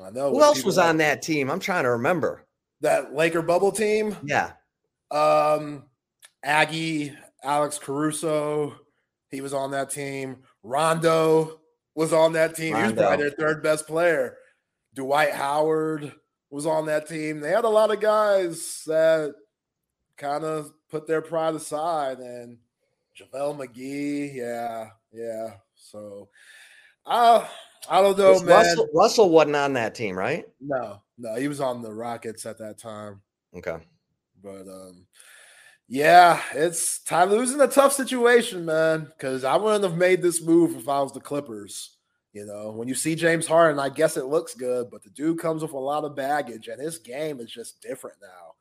I 0.03 0.09
know. 0.09 0.31
Who 0.31 0.41
else 0.41 0.63
was 0.63 0.77
like. 0.77 0.89
on 0.89 0.97
that 0.97 1.21
team? 1.21 1.49
I'm 1.49 1.59
trying 1.59 1.83
to 1.83 1.91
remember. 1.91 2.45
That 2.81 3.13
Laker 3.13 3.41
bubble 3.41 3.71
team? 3.71 4.15
Yeah. 4.23 4.53
Um 5.11 5.83
Aggie, 6.43 7.13
Alex 7.43 7.79
Caruso, 7.79 8.75
he 9.29 9.41
was 9.41 9.53
on 9.53 9.71
that 9.71 9.89
team. 9.89 10.37
Rondo 10.61 11.59
was 11.95 12.13
on 12.13 12.33
that 12.33 12.55
team. 12.55 12.73
Rondo. 12.73 12.87
He 12.87 12.93
was 12.93 13.01
probably 13.01 13.25
their 13.25 13.35
third 13.37 13.63
best 13.63 13.87
player. 13.87 14.37
Dwight 14.93 15.33
Howard 15.33 16.13
was 16.49 16.65
on 16.65 16.85
that 16.85 17.07
team. 17.07 17.39
They 17.39 17.49
had 17.49 17.65
a 17.65 17.69
lot 17.69 17.91
of 17.91 17.99
guys 17.99 18.83
that 18.85 19.33
kind 20.17 20.43
of 20.43 20.71
put 20.89 21.07
their 21.07 21.21
pride 21.21 21.55
aside 21.55 22.19
and 22.19 22.57
JaVale 23.19 23.57
McGee, 23.57 24.35
yeah, 24.35 24.89
yeah. 25.11 25.55
So 25.75 26.29
uh 27.05 27.45
I 27.89 28.01
don't 28.01 28.17
know, 28.17 28.39
man. 28.39 28.47
Russell, 28.47 28.89
Russell 28.93 29.29
wasn't 29.29 29.55
on 29.55 29.73
that 29.73 29.95
team, 29.95 30.17
right? 30.17 30.45
No, 30.61 31.01
no, 31.17 31.35
he 31.35 31.47
was 31.47 31.59
on 31.59 31.81
the 31.81 31.93
Rockets 31.93 32.45
at 32.45 32.59
that 32.59 32.77
time. 32.77 33.21
Okay. 33.55 33.77
But 34.43 34.67
um 34.67 35.05
yeah, 35.93 36.41
it's 36.55 37.03
Ty 37.03 37.25
Lue's 37.25 37.53
in 37.53 37.61
a 37.61 37.67
tough 37.67 37.93
situation, 37.93 38.65
man. 38.65 39.11
Because 39.15 39.43
I 39.43 39.55
wouldn't 39.57 39.83
have 39.83 39.95
made 39.95 40.23
this 40.23 40.41
move 40.41 40.75
if 40.75 40.89
I 40.89 40.99
was 40.99 41.11
the 41.11 41.19
Clippers. 41.19 41.97
You 42.31 42.47
know, 42.47 42.71
when 42.71 42.87
you 42.87 42.95
see 42.95 43.13
James 43.13 43.45
Harden, 43.45 43.79
I 43.79 43.89
guess 43.89 44.17
it 44.17 44.25
looks 44.25 44.55
good, 44.55 44.89
but 44.89 45.03
the 45.03 45.11
dude 45.11 45.37
comes 45.37 45.61
with 45.61 45.73
a 45.73 45.77
lot 45.77 46.03
of 46.03 46.15
baggage, 46.15 46.67
and 46.67 46.81
his 46.81 46.97
game 46.97 47.39
is 47.39 47.51
just 47.51 47.79
different 47.79 48.17
now. 48.19 48.55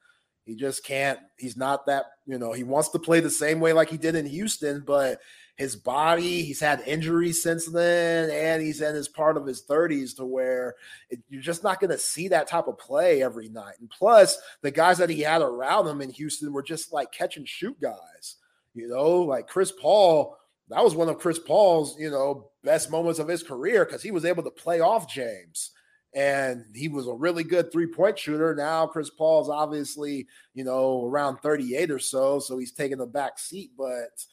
He 0.45 0.55
just 0.55 0.85
can't. 0.85 1.19
He's 1.39 1.57
not 1.57 1.87
that. 1.87 2.05
You 2.27 2.39
know, 2.39 2.53
he 2.53 2.65
wants 2.65 2.91
to 2.91 2.99
play 2.99 3.21
the 3.21 3.31
same 3.31 3.61
way 3.61 3.73
like 3.73 3.89
he 3.89 3.97
did 3.97 4.15
in 4.15 4.27
Houston, 4.27 4.85
but 4.87 5.19
his 5.57 5.77
body. 5.77 6.43
He's 6.43 6.61
had 6.61 6.83
injuries 6.87 7.43
since 7.43 7.67
then, 7.67 8.31
and 8.31 8.63
he's 8.63 8.81
in 8.81 8.95
his 8.95 9.09
part 9.09 9.37
of 9.37 9.47
his 9.47 9.65
30s 9.65 10.17
to 10.17 10.25
where 10.25 10.75
it, 11.11 11.21
you're 11.29 11.43
just 11.43 11.63
not 11.63 11.81
going 11.81 11.91
to 11.91 11.99
see 11.99 12.29
that 12.29 12.49
type 12.49 12.69
of 12.69 12.79
play 12.79 13.23
every 13.23 13.49
night. 13.49 13.75
And 13.81 13.91
plus, 13.91 14.39
the 14.63 14.71
guys 14.71 14.99
that 14.99 15.11
he 15.11 15.21
had 15.21 15.43
around 15.43 15.87
him 15.87 16.01
in 16.01 16.11
Houston 16.11 16.53
were 16.53 16.63
just 16.63 16.93
like 16.93 17.13
catch 17.13 17.37
and 17.37 17.49
shoot 17.49 17.81
guys. 17.81 18.37
You 18.75 18.89
know, 18.89 19.21
like 19.23 19.47
Chris 19.49 19.73
Paul. 19.73 20.37
That 20.69 20.83
was 20.83 20.95
one 20.95 21.11
of 21.11 21.19
Chris 21.19 21.39
Paul's, 21.39 21.99
you 21.99 22.11
know, 22.11 22.51
best 22.65 22.91
moments 22.91 23.19
of 23.19 23.29
his 23.29 23.43
career 23.43 23.85
because 23.85 24.03
he 24.03 24.11
was 24.11 24.25
able 24.25 24.43
to 24.45 24.51
play 24.51 24.81
off 24.81 25.13
James 25.13 25.73
and 26.15 26.65
he 26.75 26.89
was 26.89 27.07
a 27.07 27.13
really 27.13 27.45
good 27.45 27.73
three 27.73 27.87
point 27.87 28.19
shooter. 28.19 28.55
Now 28.55 28.87
Chris 28.87 29.11
Paul's 29.11 29.49
obviously, 29.49 30.27
you 30.55 30.65
know, 30.65 31.07
around 31.07 31.39
38 31.39 31.91
or 31.91 31.99
so, 31.99 32.39
so 32.39 32.59
he's 32.59 32.73
taking 32.73 32.99
the 32.99 33.07
back 33.07 33.39
seat. 33.39 33.71
But 33.77 34.25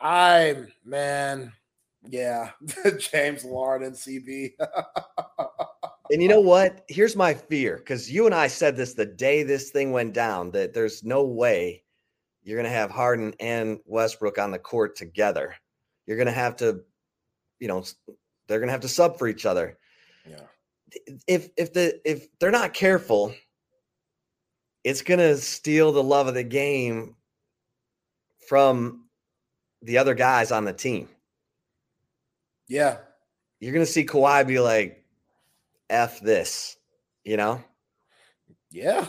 I 0.00 0.56
man, 0.84 1.52
yeah, 2.08 2.50
James 2.98 3.42
Harden, 3.42 3.92
CB. 3.92 4.52
and 6.10 6.22
you 6.22 6.28
know 6.28 6.40
what? 6.40 6.84
Here's 6.88 7.16
my 7.16 7.34
fear 7.34 7.78
because 7.78 8.10
you 8.10 8.26
and 8.26 8.34
I 8.34 8.46
said 8.46 8.76
this 8.76 8.94
the 8.94 9.06
day 9.06 9.42
this 9.42 9.70
thing 9.70 9.92
went 9.92 10.14
down 10.14 10.50
that 10.52 10.74
there's 10.74 11.04
no 11.04 11.24
way 11.24 11.82
you're 12.42 12.56
going 12.56 12.70
to 12.70 12.78
have 12.78 12.90
Harden 12.90 13.34
and 13.40 13.78
Westbrook 13.84 14.38
on 14.38 14.50
the 14.50 14.58
court 14.58 14.96
together. 14.96 15.54
You're 16.06 16.16
going 16.16 16.28
to 16.28 16.32
have 16.32 16.56
to, 16.56 16.80
you 17.60 17.68
know, 17.68 17.84
they're 18.46 18.58
going 18.58 18.68
to 18.68 18.72
have 18.72 18.80
to 18.82 18.88
sub 18.88 19.18
for 19.18 19.28
each 19.28 19.44
other. 19.44 19.76
Yeah. 20.26 20.40
If 21.26 21.50
if 21.58 21.74
the 21.74 22.00
if 22.08 22.28
they're 22.38 22.50
not 22.50 22.72
careful, 22.72 23.34
it's 24.84 25.02
going 25.02 25.20
to 25.20 25.36
steal 25.36 25.92
the 25.92 26.02
love 26.02 26.28
of 26.28 26.34
the 26.34 26.42
game 26.42 27.16
from 28.48 29.07
the 29.82 29.98
other 29.98 30.14
guys 30.14 30.52
on 30.52 30.64
the 30.64 30.72
team. 30.72 31.08
Yeah. 32.68 32.98
You're 33.60 33.72
going 33.72 33.84
to 33.84 33.90
see 33.90 34.04
Kawhi 34.04 34.46
be 34.46 34.60
like, 34.60 35.04
F 35.90 36.20
this, 36.20 36.76
you 37.24 37.36
know? 37.36 37.62
Yeah. 38.70 39.06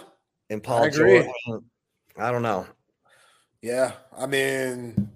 And 0.50 0.64
Paul 0.64 0.84
I 0.84 0.90
George, 0.90 1.26
I 2.18 2.32
don't 2.32 2.42
know. 2.42 2.66
Yeah. 3.62 3.94
I 4.18 4.26
mean, 4.26 5.10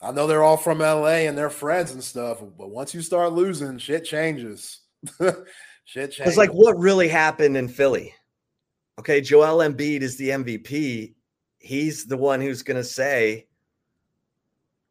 I 0.00 0.12
know 0.12 0.26
they're 0.26 0.42
all 0.42 0.56
from 0.56 0.78
LA 0.78 1.26
and 1.26 1.36
they're 1.36 1.50
friends 1.50 1.92
and 1.92 2.02
stuff, 2.02 2.42
but 2.58 2.70
once 2.70 2.94
you 2.94 3.02
start 3.02 3.32
losing, 3.32 3.78
shit 3.78 4.04
changes. 4.04 4.80
shit 5.84 6.12
changes. 6.12 6.20
It's 6.20 6.36
like 6.36 6.50
what 6.50 6.78
really 6.78 7.08
happened 7.08 7.56
in 7.56 7.68
Philly. 7.68 8.14
Okay, 8.98 9.20
Joel 9.20 9.58
Embiid 9.58 10.02
is 10.02 10.16
the 10.16 10.30
MVP. 10.30 11.14
He's 11.58 12.06
the 12.06 12.16
one 12.16 12.40
who's 12.40 12.62
going 12.62 12.76
to 12.76 12.84
say, 12.84 13.46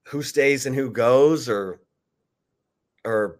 who 0.09 0.21
stays 0.21 0.65
and 0.65 0.75
who 0.75 0.89
goes 0.89 1.47
or 1.47 1.81
or 3.05 3.39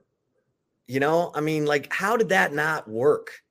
you 0.88 1.00
know 1.00 1.32
i 1.36 1.42
mean 1.42 1.66
like 1.66 1.92
how 1.92 2.16
did 2.16 2.30
that 2.30 2.54
not 2.54 2.88
work 2.88 3.42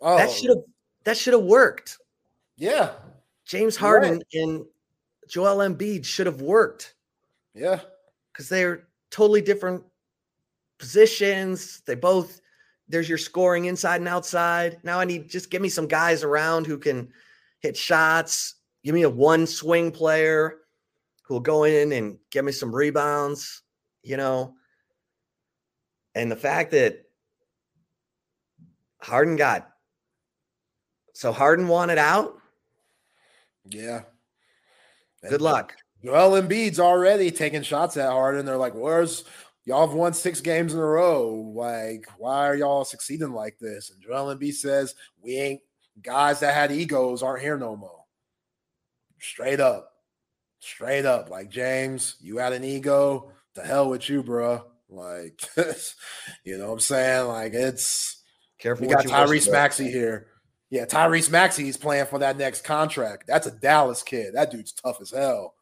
oh 0.00 0.16
that 0.16 0.30
should 0.30 0.50
have 0.50 0.64
that 1.04 1.16
should 1.16 1.34
have 1.34 1.42
worked. 1.42 1.98
Yeah. 2.56 2.92
James 3.44 3.76
Harden 3.76 4.14
right. 4.14 4.22
and 4.34 4.64
Joel 5.28 5.58
Embiid 5.58 6.04
should 6.04 6.26
have 6.26 6.40
worked. 6.40 6.94
Yeah. 7.54 7.80
Because 8.32 8.48
they're 8.48 8.86
totally 9.10 9.40
different 9.40 9.82
positions. 10.78 11.82
They 11.86 11.94
both, 11.94 12.40
there's 12.88 13.08
your 13.08 13.18
scoring 13.18 13.64
inside 13.64 13.96
and 13.96 14.08
outside. 14.08 14.78
Now 14.82 15.00
I 15.00 15.04
need 15.04 15.28
just 15.28 15.50
give 15.50 15.62
me 15.62 15.68
some 15.68 15.86
guys 15.86 16.22
around 16.22 16.66
who 16.66 16.78
can 16.78 17.12
hit 17.60 17.76
shots. 17.76 18.56
Give 18.84 18.94
me 18.94 19.02
a 19.02 19.10
one 19.10 19.46
swing 19.46 19.90
player 19.90 20.58
who 21.30 21.34
will 21.34 21.40
go 21.40 21.62
in 21.62 21.92
and 21.92 22.18
get 22.32 22.44
me 22.44 22.50
some 22.50 22.74
rebounds, 22.74 23.62
you 24.02 24.16
know. 24.16 24.56
And 26.16 26.28
the 26.28 26.34
fact 26.34 26.72
that 26.72 27.04
Harden 29.00 29.36
got 29.36 29.70
so 31.14 31.30
Harden 31.30 31.68
wanted 31.68 31.98
out. 31.98 32.36
Yeah. 33.70 34.00
Good 35.22 35.40
uh, 35.40 35.44
luck. 35.44 35.76
Joel 36.04 36.42
Embiid's 36.42 36.80
already 36.80 37.30
taking 37.30 37.62
shots 37.62 37.96
at 37.96 38.10
Harden. 38.10 38.44
They're 38.44 38.56
like, 38.56 38.74
"Where's 38.74 39.22
y'all 39.64 39.86
have 39.86 39.94
won 39.94 40.12
six 40.14 40.40
games 40.40 40.74
in 40.74 40.80
a 40.80 40.84
row? 40.84 41.52
Like, 41.54 42.08
why 42.18 42.48
are 42.48 42.56
y'all 42.56 42.84
succeeding 42.84 43.32
like 43.32 43.56
this?" 43.60 43.90
And 43.90 44.02
Joel 44.02 44.34
Embiid 44.34 44.54
says, 44.54 44.96
"We 45.22 45.36
ain't 45.36 45.60
guys 46.02 46.40
that 46.40 46.54
had 46.54 46.72
egos 46.72 47.22
aren't 47.22 47.42
here 47.42 47.56
no 47.56 47.76
more." 47.76 48.04
Straight 49.20 49.60
up, 49.60 49.89
straight 50.60 51.04
up. 51.04 51.30
Like 51.30 51.50
James, 51.50 52.16
you 52.20 52.38
had 52.38 52.52
an 52.52 52.64
ego. 52.64 53.32
To 53.54 53.62
hell 53.62 53.90
with 53.90 54.08
you, 54.08 54.22
bro. 54.22 54.64
Like, 54.88 55.42
you 56.44 56.56
know 56.56 56.68
what 56.68 56.74
I'm 56.74 56.80
saying? 56.80 57.26
Like, 57.26 57.52
it's 57.52 58.22
careful. 58.58 58.86
We 58.86 58.92
got 58.92 59.04
Tyrese 59.04 59.50
Maxey 59.50 59.90
here. 59.90 60.28
Yeah, 60.70 60.84
Tyrese 60.84 61.30
Maxey 61.30 61.68
is 61.68 61.76
playing 61.76 62.06
for 62.06 62.20
that 62.20 62.36
next 62.36 62.62
contract. 62.62 63.26
That's 63.26 63.48
a 63.48 63.50
Dallas 63.50 64.04
kid. 64.04 64.34
That 64.34 64.52
dude's 64.52 64.72
tough 64.72 65.00
as 65.00 65.10
hell. 65.10 65.54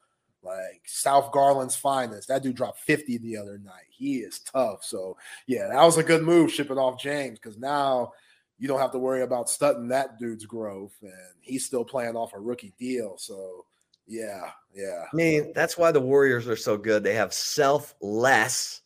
Like 0.42 0.82
South 0.84 1.32
Garland's 1.32 1.76
finest. 1.76 2.28
That 2.28 2.42
dude 2.42 2.56
dropped 2.56 2.80
50 2.80 3.18
the 3.18 3.38
other 3.38 3.58
night. 3.58 3.86
He 3.90 4.18
is 4.18 4.40
tough. 4.40 4.84
So, 4.84 5.16
yeah, 5.46 5.68
that 5.68 5.82
was 5.82 5.96
a 5.96 6.02
good 6.02 6.22
move 6.22 6.52
shipping 6.52 6.78
off 6.78 7.00
James 7.00 7.38
because 7.38 7.58
now 7.58 8.12
you 8.58 8.68
don't 8.68 8.80
have 8.80 8.92
to 8.92 8.98
worry 8.98 9.22
about 9.22 9.48
stunting 9.48 9.88
that 9.88 10.18
dude's 10.18 10.46
growth. 10.46 10.94
And 11.02 11.12
he's 11.40 11.64
still 11.64 11.84
playing 11.84 12.16
off 12.16 12.34
a 12.34 12.38
rookie 12.38 12.74
deal. 12.78 13.16
So, 13.16 13.64
yeah, 14.08 14.50
yeah. 14.74 15.04
I 15.12 15.16
mean, 15.16 15.52
that's 15.54 15.76
why 15.76 15.92
the 15.92 16.00
Warriors 16.00 16.48
are 16.48 16.56
so 16.56 16.76
good. 16.76 17.04
They 17.04 17.14
have 17.14 17.32
selfless 17.32 18.80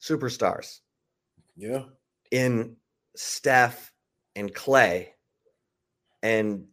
superstars. 0.00 0.80
Yeah. 1.56 1.84
In 2.30 2.76
Steph 3.14 3.92
and 4.34 4.52
Clay. 4.52 5.14
And 6.22 6.66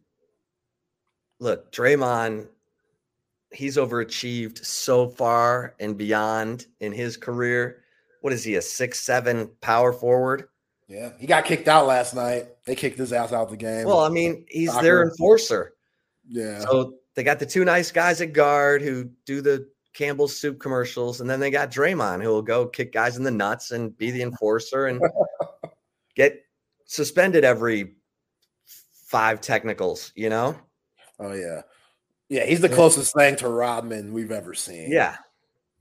look, 1.38 1.70
Draymond, 1.72 2.48
he's 3.52 3.76
overachieved 3.76 4.64
so 4.64 5.08
far 5.08 5.74
and 5.78 5.96
beyond 5.96 6.66
in 6.80 6.92
his 6.92 7.16
career. 7.16 7.82
What 8.22 8.32
is 8.32 8.42
he, 8.44 8.54
a 8.54 8.62
six, 8.62 9.00
seven 9.00 9.50
power 9.60 9.92
forward? 9.92 10.48
Yeah, 10.88 11.10
he 11.18 11.26
got 11.26 11.44
kicked 11.44 11.68
out 11.68 11.86
last 11.86 12.14
night. 12.14 12.48
They 12.66 12.74
kicked 12.74 12.98
his 12.98 13.12
ass 13.12 13.32
out 13.32 13.44
of 13.44 13.50
the 13.50 13.56
game. 13.56 13.86
Well, 13.86 14.00
I 14.00 14.08
mean, 14.08 14.46
he's 14.48 14.70
Soccer. 14.70 14.82
their 14.82 15.02
enforcer. 15.02 15.74
Yeah. 16.28 16.60
So 16.60 16.94
they 17.14 17.22
got 17.22 17.38
the 17.38 17.46
two 17.46 17.64
nice 17.64 17.90
guys 17.90 18.20
at 18.20 18.32
guard 18.32 18.82
who 18.82 19.10
do 19.26 19.40
the 19.40 19.68
Campbell's 19.92 20.36
soup 20.36 20.58
commercials, 20.58 21.20
and 21.20 21.28
then 21.28 21.40
they 21.40 21.50
got 21.50 21.70
Draymond 21.70 22.22
who 22.22 22.30
will 22.30 22.42
go 22.42 22.66
kick 22.66 22.92
guys 22.92 23.16
in 23.16 23.22
the 23.22 23.30
nuts 23.30 23.70
and 23.70 23.96
be 23.96 24.10
the 24.10 24.22
enforcer 24.22 24.86
and 24.86 25.00
get 26.16 26.42
suspended 26.86 27.44
every 27.44 27.94
five 29.06 29.40
technicals, 29.40 30.12
you 30.14 30.30
know? 30.30 30.56
Oh 31.18 31.32
yeah. 31.32 31.62
Yeah, 32.28 32.46
he's 32.46 32.62
the 32.62 32.68
closest 32.68 33.14
thing 33.14 33.36
to 33.36 33.48
Rodman 33.48 34.14
we've 34.14 34.32
ever 34.32 34.54
seen. 34.54 34.90
Yeah. 34.90 35.16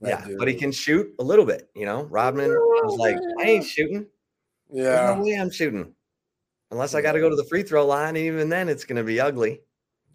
That 0.02 0.10
yeah, 0.10 0.26
dude. 0.26 0.38
but 0.38 0.49
he 0.49 0.56
can 0.56 0.72
shoot 0.74 1.14
a 1.20 1.24
little 1.24 1.45
bit, 1.45 1.70
you 1.74 1.86
know. 1.86 2.03
Rodman 2.03 2.49
was 2.49 2.98
like, 2.98 3.16
I 3.40 3.44
ain't 3.52 3.66
shooting. 3.66 4.06
Yeah. 4.70 4.84
There's 4.84 5.18
no 5.18 5.24
way 5.24 5.34
I'm 5.36 5.52
shooting. 5.52 5.94
Unless 6.72 6.94
I 6.94 7.02
got 7.02 7.14
to 7.14 7.20
go 7.20 7.30
to 7.30 7.36
the 7.36 7.45
free 7.45 7.64
throw 7.64 7.86
line. 7.86 8.18
Even 8.18 8.49
then, 8.49 8.68
it's 8.68 8.84
going 8.84 8.98
to 8.98 9.03
be 9.03 9.20
ugly. 9.20 9.62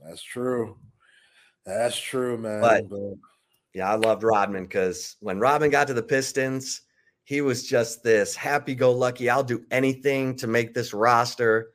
That's 0.04 0.22
true. 0.22 0.76
That's 1.66 1.98
true, 1.98 2.38
man. 2.38 2.60
But, 2.60 2.88
but 2.88 3.14
yeah, 3.74 3.90
I 3.90 3.96
loved 3.96 4.22
Rodman 4.22 4.62
because 4.64 5.16
when 5.20 5.40
Rodman 5.40 5.70
got 5.70 5.88
to 5.88 5.94
the 5.94 6.02
Pistons, 6.02 6.82
he 7.24 7.40
was 7.40 7.66
just 7.66 8.04
this 8.04 8.36
happy 8.36 8.74
go 8.76 8.92
lucky. 8.92 9.28
I'll 9.28 9.42
do 9.42 9.64
anything 9.72 10.36
to 10.36 10.46
make 10.46 10.72
this 10.72 10.94
roster. 10.94 11.72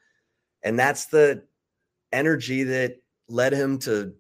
And 0.63 0.79
that's 0.79 1.07
the 1.07 1.43
energy 2.13 2.63
that 2.63 2.95
led 3.27 3.51
him 3.51 3.77
to, 3.79 4.13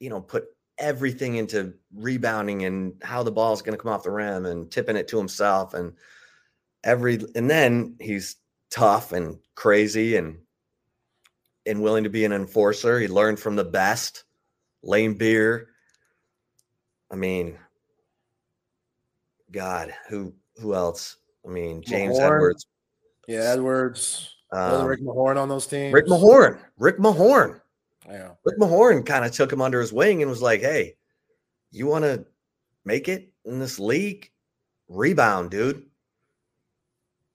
you 0.00 0.08
know, 0.08 0.22
put 0.22 0.46
everything 0.78 1.36
into 1.36 1.74
rebounding 1.94 2.64
and 2.64 2.94
how 3.02 3.22
the 3.22 3.30
ball 3.30 3.52
is 3.52 3.60
going 3.62 3.76
to 3.76 3.82
come 3.82 3.92
off 3.92 4.04
the 4.04 4.10
rim 4.10 4.46
and 4.46 4.70
tipping 4.70 4.96
it 4.96 5.06
to 5.08 5.18
himself. 5.18 5.74
And 5.74 5.92
every, 6.82 7.22
and 7.34 7.50
then 7.50 7.96
he's 8.00 8.36
tough 8.70 9.12
and 9.12 9.36
crazy 9.54 10.16
and, 10.16 10.38
and 11.66 11.82
willing 11.82 12.04
to 12.04 12.10
be 12.10 12.24
an 12.24 12.32
enforcer. 12.32 12.98
He 12.98 13.08
learned 13.08 13.38
from 13.38 13.54
the 13.54 13.64
best. 13.64 14.24
Laimbeer. 14.84 15.66
I 17.10 17.16
mean, 17.16 17.58
God, 19.50 19.94
who 20.08 20.34
who 20.56 20.74
else? 20.74 21.16
I 21.46 21.50
mean, 21.50 21.82
James 21.82 22.18
Mahorn. 22.18 22.36
Edwards. 22.36 22.66
Yeah, 23.26 23.40
Edwards. 23.40 24.36
Um, 24.52 24.86
Rick 24.86 25.00
Mahorn 25.00 25.36
on 25.36 25.48
those 25.48 25.66
teams. 25.66 25.92
Rick 25.92 26.06
Mahorn. 26.06 26.58
Rick 26.78 26.98
Mahorn. 26.98 27.60
Yeah. 28.08 28.32
Rick 28.44 28.58
Mahorn 28.58 29.04
kind 29.04 29.24
of 29.24 29.32
took 29.32 29.52
him 29.52 29.62
under 29.62 29.80
his 29.80 29.92
wing 29.92 30.22
and 30.22 30.30
was 30.30 30.42
like, 30.42 30.60
"Hey, 30.60 30.96
you 31.70 31.86
want 31.86 32.04
to 32.04 32.24
make 32.84 33.08
it 33.08 33.32
in 33.44 33.58
this 33.58 33.78
league? 33.78 34.30
Rebound, 34.88 35.50
dude. 35.50 35.86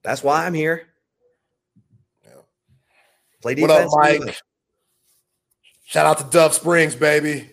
That's 0.03 0.23
why 0.23 0.45
I'm 0.45 0.53
here. 0.53 0.87
Yeah. 2.23 2.41
Play 3.41 3.55
defense. 3.55 3.91
What 3.91 4.11
up, 4.11 4.21
Mike? 4.21 4.41
Shout 5.89 6.05
out 6.05 6.19
to 6.19 6.23
Dove 6.25 6.53
Springs, 6.53 6.93
baby. 6.93 7.49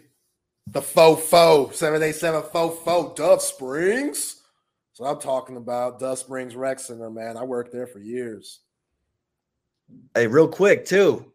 The 0.66 0.82
fofo 0.82 1.72
787 1.72 2.42
fofo 2.42 3.16
Dove 3.16 3.40
Springs. 3.40 4.42
So 4.92 5.06
I'm 5.06 5.18
talking 5.18 5.56
about 5.56 5.98
Dove 5.98 6.18
Springs 6.18 6.54
Rec 6.54 6.78
Center, 6.78 7.08
man. 7.08 7.38
I 7.38 7.44
worked 7.44 7.72
there 7.72 7.86
for 7.86 7.98
years. 7.98 8.60
Hey, 10.14 10.26
real 10.26 10.48
quick, 10.48 10.84
too. 10.84 11.32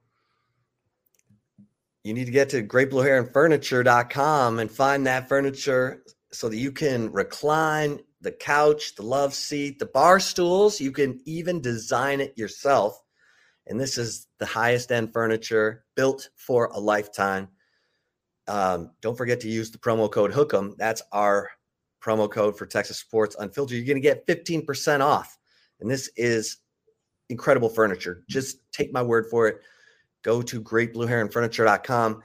You 2.04 2.14
need 2.14 2.26
to 2.26 2.32
get 2.32 2.50
to 2.50 2.62
greatblueheronfurniture.com 2.62 4.60
and 4.60 4.70
find 4.70 5.08
that 5.08 5.28
furniture 5.28 6.04
so 6.32 6.50
that 6.50 6.58
you 6.58 6.72
can 6.72 7.12
recline 7.12 8.00
the 8.22 8.32
couch, 8.32 8.94
the 8.94 9.02
love 9.02 9.34
seat, 9.34 9.80
the 9.80 9.88
bar 9.88 10.20
stools. 10.20 10.80
You 10.80 10.92
can 10.92 11.20
even 11.26 11.62
design 11.62 12.22
it 12.22 12.38
yourself. 12.38 13.01
And 13.72 13.80
this 13.80 13.98
is 13.98 14.28
the 14.38 14.46
highest 14.46 14.92
end 14.92 15.14
furniture 15.14 15.86
built 15.96 16.30
for 16.36 16.66
a 16.68 16.80
lifetime. 16.80 17.48
Um, 18.48 18.92
don't 19.02 19.18
forget 19.18 19.40
to 19.40 19.50
use 19.50 19.72
the 19.72 19.78
promo 19.78 20.12
code 20.12 20.32
HOOK'em. 20.32 20.76
That's 20.78 21.02
our 21.14 21.50
promo 22.04 22.30
code 22.30 22.58
for 22.58 22.66
Texas 22.66 22.98
Sports 22.98 23.38
Unfiltered, 23.40 23.78
you're 23.78 23.86
going 23.86 23.96
to 23.96 24.02
get 24.02 24.28
15% 24.28 25.00
off. 25.00 25.38
And 25.80 25.90
this 25.90 26.10
is 26.18 26.58
incredible 27.30 27.70
furniture. 27.70 28.24
Just 28.28 28.58
take 28.74 28.92
my 28.92 29.02
word 29.02 29.28
for 29.30 29.48
it. 29.48 29.62
Go 30.24 30.42
to 30.42 30.62
greatblueheronfurniture.com. 30.62 32.22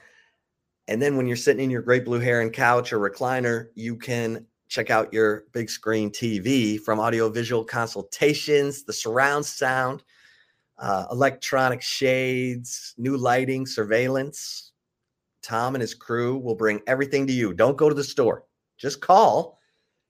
And 0.89 1.01
then 1.03 1.17
when 1.17 1.27
you're 1.27 1.37
sitting 1.37 1.65
in 1.65 1.71
your 1.71 1.83
great 1.83 2.05
blue 2.05 2.21
heron 2.21 2.51
couch 2.51 2.93
or 2.93 2.99
recliner, 2.99 3.69
you 3.75 3.97
can 3.97 4.47
check 4.69 4.91
out 4.91 5.13
your 5.13 5.45
big 5.53 5.71
screen 5.71 6.11
TV 6.11 6.81
from 6.81 6.99
audiovisual 6.99 7.65
consultations, 7.65 8.83
the 8.83 8.93
surround 8.93 9.47
sound, 9.47 10.03
uh, 10.79 11.07
electronic 11.11 11.83
shades, 11.83 12.95
new 12.99 13.17
lighting, 13.17 13.67
surveillance. 13.67 14.73
Tom 15.43 15.75
and 15.75 15.81
his 15.81 15.95
crew 15.95 16.39
will 16.39 16.55
bring 16.55 16.81
everything 16.87 17.27
to 17.27 17.33
you. 17.33 17.55
Don't 17.55 17.77
go 17.77 17.89
to 17.89 17.95
the 17.95 18.05
store. 18.05 18.45
Just 18.79 19.01
call 19.01 19.61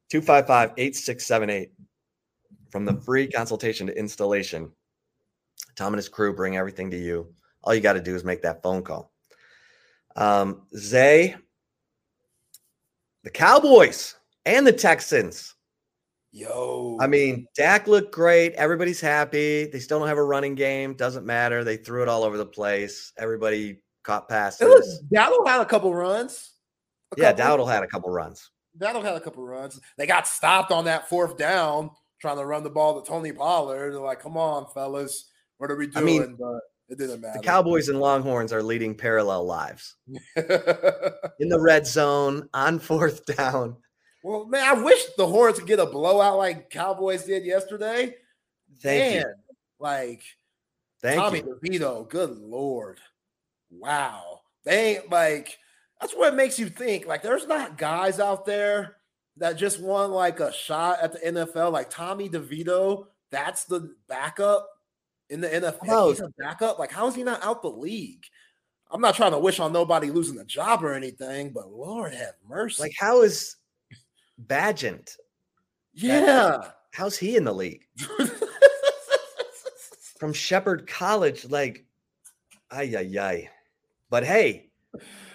255 0.09 0.73
8678 0.77 1.73
from 2.71 2.85
the 2.85 2.95
free 3.03 3.29
consultation 3.29 3.87
to 3.87 3.99
installation. 3.99 4.71
Tom 5.75 5.93
and 5.93 5.99
his 5.99 6.09
crew 6.09 6.35
bring 6.35 6.57
everything 6.57 6.91
to 6.91 6.97
you. 6.97 7.33
All 7.63 7.75
you 7.75 7.81
got 7.81 7.95
to 7.95 8.01
do 8.01 8.15
is 8.15 8.25
make 8.25 8.43
that 8.43 8.63
phone 8.63 8.83
call. 8.83 9.13
Um, 10.15 10.63
Zay, 10.77 11.37
the 13.25 13.31
Cowboys 13.31 14.15
and 14.47 14.67
the 14.67 14.73
Texans. 14.73 15.56
Yo. 16.37 16.99
I 17.01 17.07
mean, 17.07 17.47
Dak 17.57 17.87
looked 17.87 18.13
great. 18.13 18.53
Everybody's 18.57 19.01
happy. 19.01 19.69
They 19.69 19.81
still 19.81 19.99
don't 19.99 20.09
have 20.09 20.19
a 20.19 20.23
running 20.23 20.55
game. 20.55 20.93
Doesn't 20.93 21.25
matter. 21.25 21.65
They 21.65 21.79
threw 21.79 22.03
it 22.03 22.09
all 22.09 22.25
over 22.25 22.37
the 22.37 22.45
place. 22.45 23.11
Everybody 23.17 23.79
caught 24.05 24.29
passes. 24.29 25.03
Dowdle 25.11 25.47
had 25.47 25.63
a 25.63 25.65
couple 25.65 25.95
runs. 25.95 26.53
A 27.17 27.23
yeah, 27.23 27.33
couple. 27.33 27.65
Dowdle 27.65 27.73
had 27.73 27.83
a 27.83 27.87
couple 27.87 28.11
runs. 28.11 28.51
That'll 28.77 29.01
have 29.01 29.17
a 29.17 29.21
couple 29.21 29.47
runs. 29.47 29.81
They 29.97 30.07
got 30.07 30.29
stopped 30.29 30.73
on 30.73 30.85
that 30.85 31.09
fourth 31.09 31.39
down 31.39 31.91
trying 32.21 32.37
to 32.37 32.45
run 32.45 32.65
the 32.65 32.71
ball 32.71 33.01
to 33.01 33.09
Tony 33.09 33.33
Pollard. 33.33 33.95
They're 33.95 34.01
like, 34.01 34.21
come 34.21 34.37
on, 34.37 34.67
fellas. 34.75 35.31
What 35.57 35.71
are 35.71 35.77
we 35.77 35.87
doing? 35.87 36.03
I 36.03 36.05
mean, 36.05 36.37
but 36.39 36.61
It 36.91 36.99
didn't 36.99 37.23
matter. 37.23 37.39
The 37.39 37.47
Cowboys 37.47 37.89
and 37.89 37.99
Longhorns 37.99 38.53
are 38.53 38.63
leading 38.63 38.95
parallel 38.95 39.47
lives 39.47 39.97
in 40.37 41.49
the 41.49 41.59
red 41.59 41.87
zone 41.87 42.51
on 42.53 42.79
fourth 42.79 43.25
down. 43.37 43.79
Well, 44.27 44.45
man, 44.45 44.65
I 44.65 44.83
wish 44.83 45.05
the 45.17 45.25
Horns 45.25 45.61
could 45.61 45.69
get 45.69 45.79
a 45.79 45.87
blowout 45.87 46.37
like 46.37 46.69
Cowboys 46.69 47.23
did 47.23 47.45
yesterday. 47.45 48.17
Thank 48.81 49.15
you. 49.15 49.21
Man, 49.21 49.35
Like 49.79 50.23
Thank 51.01 51.21
Tommy 51.21 51.39
you. 51.39 51.61
DeVito, 51.63 52.09
good 52.09 52.37
lord. 52.37 52.99
Wow. 53.71 54.41
They 54.65 54.97
ain't 54.97 55.13
like 55.13 55.57
that's 56.01 56.13
what 56.13 56.35
makes 56.35 56.59
you 56.59 56.69
think. 56.69 57.07
Like, 57.07 57.23
there's 57.23 57.47
not 57.47 57.79
guys 57.79 58.19
out 58.19 58.45
there 58.45 58.97
that 59.37 59.59
just 59.59 59.81
won 59.81 60.11
like 60.11 60.41
a 60.41 60.53
shot 60.53 60.99
at 61.01 61.13
the 61.13 61.21
NFL. 61.21 61.71
Like 61.71 61.89
Tommy 61.89 62.29
DeVito, 62.29 63.07
that's 63.31 63.65
the 63.67 63.95
backup 64.09 64.69
in 65.31 65.41
the 65.41 65.49
NFL. 65.49 65.87
No. 65.87 66.09
He's 66.09 66.19
a 66.19 66.33
backup. 66.37 66.81
Like, 66.81 66.91
how 66.91 67.07
is 67.07 67.15
he 67.15 67.23
not 67.23 67.45
out 67.45 67.63
the 67.63 67.71
league? 67.71 68.25
I'm 68.91 69.01
not 69.01 69.15
trying 69.15 69.33
to 69.33 69.39
wish 69.39 69.61
on 69.61 69.73
nobody 69.73 70.11
losing 70.11 70.41
a 70.41 70.45
job 70.45 70.83
or 70.83 70.95
anything, 70.95 71.53
but 71.53 71.71
Lord 71.71 72.13
have 72.13 72.35
mercy. 72.49 72.83
Like, 72.83 72.95
how 72.99 73.23
is 73.23 73.55
Badgent? 74.45 75.17
yeah. 75.95 76.71
How's 76.93 77.19
he 77.19 77.37
in 77.37 77.45
the 77.45 77.53
league? 77.53 77.85
From 80.19 80.33
Shepherd 80.33 80.87
College, 80.87 81.45
like, 81.51 81.85
ay, 82.71 82.95
ay, 82.97 83.19
ay. 83.21 83.51
But 84.09 84.25
hey, 84.25 84.71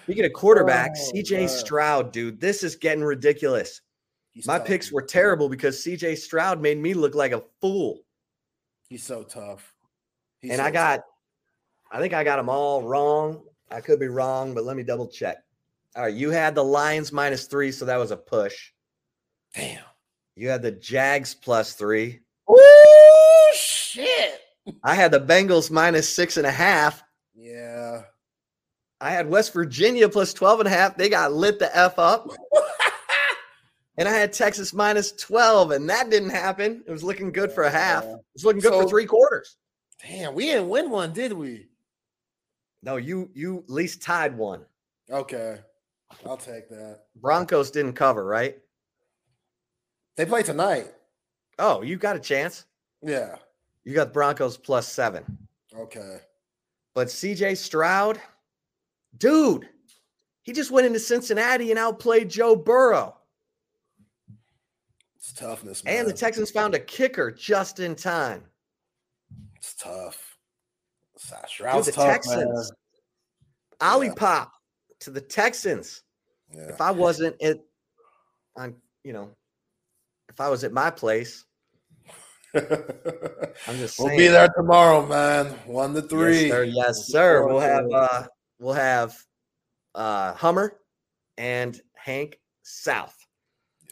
we 0.08 0.14
get 0.14 0.24
a 0.24 0.30
quarterback, 0.30 0.90
Oh, 0.96 1.10
CJ 1.14 1.40
God. 1.42 1.50
Stroud, 1.50 2.12
dude, 2.12 2.40
this 2.40 2.64
is 2.64 2.74
getting 2.74 3.04
ridiculous. 3.04 3.80
He's 4.32 4.46
My 4.46 4.58
tough. 4.58 4.66
picks 4.66 4.90
were 4.90 5.02
terrible 5.02 5.48
because 5.48 5.84
CJ 5.84 6.18
Stroud 6.18 6.60
made 6.60 6.78
me 6.78 6.94
look 6.94 7.14
like 7.14 7.30
a 7.32 7.44
fool. 7.60 8.00
He's 8.88 9.04
so 9.04 9.22
tough. 9.22 9.72
He's 10.40 10.50
and 10.50 10.58
so 10.58 10.64
I 10.64 10.70
got, 10.72 10.96
tough. 10.96 11.04
I 11.92 12.00
think 12.00 12.12
I 12.14 12.24
got 12.24 12.36
them 12.36 12.48
all 12.48 12.82
wrong. 12.82 13.42
I 13.70 13.80
could 13.80 14.00
be 14.00 14.08
wrong, 14.08 14.52
but 14.52 14.64
let 14.64 14.76
me 14.76 14.82
double 14.82 15.06
check. 15.06 15.36
All 15.94 16.04
right, 16.04 16.14
you 16.14 16.30
had 16.30 16.56
the 16.56 16.64
Lions 16.64 17.12
minus 17.12 17.46
three, 17.46 17.70
so 17.70 17.84
that 17.84 17.98
was 17.98 18.10
a 18.10 18.16
push. 18.16 18.72
Damn. 19.54 19.84
You 20.36 20.48
had 20.48 20.62
the 20.62 20.72
Jags 20.72 21.34
plus 21.34 21.74
three. 21.74 22.20
Oh 22.48 23.52
shit. 23.54 24.40
I 24.84 24.94
had 24.94 25.10
the 25.10 25.20
Bengals 25.20 25.70
minus 25.70 26.08
six 26.08 26.36
and 26.36 26.46
a 26.46 26.50
half. 26.50 27.02
Yeah. 27.34 28.02
I 29.00 29.10
had 29.10 29.28
West 29.28 29.52
Virginia 29.52 30.08
plus 30.08 30.32
12 30.32 30.60
and 30.60 30.68
a 30.68 30.70
half. 30.70 30.96
They 30.96 31.08
got 31.08 31.32
lit 31.32 31.58
the 31.58 31.76
F 31.76 31.98
up. 31.98 32.28
And 33.98 34.08
I 34.08 34.12
had 34.12 34.32
Texas 34.32 34.72
minus 34.72 35.12
12, 35.12 35.72
and 35.72 35.88
that 35.90 36.10
didn't 36.10 36.30
happen. 36.30 36.82
It 36.86 36.90
was 36.90 37.04
looking 37.04 37.30
good 37.30 37.52
for 37.52 37.64
a 37.64 37.70
half. 37.70 38.04
It 38.04 38.18
was 38.32 38.44
looking 38.44 38.62
good 38.62 38.72
for 38.72 38.88
three 38.88 39.04
quarters. 39.04 39.56
Damn, 40.02 40.34
we 40.34 40.46
didn't 40.46 40.70
win 40.70 40.90
one, 40.90 41.12
did 41.12 41.32
we? 41.32 41.68
No, 42.82 42.96
you 42.96 43.30
you 43.34 43.58
at 43.58 43.70
least 43.70 44.02
tied 44.02 44.36
one. 44.36 44.64
Okay. 45.10 45.58
I'll 46.26 46.36
take 46.36 46.68
that. 46.70 47.02
Broncos 47.16 47.70
didn't 47.70 47.92
cover, 47.92 48.24
right? 48.24 48.58
They 50.16 50.26
play 50.26 50.42
tonight. 50.42 50.92
Oh, 51.58 51.82
you 51.82 51.96
got 51.96 52.16
a 52.16 52.20
chance. 52.20 52.66
Yeah. 53.02 53.36
You 53.84 53.94
got 53.94 54.12
Broncos 54.12 54.56
plus 54.56 54.88
seven. 54.88 55.38
Okay. 55.76 56.18
But 56.94 57.08
CJ 57.08 57.56
Stroud, 57.56 58.20
dude, 59.16 59.68
he 60.42 60.52
just 60.52 60.70
went 60.70 60.86
into 60.86 61.00
Cincinnati 61.00 61.70
and 61.70 61.78
outplayed 61.78 62.28
Joe 62.28 62.54
Burrow. 62.56 63.16
It's 65.16 65.32
toughness, 65.32 65.84
man. 65.84 65.98
And 66.00 66.08
the 66.08 66.12
Texans 66.12 66.50
found 66.50 66.74
a 66.74 66.80
kicker 66.80 67.30
just 67.30 67.80
in 67.80 67.94
time. 67.94 68.44
it's 69.56 69.74
tough. 69.74 70.36
Sa- 71.16 71.36
Dude, 71.40 71.48
Stroud's 71.48 71.86
the 71.86 71.92
tough, 71.92 72.06
man. 72.06 72.14
Texans. 72.14 72.72
Olipop 73.80 74.48
to 75.00 75.10
the 75.10 75.20
Texans. 75.20 76.02
Yeah. 76.52 76.68
If 76.68 76.80
I 76.80 76.90
wasn't 76.90 77.40
at 77.40 77.58
on, 78.56 78.74
you 79.04 79.12
know, 79.12 79.30
if 80.32 80.40
I 80.40 80.48
was 80.48 80.64
at 80.64 80.72
my 80.72 80.90
place, 80.90 81.44
I'm 82.54 83.78
just 83.78 83.98
we'll 83.98 84.16
be 84.16 84.28
there 84.28 84.48
tomorrow, 84.56 85.06
man. 85.06 85.46
One 85.66 85.94
to 85.94 86.02
three. 86.02 86.48
Yes, 86.48 86.50
sir. 86.50 86.64
Yes, 86.64 87.06
sir. 87.08 87.46
We'll 87.46 87.60
have 87.60 87.86
uh 87.92 88.24
we'll 88.58 88.74
have 88.74 89.14
uh 89.94 90.32
Hummer 90.34 90.78
and 91.36 91.80
Hank 91.94 92.38
South 92.62 93.16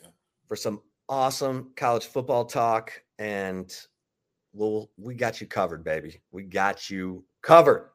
Yeah. 0.02 0.08
for 0.46 0.56
some 0.56 0.80
awesome 1.08 1.72
college 1.76 2.06
football 2.06 2.44
talk 2.44 2.92
and 3.18 3.74
we'll 4.52 4.90
we 4.96 5.14
got 5.14 5.40
you 5.40 5.46
covered, 5.46 5.84
baby. 5.84 6.20
We 6.32 6.42
got 6.42 6.90
you 6.90 7.24
covered. 7.42 7.90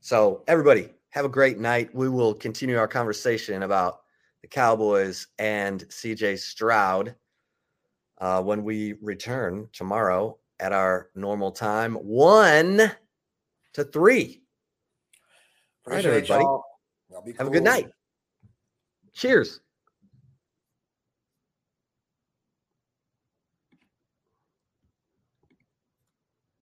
So 0.00 0.44
everybody 0.46 0.90
have 1.10 1.24
a 1.24 1.30
great 1.30 1.58
night. 1.58 1.94
We 1.94 2.08
will 2.08 2.34
continue 2.34 2.78
our 2.78 2.88
conversation 2.88 3.62
about 3.62 4.00
the 4.42 4.48
Cowboys 4.48 5.28
and 5.38 5.86
CJ 5.88 6.38
Stroud 6.38 7.14
uh, 8.18 8.42
when 8.42 8.64
we 8.64 8.94
return 9.02 9.68
tomorrow 9.72 10.38
at 10.60 10.72
our 10.72 11.10
normal 11.14 11.52
time, 11.52 11.94
one 11.94 12.90
to 13.74 13.84
three. 13.84 14.42
All 15.86 15.92
right, 15.92 16.04
Appreciate 16.04 16.30
everybody. 16.30 16.44
y'all. 16.44 16.64
Y'all 17.10 17.22
be 17.22 17.32
Have 17.32 17.46
a 17.46 17.50
good 17.50 17.62
night. 17.62 17.88
Cheers. 19.14 19.60